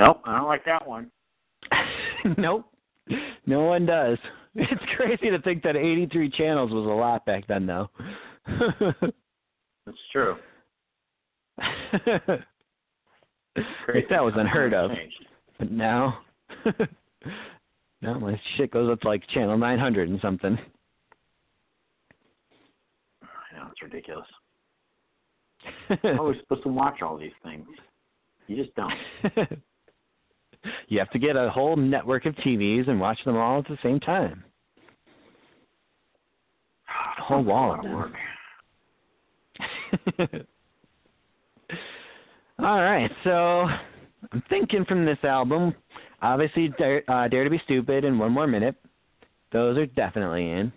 Nope, 0.07 0.20
I 0.24 0.39
don't 0.39 0.47
like 0.47 0.65
that 0.65 0.87
one. 0.87 1.11
nope. 2.39 2.66
No 3.47 3.65
one 3.65 3.87
does. 3.87 4.19
It's 4.55 4.83
crazy 4.99 5.31
to 5.31 5.41
think 5.41 5.62
that 5.62 5.77
83 5.77 6.29
channels 6.29 6.73
was 6.73 6.85
a 6.85 6.91
lot 6.91 7.24
back 7.24 7.47
then, 7.47 7.65
though. 7.65 7.89
That's 9.87 9.99
true. 10.12 10.37
That 14.11 14.23
was 14.24 14.35
unheard 14.37 14.74
of. 14.74 14.91
But 15.59 15.70
now, 15.70 16.19
now 18.03 18.19
my 18.19 18.41
shit 18.57 18.70
goes 18.70 18.91
up 18.91 19.01
to 19.01 19.09
like 19.09 19.27
channel 19.29 19.57
900 19.57 20.09
and 20.09 20.20
something. 20.20 20.59
I 23.23 23.57
know 23.57 23.69
it's 23.70 23.83
ridiculous. 23.83 24.27
How 25.89 26.24
are 26.24 26.29
we 26.29 26.41
supposed 26.41 26.62
to 26.65 26.70
watch 26.70 27.03
all 27.03 27.19
these 27.19 27.33
things? 27.43 27.66
You 28.49 28.57
just 28.57 28.74
don't. 28.74 28.93
You 30.89 30.98
have 30.98 31.10
to 31.10 31.18
get 31.18 31.36
a 31.36 31.51
whole 31.51 31.76
network 31.76 32.26
of 32.26 32.34
TVs 32.36 32.89
and 32.89 33.01
watch 33.01 33.18
them 33.24 33.36
all 33.36 33.59
at 33.60 33.66
the 33.68 33.78
same 33.82 33.98
time. 34.01 34.44
A 37.18 37.22
whole 37.22 37.43
wall 37.43 37.72
of 37.74 37.76
That's 37.82 37.86
a 37.86 37.89
them. 37.89 37.98
lot 40.18 40.32
work. 40.32 40.43
All 42.59 42.80
right, 42.82 43.10
so 43.24 43.66
I'm 44.32 44.43
thinking 44.48 44.84
from 44.84 45.05
this 45.05 45.18
album, 45.24 45.74
obviously 46.20 46.68
Dare, 46.78 47.02
uh, 47.10 47.26
Dare 47.28 47.44
to 47.44 47.51
Be 47.51 47.60
Stupid 47.64 48.05
and 48.05 48.18
One 48.20 48.30
More 48.32 48.47
Minute. 48.47 48.76
Those 49.52 49.76
are 49.78 49.86
definitely 49.86 50.51
in. 50.51 50.72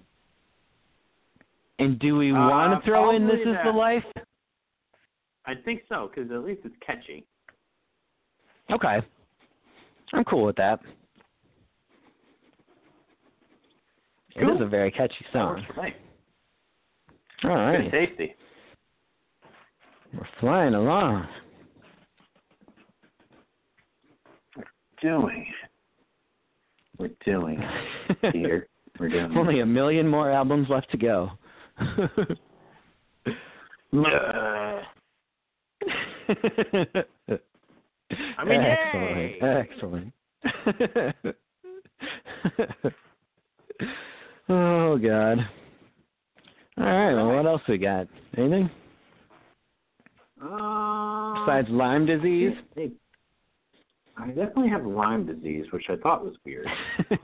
And 1.77 1.99
do 1.99 2.15
we 2.15 2.31
Uh, 2.31 2.35
want 2.35 2.79
to 2.81 2.85
throw 2.89 3.11
in 3.15 3.27
This 3.27 3.35
probably 3.43 3.51
Is 3.51 3.57
the. 3.65 3.71
Life? 3.71 4.03
I 5.45 5.53
think 5.63 5.81
so, 5.89 6.09
because 6.13 6.31
at 6.31 6.43
least 6.43 6.61
it's 6.63 6.75
catchy. 6.85 7.25
Okay. 8.71 9.01
I'm 10.13 10.23
cool 10.25 10.45
with 10.45 10.55
that. 10.57 10.79
It 14.35 14.41
Cool. 14.45 14.55
is 14.55 14.61
a 14.61 14.65
very 14.65 14.91
catchy 14.91 15.25
song. 15.31 15.55
works 15.55 15.63
for 15.73 15.81
me. 15.83 15.93
All 17.45 17.49
right. 17.51 17.89
Good 17.89 18.07
tasty. 18.07 18.35
We're 20.13 20.27
flying 20.39 20.73
along. 20.75 21.27
Doing. 25.01 25.45
We're 26.97 27.09
doing. 27.25 27.61
it, 28.09 28.31
Peter. 28.33 28.67
We're 28.99 29.09
doing. 29.09 29.31
Only 29.37 29.59
a 29.59 29.65
million 29.65 30.07
more 30.07 30.31
albums 30.31 30.67
left 30.69 30.89
to 30.91 30.97
go. 30.97 31.31
Uh, 33.93 34.81
I 38.37 38.43
mean, 38.45 38.61
excellent, 38.61 39.17
yay! 39.17 39.39
excellent. 39.41 40.13
oh 44.49 44.97
God. 44.97 45.39
All 46.77 46.83
right. 46.85 47.13
Well, 47.13 47.35
what 47.35 47.45
else 47.45 47.61
we 47.67 47.77
got? 47.77 48.07
Anything 48.37 48.69
Uh, 50.41 51.33
besides 51.45 51.69
Lyme 51.69 52.05
disease? 52.05 52.53
I 54.17 54.27
definitely 54.27 54.69
have 54.69 54.85
Lyme 54.85 55.25
disease, 55.25 55.65
which 55.71 55.85
I 55.89 55.95
thought 55.97 56.23
was 56.23 56.35
weird. 56.45 56.67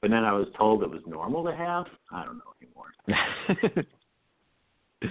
But 0.00 0.10
then 0.10 0.24
I 0.24 0.32
was 0.32 0.48
told 0.56 0.82
it 0.82 0.90
was 0.90 1.02
normal 1.06 1.44
to 1.44 1.54
have. 1.54 1.84
I 2.10 2.24
don't 2.24 2.38
know 2.38 2.54
anymore. 2.62 3.86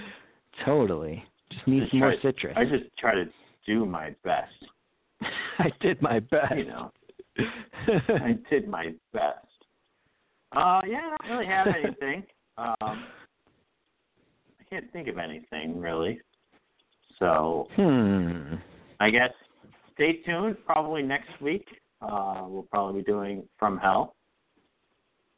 totally. 0.64 1.22
Just 1.52 1.66
need 1.68 1.88
some 1.90 2.00
more 2.00 2.14
try- 2.14 2.22
citrus. 2.22 2.54
I 2.56 2.64
just 2.64 2.84
try 2.98 3.14
to 3.14 3.26
do 3.66 3.86
my 3.86 4.14
best. 4.24 4.52
I 5.58 5.70
did 5.80 6.00
my 6.02 6.20
best. 6.20 6.56
You 6.56 6.64
know, 6.66 6.90
I 8.08 8.36
did 8.50 8.68
my 8.68 8.92
best. 9.12 9.46
Uh, 10.52 10.80
yeah, 10.86 11.14
I 11.20 11.28
don't 11.28 11.36
really 11.36 11.46
have 11.46 11.66
anything. 11.84 12.24
um, 12.58 12.74
I 12.80 14.64
can't 14.68 14.90
think 14.92 15.08
of 15.08 15.18
anything 15.18 15.78
really. 15.80 16.20
So 17.18 17.68
hmm. 17.76 18.54
I 18.98 19.10
guess 19.10 19.30
stay 19.94 20.20
tuned. 20.24 20.56
Probably 20.66 21.02
next 21.02 21.40
week, 21.40 21.66
uh, 22.02 22.44
we'll 22.46 22.66
probably 22.70 23.02
be 23.02 23.04
doing 23.04 23.44
From 23.58 23.78
Hell. 23.78 24.14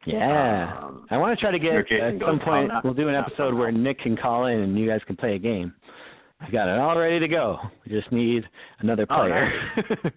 Yeah. 0.05 0.79
Um, 0.83 1.07
I 1.11 1.17
want 1.17 1.39
to 1.39 1.41
try 1.41 1.53
to 1.53 1.59
get 1.59 1.75
at 1.75 2.19
some 2.21 2.41
"Oh, 2.41 2.45
point. 2.45 2.71
we'll 2.83 2.95
do 2.95 3.09
an 3.09 3.15
episode 3.15 3.55
where. 3.55 3.71
Nick 3.71 4.01
can 4.01 4.17
call 4.17 4.47
in 4.47 4.61
and 4.61 4.79
you 4.79 4.89
guys 4.89 5.01
can 5.07 5.17
play 5.17 5.35
a 5.37 5.39
game. 5.39 5.73
I've 6.43 6.53
got 6.53 6.69
it 6.69 6.79
all 6.79 6.99
ready 6.99 7.19
to 7.21 7.29
go. 7.29 7.59
We 7.87 7.93
just 7.93 8.11
need 8.13 8.45
another 8.81 9.07
Oh, 9.11 9.17
player. 9.17 9.53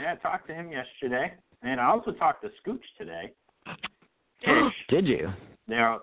Yeah, 0.00 0.12
I 0.12 0.16
talked 0.16 0.46
to 0.48 0.54
him 0.54 0.70
yesterday, 0.72 1.34
and 1.62 1.78
I 1.78 1.84
also 1.84 2.10
talked 2.12 2.42
to 2.42 2.48
Scooch 2.64 2.80
today. 2.96 3.30
Did 4.88 5.06
you? 5.06 5.28
They're 5.68 5.98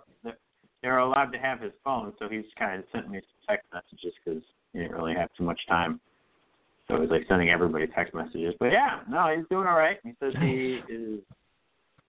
they're 0.84 1.00
allowed 1.00 1.32
to 1.32 1.40
have 1.40 1.60
his 1.60 1.72
phone, 1.84 2.14
so 2.20 2.30
he's 2.30 2.46
kind 2.60 2.78
of 2.80 2.86
sent 2.92 3.10
me 3.10 3.20
some 3.20 3.56
text 3.56 3.66
messages 3.74 4.14
because 4.24 4.44
he 4.74 4.80
didn't 4.80 4.92
really 4.96 5.16
have 5.16 5.30
too 5.36 5.44
much 5.44 5.60
time. 5.68 6.00
So 6.88 6.96
he 6.96 7.02
was 7.02 7.10
like 7.10 7.24
sending 7.28 7.50
everybody 7.50 7.88
text 7.88 8.14
messages. 8.14 8.54
But 8.60 8.74
yeah, 8.74 9.00
no, 9.10 9.34
he's 9.36 9.46
doing 9.50 9.66
all 9.66 9.78
right. 9.78 9.98
He 10.04 10.12
says 10.20 10.34
he 10.40 10.82
is 10.94 11.20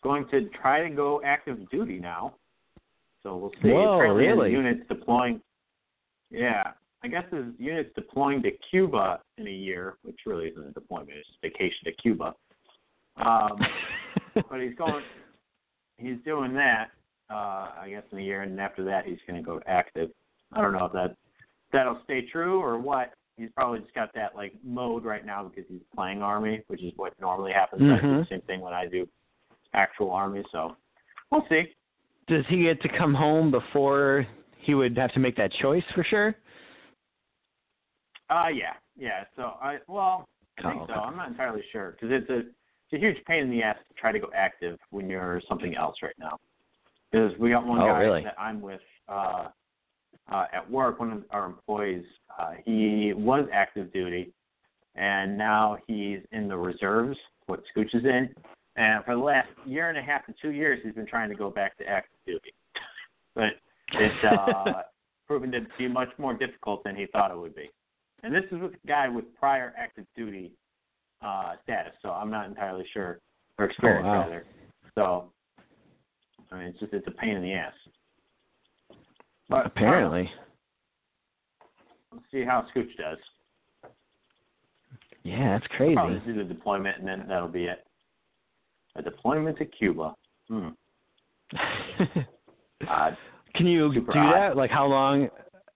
going 0.03 0.27
to 0.33 0.51
try 0.61 0.87
to 0.87 0.95
go 0.95 1.23
active 1.25 1.71
duty 1.71 1.99
now. 1.99 2.35
So 3.23 3.37
we'll 3.39 3.53
see. 3.63 3.71
Whoa, 3.71 3.95
Apparently 3.95 4.27
his 4.27 4.37
really? 4.37 4.51
unit's 4.51 4.87
deploying. 4.89 5.41
Yeah, 6.31 6.73
I 7.03 7.09
guess 7.09 7.25
his 7.31 7.45
unit's 7.59 7.95
deploying 7.95 8.43
to 8.43 8.51
Cuba 8.71 9.21
in 9.39 9.47
a 9.47 9.51
year, 9.51 9.95
which 10.03 10.21
really 10.27 10.47
isn't 10.49 10.67
a 10.67 10.73
deployment; 10.73 11.11
it's 11.11 11.29
just 11.29 11.41
vacation 11.43 11.85
to 11.85 11.93
Cuba. 11.93 12.35
Um, 13.17 13.59
but 14.35 14.61
he's 14.61 14.75
going. 14.77 15.03
He's 15.97 16.17
doing 16.25 16.55
that. 16.55 16.91
Uh, 17.31 17.71
I 17.81 17.87
guess 17.89 18.03
in 18.13 18.19
a 18.19 18.23
year, 18.23 18.43
and 18.43 18.61
after 18.61 18.85
that, 18.85 19.07
he's 19.07 19.19
going 19.27 19.41
to 19.41 19.45
go 19.45 19.61
active. 19.67 20.11
I 20.53 20.61
don't 20.61 20.73
know 20.73 20.85
if 20.87 20.93
that 20.93 21.17
that'll 21.73 22.01
stay 22.05 22.23
true 22.31 22.61
or 22.61 22.79
what. 22.79 23.13
He's 23.37 23.51
probably 23.55 23.81
just 23.81 23.95
got 23.95 24.15
that 24.15 24.37
like 24.37 24.55
mode 24.65 25.05
right 25.05 25.27
now 25.27 25.45
because 25.45 25.69
he's 25.69 25.83
playing 25.95 26.23
army, 26.23 26.63
which 26.69 26.83
is 26.83 26.93
what 26.97 27.13
normally 27.21 27.53
happens. 27.53 27.83
I 27.83 28.01
do 28.01 28.19
the 28.19 28.27
same 28.31 28.43
thing 28.43 28.61
when 28.61 28.73
I 28.73 28.87
do 28.87 29.09
actual 29.75 30.11
army. 30.13 30.43
So 30.53 30.77
we'll 31.31 31.45
see. 31.49 31.65
Does 32.29 32.45
he 32.49 32.63
get 32.63 32.81
to 32.83 32.89
come 32.97 33.13
home 33.13 33.51
before 33.51 34.27
he 34.65 34.74
would 34.74 34.97
have 34.97 35.12
to 35.12 35.20
make 35.20 35.36
that 35.36 35.53
choice 35.53 35.85
for 35.95 36.05
sure? 36.05 36.35
Uh 38.31 38.49
yeah, 38.49 38.74
yeah. 38.97 39.24
So 39.36 39.43
I 39.62 39.78
well, 39.89 40.28
I 40.59 40.62
think 40.62 40.82
Oh, 40.82 40.86
so. 40.86 40.93
okay. 40.93 41.01
I'm 41.01 41.16
not 41.16 41.28
entirely 41.28 41.62
sure 41.73 41.93
because 41.93 42.09
it's 42.11 42.31
a 42.31 42.39
it's 42.39 42.93
a 42.95 42.99
huge 42.99 43.16
pain 43.27 43.45
in 43.45 43.51
the 43.51 43.62
ass 43.62 43.77
to 43.89 43.95
try 43.95 44.12
to 44.12 44.19
go 44.19 44.28
active 44.35 44.78
when 44.91 45.09
you're 45.09 45.41
something 45.49 45.77
else 45.77 45.97
right 46.03 46.15
now. 46.19 46.39
Because 47.11 47.32
we 47.39 47.51
got 47.51 47.66
one 47.66 47.81
Oh, 47.81 47.86
guy 47.86 48.01
really? 48.01 48.24
that 48.24 48.35
I'm 48.39 48.61
with 48.61 48.81
uh, 49.09 49.49
uh, 50.31 50.45
at 50.53 50.69
work, 50.70 51.01
one 51.01 51.12
of 51.12 51.24
our 51.31 51.47
employees. 51.47 52.05
Uh, 52.39 52.53
he 52.65 53.12
was 53.15 53.47
active 53.53 53.93
duty, 53.93 54.32
and 54.97 55.36
now 55.39 55.77
he's 55.86 56.20
in 56.32 56.49
the 56.49 56.57
reserves. 56.57 57.16
What 57.47 57.62
Scooch 57.74 57.95
is 57.95 58.05
in, 58.05 58.28
and 58.77 59.05
for 59.05 59.15
the 59.15 59.20
last 59.20 59.49
year 59.66 59.91
and 59.91 59.99
a 59.99 60.03
half 60.03 60.24
to 60.27 60.35
two 60.41 60.51
years, 60.51 60.81
he's 60.82 60.95
been 60.95 61.07
trying 61.07 61.28
to 61.28 61.35
go 61.36 61.51
back 61.51 61.77
to 61.78 61.86
active 61.86 62.19
duty, 62.27 62.55
but 63.35 63.53
it's 63.93 64.24
uh, 64.24 64.73
proven 65.27 65.51
to 65.52 65.61
be 65.78 65.89
much 65.89 66.09
more 66.19 66.35
difficult 66.35 66.82
than 66.85 66.97
he 66.97 67.06
thought 67.06 67.31
it 67.31 67.39
would 67.39 67.55
be. 67.55 67.70
And 68.23 68.35
this 68.35 68.44
is 68.51 68.61
with 68.61 68.73
a 68.73 68.86
guy 68.86 69.09
with 69.09 69.24
prior 69.39 69.73
active 69.78 70.06
duty 70.16 70.52
uh, 71.23 71.55
status, 71.62 71.93
so 72.02 72.11
I'm 72.11 72.31
not 72.31 72.47
entirely 72.48 72.86
sure 72.93 73.20
or 73.59 73.66
experience 73.66 74.05
Oh, 74.06 74.09
wow. 74.09 74.20
rather. 74.23 74.47
So, 74.94 75.31
I 76.51 76.56
mean, 76.59 76.66
it's 76.69 76.81
just 76.81 76.93
it's 76.93 77.06
a 77.06 77.11
pain 77.11 77.36
in 77.36 77.43
the 77.43 77.52
ass. 77.52 77.73
But 79.48 79.66
Apparently. 79.66 80.31
let's 82.12 82.24
see 82.32 82.44
how 82.44 82.66
Scooch 82.74 82.97
does. 82.97 83.19
Yeah, 85.23 85.59
that's 85.59 85.66
crazy. 85.77 85.94
Probably 85.94 86.20
do 86.20 86.35
the 86.35 86.44
deployment, 86.44 86.98
and 86.98 87.06
then 87.09 87.24
that'll 87.28 87.48
be 87.48 87.65
it. 87.65 87.85
A 88.97 89.02
deployment 89.02 89.59
to 89.59 89.65
Cuba. 89.65 90.15
Hmm. 90.48 90.69
Odd. 92.89 93.16
Can 93.55 93.66
you 93.66 93.93
Super 93.94 94.12
do 94.12 94.18
odd. 94.18 94.32
that? 94.35 94.56
Like 94.56 94.70
how 94.70 94.86
long 94.86 95.28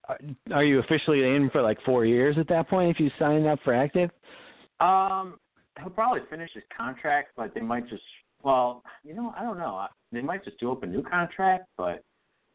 are- 0.07 0.19
are 0.51 0.63
you 0.63 0.79
officially 0.79 1.35
in 1.35 1.49
for 1.51 1.61
like 1.61 1.79
four 1.81 2.05
years 2.05 2.37
at 2.37 2.47
that 2.47 2.67
point 2.69 2.89
if 2.91 2.99
you 2.99 3.09
sign 3.19 3.45
up 3.45 3.59
for 3.63 3.73
active? 3.73 4.09
Um, 4.79 5.39
he'll 5.79 5.89
probably 5.89 6.21
finish 6.29 6.51
his 6.53 6.63
contract, 6.75 7.31
but 7.35 7.53
they 7.53 7.61
might 7.61 7.87
just. 7.87 8.03
Well, 8.41 8.83
you 9.03 9.13
know, 9.13 9.33
I 9.37 9.43
don't 9.43 9.57
know. 9.57 9.85
They 10.13 10.21
might 10.21 10.45
just 10.45 10.57
do 10.59 10.71
up 10.71 10.83
a 10.83 10.85
new 10.85 11.03
contract, 11.03 11.65
but 11.77 12.03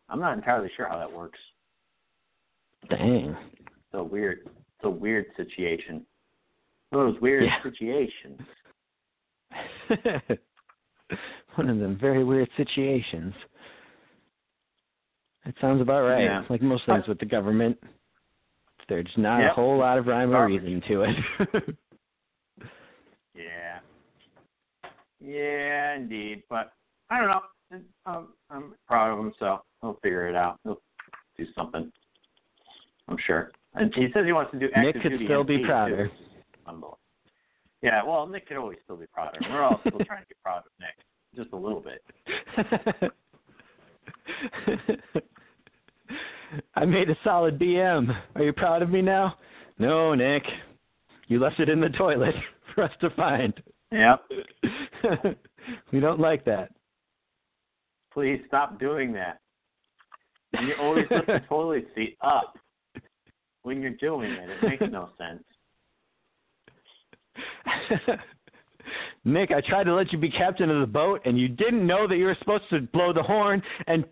I'm 0.09 0.19
not 0.19 0.33
entirely 0.37 0.71
sure 0.77 0.89
how 0.89 0.97
that 0.99 1.13
works. 1.13 1.39
Dang. 2.89 3.37
It's 3.61 3.69
a 3.93 4.03
weird, 4.03 4.41
it's 4.47 4.85
a 4.85 4.91
weird 4.91 5.27
situation. 5.37 6.07
One 6.91 7.07
of 7.07 7.13
those 7.15 7.21
weird 7.23 7.45
Yeah. 7.45 7.63
situations. 7.63 8.41
One 11.57 11.69
of 11.69 11.79
them 11.79 11.97
very 12.01 12.25
weird 12.25 12.49
situations. 12.57 13.35
That 15.45 15.55
sounds 15.61 15.81
about 15.81 16.03
right. 16.03 16.25
Yeah. 16.25 16.43
Like 16.49 16.63
most 16.63 16.87
things 16.87 17.07
with 17.07 17.19
the 17.19 17.27
government. 17.27 17.79
There's 18.89 19.07
not 19.17 19.43
a 19.43 19.53
whole 19.53 19.79
lot 19.79 19.99
of 19.99 20.07
rhyme 20.07 20.35
or 20.35 20.47
reason 20.47 20.83
to 20.89 21.03
it. 21.03 21.77
Yeah. 23.35 23.81
Yeah, 25.21 25.97
indeed. 25.97 26.43
But 26.49 26.73
I 27.11 27.19
don't 27.19 27.29
know. 27.29 27.41
I'm, 27.73 27.85
um, 28.07 28.29
I'm 28.51 28.75
proud 28.87 29.13
of 29.13 29.19
him, 29.19 29.33
so 29.39 29.63
he'll 29.81 29.99
figure 30.03 30.29
it 30.29 30.37
out. 30.37 30.61
He'll 30.65 30.81
do 31.37 31.47
something. 31.55 31.91
I'm 33.09 33.17
sure. 33.27 33.51
And 33.75 33.93
he 33.95 34.07
says 34.15 34.25
he 34.25 34.33
wants 34.33 34.53
to 34.53 34.59
do 34.59 34.69
active 34.75 34.95
Nick 34.95 35.03
could 35.03 35.09
duty 35.11 35.25
still 35.25 35.45
be 35.45 35.65
prouder. 35.65 36.11
Yeah, 37.83 38.03
well, 38.05 38.27
Nick 38.27 38.47
could 38.47 38.57
always 38.57 38.79
still 38.85 38.97
be 38.97 39.07
prouder. 39.13 39.39
We're 39.51 39.63
all 39.63 39.81
still 39.81 39.99
trying 40.07 40.23
to 40.23 40.29
get 40.29 40.41
proud 40.43 40.59
of 40.59 40.73
Nick, 40.79 40.95
just 41.35 41.53
a 41.53 41.57
little 41.57 41.81
bit. 41.81 42.03
I 46.75 46.85
made 46.85 47.11
a 47.11 47.17
solid 47.25 47.59
BM. 47.59 48.15
Are 48.35 48.43
you 48.43 48.53
proud 48.53 48.83
of 48.83 48.91
me 48.91 49.03
now? 49.03 49.37
No, 49.79 50.15
Nick. 50.15 50.43
You 51.29 51.41
left 51.41 51.61
it 51.61 51.69
in 51.69 51.81
the 51.81 51.89
toilet 51.91 52.35
for 52.75 52.85
us 52.85 52.93
to 53.01 53.11
find. 53.11 53.55
Yep. 53.93 54.23
we 55.93 56.01
don't 56.01 56.21
like 56.21 56.45
that. 56.45 56.71
Please 58.13 58.41
stop 58.47 58.79
doing 58.79 59.13
that. 59.13 59.39
And 60.53 60.69
you 60.69 60.75
always 60.81 61.07
lift 61.11 61.27
the 61.27 61.41
toilet 61.49 61.87
seat 61.95 62.17
up 62.21 62.57
when 63.63 63.81
you're 63.81 63.91
doing 63.93 64.31
it. 64.31 64.51
It 64.51 64.63
makes 64.63 64.93
no 64.93 65.09
sense. 65.19 65.43
Nick, 69.25 69.51
I 69.51 69.61
tried 69.63 69.85
to 69.85 69.95
let 69.95 70.13
you 70.13 70.19
be 70.19 70.31
captain 70.31 70.71
of 70.71 70.81
the 70.81 70.87
boat, 70.87 71.23
and 71.25 71.39
you 71.39 71.49
didn't 71.49 71.87
know 71.87 72.07
that 72.07 72.17
you 72.17 72.27
were 72.27 72.37
supposed 72.39 72.65
to 72.71 72.83
blow 72.83 73.13
the 73.13 73.23
horn 73.23 73.63
and 73.87 74.05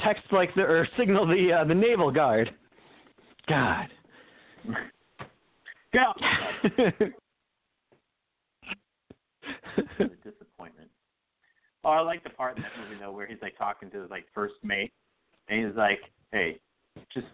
text 0.00 0.24
like 0.32 0.54
the 0.54 0.62
or 0.62 0.86
signal 0.98 1.26
the 1.26 1.52
uh, 1.52 1.64
the 1.64 1.74
naval 1.74 2.10
guard. 2.10 2.54
God. 3.48 3.88
The 9.98 10.10
disappointment. 10.24 10.88
Oh, 11.84 11.90
I 11.90 12.00
like 12.00 12.24
the 12.24 12.30
part 12.30 12.56
in 12.56 12.62
that 12.62 12.72
movie 12.82 12.98
though 13.00 13.12
where 13.12 13.26
he's 13.26 13.38
like 13.40 13.56
talking 13.56 13.90
to 13.90 14.02
his 14.02 14.10
like 14.10 14.24
first 14.34 14.54
mate, 14.62 14.92
and 15.48 15.64
he's 15.64 15.76
like, 15.76 16.00
"Hey, 16.32 16.58
just 17.14 17.26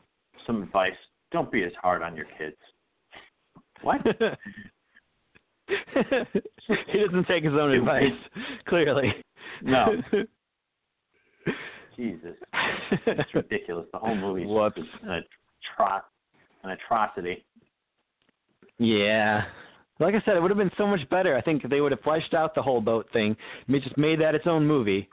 some 0.46 0.62
advice. 0.62 0.92
Don't 1.30 1.50
be 1.50 1.64
as 1.64 1.72
hard 1.80 2.02
on 2.02 2.14
your 2.16 2.26
kids." 2.38 2.56
What? 3.82 4.00
he 5.66 6.98
doesn't 7.04 7.26
take 7.26 7.44
his 7.44 7.54
own 7.54 7.72
advice, 7.72 8.12
clearly. 8.68 9.12
No. 9.62 9.96
Jesus, 12.02 12.36
it's 13.06 13.34
ridiculous. 13.34 13.86
The 13.92 13.98
whole 13.98 14.16
movie 14.16 14.42
is 14.42 14.86
an, 15.04 15.22
atro- 15.78 16.00
an 16.64 16.70
atrocity. 16.70 17.44
Yeah. 18.78 19.44
Like 20.00 20.16
I 20.16 20.22
said, 20.24 20.36
it 20.36 20.42
would 20.42 20.50
have 20.50 20.58
been 20.58 20.72
so 20.76 20.86
much 20.86 21.08
better. 21.10 21.36
I 21.36 21.40
think 21.40 21.62
if 21.62 21.70
they 21.70 21.80
would 21.80 21.92
have 21.92 22.00
fleshed 22.00 22.34
out 22.34 22.56
the 22.56 22.62
whole 22.62 22.80
boat 22.80 23.06
thing, 23.12 23.36
just 23.70 23.96
made 23.96 24.20
that 24.20 24.34
its 24.34 24.48
own 24.48 24.66
movie. 24.66 25.08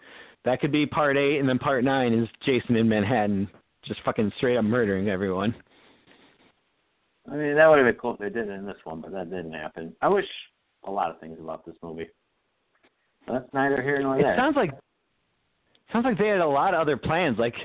That 0.46 0.62
could 0.62 0.72
be 0.72 0.88
part 0.88 1.16
eight, 1.16 1.38
and 1.38 1.48
then 1.48 1.60
part 1.60 1.84
nine 1.84 2.12
is 2.12 2.28
Jason 2.44 2.76
in 2.76 2.90
Manhattan, 2.90 3.48
just 3.86 4.00
fucking 4.04 4.32
straight 4.38 4.58
up 4.58 4.66
murdering 4.66 5.10
everyone. 5.10 5.54
I 7.32 7.36
mean, 7.36 7.56
that 7.56 7.68
would 7.68 7.78
have 7.78 7.86
been 7.86 8.02
cool 8.02 8.14
if 8.14 8.20
they 8.20 8.30
did 8.30 8.50
it 8.50 8.54
in 8.54 8.66
this 8.66 8.78
one, 8.84 9.02
but 9.02 9.12
that 9.12 9.30
didn't 9.30 9.54
happen. 9.54 9.96
I 10.02 10.08
wish 10.08 10.26
a 10.88 10.92
lot 10.92 11.12
of 11.12 11.20
things 11.20 11.38
about 11.40 11.68
this 11.68 11.76
movie. 11.84 12.08
But 13.28 13.34
that's 13.34 13.54
neither 13.54 13.84
here 13.84 14.02
nor 14.02 14.18
there. 14.18 14.34
It 14.34 14.38
sounds 14.38 14.56
like 14.56 14.72
sounds 15.92 16.06
like 16.06 16.18
they 16.18 16.28
had 16.28 16.40
a 16.40 16.48
lot 16.48 16.74
of 16.74 16.82
other 16.82 16.98
plans. 16.98 17.38
Like 17.38 17.56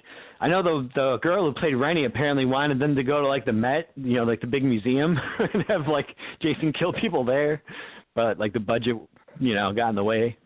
I 0.40 0.48
know 0.48 0.62
the 0.62 0.88
the 0.94 1.18
girl 1.22 1.44
who 1.44 1.52
played 1.52 1.74
Rennie 1.74 2.04
apparently 2.04 2.44
wanted 2.44 2.78
them 2.78 2.94
to 2.94 3.02
go 3.02 3.20
to 3.20 3.26
like 3.28 3.44
the 3.44 3.52
Met, 3.52 3.90
you 3.96 4.16
know, 4.16 4.24
like 4.24 4.40
the 4.40 4.46
big 4.46 4.64
museum, 4.64 5.18
and 5.38 5.64
have 5.68 5.86
like 5.88 6.08
Jason 6.40 6.72
kill 6.72 6.92
people 6.92 7.24
there, 7.24 7.62
but 8.14 8.38
like 8.38 8.52
the 8.52 8.60
budget, 8.60 8.96
you 9.38 9.54
know, 9.54 9.72
got 9.72 9.90
in 9.90 9.94
the 9.94 10.04
way. 10.04 10.36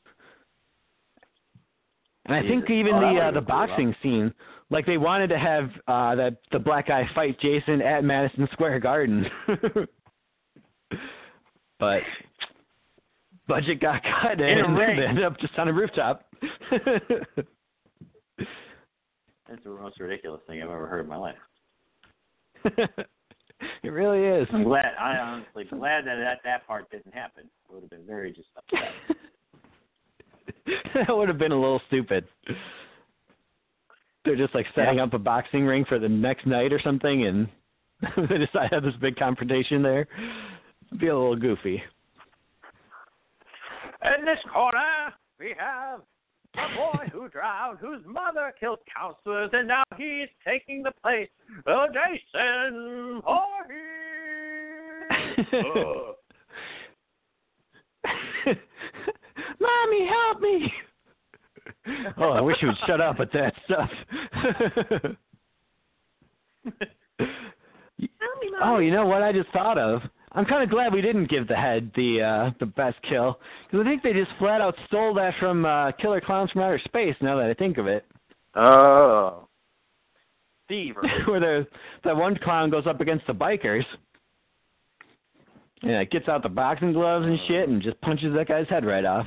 And 2.26 2.36
I 2.36 2.42
think 2.42 2.68
even 2.70 2.94
Oh, 2.94 3.00
the 3.00 3.20
uh, 3.20 3.30
the 3.30 3.40
boxing 3.40 3.94
scene, 4.02 4.34
like 4.70 4.84
they 4.84 4.98
wanted 4.98 5.28
to 5.28 5.38
have 5.38 5.70
uh 5.86 6.14
that 6.14 6.36
the 6.52 6.58
black 6.58 6.88
guy 6.88 7.08
fight 7.14 7.40
Jason 7.40 7.80
at 7.80 8.04
Madison 8.04 8.48
Square 8.52 8.80
Garden. 8.80 9.26
but 11.78 12.02
budget 13.46 13.80
got 13.80 14.02
cut 14.02 14.40
and 14.40 14.76
they 14.98 15.06
ended 15.06 15.24
up 15.24 15.40
just 15.40 15.58
on 15.58 15.68
a 15.68 15.72
rooftop. 15.72 16.26
It's 19.50 19.64
the 19.64 19.70
most 19.70 19.98
ridiculous 20.00 20.40
thing 20.46 20.62
I've 20.62 20.70
ever 20.70 20.86
heard 20.86 21.00
in 21.00 21.08
my 21.08 21.16
life. 21.16 21.36
it 22.64 23.88
really 23.88 24.24
is. 24.24 24.46
I'm 24.52 24.64
glad. 24.64 24.92
I 25.00 25.16
honestly 25.16 25.64
glad 25.64 26.04
that 26.06 26.16
that, 26.16 26.38
that 26.44 26.66
part 26.66 26.90
didn't 26.90 27.14
happen. 27.14 27.44
I 27.70 27.74
would 27.74 27.82
have 27.82 27.90
been 27.90 28.06
very 28.06 28.32
just 28.32 28.48
upset. 28.56 28.92
that 30.94 31.16
would 31.16 31.28
have 31.28 31.38
been 31.38 31.52
a 31.52 31.60
little 31.60 31.80
stupid. 31.86 32.24
They're 34.24 34.36
just 34.36 34.54
like 34.54 34.66
setting 34.74 34.96
Yeah. 34.96 35.04
up 35.04 35.14
a 35.14 35.18
boxing 35.18 35.64
ring 35.64 35.84
for 35.88 35.98
the 35.98 36.08
next 36.08 36.46
night 36.46 36.72
or 36.72 36.80
something, 36.82 37.24
and 37.26 37.48
they 38.28 38.38
decide 38.38 38.68
to 38.68 38.74
have 38.76 38.82
this 38.82 38.94
big 39.00 39.16
confrontation 39.16 39.82
there. 39.82 40.06
It'd 40.88 41.00
be 41.00 41.08
a 41.08 41.16
little 41.16 41.36
goofy. 41.36 41.82
In 44.18 44.24
this 44.24 44.38
corner, 44.52 45.12
we 45.40 45.54
have 45.58 46.00
a 46.58 46.68
boy 46.76 47.06
who 47.12 47.28
drowned, 47.28 47.78
whose 47.80 48.02
mother 48.06 48.52
killed 48.58 48.80
counselors, 48.94 49.50
and 49.52 49.68
now 49.68 49.84
he's 49.96 50.28
taking 50.46 50.82
the 50.82 50.92
place 51.02 51.28
of 51.66 51.88
Jason 51.92 53.22
Voorhees. 53.24 53.88
Mommy, 59.60 60.08
help 60.08 60.40
me! 60.40 60.72
oh, 62.18 62.30
I 62.30 62.40
wish 62.40 62.56
you 62.60 62.68
would 62.68 62.76
shut 62.86 63.00
up 63.00 63.18
with 63.18 63.32
that 63.32 63.54
stuff. 63.64 63.90
me, 67.98 68.08
oh, 68.62 68.78
you 68.78 68.90
know 68.90 69.06
what 69.06 69.22
I 69.22 69.32
just 69.32 69.50
thought 69.50 69.78
of? 69.78 70.02
I'm 70.32 70.44
kind 70.44 70.62
of 70.62 70.70
glad 70.70 70.92
we 70.92 71.00
didn't 71.00 71.30
give 71.30 71.48
the 71.48 71.56
head 71.56 71.90
the 71.96 72.20
uh, 72.22 72.50
the 72.60 72.66
best 72.66 72.96
kill 73.08 73.40
because 73.70 73.84
I 73.86 73.88
think 73.88 74.02
they 74.02 74.12
just 74.12 74.30
flat 74.38 74.60
out 74.60 74.74
stole 74.86 75.14
that 75.14 75.34
from 75.40 75.64
uh, 75.64 75.92
Killer 75.92 76.20
Klowns 76.20 76.50
from 76.52 76.62
Outer 76.62 76.80
Space. 76.84 77.16
Now 77.20 77.36
that 77.38 77.46
I 77.50 77.54
think 77.54 77.78
of 77.78 77.86
it, 77.86 78.04
oh. 78.54 79.48
Thiever. 80.70 81.02
where 81.28 81.40
the 81.40 81.66
that 82.04 82.14
one 82.14 82.36
clown 82.36 82.68
goes 82.70 82.86
up 82.86 83.00
against 83.00 83.26
the 83.26 83.32
bikers 83.32 83.84
and 85.82 85.92
like, 85.94 86.10
gets 86.10 86.28
out 86.28 86.42
the 86.42 86.48
boxing 86.50 86.92
gloves 86.92 87.24
and 87.24 87.38
shit 87.48 87.68
and 87.70 87.80
just 87.80 87.98
punches 88.02 88.34
that 88.34 88.48
guy's 88.48 88.68
head 88.68 88.84
right 88.84 89.06
off. 89.06 89.26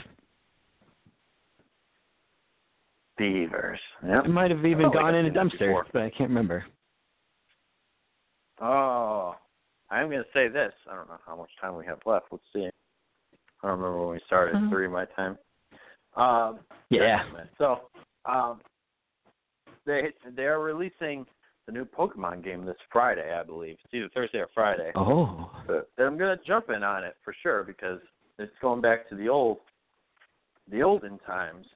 Thievers. 3.20 3.78
Yep. 4.08 4.26
It 4.26 4.30
might 4.30 4.52
have 4.52 4.66
even 4.66 4.86
Oh, 4.86 4.90
gone 4.92 5.16
I've 5.16 5.26
in 5.26 5.26
a 5.26 5.30
dumpster, 5.32 5.60
before. 5.60 5.86
but 5.94 6.02
I 6.04 6.10
can't 6.10 6.30
remember. 6.30 6.66
Oh, 8.60 9.36
I'm 9.92 10.10
going 10.10 10.24
to 10.24 10.30
say 10.34 10.48
this. 10.48 10.74
I 10.90 10.96
don't 10.96 11.08
know 11.08 11.20
how 11.26 11.36
much 11.36 11.50
time 11.60 11.76
we 11.76 11.86
have 11.86 12.00
left. 12.06 12.28
Let's 12.32 12.44
see. 12.54 12.66
I 12.66 13.68
don't 13.68 13.80
remember 13.80 14.00
when 14.00 14.16
we 14.16 14.22
started. 14.26 14.56
Mhm. 14.56 14.70
Three 14.70 14.88
my 14.88 15.06
time. 15.06 15.38
Um, 16.16 16.60
Yeah. 16.90 17.24
So, 17.58 17.90
um, 18.26 18.62
they 19.86 20.14
they 20.36 20.46
are 20.46 20.60
releasing 20.60 21.26
the 21.66 21.72
new 21.72 21.86
Pokemon 21.86 22.44
game 22.44 22.66
this 22.66 22.78
Friday, 22.92 23.34
I 23.34 23.44
believe. 23.44 23.78
It's 23.84 23.94
either 23.94 24.10
Thursday 24.10 24.40
or 24.40 24.48
Friday. 24.54 24.92
Oh. 24.96 25.52
I'm 25.98 26.18
gonna 26.18 26.38
jump 26.38 26.70
in 26.70 26.84
on 26.84 27.04
it 27.04 27.16
for 27.24 27.34
sure 27.42 27.64
because 27.64 28.00
it's 28.40 28.58
going 28.62 28.82
back 28.82 29.08
to 29.10 29.16
the 29.16 29.30
old, 29.30 29.60
the 30.70 30.82
olden 30.84 31.20
times, 31.20 31.68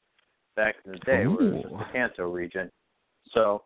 back 0.56 0.76
in 0.86 0.92
the 0.94 1.00
day 1.00 1.28
where 1.28 1.48
it 1.48 1.72
was 1.72 1.80
the 1.88 1.94
Kanto 1.94 2.32
region. 2.32 2.72
So 3.32 3.64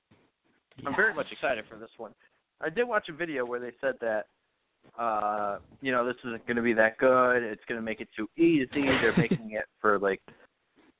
I'm 0.86 0.96
very 0.96 1.14
much 1.14 1.32
excited 1.32 1.66
for 1.70 1.78
this 1.78 1.92
one. 1.98 2.14
I 2.62 2.70
did 2.70 2.88
watch 2.88 3.08
a 3.10 3.14
video 3.14 3.46
where 3.46 3.60
they 3.60 3.72
said 3.80 3.96
that, 4.02 4.28
uh, 5.00 5.60
you 5.82 5.92
know, 5.92 6.06
this 6.06 6.16
isn't 6.26 6.46
going 6.46 6.58
to 6.58 6.62
be 6.62 6.74
that 6.74 6.98
good. 6.98 7.42
It's 7.42 7.64
going 7.68 7.80
to 7.80 7.86
make 7.86 8.02
it 8.02 8.10
too 8.16 8.30
easy. 8.38 8.68
They're 8.74 9.16
making 9.18 9.52
it 9.52 9.66
for 9.80 9.98
like, 9.98 10.22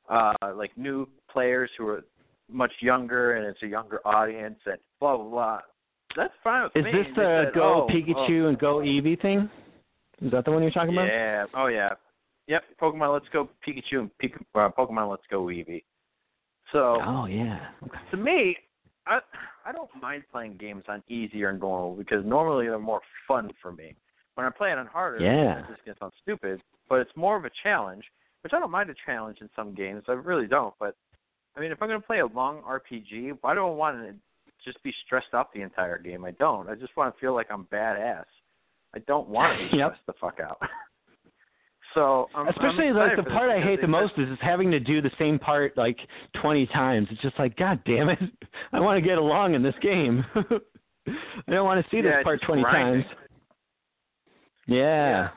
uh, 0.10 0.34
like 0.56 0.76
new 0.78 1.08
players 1.32 1.70
who 1.78 1.88
are 1.88 2.04
much 2.50 2.72
younger, 2.82 3.34
and 3.34 3.46
it's 3.46 3.62
a 3.62 3.68
younger 3.68 4.00
audience, 4.06 4.60
and 4.66 4.78
blah 5.00 5.18
blah 5.18 5.30
blah. 5.30 5.60
that's 6.16 6.34
fine 6.44 6.64
with 6.64 6.76
Is 6.78 6.86
me. 6.86 6.92
this 6.92 7.08
the 7.16 7.46
said, 7.46 7.54
Go 7.54 7.88
oh, 7.88 7.94
Pikachu 7.94 8.48
and 8.48 8.58
Go 8.58 8.78
Eevee 8.78 9.22
thing? 9.22 9.50
Is 10.22 10.32
that 10.32 10.46
the 10.46 10.52
one 10.52 10.62
you're 10.62 10.72
talking 10.72 10.98
oh, 10.98 11.02
about? 11.02 11.08
Yeah. 11.08 11.46
Oh 11.54 11.68
yeah. 11.68 11.90
Yep. 12.48 12.64
Pokemon 12.82 13.14
Let's 13.14 13.26
Go 13.32 13.50
Pikachu 13.68 14.00
and 14.00 14.12
Pika, 14.22 14.40
uh, 14.56 14.70
Pokemon 14.78 15.10
Let's 15.12 15.24
Go 15.30 15.44
Eevee. 15.44 15.84
So 16.72 17.00
Oh 17.06 17.26
yeah. 17.26 17.68
Okay. 17.84 17.98
to 18.12 18.18
me, 18.18 18.56
I 19.06 19.20
I 19.70 19.72
don't 19.72 19.90
mind 20.02 20.24
playing 20.32 20.58
games 20.58 20.84
on 20.88 21.04
easy 21.10 21.44
or 21.44 21.54
normal 21.54 21.96
because 21.96 22.26
normally 22.26 22.66
they're 22.66 22.80
more 22.80 23.02
fun 23.28 23.52
for 23.62 23.72
me. 23.72 23.96
When 24.34 24.48
I 24.48 24.50
play 24.50 24.72
it 24.72 24.80
on 24.80 24.88
harder, 24.88 25.22
Yeah. 25.22 25.62
this 25.62 25.78
is 25.78 25.84
gonna 25.86 25.98
sound 26.00 26.14
stupid, 26.24 26.64
but 26.88 27.00
it's 27.02 27.16
more 27.16 27.38
of 27.38 27.46
a 27.46 27.52
challenge, 27.62 28.04
which 28.42 28.52
I 28.54 28.60
don't 28.60 28.72
mind 28.72 28.90
a 28.90 28.96
challenge 29.06 29.42
in 29.42 29.50
some 29.56 29.76
games. 29.76 30.04
I 30.08 30.14
really 30.14 30.48
don't. 30.48 30.74
But 30.80 30.96
I 31.56 31.60
mean, 31.60 31.72
if 31.72 31.80
I'm 31.84 31.88
gonna 31.88 32.02
play 32.02 32.20
a 32.20 32.26
long 32.26 32.64
RPG, 32.64 33.38
why 33.42 33.54
do 33.54 33.64
I 33.64 33.70
want 33.70 33.98
to 33.98 34.16
just 34.66 34.82
be 34.82 34.92
stressed 35.06 35.36
out 35.36 35.54
the 35.54 35.62
entire 35.62 36.00
game? 36.00 36.26
I 36.26 36.32
don't. 36.32 36.68
I 36.68 36.74
just 36.74 36.98
want 36.98 37.14
to 37.14 37.20
feel 37.20 37.36
like 37.36 37.52
I'm 37.52 37.66
badass. 37.66 38.26
I 38.96 39.00
don't 39.00 39.30
want 39.30 39.56
to 39.60 39.70
be 39.70 39.70
Yep. 39.78 39.92
stressed 39.92 40.06
the 40.08 40.14
fuck 40.14 40.40
out. 40.40 40.60
so 41.94 42.28
I'm, 42.36 42.48
Especially 42.48 42.88
I'm 42.88 42.96
like 42.96 43.16
the 43.16 43.24
part 43.24 43.50
I 43.50 43.60
hate 43.62 43.82
the 43.82 43.88
most 43.88 44.14
is 44.18 44.28
just 44.30 44.42
having 44.42 44.70
to 44.72 44.80
do 44.80 45.02
the 45.02 45.12
same 45.18 45.40
part 45.40 45.76
like 45.78 45.98
20 46.42 46.66
times. 46.68 47.08
It's 47.12 47.22
just 47.22 47.38
like, 47.40 47.56
God 47.58 47.80
damn 47.86 48.10
it! 48.10 48.20
I 48.74 48.80
want 48.80 48.98
to 48.98 49.08
get 49.08 49.18
along 49.18 49.56
in 49.56 49.64
this 49.64 49.76
game. 49.82 50.24
I 50.36 51.52
don't 51.52 51.66
want 51.66 51.84
to 51.84 51.90
see 51.90 51.98
Yeah, 51.98 52.18
this 52.18 52.24
part 52.24 52.42
20 52.46 52.62
grinding. 52.62 53.04
times. 53.04 53.16
Yeah. 54.68 55.30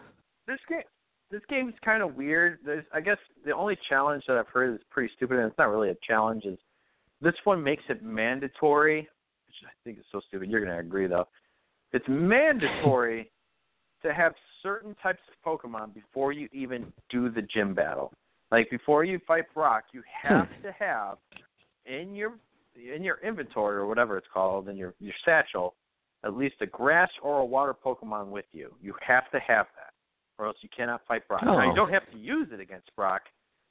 this 0.46 0.58
game 0.68 0.82
this 1.30 1.40
game's 1.48 1.72
kind 1.82 2.02
of 2.02 2.14
weird. 2.16 2.58
There's 2.64 2.84
I 2.92 3.00
guess 3.00 3.16
the 3.46 3.54
only 3.54 3.78
challenge 3.88 4.24
that 4.28 4.36
I've 4.36 4.48
heard 4.48 4.74
is 4.74 4.80
pretty 4.90 5.10
stupid 5.16 5.38
and 5.38 5.48
it's 5.48 5.56
not 5.58 5.70
really 5.70 5.88
a 5.88 5.96
challenge 6.06 6.44
is 6.44 6.58
this 7.22 7.34
one 7.44 7.62
makes 7.62 7.84
it 7.88 8.02
mandatory, 8.02 9.08
which 9.46 9.56
I 9.64 9.72
think 9.84 9.98
is 9.98 10.04
so 10.12 10.20
stupid. 10.28 10.50
You're 10.50 10.62
gonna 10.64 10.78
agree 10.78 11.06
though. 11.06 11.26
It's 11.92 12.04
mandatory 12.08 13.30
to 14.02 14.12
have 14.12 14.34
certain 14.62 14.94
types 15.02 15.20
of 15.28 15.34
Pokemon 15.60 15.94
before 15.94 16.32
you 16.32 16.48
even 16.52 16.92
do 17.10 17.28
the 17.30 17.42
gym 17.42 17.74
battle. 17.74 18.12
Like 18.50 18.70
before 18.70 19.04
you 19.04 19.18
fight 19.26 19.44
Brock, 19.54 19.84
you 19.92 20.02
have 20.22 20.48
to 20.62 20.72
have 20.78 21.18
in 21.86 22.14
your 22.14 22.34
in 22.94 23.02
your 23.02 23.18
inventory 23.22 23.76
or 23.76 23.86
whatever 23.86 24.16
it's 24.16 24.26
called 24.32 24.68
in 24.68 24.76
your 24.76 24.94
your 25.00 25.14
satchel 25.24 25.74
at 26.24 26.34
least 26.36 26.54
a 26.60 26.66
grass 26.66 27.10
or 27.22 27.40
a 27.40 27.44
water 27.44 27.74
Pokemon 27.74 28.28
with 28.28 28.44
you. 28.52 28.72
You 28.80 28.94
have 29.04 29.28
to 29.32 29.40
have 29.40 29.66
that, 29.76 29.92
or 30.38 30.46
else 30.46 30.56
you 30.60 30.68
cannot 30.74 31.00
fight 31.08 31.26
Brock. 31.26 31.42
Now, 31.44 31.58
Oh. 31.60 31.68
you 31.68 31.74
don't 31.74 31.90
have 31.90 32.08
to 32.12 32.16
use 32.16 32.48
it 32.52 32.60
against 32.60 32.94
Brock, 32.94 33.22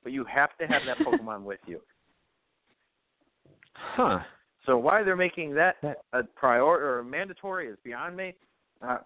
but 0.03 0.11
you 0.11 0.25
have 0.25 0.49
to 0.57 0.67
have 0.67 0.81
that 0.85 0.97
Pokemon 1.05 1.43
with 1.43 1.59
you. 1.65 1.81
Huh. 3.73 4.19
So 4.65 4.77
why 4.77 5.03
they're 5.03 5.15
making 5.15 5.53
that 5.55 5.75
That- 5.81 6.03
a 6.13 6.23
priority 6.23 6.83
or 6.85 7.03
mandatory 7.03 7.67
is 7.67 7.77
beyond 7.83 8.15
me. 8.17 8.35
Uh, 8.81 8.97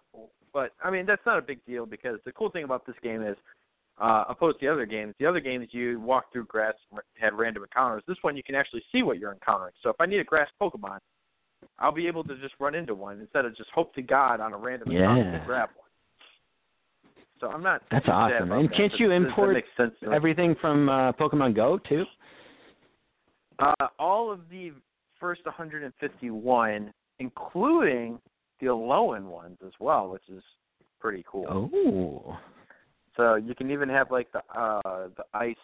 but 0.55 0.71
I 0.81 0.89
mean 0.89 1.05
that's 1.05 1.25
not 1.25 1.37
a 1.37 1.41
big 1.41 1.59
deal 1.67 1.85
because 1.85 2.17
the 2.25 2.31
cool 2.31 2.49
thing 2.49 2.63
about 2.63 2.87
this 2.87 2.95
game 3.03 3.21
is, 3.21 3.35
uh, 4.01 4.23
opposed 4.29 4.59
to 4.59 4.65
the 4.65 4.71
other 4.71 4.85
games, 4.85 5.13
the 5.19 5.25
other 5.25 5.41
games 5.41 5.67
you 5.71 5.99
walk 5.99 6.31
through 6.31 6.45
grass 6.45 6.73
and 6.91 7.01
had 7.19 7.33
random 7.33 7.63
encounters. 7.63 8.03
This 8.07 8.17
one 8.21 8.35
you 8.35 8.43
can 8.43 8.55
actually 8.55 8.83
see 8.91 9.03
what 9.03 9.19
you're 9.19 9.33
encountering. 9.33 9.73
So 9.83 9.89
if 9.89 9.97
I 9.99 10.05
need 10.05 10.19
a 10.19 10.23
grass 10.23 10.47
Pokemon, 10.61 10.99
I'll 11.77 11.91
be 11.91 12.07
able 12.07 12.23
to 12.23 12.37
just 12.37 12.55
run 12.59 12.73
into 12.73 12.95
one 12.95 13.19
instead 13.19 13.45
of 13.45 13.55
just 13.55 13.69
hope 13.71 13.93
to 13.95 14.01
God 14.01 14.39
on 14.39 14.53
a 14.53 14.57
random 14.57 14.91
encounter 14.91 15.39
to 15.39 15.45
grab 15.45 15.69
one. 15.75 15.85
So 17.41 17.47
I'm 17.47 17.61
not. 17.61 17.81
That's 17.91 18.07
awesome. 18.07 18.51
And 18.53 18.69
that. 18.69 18.77
can't 18.77 18.93
you 18.97 19.11
import 19.11 19.57
sense 19.75 19.91
to 20.01 20.09
me. 20.09 20.15
Everything 20.15 20.55
from 20.61 20.87
uh, 20.87 21.11
Pokemon 21.13 21.55
Go 21.55 21.77
too. 21.77 22.05
Uh, 23.59 23.73
all 23.99 24.31
of 24.31 24.39
the 24.49 24.71
first 25.19 25.45
151, 25.45 26.93
including 27.19 28.19
the 28.59 28.67
Alolan 28.67 29.25
ones 29.25 29.57
as 29.65 29.73
well, 29.79 30.09
which 30.09 30.27
is 30.29 30.43
pretty 30.99 31.23
cool. 31.29 31.45
Oh. 31.49 32.37
So 33.17 33.35
you 33.35 33.55
can 33.55 33.71
even 33.71 33.89
have 33.89 34.11
like 34.11 34.31
the 34.31 34.39
uh, 34.57 35.07
the 35.15 35.23
ice 35.33 35.55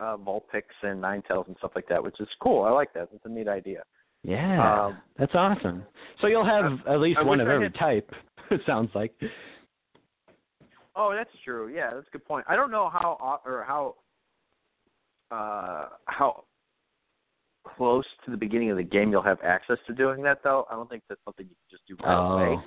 uh, 0.00 0.16
Vulpix 0.16 0.62
and 0.82 1.02
Ninetales 1.02 1.46
and 1.48 1.56
stuff 1.58 1.72
like 1.74 1.88
that, 1.88 2.02
which 2.02 2.20
is 2.20 2.28
cool. 2.42 2.64
I 2.64 2.70
like 2.70 2.92
that. 2.94 3.08
It's 3.14 3.24
a 3.24 3.28
neat 3.28 3.48
idea. 3.48 3.82
Yeah. 4.22 4.86
Um, 4.86 4.98
That's 5.18 5.34
awesome. 5.34 5.82
So 6.20 6.26
you'll 6.26 6.44
have 6.44 6.64
at 6.88 7.00
least 7.00 7.18
I 7.18 7.22
one 7.22 7.40
of 7.40 7.48
I 7.48 7.54
every 7.54 7.66
had- 7.66 7.74
type. 7.74 8.10
It 8.50 8.60
sounds 8.66 8.90
like. 8.96 9.12
Oh, 10.96 11.14
that's 11.16 11.30
true. 11.44 11.72
Yeah, 11.72 11.90
that's 11.94 12.08
a 12.08 12.10
good 12.10 12.24
point. 12.24 12.44
I 12.48 12.56
don't 12.56 12.72
know 12.72 12.90
how 12.90 13.40
or 13.46 13.64
how 13.64 13.94
uh, 15.30 15.90
how 16.06 16.42
close 17.64 18.04
to 18.24 18.30
the 18.30 18.36
beginning 18.36 18.70
of 18.70 18.76
the 18.76 18.82
game 18.82 19.10
you'll 19.10 19.22
have 19.22 19.38
access 19.44 19.78
to 19.86 19.92
doing 19.94 20.22
that 20.22 20.42
though. 20.42 20.66
I 20.70 20.74
don't 20.74 20.88
think 20.88 21.02
that's 21.08 21.20
something 21.24 21.46
you 21.46 21.54
can 21.54 21.78
just 21.78 21.86
do 21.86 21.96
right 22.04 22.14
away. 22.14 22.56
Oh. 22.58 22.62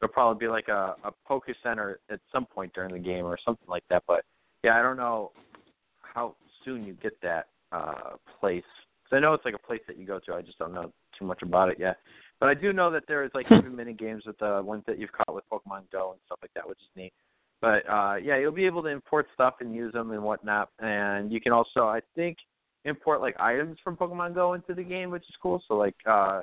There'll 0.00 0.12
probably 0.12 0.46
be 0.46 0.50
like 0.50 0.68
a 0.68 0.94
a 1.04 1.12
Poke 1.26 1.46
Center 1.62 2.00
at 2.10 2.20
some 2.30 2.46
point 2.46 2.72
during 2.74 2.92
the 2.92 2.98
game 2.98 3.24
or 3.24 3.38
something 3.44 3.68
like 3.68 3.84
that. 3.90 4.02
But 4.06 4.24
yeah, 4.62 4.78
I 4.78 4.82
don't 4.82 4.96
know 4.96 5.32
how 6.02 6.36
soon 6.64 6.84
you 6.84 6.94
get 7.02 7.20
that 7.22 7.48
uh 7.72 8.16
place. 8.40 8.64
'Cause 9.04 9.16
I 9.16 9.20
know 9.20 9.34
it's 9.34 9.44
like 9.44 9.54
a 9.54 9.58
place 9.58 9.80
that 9.86 9.96
you 9.96 10.04
go 10.06 10.18
to. 10.18 10.34
I 10.34 10.42
just 10.42 10.58
don't 10.58 10.74
know 10.74 10.92
too 11.18 11.24
much 11.24 11.42
about 11.42 11.68
it 11.70 11.78
yet. 11.78 11.98
But 12.40 12.48
I 12.50 12.54
do 12.54 12.72
know 12.72 12.90
that 12.90 13.04
there 13.08 13.24
is 13.24 13.30
like 13.34 13.46
even 13.50 13.74
mini 13.74 13.92
games 13.94 14.24
with 14.26 14.36
the 14.38 14.62
ones 14.64 14.82
that 14.86 14.98
you've 14.98 15.12
caught 15.12 15.34
with 15.34 15.44
Pokemon 15.50 15.90
Go 15.92 16.10
and 16.12 16.20
stuff 16.26 16.38
like 16.42 16.52
that, 16.54 16.68
which 16.68 16.78
is 16.80 16.88
neat. 16.96 17.12
But 17.60 17.88
uh 17.88 18.16
yeah, 18.22 18.36
you'll 18.36 18.52
be 18.52 18.66
able 18.66 18.82
to 18.82 18.88
import 18.88 19.26
stuff 19.32 19.54
and 19.60 19.74
use 19.74 19.92
them 19.92 20.10
and 20.10 20.22
whatnot. 20.22 20.68
And 20.80 21.32
you 21.32 21.40
can 21.40 21.52
also, 21.52 21.86
I 21.86 22.00
think, 22.14 22.36
import 22.86 23.20
like 23.20 23.38
items 23.38 23.78
from 23.82 23.96
Pokemon 23.96 24.34
Go 24.34 24.54
into 24.54 24.74
the 24.74 24.82
game, 24.82 25.10
which 25.10 25.24
is 25.28 25.34
cool. 25.42 25.62
So 25.68 25.74
like 25.74 25.96
uh 26.06 26.42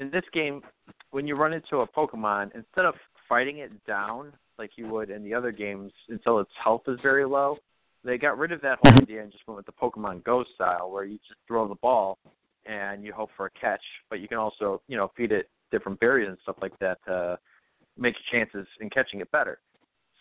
in 0.00 0.10
this 0.10 0.24
game, 0.32 0.62
when 1.10 1.26
you 1.26 1.36
run 1.36 1.52
into 1.52 1.78
a 1.78 1.86
Pokemon, 1.86 2.50
instead 2.54 2.84
of 2.84 2.94
fighting 3.28 3.58
it 3.58 3.72
down 3.86 4.32
like 4.58 4.70
you 4.76 4.88
would 4.88 5.10
in 5.10 5.22
the 5.22 5.32
other 5.32 5.52
games 5.52 5.92
until 6.08 6.40
its 6.40 6.50
health 6.62 6.82
is 6.88 6.98
very 7.02 7.24
low, 7.24 7.58
they 8.04 8.18
got 8.18 8.36
rid 8.36 8.52
of 8.52 8.60
that 8.62 8.78
whole 8.82 8.92
idea 9.00 9.22
and 9.22 9.30
just 9.30 9.46
went 9.46 9.56
with 9.56 9.66
the 9.66 9.72
Pokemon 9.72 10.24
Go 10.24 10.44
style, 10.54 10.90
where 10.90 11.04
you 11.04 11.18
just 11.18 11.38
throw 11.46 11.68
the 11.68 11.76
ball 11.76 12.18
and 12.66 13.04
you 13.04 13.12
hope 13.12 13.30
for 13.36 13.46
a 13.46 13.50
catch, 13.50 13.82
but 14.10 14.20
you 14.20 14.28
can 14.28 14.38
also, 14.38 14.82
you 14.88 14.96
know, 14.96 15.10
feed 15.16 15.32
it 15.32 15.48
different 15.70 15.98
berries 16.00 16.28
and 16.28 16.38
stuff 16.42 16.56
like 16.60 16.76
that 16.80 16.98
to 17.06 17.38
make 17.96 18.14
your 18.14 18.40
chances 18.40 18.66
in 18.80 18.90
catching 18.90 19.20
it 19.20 19.30
better. 19.30 19.58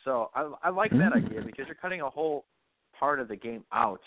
So 0.03 0.29
I, 0.35 0.51
I 0.63 0.69
like 0.69 0.91
that 0.91 1.11
Mm. 1.13 1.25
idea 1.25 1.41
because 1.41 1.65
you're 1.67 1.75
cutting 1.75 2.01
a 2.01 2.09
whole 2.09 2.45
part 2.97 3.19
of 3.19 3.27
the 3.27 3.35
game 3.35 3.63
out, 3.71 4.01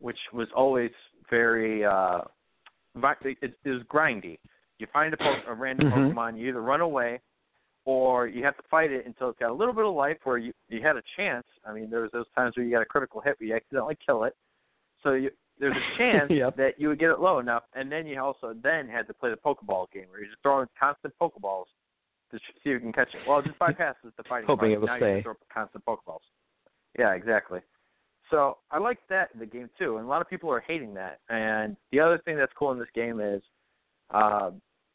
which 0.00 0.18
was 0.32 0.48
always 0.56 0.90
very 1.28 1.84
uh, 1.84 2.22
vi- 2.96 3.14
it, 3.22 3.54
it 3.64 3.70
was 3.70 3.82
grindy. 3.84 4.38
You 4.78 4.86
find 4.92 5.12
a, 5.14 5.16
po- 5.16 5.42
a 5.46 5.54
random 5.54 5.90
Mhm. 5.90 6.12
Pokemon, 6.14 6.38
you 6.38 6.48
either 6.48 6.62
run 6.62 6.80
away 6.80 7.20
or 7.84 8.26
you 8.26 8.42
have 8.44 8.56
to 8.56 8.62
fight 8.70 8.90
it 8.90 9.06
until 9.06 9.28
it's 9.30 9.38
got 9.38 9.50
a 9.50 9.54
little 9.54 9.74
bit 9.74 9.84
of 9.84 9.94
life 9.94 10.18
where 10.24 10.38
you 10.38 10.52
you 10.68 10.80
had 10.82 10.96
a 10.96 11.02
chance. 11.16 11.46
I 11.66 11.72
mean, 11.72 11.90
there 11.90 12.00
was 12.02 12.10
those 12.12 12.26
times 12.34 12.56
where 12.56 12.64
you 12.64 12.72
got 12.72 12.82
a 12.82 12.86
critical 12.86 13.20
hit, 13.20 13.36
but 13.38 13.46
you 13.46 13.54
accidentally 13.54 13.96
kill 14.04 14.24
it. 14.24 14.34
So 15.02 15.12
you, 15.12 15.30
there's 15.58 15.76
a 15.76 15.86
chance 15.98 16.30
Yep. 16.30 16.56
that 16.56 16.80
you 16.80 16.88
would 16.88 16.98
get 16.98 17.10
it 17.10 17.20
low 17.20 17.38
enough, 17.38 17.64
and 17.74 17.90
then 17.92 18.06
you 18.06 18.20
also 18.22 18.54
then 18.62 18.88
had 18.88 19.06
to 19.08 19.14
play 19.14 19.30
the 19.30 19.36
Pokeball 19.36 19.90
game 19.92 20.06
where 20.10 20.20
you're 20.20 20.28
just 20.30 20.42
throwing 20.42 20.66
constant 20.78 21.14
Pokeballs 21.20 21.66
to 22.30 22.38
see 22.38 22.70
if 22.70 22.74
you 22.74 22.80
can 22.80 22.92
catch 22.92 23.08
it. 23.14 23.20
Well, 23.28 23.40
it 23.40 23.46
just 23.46 23.58
bypasses 23.58 24.12
the 24.16 24.22
fighting 24.28 24.46
Hoping 24.46 24.70
part. 24.70 24.72
it 24.72 24.80
will 24.80 24.86
now 24.86 24.96
stay. 24.98 25.08
You 25.10 25.14
just 25.16 25.24
throw 25.24 25.34
constant 25.52 25.84
Pokeballs. 25.84 26.20
Yeah, 26.98 27.12
exactly. 27.14 27.60
So 28.30 28.58
I 28.70 28.78
like 28.78 28.98
that 29.08 29.30
in 29.34 29.40
the 29.40 29.46
game 29.46 29.68
too, 29.78 29.96
and 29.96 30.06
a 30.06 30.08
lot 30.08 30.20
of 30.20 30.30
people 30.30 30.50
are 30.50 30.60
hating 30.60 30.94
that. 30.94 31.20
And 31.28 31.76
the 31.90 32.00
other 32.00 32.18
thing 32.24 32.36
that's 32.36 32.52
cool 32.56 32.70
in 32.72 32.78
this 32.78 32.88
game 32.94 33.20
is 33.20 33.42
uh, 34.10 34.50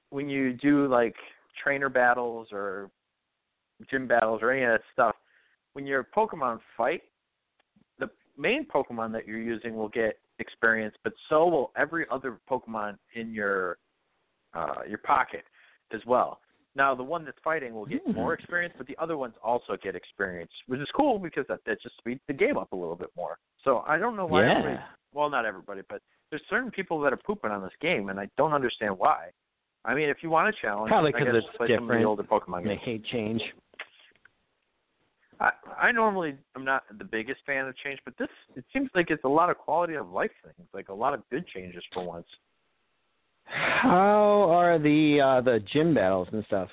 when 0.10 0.30
you 0.30 0.54
do 0.54 0.88
like 0.88 1.16
trainer 1.62 1.90
battles 1.90 2.48
or 2.52 2.90
gym 3.90 4.08
battles 4.08 4.40
or 4.42 4.52
any 4.52 4.64
of 4.64 4.72
that 4.72 4.82
stuff, 4.94 5.16
when 5.74 5.86
your 5.86 6.08
Pokemon 6.16 6.60
fight, 6.78 7.02
the 8.00 8.10
main 8.38 8.66
Pokemon 8.66 9.12
that 9.12 9.28
you're 9.28 9.42
using 9.42 9.76
will 9.76 9.90
get 9.90 10.18
experience, 10.40 10.96
but 11.04 11.14
so 11.30 11.46
will 11.48 11.72
every 11.78 12.06
other 12.10 12.40
Pokemon 12.50 12.98
in 13.16 13.34
your 13.34 13.78
uh, 14.54 14.84
your 14.88 15.00
pocket 15.00 15.44
as 15.94 16.00
well. 16.08 16.40
Now, 16.76 16.94
the 16.94 17.04
one 17.04 17.24
that's 17.24 17.38
fighting 17.44 17.74
will 17.74 17.86
get 17.86 18.04
Hmm. 18.04 18.14
more 18.14 18.34
experience, 18.34 18.74
but 18.78 18.86
the 18.86 18.98
other 18.98 19.18
ones 19.18 19.36
also 19.42 19.78
get 19.78 19.96
experience, 19.96 20.52
which 20.68 20.82
is 20.82 20.90
cool 20.92 21.18
because 21.20 21.48
that, 21.48 21.64
that 21.66 21.82
just 21.82 21.98
speeds 21.98 22.22
the 22.28 22.34
game 22.34 22.58
up 22.58 22.72
a 22.74 22.76
little 22.76 22.96
bit 22.98 23.10
more. 23.16 23.38
So 23.64 23.84
I 23.88 23.98
don't 23.98 24.16
know 24.18 24.26
why 24.26 24.44
Yeah. 24.44 24.58
everybody, 24.58 24.84
well, 25.14 25.30
not 25.30 25.46
everybody, 25.46 25.82
but 25.88 26.02
there's 26.30 26.46
certain 26.50 26.72
people 26.72 27.00
that 27.00 27.14
are 27.14 27.18
pooping 27.18 27.52
on 27.52 27.62
this 27.64 27.76
game, 27.80 28.10
and 28.10 28.20
I 28.20 28.28
don't 28.36 28.54
understand 28.54 28.98
why. 29.00 29.32
I 29.86 29.94
mean, 29.94 30.10
if 30.10 30.22
you 30.22 30.30
want 30.30 30.50
a 30.50 30.54
challenge, 30.60 30.90
Probably 30.90 31.14
I 31.14 31.20
'cause 31.20 31.26
guess 31.26 31.36
it's 31.36 31.58
play 31.58 31.68
some 31.68 31.76
of 31.76 31.82
different. 31.84 32.02
the 32.02 32.08
older 32.08 32.24
Pokemon 32.24 32.64
games. 32.64 32.80
They 32.80 32.86
hate 32.92 33.06
change. 33.06 33.54
I, 35.40 35.52
I 35.78 35.92
normally 35.92 36.38
am 36.56 36.64
not 36.64 36.84
the 36.98 37.04
biggest 37.04 37.42
fan 37.46 37.68
of 37.68 37.76
change, 37.78 38.00
but 38.06 38.18
this 38.18 38.30
it 38.56 38.66
seems 38.72 38.90
like 38.96 39.12
it's 39.12 39.24
a 39.26 39.30
lot 39.30 39.50
of 39.50 39.58
quality 39.58 39.96
of 39.96 40.10
life 40.10 40.32
things, 40.44 40.68
like 40.74 40.90
a 40.90 40.94
lot 40.94 41.14
of 41.14 41.28
good 41.30 41.46
changes 41.48 41.84
for 41.94 42.04
once. 42.06 42.28
How 43.46 44.50
are 44.50 44.78
the 44.80 45.22
uh 45.22 45.42
the 45.42 45.60
gym 45.72 45.94
battles 45.94 46.28
and 46.32 46.44
stuff? 46.46 46.70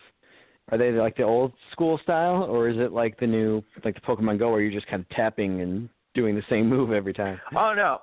Are 0.71 0.79
they 0.79 0.91
like 0.93 1.17
the 1.17 1.25
old 1.25 1.53
school 1.73 1.99
style, 2.03 2.45
or 2.45 2.69
is 2.69 2.79
it 2.79 2.93
like 2.93 3.19
the 3.19 3.27
new, 3.27 3.63
like 3.85 3.95
the 3.95 4.01
Pokemon 4.01 4.39
Go, 4.39 4.51
where 4.53 4.61
you're 4.63 4.73
just 4.73 4.87
kind 4.87 5.03
of 5.03 5.09
tapping 5.11 5.61
and 5.61 5.89
doing 6.15 6.35
the 6.35 6.43
same 6.49 6.69
move 6.69 6.93
every 6.93 7.13
time? 7.13 7.41
Oh 7.55 7.75
no, 7.75 7.99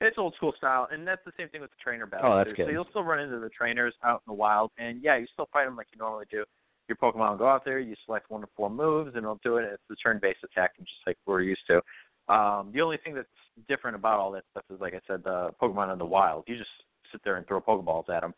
It's 0.00 0.18
old 0.18 0.34
school 0.34 0.52
style, 0.56 0.88
and 0.92 1.06
that's 1.06 1.22
the 1.24 1.32
same 1.38 1.48
thing 1.48 1.60
with 1.60 1.70
the 1.70 1.76
trainer 1.82 2.04
battles. 2.04 2.30
Oh, 2.32 2.36
that's 2.36 2.50
too. 2.50 2.56
good. 2.56 2.66
So 2.66 2.72
you'll 2.72 2.86
still 2.90 3.04
run 3.04 3.20
into 3.20 3.38
the 3.38 3.48
trainers 3.48 3.94
out 4.04 4.22
in 4.26 4.32
the 4.32 4.36
wild, 4.36 4.70
and 4.76 5.02
yeah, 5.02 5.16
you 5.16 5.26
still 5.32 5.48
fight 5.52 5.64
them 5.64 5.76
like 5.76 5.86
you 5.92 5.98
normally 5.98 6.26
do. 6.30 6.44
Your 6.88 6.96
Pokemon 6.96 7.30
will 7.30 7.38
go 7.38 7.48
out 7.48 7.64
there, 7.64 7.78
you 7.78 7.94
select 8.04 8.30
one 8.30 8.42
to 8.42 8.48
four 8.54 8.68
moves, 8.68 9.14
and 9.14 9.24
it'll 9.24 9.40
do 9.42 9.56
it. 9.56 9.64
It's 9.72 9.82
the 9.88 9.96
turn-based 9.96 10.40
attacking, 10.44 10.84
just 10.84 11.06
like 11.06 11.16
we're 11.26 11.40
used 11.40 11.62
to. 11.68 11.76
Um, 12.32 12.70
the 12.74 12.82
only 12.82 12.98
thing 13.02 13.14
that's 13.14 13.28
different 13.68 13.96
about 13.96 14.18
all 14.18 14.30
that 14.32 14.44
stuff 14.50 14.64
is, 14.70 14.80
like 14.80 14.94
I 14.94 15.00
said, 15.06 15.24
the 15.24 15.50
Pokemon 15.62 15.92
in 15.92 15.98
the 15.98 16.04
wild. 16.04 16.44
You 16.46 16.58
just 16.58 16.68
sit 17.12 17.22
there 17.24 17.36
and 17.36 17.46
throw 17.46 17.60
Pokeballs 17.60 18.08
at 18.08 18.22
them. 18.22 18.34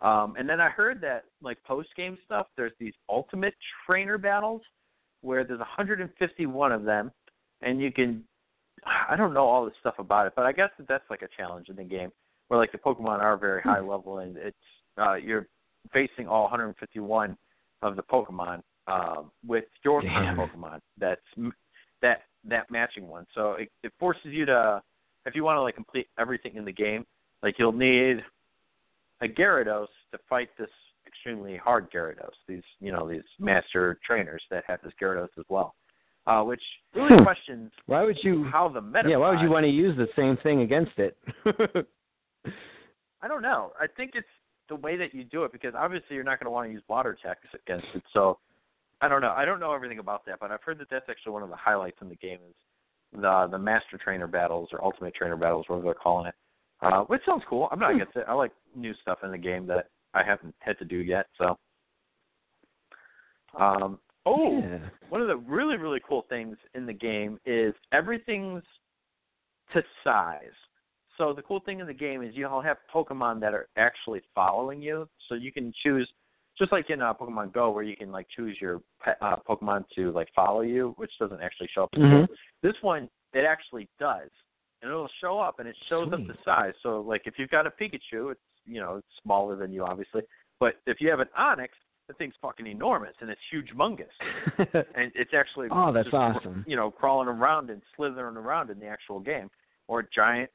Um, 0.00 0.34
and 0.38 0.48
then 0.48 0.60
I 0.60 0.68
heard 0.68 1.00
that, 1.00 1.24
like 1.40 1.62
post-game 1.64 2.18
stuff, 2.24 2.46
there's 2.56 2.72
these 2.78 2.92
ultimate 3.08 3.54
trainer 3.86 4.18
battles 4.18 4.62
where 5.22 5.44
there's 5.44 5.60
151 5.60 6.72
of 6.72 6.84
them, 6.84 7.10
and 7.62 7.80
you 7.80 7.90
can 7.90 8.24
I 9.10 9.16
don't 9.16 9.34
know 9.34 9.46
all 9.46 9.64
this 9.64 9.74
stuff 9.80 9.94
about 9.98 10.26
it, 10.26 10.32
but 10.36 10.46
I 10.46 10.52
guess 10.52 10.70
that 10.78 10.88
that's 10.88 11.08
like 11.10 11.22
a 11.22 11.28
challenge 11.36 11.68
in 11.68 11.76
the 11.76 11.84
game 11.84 12.10
where 12.48 12.60
like 12.60 12.72
the 12.72 12.78
Pokemon 12.78 13.20
are 13.20 13.36
very 13.36 13.62
high 13.62 13.80
level 13.80 14.18
and 14.18 14.36
it's 14.36 14.56
uh 14.98 15.14
you're 15.14 15.46
facing 15.92 16.28
all 16.28 16.42
151 16.42 17.36
of 17.82 17.96
the 17.96 18.02
Pokemon 18.02 18.60
um 18.86 19.30
with 19.46 19.64
your 19.84 20.02
Damn. 20.02 20.36
Pokemon 20.36 20.80
that's 20.98 21.20
that 22.02 22.22
that 22.46 22.70
matching 22.70 23.08
one. 23.08 23.26
So 23.34 23.52
it, 23.52 23.70
it 23.82 23.92
forces 23.98 24.26
you 24.26 24.44
to 24.46 24.82
if 25.26 25.34
you 25.34 25.44
want 25.44 25.56
to 25.56 25.62
like 25.62 25.74
complete 25.74 26.06
everything 26.18 26.56
in 26.56 26.64
the 26.64 26.72
game, 26.72 27.06
like 27.44 27.56
you'll 27.58 27.72
need 27.72 28.24
a 29.20 29.28
Gyarados 29.28 29.86
to 30.12 30.18
fight 30.28 30.48
this 30.58 30.70
extremely 31.06 31.56
hard 31.56 31.90
Gyarados. 31.92 32.32
These 32.48 32.62
you 32.80 32.90
know 32.90 33.08
these 33.08 33.22
master 33.38 34.00
trainers 34.04 34.42
that 34.50 34.64
have 34.66 34.80
this 34.82 34.92
Gyarados 35.00 35.28
as 35.38 35.44
well, 35.48 35.74
uh, 36.26 36.42
which 36.42 36.62
really 36.94 37.14
Hmm. 37.16 37.22
questions 37.22 37.70
Why 37.86 38.02
would 38.02 38.18
you? 38.24 38.44
how 38.44 38.68
the 38.68 38.80
meta. 38.80 39.08
Yeah, 39.10 39.18
why 39.18 39.30
would 39.30 39.40
you 39.40 39.50
want 39.50 39.64
to 39.64 39.70
use 39.70 39.96
the 39.96 40.08
same 40.16 40.36
thing 40.38 40.62
against 40.62 40.98
it? 40.98 41.16
I 43.22 43.28
don't 43.28 43.42
know. 43.42 43.72
I 43.80 43.86
think 43.86 44.12
it's 44.14 44.26
the 44.68 44.76
way 44.76 44.96
that 44.96 45.14
you 45.14 45.24
do 45.24 45.44
it 45.44 45.52
because 45.52 45.74
obviously 45.76 46.14
you're 46.16 46.24
not 46.24 46.38
going 46.40 46.46
to 46.46 46.50
want 46.50 46.68
to 46.68 46.72
use 46.72 46.82
water 46.88 47.10
attacks 47.10 47.46
against 47.54 47.86
it. 47.94 48.02
So 48.12 48.38
I 49.00 49.08
don't 49.08 49.20
know. 49.20 49.32
I 49.36 49.44
don't 49.44 49.60
know 49.60 49.72
everything 49.74 49.98
about 49.98 50.24
that, 50.26 50.40
but 50.40 50.50
I've 50.50 50.62
heard 50.62 50.78
that 50.78 50.88
that's 50.90 51.08
actually 51.10 51.32
one 51.32 51.42
of 51.42 51.50
the 51.50 51.56
highlights 51.56 51.98
in 52.00 52.08
the 52.08 52.16
game 52.16 52.38
is 52.48 52.54
the 53.20 53.48
the 53.50 53.58
master 53.58 53.98
trainer 53.98 54.26
battles 54.26 54.70
or 54.72 54.82
ultimate 54.84 55.14
trainer 55.14 55.36
battles, 55.36 55.66
whatever 55.68 55.84
they're 55.86 55.94
calling 55.94 56.26
it. 56.26 56.34
Uh, 56.84 57.04
which 57.04 57.22
sounds 57.24 57.42
cool. 57.48 57.68
I'm 57.70 57.78
not 57.78 57.90
Hmm. 57.90 57.96
against 58.00 58.16
it. 58.16 58.24
I 58.28 58.34
like 58.34 58.52
new 58.74 58.94
stuff 58.94 59.18
in 59.24 59.30
the 59.30 59.38
game 59.38 59.66
that 59.66 59.88
I 60.12 60.22
haven't 60.22 60.54
had 60.60 60.78
to 60.78 60.84
do 60.84 60.96
yet. 60.98 61.26
So. 61.38 61.58
Um, 63.54 64.00
oh, 64.26 64.60
Yeah. 64.62 64.78
one 65.08 65.20
of 65.20 65.28
the 65.28 65.36
really 65.36 65.76
really 65.76 66.00
cool 66.00 66.22
things 66.22 66.58
in 66.74 66.86
the 66.86 66.92
game 66.92 67.38
is 67.44 67.74
everything's 67.92 68.64
to 69.72 69.82
size. 70.02 70.52
So 71.16 71.32
the 71.32 71.42
cool 71.42 71.60
thing 71.60 71.78
in 71.78 71.86
the 71.86 71.94
game 71.94 72.22
is 72.22 72.34
you'll 72.34 72.60
have 72.60 72.78
Pokemon 72.92 73.40
that 73.40 73.54
are 73.54 73.68
actually 73.76 74.20
following 74.34 74.82
you, 74.82 75.08
so 75.28 75.36
you 75.36 75.52
can 75.52 75.72
choose, 75.82 76.12
just 76.58 76.72
like 76.72 76.90
in 76.90 77.00
uh, 77.00 77.14
Pokemon 77.14 77.52
Go, 77.52 77.70
where 77.70 77.84
you 77.84 77.96
can 77.96 78.10
like 78.10 78.26
choose 78.28 78.60
your 78.60 78.82
pet, 79.00 79.16
uh, 79.20 79.36
Pokemon 79.48 79.84
to 79.94 80.10
like 80.10 80.28
follow 80.34 80.62
you, 80.62 80.92
which 80.96 81.12
doesn't 81.20 81.40
actually 81.40 81.68
show 81.68 81.84
up. 81.84 81.92
Mhm. 81.92 82.28
This 82.62 82.74
one 82.82 83.08
it 83.32 83.44
actually 83.44 83.88
does, 83.98 84.30
and 84.84 84.92
it'll 84.92 85.08
show 85.20 85.38
up, 85.40 85.58
and 85.58 85.66
it 85.68 85.76
shows 85.88 86.12
up 86.12 86.20
the 86.26 86.34
size. 86.44 86.74
So 86.82 87.00
like 87.00 87.22
if 87.24 87.34
you've 87.38 87.50
got 87.50 87.66
a 87.66 87.70
Pikachu, 87.70 88.30
it's 88.32 88.40
you 88.66 88.80
know 88.80 88.96
it's 88.98 89.06
smaller 89.22 89.56
than 89.56 89.72
you 89.72 89.82
obviously, 89.84 90.22
but 90.60 90.74
if 90.86 91.00
you 91.00 91.08
have 91.10 91.20
an 91.20 91.28
Onix, 91.38 91.68
the 92.06 92.14
thing's 92.14 92.34
fucking 92.42 92.66
enormous 92.66 93.14
and 93.20 93.30
it's 93.30 93.40
huge, 93.50 93.70
mungus 93.74 94.04
and 94.58 95.10
it's 95.14 95.32
actually 95.34 95.68
Oh, 95.72 95.90
that's 95.92 96.06
just, 96.06 96.14
awesome. 96.14 96.62
You 96.68 96.76
know, 96.76 96.90
crawling 96.90 97.28
around 97.28 97.70
and 97.70 97.80
slithering 97.96 98.36
around 98.36 98.68
in 98.70 98.78
the 98.78 98.86
actual 98.86 99.20
game, 99.20 99.50
or 99.88 100.00
a 100.00 100.04
giant 100.14 100.50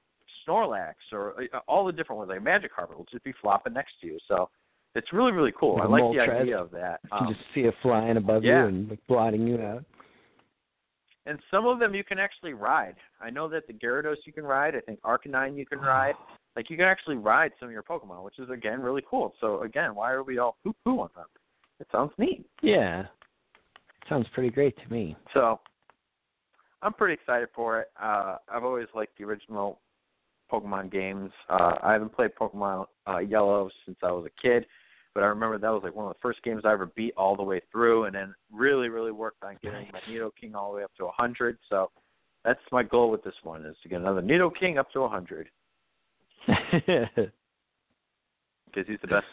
Snorlax, 0.47 0.93
or 1.11 1.33
uh, 1.53 1.59
all 1.67 1.85
the 1.85 1.91
different 1.91 2.19
ones. 2.19 2.29
Like 2.29 2.41
Magikarp 2.41 2.95
will 2.95 3.05
just 3.11 3.23
be 3.23 3.33
flopping 3.41 3.73
next 3.73 3.93
to 4.01 4.07
you. 4.07 4.19
So 4.27 4.49
it's 4.95 5.11
really 5.13 5.31
really 5.31 5.53
cool. 5.59 5.75
Like 5.77 5.87
I 5.87 5.87
like 5.87 6.15
the 6.15 6.21
idea 6.21 6.57
of 6.59 6.71
that. 6.71 6.99
you 7.03 7.09
can 7.17 7.27
Um, 7.27 7.33
just 7.33 7.45
see 7.53 7.61
it 7.61 7.73
flying 7.81 8.17
above 8.17 8.43
yeah. 8.43 8.61
you 8.63 8.67
and 8.67 8.89
like, 8.89 8.99
blotting 9.07 9.47
you 9.47 9.59
out. 9.61 9.83
And 11.25 11.39
some 11.51 11.65
of 11.65 11.79
them 11.79 11.93
you 11.93 12.03
can 12.03 12.19
actually 12.19 12.53
ride. 12.53 12.95
I 13.21 13.29
know 13.29 13.47
that 13.49 13.67
the 13.67 13.73
Gyarados 13.73 14.17
you 14.25 14.33
can 14.33 14.43
ride. 14.43 14.75
I 14.75 14.79
think 14.81 15.01
Arcanine 15.01 15.57
you 15.57 15.65
can 15.65 15.79
ride. 15.79 16.15
Like 16.55 16.69
you 16.69 16.75
can 16.75 16.87
actually 16.87 17.15
ride 17.15 17.51
some 17.57 17.69
of 17.69 17.71
your 17.71 17.83
Pokemon, 17.83 18.25
which 18.25 18.37
is 18.39 18.49
again 18.49 18.81
really 18.81 19.03
cool. 19.07 19.33
So 19.39 19.61
again, 19.61 19.95
why 19.95 20.11
are 20.11 20.23
we 20.23 20.39
all 20.39 20.57
poo 20.61 20.73
poo 20.83 20.99
on 20.99 21.09
them? 21.15 21.27
It 21.79 21.87
sounds 21.91 22.11
neat. 22.17 22.43
Yeah. 22.61 23.05
Sounds 24.09 24.25
pretty 24.33 24.49
great 24.49 24.75
to 24.83 24.91
me. 24.91 25.15
So 25.33 25.59
I'm 26.81 26.91
pretty 26.91 27.13
excited 27.13 27.49
for 27.55 27.81
it. 27.81 27.91
Uh, 28.01 28.37
I've 28.51 28.63
always 28.63 28.87
liked 28.93 29.17
the 29.17 29.25
original 29.25 29.79
Pokemon 30.51 30.91
games. 30.91 31.31
Uh, 31.49 31.75
I 31.81 31.93
haven't 31.93 32.13
played 32.13 32.31
Pokemon 32.39 32.87
uh, 33.07 33.19
Yellow 33.19 33.69
since 33.85 33.97
I 34.03 34.11
was 34.11 34.25
a 34.25 34.41
kid, 34.41 34.65
but 35.13 35.23
I 35.23 35.27
remember 35.27 35.57
that 35.57 35.69
was 35.69 35.81
like 35.83 35.95
one 35.95 36.07
of 36.07 36.13
the 36.13 36.19
first 36.21 36.41
games 36.43 36.61
I 36.65 36.71
ever 36.71 36.87
beat 36.95 37.13
all 37.17 37.35
the 37.35 37.43
way 37.43 37.61
through, 37.71 38.05
and 38.05 38.15
then 38.15 38.33
really, 38.51 38.89
really 38.89 39.11
worked 39.11 39.43
on 39.43 39.57
getting 39.63 39.87
my 39.91 39.99
Nidoking 40.09 40.55
all 40.55 40.71
the 40.71 40.77
way 40.77 40.83
up 40.83 40.91
to 40.97 41.05
100. 41.05 41.57
So 41.69 41.91
that's 42.45 42.59
my 42.71 42.83
goal 42.83 43.09
with 43.11 43.23
this 43.23 43.33
one 43.43 43.65
is 43.65 43.75
to 43.83 43.89
get 43.89 43.99
another 44.01 44.21
Nidoking 44.21 44.77
up 44.77 44.91
to 44.91 45.01
100 45.01 45.49
because 46.47 47.27
he's 48.87 48.99
the 49.01 49.07
best 49.07 49.25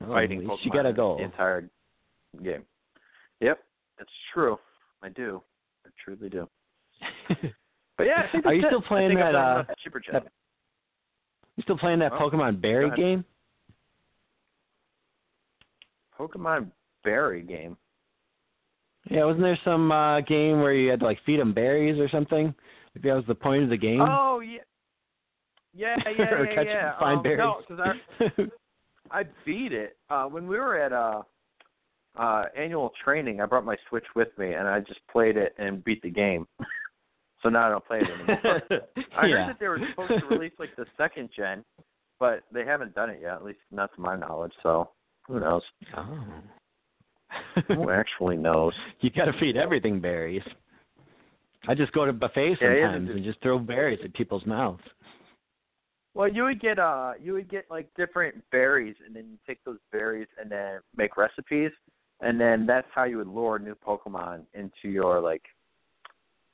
Well, 0.00 0.10
fighting 0.10 0.42
Pokemon 0.42 0.56
you 0.64 0.70
got 0.72 0.86
a 0.86 0.90
in 0.90 0.96
goal. 0.96 1.18
the 1.18 1.24
entire 1.24 1.68
game. 2.42 2.64
Yep, 3.40 3.58
that's 3.98 4.10
true. 4.32 4.58
I 5.02 5.08
do. 5.10 5.42
I 5.86 5.90
truly 6.04 6.28
do. 6.28 6.48
But 7.96 8.06
yeah, 8.06 8.22
I 8.28 8.30
think 8.30 8.46
Are 8.46 8.54
you 8.54 8.62
still 8.64 8.78
it. 8.78 8.84
Playing 8.84 9.16
that, 9.16 9.34
uh, 9.34 9.64
enough 9.64 9.66
Super 9.82 9.98
Chat. 9.98 10.22
that- 10.22 10.32
you 11.56 11.64
still 11.64 11.76
playing 11.76 11.98
that 11.98 12.12
Oh, 12.12 12.18
Pokemon 12.30 12.60
Berry 12.60 12.92
game? 12.96 13.24
Pokemon 16.18 16.70
Berry 17.04 17.42
game. 17.42 17.76
Yeah, 19.10 19.24
wasn't 19.24 19.44
there 19.44 19.58
some 19.64 19.90
uh 19.90 20.20
game 20.22 20.60
where 20.60 20.74
you 20.74 20.90
had 20.90 21.00
to 21.00 21.06
like 21.06 21.18
feed 21.24 21.40
them 21.40 21.54
berries 21.54 21.98
or 21.98 22.08
something? 22.08 22.54
Maybe 22.94 23.08
that 23.08 23.16
was 23.16 23.24
the 23.26 23.34
point 23.34 23.64
of 23.64 23.70
the 23.70 23.76
game. 23.76 24.00
Oh 24.00 24.40
yeah, 24.40 24.58
yeah, 25.74 25.96
yeah, 26.18 26.24
or 26.34 26.46
yeah, 26.46 26.54
catch 26.54 26.66
yeah. 26.66 26.90
and 26.90 26.98
find 26.98 27.16
um, 27.18 27.22
berries. 27.22 27.38
No, 27.38 27.62
because 27.66 28.50
I 29.10 29.20
I 29.20 29.24
beat 29.46 29.72
it 29.72 29.96
uh 30.10 30.24
when 30.24 30.46
we 30.46 30.58
were 30.58 30.78
at 30.78 30.92
uh 30.92 31.22
uh 32.18 32.44
annual 32.56 32.92
training. 33.02 33.40
I 33.40 33.46
brought 33.46 33.64
my 33.64 33.76
Switch 33.88 34.06
with 34.14 34.28
me 34.36 34.54
and 34.54 34.68
I 34.68 34.80
just 34.80 35.00
played 35.10 35.36
it 35.36 35.54
and 35.58 35.82
beat 35.84 36.02
the 36.02 36.10
game. 36.10 36.46
So 37.42 37.48
now 37.48 37.66
I 37.66 37.68
don't 37.68 37.86
play 37.86 38.00
it 38.00 38.10
anymore. 38.10 38.62
I 39.16 39.26
yeah. 39.26 39.36
heard 39.36 39.50
that 39.50 39.60
they 39.60 39.68
were 39.68 39.78
supposed 39.90 40.20
to 40.20 40.26
release 40.26 40.50
like 40.58 40.74
the 40.76 40.86
second 40.96 41.28
gen, 41.36 41.64
but 42.18 42.42
they 42.52 42.64
haven't 42.64 42.96
done 42.96 43.10
it 43.10 43.20
yet. 43.22 43.34
At 43.34 43.44
least 43.44 43.60
not 43.70 43.94
to 43.94 44.00
my 44.00 44.16
knowledge. 44.16 44.52
So 44.62 44.90
who 45.28 45.40
knows? 45.40 45.62
Oh. 45.96 46.24
Who 47.68 47.90
actually 47.90 48.36
knows? 48.36 48.72
you 49.00 49.10
got 49.10 49.26
to 49.26 49.38
feed 49.38 49.56
everything 49.56 50.00
berries. 50.00 50.42
I 51.68 51.74
just 51.74 51.92
go 51.92 52.06
to 52.06 52.12
buffets 52.12 52.60
Yeah, 52.62 52.80
sometimes 52.82 53.10
and 53.10 53.24
just 53.24 53.40
throw 53.42 53.58
berries 53.58 54.00
at 54.02 54.14
people's 54.14 54.46
mouths. 54.46 54.82
Well, 56.14 56.28
you 56.28 56.44
would 56.44 56.60
get 56.60 56.78
uh, 56.78 57.12
you 57.22 57.34
would 57.34 57.48
get 57.50 57.66
like 57.70 57.88
different 57.94 58.42
berries, 58.50 58.96
and 59.04 59.14
then 59.14 59.26
you 59.30 59.38
take 59.46 59.62
those 59.64 59.78
berries 59.92 60.26
and 60.40 60.50
then 60.50 60.80
make 60.96 61.16
recipes, 61.16 61.70
and 62.20 62.40
then 62.40 62.66
that's 62.66 62.88
how 62.94 63.04
you 63.04 63.18
would 63.18 63.28
lure 63.28 63.58
new 63.58 63.74
Pokemon 63.74 64.42
into 64.54 64.88
your 64.88 65.20
like 65.20 65.42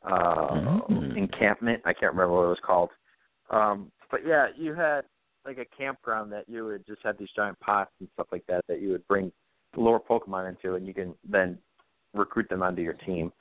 uh 0.03 0.81
Mm. 0.91 1.17
encampment. 1.17 1.81
I 1.85 1.93
can't 1.93 2.13
remember 2.13 2.35
what 2.35 2.45
it 2.45 2.49
was 2.49 2.59
called. 2.63 2.91
Um, 3.51 3.91
but 4.11 4.27
yeah, 4.27 4.49
you 4.57 4.75
had 4.75 5.03
like 5.45 5.59
a 5.59 5.65
campground 5.77 6.33
that 6.33 6.49
you 6.49 6.65
would 6.65 6.87
just 6.87 7.03
have 7.03 7.19
these 7.19 7.29
giant 7.37 7.59
pots 7.61 7.91
and 8.01 8.09
stuff 8.15 8.29
like 8.33 8.45
that 8.47 8.65
that 8.69 8.81
you 8.81 8.91
would 8.91 9.07
bring 9.09 9.31
lure 9.77 10.01
Pokemon 10.01 10.49
into, 10.49 10.75
and 10.75 10.87
you 10.87 10.95
can 10.95 11.15
then 11.29 11.59
recruit 12.15 12.49
them 12.49 12.63
onto 12.63 12.83
your 12.83 12.93
team, 12.93 13.33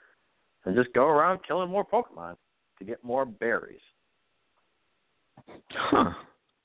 and 0.65 0.75
just 0.75 0.93
go 0.93 1.05
around 1.05 1.39
killing 1.47 1.69
more 1.69 1.85
Pokemon 1.85 2.35
to 2.80 2.85
get 2.85 3.03
more 3.03 3.25
berries 3.25 3.80
Huh. 5.71 6.11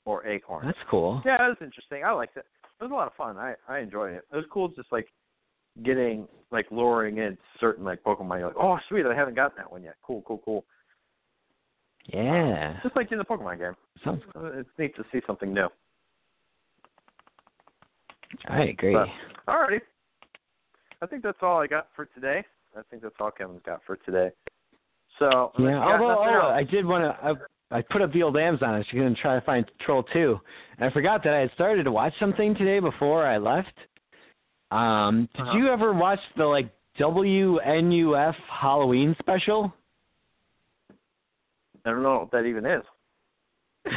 or 0.05 0.25
acorns. 0.25 0.65
That's 0.65 0.89
cool. 0.89 1.21
Yeah, 1.25 1.37
that 1.37 1.47
was 1.47 1.57
interesting. 1.61 2.03
I 2.03 2.11
liked 2.11 2.37
it. 2.37 2.45
It 2.79 2.83
was 2.83 2.91
a 2.91 2.95
lot 2.95 3.07
of 3.07 3.13
fun. 3.15 3.37
I 3.37 3.55
I 3.67 3.79
enjoyed 3.79 4.13
it. 4.13 4.23
It 4.31 4.35
was 4.35 4.45
cool, 4.51 4.69
just 4.69 4.91
like 4.91 5.07
getting 5.83 6.27
like 6.51 6.65
luring 6.71 7.17
in 7.17 7.37
certain 7.59 7.83
like 7.85 8.03
Pokemon. 8.03 8.39
You're 8.39 8.47
like, 8.47 8.57
oh 8.57 8.77
sweet, 8.87 9.05
I 9.05 9.15
haven't 9.15 9.35
gotten 9.35 9.57
that 9.57 9.71
one 9.71 9.83
yet. 9.83 9.95
Cool, 10.01 10.23
cool, 10.25 10.41
cool. 10.43 10.65
Yeah. 12.13 12.79
Just 12.83 12.95
like 12.95 13.11
in 13.11 13.17
the 13.17 13.25
Pokemon 13.25 13.59
game, 13.59 13.75
Sounds 14.03 14.23
Uh, 14.35 14.45
it's 14.59 14.69
neat 14.77 14.95
to 14.95 15.03
see 15.11 15.21
something 15.27 15.53
new. 15.53 15.67
I 18.47 18.63
agree. 18.63 18.93
But- 18.93 19.09
Alrighty, 19.47 19.81
I 21.01 21.05
think 21.07 21.23
that's 21.23 21.37
all 21.41 21.59
I 21.59 21.67
got 21.67 21.87
for 21.95 22.05
today. 22.05 22.43
I 22.77 22.81
think 22.89 23.01
that's 23.01 23.15
all 23.19 23.31
Kevin's 23.31 23.61
got 23.65 23.81
for 23.85 23.95
today. 23.97 24.31
So 25.17 25.51
Yeah, 25.57 25.83
although 25.83 26.19
oh, 26.23 26.51
I 26.53 26.63
did 26.63 26.85
want 26.85 27.03
to. 27.03 27.25
I, 27.71 27.77
I 27.77 27.81
put 27.81 28.01
up 28.01 28.11
the 28.13 28.21
old 28.23 28.37
Amazon. 28.37 28.75
I 28.75 28.77
was 28.77 28.87
going 28.93 29.13
to 29.13 29.21
try 29.21 29.35
to 29.39 29.45
find 29.45 29.69
Troll 29.81 30.03
Two, 30.13 30.39
and 30.77 30.89
I 30.89 30.93
forgot 30.93 31.23
that 31.23 31.33
I 31.33 31.39
had 31.39 31.51
started 31.53 31.83
to 31.83 31.91
watch 31.91 32.13
something 32.19 32.55
today 32.55 32.79
before 32.79 33.25
I 33.25 33.37
left. 33.37 33.73
Um, 34.71 35.27
did 35.35 35.41
Uh-huh. 35.41 35.57
you 35.57 35.67
ever 35.69 35.93
watch 35.93 36.19
the 36.37 36.45
like 36.45 36.69
WNUF 36.99 38.35
Halloween 38.49 39.15
special? 39.19 39.73
I 41.85 41.91
don't 41.91 42.03
know 42.03 42.19
what 42.19 42.31
that 42.31 42.45
even 42.45 42.65
is. 42.65 42.83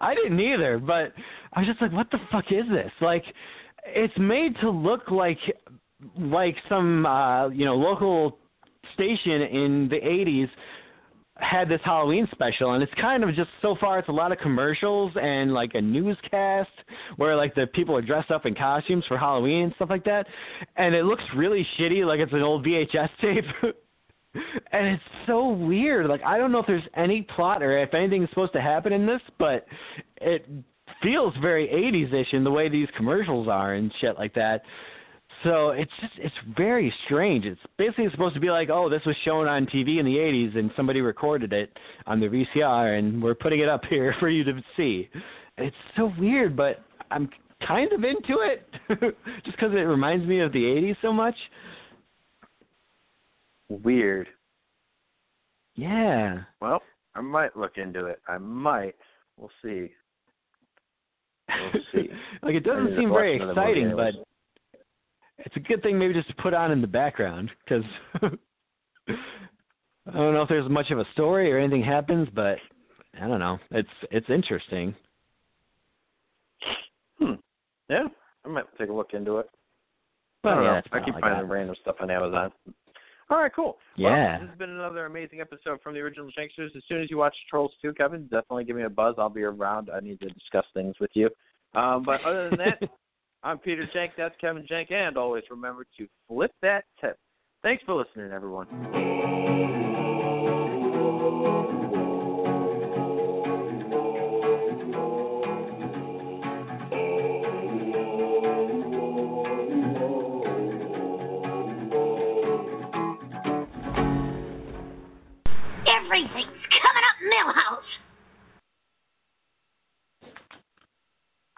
I 0.00 0.14
didn't 0.14 0.40
either, 0.40 0.78
but 0.78 1.12
I 1.52 1.60
was 1.60 1.68
just 1.68 1.80
like, 1.80 1.92
what 1.92 2.10
the 2.10 2.18
fuck 2.30 2.46
is 2.50 2.64
this? 2.70 2.92
Like, 3.00 3.24
it's 3.86 4.14
made 4.18 4.54
to 4.60 4.70
look 4.70 5.10
like 5.10 5.38
like 6.16 6.56
some 6.68 7.06
uh, 7.06 7.48
you 7.48 7.64
know 7.64 7.74
local 7.74 8.38
station 8.94 9.42
in 9.42 9.88
the 9.88 9.96
'80s 9.96 10.48
had 11.40 11.68
this 11.68 11.80
Halloween 11.84 12.26
special, 12.32 12.72
and 12.72 12.82
it's 12.82 12.92
kind 13.00 13.22
of 13.22 13.34
just 13.34 13.50
so 13.62 13.76
far 13.80 13.98
it's 13.98 14.08
a 14.08 14.12
lot 14.12 14.32
of 14.32 14.38
commercials 14.38 15.12
and 15.20 15.54
like 15.54 15.70
a 15.74 15.80
newscast 15.80 16.70
where 17.16 17.36
like 17.36 17.54
the 17.54 17.66
people 17.68 17.96
are 17.96 18.02
dressed 18.02 18.30
up 18.30 18.44
in 18.44 18.54
costumes 18.54 19.04
for 19.06 19.16
Halloween 19.16 19.64
and 19.64 19.74
stuff 19.76 19.88
like 19.90 20.04
that, 20.04 20.26
and 20.76 20.94
it 20.94 21.04
looks 21.04 21.22
really 21.36 21.66
shitty, 21.78 22.04
like 22.04 22.20
it's 22.20 22.32
an 22.32 22.42
old 22.42 22.64
VHS 22.64 23.10
tape. 23.20 23.44
and 24.72 24.86
it's 24.86 25.02
so 25.26 25.48
weird. 25.48 26.06
Like 26.06 26.22
I 26.24 26.38
don't 26.38 26.52
know 26.52 26.58
if 26.58 26.66
there's 26.66 26.82
any 26.96 27.22
plot 27.22 27.62
or 27.62 27.78
if 27.78 27.94
anything's 27.94 28.28
supposed 28.30 28.52
to 28.54 28.60
happen 28.60 28.92
in 28.92 29.06
this, 29.06 29.20
but 29.38 29.66
it 30.20 30.46
feels 31.02 31.34
very 31.40 31.68
80s-ish 31.68 32.32
in 32.32 32.44
the 32.44 32.50
way 32.50 32.68
these 32.68 32.88
commercials 32.96 33.48
are 33.48 33.74
and 33.74 33.92
shit 34.00 34.18
like 34.18 34.34
that. 34.34 34.62
So 35.44 35.70
it's 35.70 35.92
just 36.00 36.14
it's 36.18 36.34
very 36.56 36.92
strange. 37.04 37.44
It's 37.44 37.60
basically 37.76 38.10
supposed 38.10 38.34
to 38.34 38.40
be 38.40 38.50
like, 38.50 38.70
oh, 38.70 38.88
this 38.88 39.02
was 39.06 39.16
shown 39.24 39.46
on 39.46 39.66
TV 39.66 39.98
in 39.98 40.04
the 40.04 40.16
80s 40.16 40.58
and 40.58 40.70
somebody 40.76 41.00
recorded 41.00 41.52
it 41.52 41.78
on 42.06 42.18
the 42.18 42.26
VCR 42.26 42.98
and 42.98 43.22
we're 43.22 43.34
putting 43.34 43.60
it 43.60 43.68
up 43.68 43.84
here 43.88 44.14
for 44.20 44.28
you 44.28 44.44
to 44.44 44.60
see. 44.76 45.08
It's 45.56 45.76
so 45.96 46.12
weird, 46.18 46.56
but 46.56 46.82
I'm 47.10 47.28
kind 47.66 47.92
of 47.92 48.04
into 48.04 48.40
it 48.40 48.68
just 49.44 49.56
because 49.56 49.72
it 49.72 49.86
reminds 49.86 50.26
me 50.26 50.40
of 50.40 50.52
the 50.52 50.62
80s 50.62 50.96
so 51.02 51.12
much. 51.12 51.34
Weird. 53.68 54.28
Yeah. 55.74 56.42
Well, 56.60 56.82
I 57.14 57.20
might 57.20 57.56
look 57.56 57.78
into 57.78 58.06
it. 58.06 58.20
I 58.28 58.38
might. 58.38 58.96
We'll 59.36 59.50
see. 59.62 59.90
We'll 61.48 61.82
see. 61.92 62.08
like 62.42 62.54
it 62.54 62.64
doesn't 62.64 62.96
seem 62.96 63.10
very 63.10 63.36
exciting, 63.36 63.94
but 63.94 64.14
it's 65.38 65.56
a 65.56 65.60
good 65.60 65.82
thing 65.82 65.98
maybe 65.98 66.14
just 66.14 66.28
to 66.28 66.34
put 66.34 66.54
on 66.54 66.72
in 66.72 66.80
the 66.80 66.86
background 66.86 67.50
because 67.64 67.84
I 69.08 70.12
don't 70.12 70.34
know 70.34 70.42
if 70.42 70.48
there's 70.48 70.68
much 70.68 70.90
of 70.90 70.98
a 70.98 71.06
story 71.12 71.52
or 71.52 71.58
anything 71.58 71.82
happens, 71.82 72.28
but 72.34 72.58
I 73.20 73.26
don't 73.26 73.38
know. 73.38 73.58
It's 73.70 73.88
it's 74.10 74.28
interesting. 74.28 74.94
Hmm. 77.18 77.34
Yeah, 77.88 78.08
I 78.44 78.48
might 78.48 78.64
take 78.78 78.90
a 78.90 78.92
look 78.92 79.14
into 79.14 79.38
it. 79.38 79.48
But 80.42 80.50
I 80.50 80.54
don't 80.54 80.64
yeah, 80.64 80.70
know. 80.70 80.82
I 80.92 81.04
keep 81.04 81.14
finding 81.20 81.48
random 81.48 81.76
stuff 81.80 81.96
on 82.00 82.10
Amazon. 82.10 82.52
All 83.30 83.38
right, 83.38 83.52
cool. 83.54 83.76
Yeah. 83.96 84.08
Well, 84.08 84.40
this 84.40 84.48
has 84.50 84.58
been 84.58 84.70
another 84.70 85.04
amazing 85.04 85.40
episode 85.40 85.80
from 85.82 85.94
the 85.94 86.00
original 86.00 86.28
Janksters. 86.28 86.74
As 86.74 86.82
soon 86.88 87.02
as 87.02 87.10
you 87.10 87.18
watch 87.18 87.36
Trolls 87.50 87.72
2, 87.82 87.92
Kevin, 87.94 88.22
definitely 88.24 88.64
give 88.64 88.76
me 88.76 88.84
a 88.84 88.90
buzz. 88.90 89.16
I'll 89.18 89.28
be 89.28 89.42
around. 89.42 89.90
I 89.94 90.00
need 90.00 90.18
to 90.20 90.30
discuss 90.30 90.64
things 90.72 90.94
with 90.98 91.10
you. 91.12 91.28
Um, 91.74 92.02
but 92.04 92.22
other 92.24 92.48
than 92.48 92.58
that, 92.58 92.88
I'm 93.42 93.58
Peter 93.58 93.88
Jank. 93.94 94.10
That's 94.16 94.34
Kevin 94.40 94.66
Jank. 94.70 94.90
And 94.92 95.18
always 95.18 95.44
remember 95.50 95.84
to 95.98 96.06
flip 96.26 96.52
that 96.62 96.84
tip. 97.00 97.18
Thanks 97.62 97.82
for 97.84 97.94
listening, 97.94 98.32
everyone. 98.32 98.66